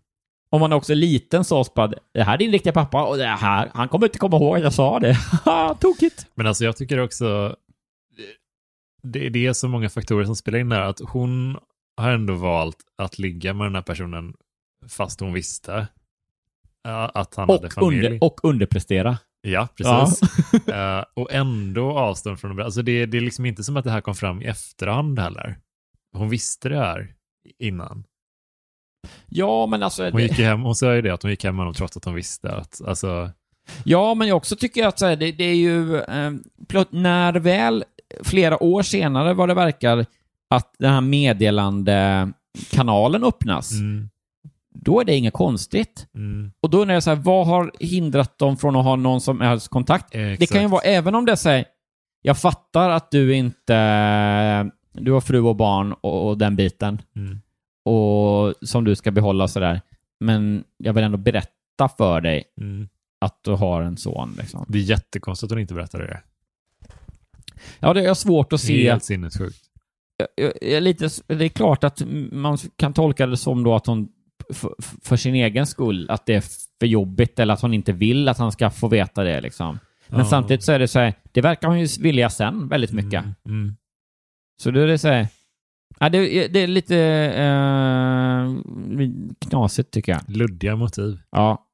Om 0.51 0.61
man 0.61 0.73
är 0.73 0.77
också 0.77 0.95
liten 0.95 1.45
så 1.45 1.65
bara, 1.75 1.93
det 2.13 2.23
här 2.23 2.35
är 2.35 2.39
din 2.39 2.53
riktiga 2.53 2.73
pappa 2.73 3.05
och 3.07 3.17
det 3.17 3.27
här, 3.27 3.71
han 3.75 3.89
kommer 3.89 4.07
inte 4.07 4.19
komma 4.19 4.37
ihåg 4.37 4.57
att 4.57 4.63
jag 4.63 4.73
sa 4.73 4.99
det. 4.99 5.13
Haha, 5.13 5.75
Tokigt. 5.81 6.27
men 6.35 6.47
alltså 6.47 6.65
jag 6.65 6.77
tycker 6.77 6.99
också 6.99 7.57
det, 9.03 9.29
det 9.29 9.47
är 9.47 9.53
så 9.53 9.69
många 9.69 9.89
faktorer 9.89 10.25
som 10.25 10.37
spelar 10.37 10.59
in 10.59 10.69
där. 10.69 10.81
Att 10.81 11.01
hon 11.01 11.59
har 11.97 12.11
ändå 12.11 12.35
valt 12.35 12.77
att 12.99 13.19
ligga 13.19 13.55
med 13.55 13.67
den 13.67 13.75
här 13.75 13.83
personen 13.83 14.35
fast 14.89 15.21
hon 15.21 15.33
visste 15.33 15.87
ja, 16.85 17.09
att 17.15 17.35
han 17.35 17.49
hade 17.49 17.67
Och, 17.67 17.73
familj. 17.73 18.07
under, 18.07 18.25
och 18.25 18.41
underprestera. 18.45 19.19
Ja, 19.41 19.69
precis. 19.77 20.21
Eh, 20.69 21.05
och 21.15 21.33
ändå 21.33 21.99
avstånd 21.99 22.41
från 22.41 22.57
det. 22.57 22.65
Alltså 22.65 22.83
det, 22.83 23.07
det 23.07 23.17
är 23.17 23.21
liksom 23.21 23.47
inte 23.47 23.65
som 23.65 23.77
att 23.77 23.85
det 23.85 23.91
här 23.91 24.01
kom 24.01 24.15
fram 24.15 24.43
i 24.43 24.45
efterhand 24.45 25.19
heller. 25.19 25.59
Hon 26.13 26.29
visste 26.29 26.69
det 26.69 26.77
här 26.79 27.15
innan. 27.59 28.05
Ja, 29.29 29.67
men 29.67 29.83
alltså... 29.83 30.03
Hon 30.05 30.13
det- 30.13 30.23
gick 30.23 30.39
hem, 30.39 30.63
hon 30.63 30.75
sa 30.75 30.95
ju 30.95 31.03
det 31.03 31.11
att 31.15 31.23
hon 31.23 31.31
gick 31.31 31.45
hem 31.45 31.57
med 31.57 31.61
honom 31.61 31.75
trots 31.75 31.97
att 31.97 32.05
hon 32.05 32.15
visste 32.15 32.51
att, 32.53 32.81
alltså, 32.87 33.31
Ja, 33.85 34.15
men 34.15 34.29
jag 34.29 34.37
också 34.37 34.57
tycker 34.57 34.87
att 34.87 34.99
så 34.99 35.07
här, 35.07 35.17
det, 35.17 35.33
det 35.33 35.45
är 35.45 35.55
ju... 35.55 35.97
Eh, 35.97 36.31
plöt, 36.69 36.93
när 36.93 37.33
väl, 37.33 37.85
flera 38.23 38.63
år 38.63 38.83
senare 38.83 39.35
vad 39.35 39.49
det 39.49 39.55
verkar, 39.55 40.07
att 40.51 40.75
den 40.79 40.93
här 40.93 41.01
meddelandekanalen 41.01 43.25
öppnas, 43.25 43.73
mm, 43.73 44.09
då 44.75 45.01
är 45.01 45.05
det 45.05 45.17
inget 45.17 45.35
konstigt. 45.35 46.07
mm, 46.15 46.53
Och 46.63 46.71
då 46.71 46.83
är 46.83 46.87
det 46.87 47.01
så 47.01 47.11
här, 47.11 47.17
vad 47.17 47.47
har 47.47 47.73
hindrat 47.81 48.39
dem 48.39 48.57
från 48.57 48.77
att 48.77 48.85
ha 48.85 48.97
någon 48.97 49.21
som 49.21 49.41
helst 49.41 49.69
kontakt? 49.69 50.13
Det 50.13 50.33
exakt. 50.33 50.53
kan 50.53 50.63
ju 50.63 50.69
vara, 50.69 50.83
även 50.83 51.15
om 51.15 51.25
det 51.25 51.37
säger, 51.37 51.65
jag 52.23 52.39
fattar 52.39 52.91
att 52.91 53.11
du 53.11 53.35
inte, 53.37 54.71
du 54.93 55.13
har 55.13 55.21
fru 55.21 55.41
och 55.41 55.57
barn 55.57 55.93
och, 56.01 56.29
och 56.29 56.39
den 56.39 56.57
biten, 56.57 57.03
Mm. 57.17 57.41
Och 57.89 58.55
som 58.63 58.85
du 58.85 58.95
ska 58.97 59.11
behålla 59.11 59.45
och 59.45 59.51
sådär, 59.51 59.81
men 60.21 60.65
jag 60.77 60.93
vill 60.93 61.05
ändå 61.05 61.19
berätta 61.19 61.89
för 61.99 62.21
dig 62.21 62.45
Mm. 62.61 62.89
att 63.21 63.39
du 63.45 63.51
har 63.51 63.83
en 63.83 63.97
son. 63.97 64.35
Liksom. 64.39 64.65
Det 64.69 64.79
är 64.79 64.83
jättekonstigt 64.83 65.45
att 65.45 65.55
hon 65.55 65.61
inte 65.61 65.75
berättade 65.75 66.07
det. 66.07 66.21
Ja, 67.81 67.95
det 67.95 68.05
är 68.05 68.15
svårt 68.15 68.53
att 68.53 68.61
se. 68.61 68.89
Helt 68.91 69.05
sinnessjukt. 69.05 69.59
Jag- 70.17 70.29
jag 70.61 70.73
är 70.73 70.81
lite, 70.81 71.09
det 71.27 71.45
är 71.45 71.49
klart 71.49 71.85
att 71.85 72.03
man 72.33 72.59
kan 72.77 72.93
tolka 72.93 73.27
det 73.27 73.37
som 73.37 73.65
då 73.65 73.75
att 73.75 73.87
hon 73.87 74.09
för, 74.53 74.75
för 75.03 75.17
sin 75.17 75.35
egen 75.35 75.67
skull, 75.67 76.11
att 76.11 76.27
det 76.27 76.35
är 76.35 76.45
för 76.81 76.87
jobbigt 76.87 77.39
eller 77.39 77.55
att 77.55 77.61
hon 77.61 77.75
inte 77.75 77.93
vill 77.93 78.29
att 78.29 78.39
han 78.39 78.53
ska 78.53 78.71
få 78.71 78.89
veta 78.89 79.25
det. 79.25 79.41
Liksom. 79.41 79.79
Men 80.09 80.19
Ja. 80.21 80.25
samtidigt 80.27 80.65
så 80.65 80.73
är 80.73 80.79
det 80.79 80.89
så 80.89 80.99
här, 80.99 81.15
det 81.33 81.41
verkar 81.41 81.69
hon 81.69 81.81
ju 81.81 81.87
vilja 82.01 82.31
sen 82.31 82.69
väldigt 82.69 82.93
mycket. 82.93 83.25
Mm, 83.25 83.35
mm. 83.45 83.77
Så 84.63 84.71
då 84.71 84.81
är 84.81 84.87
det 84.87 84.99
så 84.99 85.09
här, 85.09 85.29
ja, 85.99 86.09
det, 86.09 86.19
är- 86.19 86.49
det 86.49 86.61
är 86.61 86.67
lite 86.67 86.97
eh, 87.37 88.55
knasigt 89.49 89.91
tycker 89.91 90.13
jag. 90.13 90.21
Luddiga 90.37 90.77
motiv. 90.77 91.19
Ja. 91.31 91.65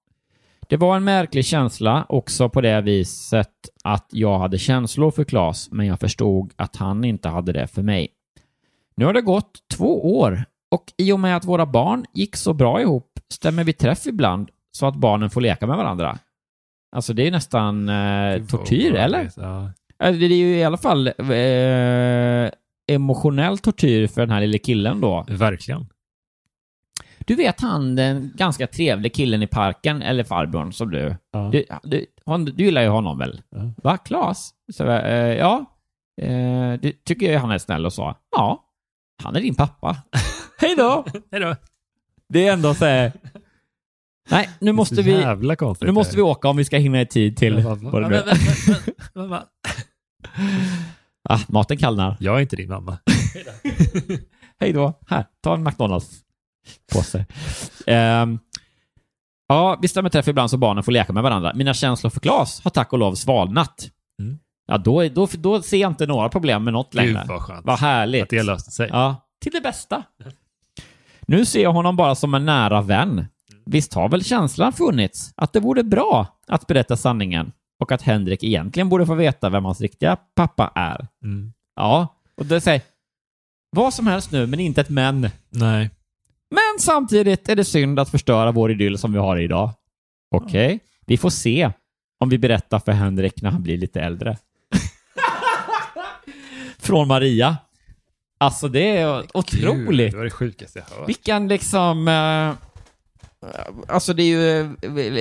Det 0.68 0.76
var 0.76 0.96
en 0.96 1.04
märklig 1.04 1.44
känsla 1.44 2.06
också 2.08 2.48
på 2.48 2.60
det 2.60 2.80
viset 2.80 3.50
att 3.84 4.06
jag 4.10 4.38
hade 4.38 4.58
känslor 4.58 5.10
för 5.10 5.24
Claes, 5.24 5.68
men 5.70 5.86
jag 5.86 6.00
förstod 6.00 6.52
att 6.56 6.76
han 6.76 7.04
inte 7.04 7.28
hade 7.28 7.52
det 7.52 7.66
för 7.66 7.82
mig. 7.82 8.08
Nu 8.96 9.04
har 9.04 9.12
det 9.12 9.20
gått 9.22 9.52
två 9.76 10.18
år 10.18 10.44
och 10.70 10.84
i 10.96 11.12
och 11.12 11.20
med 11.20 11.36
att 11.36 11.44
våra 11.44 11.66
barn 11.66 12.04
gick 12.14 12.36
så 12.36 12.52
bra 12.52 12.80
ihop 12.80 13.10
stämmer 13.32 13.64
vi 13.64 13.72
träff 13.72 14.06
ibland 14.06 14.48
så 14.72 14.86
att 14.86 14.96
barnen 14.96 15.30
får 15.30 15.40
leka 15.40 15.66
med 15.66 15.76
varandra. 15.76 16.18
Alltså 16.96 17.12
det 17.12 17.26
är 17.26 17.30
nästan 17.30 17.88
eh, 17.88 18.44
tortyr, 18.46 18.94
eller? 18.94 19.30
Ja, 19.36 19.70
Det 19.98 20.06
är 20.26 20.36
ju 20.36 20.56
i 20.56 20.64
alla 20.64 20.76
fall 20.78 21.06
eh, 21.06 22.50
emotionell 22.92 23.58
tortyr 23.58 24.06
för 24.06 24.20
den 24.20 24.30
här 24.30 24.40
lilla 24.40 24.58
killen 24.58 25.00
då. 25.00 25.24
Verkligen. 25.28 25.86
Du 27.18 27.34
vet 27.34 27.60
han 27.60 27.96
den 27.96 28.32
ganska 28.34 28.66
trevlig 28.66 29.14
killen 29.14 29.42
i 29.42 29.46
parken, 29.46 30.02
eller 30.02 30.24
farbrorn 30.24 30.72
som 30.72 30.90
du... 30.90 31.16
Ja. 31.32 31.48
Du, 31.52 31.64
du, 31.82 32.06
hon, 32.24 32.44
du 32.44 32.64
gillar 32.64 32.82
ju 32.82 32.88
honom 32.88 33.18
väl? 33.18 33.42
Ja. 33.50 33.72
Va, 33.82 33.96
Klas? 33.96 34.54
Så, 34.72 34.90
eh, 34.90 35.34
ja. 35.36 35.64
Eh, 36.22 36.72
du 36.82 36.92
tycker 37.04 37.32
jag 37.32 37.40
han 37.40 37.50
är 37.50 37.58
snäll 37.58 37.86
och 37.86 37.92
så? 37.92 38.14
Ja. 38.36 38.64
Han 39.22 39.36
är 39.36 39.40
din 39.40 39.54
pappa. 39.54 39.96
Hej 40.58 40.74
då! 40.76 41.04
Hej 41.32 41.40
då. 41.40 41.56
Det 42.28 42.46
är 42.48 42.52
ändå 42.52 42.74
så 42.74 42.84
här... 42.84 43.12
Nej, 44.30 44.48
nu 44.58 44.72
måste 44.72 45.02
vi... 45.02 45.10
Jävla. 45.10 45.56
Nu 45.80 45.92
måste 45.92 46.16
vi 46.16 46.22
åka 46.22 46.48
om 46.48 46.56
vi 46.56 46.64
ska 46.64 46.76
hinna 46.76 47.00
i 47.00 47.06
tid 47.06 47.36
till... 47.36 47.58
Ja, 47.58 47.74
va- 47.74 48.08
va- 49.14 49.26
va- 49.26 49.44
Ah, 51.28 51.40
maten 51.48 51.76
kallnar. 51.76 52.16
Jag 52.20 52.36
är 52.36 52.40
inte 52.40 52.56
din 52.56 52.68
mamma. 52.68 52.98
Hej 54.60 54.72
då. 54.72 55.00
Här, 55.06 55.26
ta 55.42 55.54
en 55.54 55.68
McDonalds-påse. 55.68 57.26
Ehm, 57.86 58.38
ja, 59.48 59.78
vi 59.82 59.88
stämmer 59.88 60.10
träff 60.10 60.28
ibland 60.28 60.50
så 60.50 60.56
barnen 60.56 60.84
får 60.84 60.92
leka 60.92 61.12
med 61.12 61.22
varandra. 61.22 61.52
Mina 61.54 61.74
känslor 61.74 62.10
för 62.10 62.20
Klas 62.20 62.60
har 62.64 62.70
tack 62.70 62.92
och 62.92 62.98
lov 62.98 63.14
svalnat. 63.14 63.88
Mm. 64.22 64.38
Ja, 64.66 64.78
då, 64.78 65.08
då, 65.08 65.28
då 65.32 65.62
ser 65.62 65.76
jag 65.76 65.90
inte 65.90 66.06
några 66.06 66.28
problem 66.28 66.64
med 66.64 66.72
något 66.72 66.94
längre. 66.94 67.12
Gud 67.12 67.28
vad 67.28 67.42
skönt. 67.42 67.66
Vad 67.66 67.78
härligt. 67.78 68.22
Att 68.22 68.28
det 68.28 68.42
löste 68.42 68.70
sig. 68.70 68.88
Ja, 68.92 69.28
till 69.42 69.52
det 69.52 69.60
bästa. 69.60 70.02
Nu 71.26 71.44
ser 71.44 71.62
jag 71.62 71.72
honom 71.72 71.96
bara 71.96 72.14
som 72.14 72.34
en 72.34 72.44
nära 72.44 72.82
vän. 72.82 73.26
Visst 73.66 73.94
har 73.94 74.08
väl 74.08 74.24
känslan 74.24 74.72
funnits 74.72 75.32
att 75.36 75.52
det 75.52 75.60
vore 75.60 75.82
bra 75.82 76.26
att 76.46 76.66
berätta 76.66 76.96
sanningen 76.96 77.52
och 77.84 77.92
att 77.92 78.02
Henrik 78.02 78.44
egentligen 78.44 78.88
borde 78.88 79.06
få 79.06 79.14
veta 79.14 79.50
vem 79.50 79.64
hans 79.64 79.80
riktiga 79.80 80.16
pappa 80.34 80.72
är. 80.74 81.06
Mm. 81.24 81.52
Ja, 81.76 82.08
och 82.36 82.46
det 82.46 82.60
säger 82.60 82.82
vad 83.70 83.94
som 83.94 84.06
helst 84.06 84.32
nu, 84.32 84.46
men 84.46 84.60
inte 84.60 84.80
ett 84.80 84.88
men. 84.88 85.30
Nej. 85.50 85.90
Men 86.50 86.80
samtidigt 86.80 87.48
är 87.48 87.56
det 87.56 87.64
synd 87.64 88.00
att 88.00 88.10
förstöra 88.10 88.52
vår 88.52 88.70
idyll 88.70 88.98
som 88.98 89.12
vi 89.12 89.18
har 89.18 89.36
idag. 89.36 89.70
Okej, 90.30 90.80
vi 91.06 91.16
får 91.16 91.30
se 91.30 91.70
om 92.20 92.28
vi 92.28 92.38
berättar 92.38 92.78
för 92.78 92.92
Henrik 92.92 93.42
när 93.42 93.50
han 93.50 93.62
blir 93.62 93.78
lite 93.78 94.00
äldre. 94.00 94.38
Från 96.78 97.08
Maria. 97.08 97.56
Alltså 98.38 98.68
det 98.68 98.96
är 98.96 99.36
otroligt. 99.36 99.88
Gud, 99.88 100.12
det 100.12 100.16
var 100.16 100.24
det 100.24 100.30
sjukaste 100.30 100.78
jag 100.78 100.96
hört. 100.96 101.08
Vilken 101.08 101.48
liksom... 101.48 102.08
Eh, 102.08 102.68
alltså 103.88 104.12
det 104.14 104.22
är 104.22 104.26
ju 104.26 104.60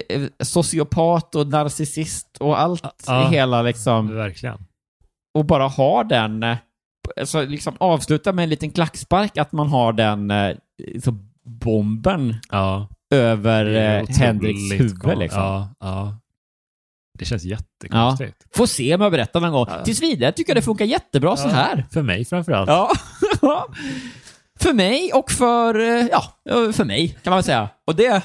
eh, 0.09 0.27
sociopat 0.39 1.35
och 1.35 1.47
narcissist 1.47 2.37
och 2.39 2.59
allt 2.61 3.03
Ja. 3.07 3.27
i 3.27 3.35
hela 3.35 3.61
liksom. 3.61 4.15
Verkligen. 4.15 4.57
Och 5.33 5.45
bara 5.45 5.67
ha 5.67 6.03
den... 6.03 6.45
Alltså 7.19 7.41
liksom 7.45 7.75
avsluta 7.79 8.33
med 8.33 8.43
en 8.43 8.49
liten 8.49 8.71
klackspark 8.71 9.37
att 9.37 9.51
man 9.51 9.67
har 9.67 9.93
den 9.93 10.31
eh, 10.31 10.55
så 11.03 11.11
bomben 11.45 12.35
Ja. 12.51 12.87
över 13.13 13.65
Henriks 14.19 14.79
huvud 14.81 15.17
liksom. 15.17 15.41
Ja, 15.41 15.69
ja. 15.79 16.19
Det 17.19 17.25
känns 17.25 17.43
Ja. 17.43 17.57
jättekonstigt. 17.57 18.37
Får 18.55 18.65
se 18.65 18.95
om 18.95 19.01
jag 19.01 19.11
berättar 19.11 19.39
någon 19.39 19.51
gång. 19.51 19.65
Ja. 19.69 19.83
Tills 19.83 20.01
vidare 20.01 20.31
tycker 20.31 20.49
jag 20.51 20.57
det 20.57 20.61
funkar 20.65 20.85
jättebra 20.85 21.37
så 21.37 21.47
här. 21.47 21.85
För 21.91 22.01
mig 22.01 22.25
framförallt. 22.25 22.69
Ja. 22.69 22.91
för 24.63 24.73
mig 24.73 25.13
och 25.13 25.31
för, 25.31 25.79
eh, 25.79 26.07
ja, 26.11 26.33
för 26.73 26.85
mig 26.85 27.07
kan 27.23 27.31
man 27.31 27.37
väl 27.37 27.43
säga. 27.43 27.69
Och 27.87 27.95
det, 27.95 28.21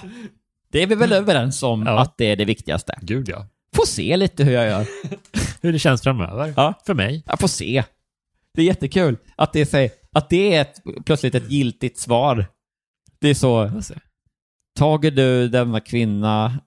det 0.73 0.83
är 0.83 0.87
vi 0.87 0.95
väl 0.95 1.13
överens 1.13 1.63
om 1.63 1.83
Ja. 1.87 1.99
att 2.01 2.19
det 2.19 2.25
är 2.25 2.37
det 2.37 2.45
viktigaste. 2.45 2.99
Gud 3.03 3.29
ja. 3.29 3.47
Får 3.77 3.87
se 3.87 4.17
lite 4.17 4.45
hur 4.45 4.53
jag 4.53 4.67
gör. 4.67 4.87
Hur 5.63 5.73
det 5.73 5.79
känns 5.79 6.03
framöver. 6.03 6.55
Ja. 6.57 6.75
För 6.87 6.95
mig. 6.95 7.23
Jag 7.27 7.41
får 7.41 7.49
se. 7.49 7.85
Det 8.55 8.63
är 8.63 8.67
jättekul 8.67 9.17
att 9.37 9.53
det, 9.53 9.75
är, 9.75 9.91
att 10.13 10.31
det 10.31 10.55
är 10.55 10.61
ett, 10.61 10.83
plötsligt 11.07 11.35
ett 11.35 11.51
giltigt 11.51 11.99
svar. 11.99 12.47
Det 13.21 13.29
är 13.29 13.35
så, 13.35 13.71
tager 14.79 15.11
du 15.11 15.49
denna 15.49 15.81
kvinna, 15.81 16.61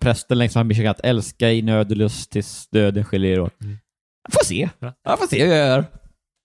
prästen 0.00 0.38
längs 0.38 0.54
med 0.56 0.90
att 0.90 1.00
älska 1.00 1.52
i 1.52 1.62
nöd 1.62 1.90
och 1.90 1.96
lust 1.96 2.30
tills 2.30 2.68
döden 2.68 3.04
skiljer 3.04 3.32
er 3.32 3.40
åt. 3.40 3.60
Mm. 3.62 3.78
Jag 4.22 4.32
får 4.32 4.44
se. 4.44 4.68
Ja. 4.78 4.92
Jag 5.04 5.18
får 5.18 5.26
se 5.26 5.44
hur 5.46 5.54
jag 5.54 5.66
gör. 5.66 5.84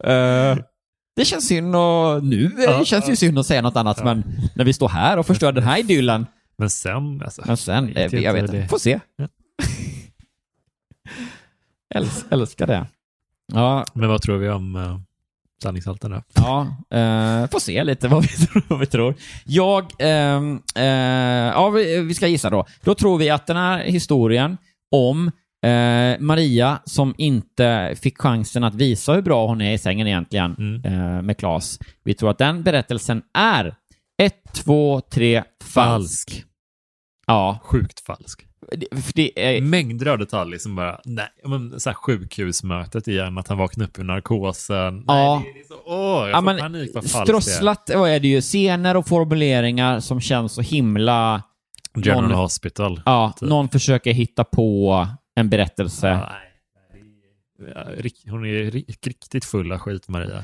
Eh, 0.04 0.58
det 1.16 1.26
känns 1.26 1.48
synd 1.48 1.76
och 1.76 2.24
nu 2.24 2.46
eh, 2.58 2.64
Ja, 2.64 2.86
känns 2.86 3.06
det 3.06 3.12
ju 3.12 3.16
synd 3.16 3.40
att 3.40 3.46
säga 3.46 3.62
något 3.62 3.76
annat, 3.76 3.98
Ja. 4.00 4.06
men 4.06 4.24
när 4.56 4.66
vi 4.66 4.74
står 4.74 4.90
här 4.90 5.18
och 5.18 5.26
förstör 5.26 5.52
den 5.52 5.64
här 5.64 5.80
idyllen, 5.80 6.26
Men 6.58 6.70
sen, 6.70 7.22
alltså. 7.24 7.42
men 7.46 7.58
sen, 7.58 7.90
eh, 7.90 8.12
vet 8.12 8.22
jag 8.24 8.34
vet 8.34 8.44
inte 8.44 8.58
det. 8.58 8.68
får 8.68 8.78
se. 8.78 9.00
Ja. 9.16 9.28
Äls, 11.96 12.26
älskar 12.30 12.68
det. 12.68 12.86
Ja, 13.54 13.86
Men 13.94 14.10
vad 14.10 14.22
tror 14.22 14.38
vi 14.38 14.50
om 14.50 14.76
uh, 14.76 14.98
sanningshalten 15.64 16.12
då? 16.12 16.22
Ja, 16.36 16.62
eh, 16.98 17.50
får 17.50 17.60
se 17.60 17.84
lite 17.84 18.08
vad 18.08 18.22
vi, 18.24 18.30
vad 18.68 18.80
vi 18.80 18.86
tror. 18.86 19.16
Jag, 19.46 19.92
ehm, 20.00 20.62
eh, 20.76 20.84
ja 21.54 21.70
vi, 21.70 22.02
vi 22.02 22.14
ska 22.14 22.28
gissa 22.28 22.50
då. 22.50 22.66
Då 22.84 22.96
tror 22.96 23.18
vi 23.18 23.30
att 23.30 23.48
den 23.48 23.58
här 23.58 23.84
historien 23.84 24.58
om 24.92 25.32
eh, 25.64 26.20
Maria 26.20 26.80
som 26.86 27.16
inte 27.18 27.96
fick 28.02 28.18
chansen 28.22 28.64
att 28.64 28.76
visa 28.76 29.14
hur 29.14 29.22
bra 29.22 29.48
hon 29.48 29.62
är 29.62 29.74
i 29.74 29.78
sängen 29.78 30.08
egentligen 30.08 30.56
Mm. 30.60 30.86
eh, 30.86 31.22
med 31.22 31.38
Claes. 31.38 31.80
Vi 32.04 32.14
tror 32.14 32.30
att 32.30 32.38
den 32.38 32.64
berättelsen 32.64 33.22
är 33.34 33.76
ett, 34.22 34.44
två, 34.54 35.02
tre, 35.02 35.44
falsk. 35.64 36.44
Ja, 37.28 37.60
Sjukt 37.64 38.00
falsk. 38.06 38.46
det, 38.72 38.88
det 39.16 39.58
är, 39.58 39.62
Mängder 39.62 40.06
av 40.08 40.18
detaljer 40.18 40.60
som 40.60 40.76
bara, 40.76 41.00
nej, 41.06 41.28
men 41.46 41.80
så 41.80 41.90
här 41.90 41.94
sjukhusmötet 41.96 43.08
igen, 43.08 43.38
att 43.38 43.48
han 43.48 43.58
vaknade 43.58 43.90
upp 43.90 44.00
ur 44.00 44.04
narkosen. 44.04 45.04
Ja. 45.08 45.42
Nej, 45.44 45.54
det 45.54 45.60
är 45.60 45.64
så, 45.68 45.76
åh, 45.86 46.20
jag 46.20 46.30
Ja, 46.30 46.36
får 46.36 46.42
men 46.42 46.58
panik 46.58 46.92
vad 46.94 47.04
falskt 47.04 47.14
det 47.14 47.20
är. 47.22 47.40
strosslat 47.40 47.90
är 47.90 48.20
det 48.20 48.28
ju 48.28 48.42
scener 48.42 48.98
och 48.98 49.08
formuleringar 49.08 50.00
som 50.00 50.22
känns 50.22 50.54
så 50.54 50.62
himla 50.62 51.44
General 51.96 52.24
någon- 52.24 52.32
Hospital. 52.38 53.02
Ja, 53.06 53.34
Typ. 53.40 53.50
någon 53.50 53.70
försöker 53.70 54.14
hitta 54.14 54.44
på 54.44 55.08
en 55.42 55.50
berättelse. 55.50 56.08
Ja, 56.08 56.30
Hon 58.30 58.46
är 58.46 58.72
ri- 58.72 58.96
riktigt 59.08 59.46
full 59.46 59.72
av 59.72 59.78
skit, 59.78 60.08
Maria. 60.08 60.44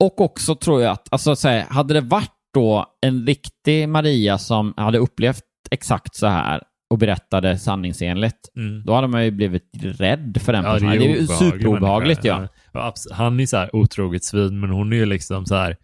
Och 0.00 0.20
också 0.20 0.54
tror 0.54 0.82
jag 0.82 0.92
att, 0.92 1.08
alltså 1.12 1.36
så 1.36 1.48
här, 1.48 1.64
hade 1.64 1.94
det 1.94 2.00
varit 2.00 2.30
då 2.54 2.86
en 3.00 3.26
riktig 3.26 3.88
Maria 3.88 4.38
som 4.38 4.74
hade 4.76 4.98
upplevt 4.98 5.42
exakt 5.70 6.14
så 6.16 6.26
här 6.26 6.62
och 6.90 6.98
berättade 6.98 7.58
sanningsenligt, 7.58 8.38
Mm. 8.56 8.84
då 8.84 8.94
hade 8.94 9.08
man 9.08 9.24
ju 9.24 9.30
blivit 9.30 9.70
rädd 9.82 10.38
för 10.40 10.52
den 10.52 10.64
Ja, 10.64 10.72
personen. 10.72 10.98
Det 10.98 11.04
är 11.04 11.08
ju 11.08 11.24
obehaglig 11.24 11.38
superobehagligt 11.52 12.24
ja. 12.24 12.48
Han 13.12 13.40
är 13.40 13.46
så 13.46 13.56
här 13.56 13.76
otroget 13.76 14.24
svin, 14.24 14.60
men 14.60 14.70
hon 14.70 14.92
är 14.92 14.96
ju 14.96 15.06
liksom 15.06 15.46
så 15.46 15.54
här, 15.54 15.76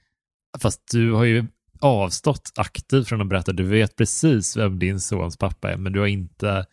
fast 0.59 0.81
du 0.93 1.13
har 1.13 1.25
ju 1.25 1.45
avstått 1.81 2.53
aktivt 2.57 3.09
från 3.09 3.21
att 3.21 3.29
berätta, 3.29 3.53
du 3.53 3.65
vet 3.65 3.97
precis 3.97 4.57
vem 4.57 4.79
din 4.79 5.01
sons 5.01 5.37
pappa 5.37 5.73
är, 5.73 5.77
men 5.77 5.93
du 5.93 6.01
har 6.01 6.07
inte, 6.07 6.65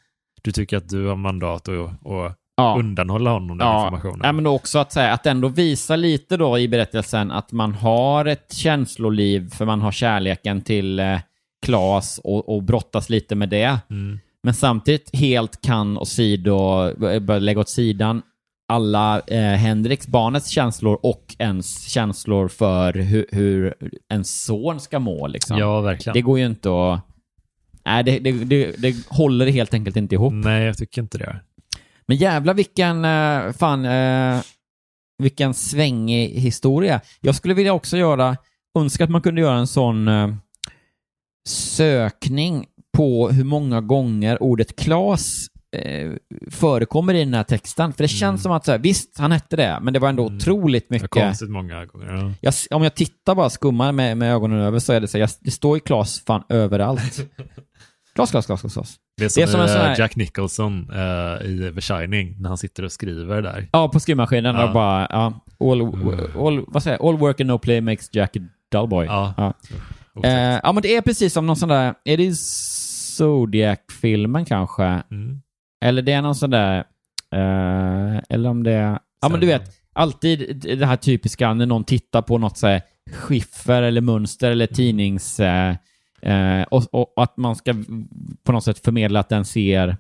du 0.46 0.52
tycker 0.52 0.78
att 0.78 0.90
du 0.90 1.08
har 1.08 1.16
mandat 1.16 1.70
att, 1.70 2.08
att 2.08 2.38
Ja. 2.58 2.76
undanhålla 2.80 3.30
honom 3.32 3.58
den 3.58 3.68
Ja, 3.68 3.84
informationen. 3.84 4.22
ja, 4.24 4.32
men 4.32 4.48
också 4.48 4.80
att, 4.80 4.92
säga, 4.92 5.14
att 5.14 5.26
ändå 5.26 5.48
visa 5.48 5.96
lite 5.96 6.38
då 6.38 6.60
i 6.60 6.68
berättelsen 6.68 7.32
att 7.32 7.52
man 7.52 7.74
har 7.74 8.26
ett 8.26 8.54
känsloliv 8.54 9.50
för 9.50 9.66
man 9.66 9.82
har 9.82 9.92
kärleken 9.92 10.62
till 10.62 11.00
eh, 11.00 11.18
Klas 11.66 12.20
och, 12.24 12.50
och 12.56 12.64
brottas 12.64 13.10
lite 13.10 13.36
med 13.36 13.50
det. 13.50 13.80
Mm. 13.90 14.20
Men 14.44 14.54
samtidigt 14.54 15.16
helt 15.16 15.62
kan 15.62 15.98
åsido, 15.98 16.92
börja 16.98 17.40
lägga 17.40 17.60
åt 17.60 17.70
sidan 17.70 18.22
alla 18.74 19.20
eh, 19.20 19.40
Henriks, 19.42 20.08
barnets 20.08 20.50
känslor 20.50 21.00
och 21.04 21.36
ens 21.40 21.88
känslor 21.90 22.48
för 22.48 22.94
hur, 22.94 23.26
hur 23.32 23.74
ens 24.12 24.44
son 24.46 24.80
ska 24.80 25.00
må. 25.00 25.28
Liksom. 25.28 25.58
Ja, 25.58 25.82
verkligen. 25.82 26.14
Det 26.14 26.22
går 26.22 26.40
ju 26.40 26.46
inte 26.46 26.70
att... 26.70 27.00
Nej, 27.86 28.04
det, 28.04 28.20
det, 28.20 28.32
det, 28.32 28.72
det 28.82 28.96
håller 29.10 29.48
helt 29.48 29.74
enkelt 29.74 29.96
inte 29.98 30.16
ihop. 30.16 30.34
Nej, 30.34 30.64
jag 30.64 30.78
tycker 30.78 31.02
inte 31.02 31.18
det. 31.18 31.40
Men 32.08 32.18
jävla 32.18 32.54
vilken, 32.54 33.06
eh, 33.06 33.52
fan, 33.52 33.86
eh, 33.86 34.42
vilken 35.24 35.54
svängig 35.54 36.30
historia. 36.30 37.02
Jag 37.22 37.36
skulle 37.36 37.54
vilja 37.54 37.74
också 37.74 37.98
göra, 37.98 38.38
önska 38.80 39.04
att 39.04 39.10
man 39.10 39.22
kunde 39.22 39.42
göra 39.42 39.58
en 39.58 39.68
sån 39.68 40.08
eh, 40.08 40.30
sökning 41.48 42.66
på 42.98 43.30
hur 43.30 43.44
många 43.44 43.82
gånger 43.82 44.44
ordet 44.44 44.76
Klas 44.76 45.48
förekommer 46.52 47.14
i 47.14 47.20
den 47.20 47.34
här 47.34 47.44
texten. 47.44 47.94
För 47.94 48.04
det 48.04 48.08
känns 48.08 48.22
Mm. 48.22 48.38
som 48.38 48.52
att, 48.52 48.66
så 48.66 48.72
här, 48.72 48.80
visst, 48.80 49.18
han 49.18 49.32
hette 49.32 49.56
det, 49.56 49.80
men 49.82 49.94
det 49.94 50.00
var 50.00 50.10
ändå 50.10 50.24
Mm. 50.28 50.38
otroligt 50.38 50.90
mycket. 50.90 51.10
konstigt 51.10 51.50
många 51.50 51.86
gånger. 51.86 52.08
Ja. 52.14 52.32
Jag, 52.42 52.54
om 52.78 52.84
jag 52.84 52.96
tittar 52.96 53.36
bara, 53.36 53.50
skummar 53.50 53.92
med, 53.92 54.18
med 54.18 54.34
ögonen 54.34 54.60
över, 54.62 54.80
så 54.80 54.94
är 54.94 55.02
det 55.02 55.08
så 55.08 55.18
här, 55.18 55.20
jag, 55.22 55.30
det 55.40 55.52
står 55.52 55.78
ju 55.78 55.80
Klas 55.80 56.24
fan 56.28 56.44
överallt. 56.50 57.28
Klas, 58.16 58.32
Klas, 58.32 58.46
Klas, 58.46 58.62
Klas. 58.62 58.96
Det 59.18 59.26
är 59.26 59.30
som, 59.30 59.42
Det 59.42 59.44
är 59.44 59.48
som 59.52 59.62
en 59.62 59.68
sån 59.68 59.78
här- 59.78 60.00
Jack 60.00 60.16
Nicholson 60.16 60.90
eh, 60.94 61.46
i 61.50 61.72
The 61.76 61.82
Shining, 61.82 62.36
när 62.40 62.50
han 62.50 62.58
sitter 62.58 62.84
och 62.84 62.92
skriver 62.92 63.42
där. 63.42 63.68
Ja, 63.72 63.90
på 63.90 64.00
skrivmaskinen 64.00 64.56
Ja. 64.56 64.68
och 64.68 64.74
bara, 64.74 65.08
ja, 65.10 65.34
all, 65.60 65.82
all, 66.48 66.66
vad 66.68 66.84
säger 66.84 67.10
all 67.10 67.18
work 67.18 67.40
and 67.42 67.48
no 67.48 67.58
play 67.58 67.82
makes 67.82 68.10
Jack 68.12 68.38
a 68.38 68.40
dull 68.72 68.88
boy. 68.88 69.06
Ja. 69.06 69.34
Ja. 69.38 69.54
Eh, 70.24 70.60
ja, 70.64 70.72
men 70.72 70.82
det 70.84 70.96
är 70.96 71.02
precis 71.02 71.34
som 71.34 71.48
någon 71.48 71.56
sån 71.56 71.70
där, 71.70 71.94
är 72.06 72.18
det 72.18 72.36
Zodiac-filmen 73.18 74.46
kanske? 74.46 74.84
Mm. 74.84 75.42
Eller 75.86 76.02
det 76.02 76.12
är 76.12 76.22
någon 76.22 76.36
sån 76.36 76.50
där, 76.50 76.78
eh, 77.36 78.22
eller 78.30 78.50
om 78.50 78.64
det 78.64 78.72
är, 78.72 79.00
ja 79.22 79.30
men 79.30 79.40
du 79.40 79.48
vet, 79.48 79.64
alltid 79.94 80.58
det 80.80 80.86
här 80.86 80.96
typiska 80.96 81.54
när 81.54 81.66
någon 81.66 81.84
tittar 81.84 82.22
på 82.22 82.38
något 82.38 82.58
så 82.58 82.68
här 82.68 82.82
skiffer 83.14 83.82
eller 83.82 84.02
mönster 84.02 84.52
eller 84.52 84.68
tidnings, 84.68 85.40
eh, 85.40 85.76
Eh, 86.26 86.62
och, 86.64 86.84
och 86.94 87.14
att 87.24 87.38
man 87.38 87.56
ska 87.56 87.74
på 88.46 88.52
något 88.52 88.64
sätt 88.64 88.80
förmedla 88.80 89.20
att 89.20 89.30
den 89.30 89.46
ser 89.46 89.98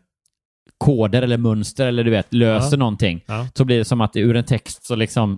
koder 0.77 1.21
eller 1.21 1.37
mönster 1.37 1.87
eller 1.87 2.03
du 2.03 2.11
vet, 2.11 2.33
löser 2.33 2.71
Ja. 2.71 2.77
någonting. 2.77 3.23
Ja. 3.27 3.47
Så 3.53 3.65
blir 3.65 3.77
det 3.77 3.85
som 3.85 4.01
att 4.01 4.15
ur 4.15 4.35
en 4.35 4.43
text 4.43 4.85
så 4.85 4.95
liksom 4.95 5.37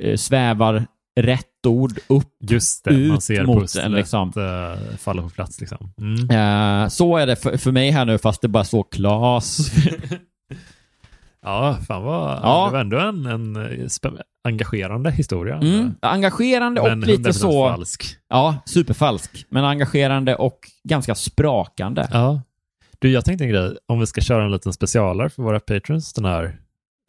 eh, 0.00 0.16
svävar 0.16 0.86
rätt 1.20 1.66
ord 1.66 1.98
upp 2.06 2.24
Just 2.40 2.84
det, 2.84 2.90
man 2.92 3.16
ut 3.16 3.22
ser 3.22 3.44
mot 3.44 3.60
pusslet 3.60 3.84
en. 3.84 3.92
Liksom. 3.92 4.32
eh, 4.36 4.96
falla 4.96 5.22
på 5.22 5.28
plats. 5.28 5.60
Liksom. 5.60 5.92
Mm. 6.00 6.30
Eh, 6.82 6.88
så 6.88 7.16
är 7.16 7.26
det 7.26 7.36
för, 7.36 7.56
för 7.56 7.72
mig 7.72 7.90
här 7.90 8.04
nu, 8.04 8.18
fast 8.18 8.42
det 8.42 8.48
bara 8.48 8.64
står 8.64 8.86
Klas. 8.90 9.70
Ja, 11.42 11.78
fan 11.86 12.02
vad... 12.02 12.38
Ja. 12.42 12.66
Det 12.66 12.72
var 12.72 12.80
ändå 12.80 12.98
en, 12.98 13.26
en 13.26 13.56
eh, 13.56 13.88
engagerande 14.44 15.10
historia. 15.10 15.56
Mm, 15.56 15.94
engagerande 16.02 16.80
och 16.80 16.88
Men 16.88 17.00
lite 17.00 17.30
100% 17.30 17.32
så... 17.32 17.68
falsk. 17.68 18.16
Ja, 18.28 18.56
superfalsk. 18.64 19.46
Men 19.48 19.64
engagerande 19.64 20.36
och 20.36 20.58
ganska 20.84 21.14
sprakande. 21.14 22.08
Ja. 22.10 22.42
Du, 22.98 23.10
jag 23.10 23.24
tänkte 23.24 23.44
en 23.44 23.50
grej. 23.50 23.76
Om 23.86 24.00
vi 24.00 24.06
ska 24.06 24.20
köra 24.20 24.44
en 24.44 24.50
liten 24.50 24.72
specialare 24.72 25.30
för 25.30 25.42
våra 25.42 25.60
patrons 25.60 26.12
den 26.12 26.24
här 26.24 26.58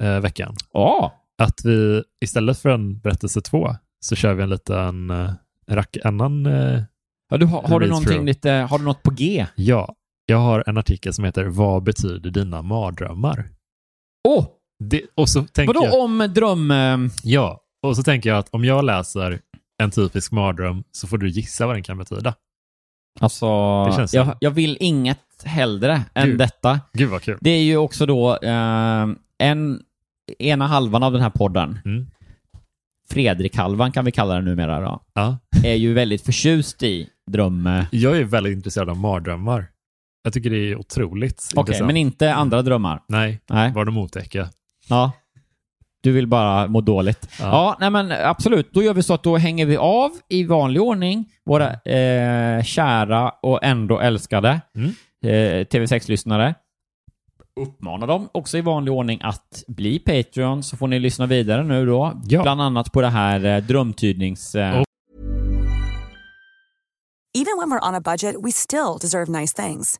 eh, 0.02 0.20
veckan. 0.20 0.56
Ja, 0.74 1.14
Att 1.38 1.62
vi 1.64 2.04
istället 2.24 2.60
för 2.60 2.70
en 2.70 3.00
berättelse 3.00 3.42
två 3.42 3.76
så 4.00 4.16
kör 4.16 4.34
vi 4.34 4.44
en 4.44 4.50
liten 4.50 5.10
eh, 5.10 5.30
rack, 5.70 5.98
annan... 6.04 6.46
Eh, 6.46 6.82
ja 7.30 7.38
du, 7.38 7.46
har, 7.46 7.62
har 7.62 7.80
du 7.80 7.88
någonting 7.88 8.26
lite... 8.26 8.52
Har 8.52 8.80
du 8.80 8.86
något 8.86 9.04
på 9.04 9.12
G? 9.12 9.46
ja, 9.56 9.96
jag 10.26 10.38
har 10.38 10.64
en 10.68 10.78
artikel 10.78 11.14
som 11.14 11.26
heter 11.26 11.46
Vad 11.46 11.84
betyder 11.84 12.32
dina 12.32 12.62
mardrömmar? 12.62 13.50
Åh! 14.28 14.46
Det, 14.84 15.02
och 15.16 15.30
så 15.30 15.44
tänker 15.44 15.74
Vadå 15.74 15.86
jag, 15.86 16.04
om 16.04 16.32
dröm... 16.36 16.72
eh, 16.72 16.98
Ja, 17.24 17.62
och 17.88 17.96
så 17.96 18.04
tänker 18.04 18.30
jag 18.30 18.40
att 18.40 18.50
om 18.52 18.66
jag 18.66 18.86
läser 18.86 19.40
en 19.84 19.92
typisk 19.92 20.32
mardröm 20.32 20.84
så 20.92 21.08
får 21.08 21.18
du 21.18 21.30
gissa 21.30 21.66
vad 21.68 21.76
den 21.76 21.84
kan 21.84 21.98
betyda. 21.98 22.34
Alltså, 23.20 23.46
jag, 24.14 24.36
jag 24.40 24.52
vill 24.52 24.78
inget 24.80 25.20
hellre 25.44 26.02
än 26.14 26.28
Gud. 26.30 26.38
detta. 26.38 26.80
Gud 26.94 27.10
vad 27.10 27.22
kul. 27.22 27.38
Det 27.42 27.50
är 27.50 27.62
ju 27.64 27.78
också 27.78 28.06
då 28.06 28.36
eh, 28.38 29.08
en, 29.38 29.82
ena 30.40 30.68
halvan 30.68 31.04
av 31.04 31.12
den 31.14 31.22
här 31.22 31.30
podden, 31.30 31.80
Mm. 31.86 32.08
Fredrik-halvan 33.12 33.92
kan 33.92 34.06
vi 34.06 34.12
kalla 34.12 34.34
den 34.36 34.46
numera 34.46 34.80
då, 34.82 35.02
Ja. 35.14 35.38
är 35.66 35.74
ju 35.76 35.94
väldigt 35.94 36.22
förtjust 36.22 36.84
i 36.84 37.10
dröm... 37.32 37.70
Jag 37.92 38.18
är 38.18 38.24
väldigt 38.24 38.54
intresserad 38.54 38.90
av 38.90 38.98
mardrömmar. 38.98 39.68
Jag 40.24 40.34
tycker 40.34 40.50
det 40.50 40.58
är 40.72 40.76
otroligt 40.80 41.50
Okej, 41.54 41.62
intressant. 41.62 41.88
men 41.88 41.98
inte 41.98 42.34
andra 42.34 42.62
drömmar? 42.62 43.02
Nej, 43.08 43.40
Nej. 43.50 43.72
var 43.74 43.86
de 43.86 43.98
otäcka? 43.98 44.50
Ja. 44.90 45.12
Du 46.02 46.12
vill 46.12 46.28
bara 46.28 46.68
må 46.68 46.82
dåligt. 46.82 47.28
Ja, 47.40 47.46
Ja. 47.46 47.78
nej 47.80 47.90
men 47.90 48.12
absolut. 48.12 48.74
Då 48.74 48.84
gör 48.84 48.94
vi 48.94 49.04
så 49.04 49.14
att 49.14 49.24
då 49.24 49.38
hänger 49.38 49.66
vi 49.66 49.78
av 49.78 50.12
i 50.30 50.44
vanlig 50.44 50.82
ordning 50.82 51.26
våra 51.46 51.74
eh, 51.74 52.64
kära 52.64 53.30
och 53.30 53.64
ändå 53.64 54.00
älskade 54.00 54.62
Mm. 54.76 54.90
eh, 55.26 55.66
TV6-lyssnare. 55.68 56.56
Uppmanar 57.60 58.08
dem 58.08 58.30
också 58.32 58.58
i 58.58 58.62
vanlig 58.62 58.94
ordning 58.94 59.20
att 59.24 59.64
bli 59.68 60.00
Patreon 60.00 60.64
så 60.64 60.78
får 60.78 60.88
ni 60.88 61.00
lyssna 61.00 61.26
vidare 61.26 61.64
nu 61.64 61.86
då. 61.86 62.22
Ja. 62.26 62.42
Bland 62.44 62.62
annat 62.62 62.92
på 62.92 63.02
det 63.02 63.10
här 63.10 63.46
eh, 63.46 63.58
drömtydnings... 63.64 64.56
Eh, 64.56 64.84
Even 67.38 67.58
when 67.60 67.70
we're 67.70 67.88
on 67.90 67.96
a 67.96 68.02
budget, 68.02 68.36
we 68.46 68.52
still 68.52 68.98
deserve 69.02 69.40
nice 69.40 69.54
things. 69.64 70.00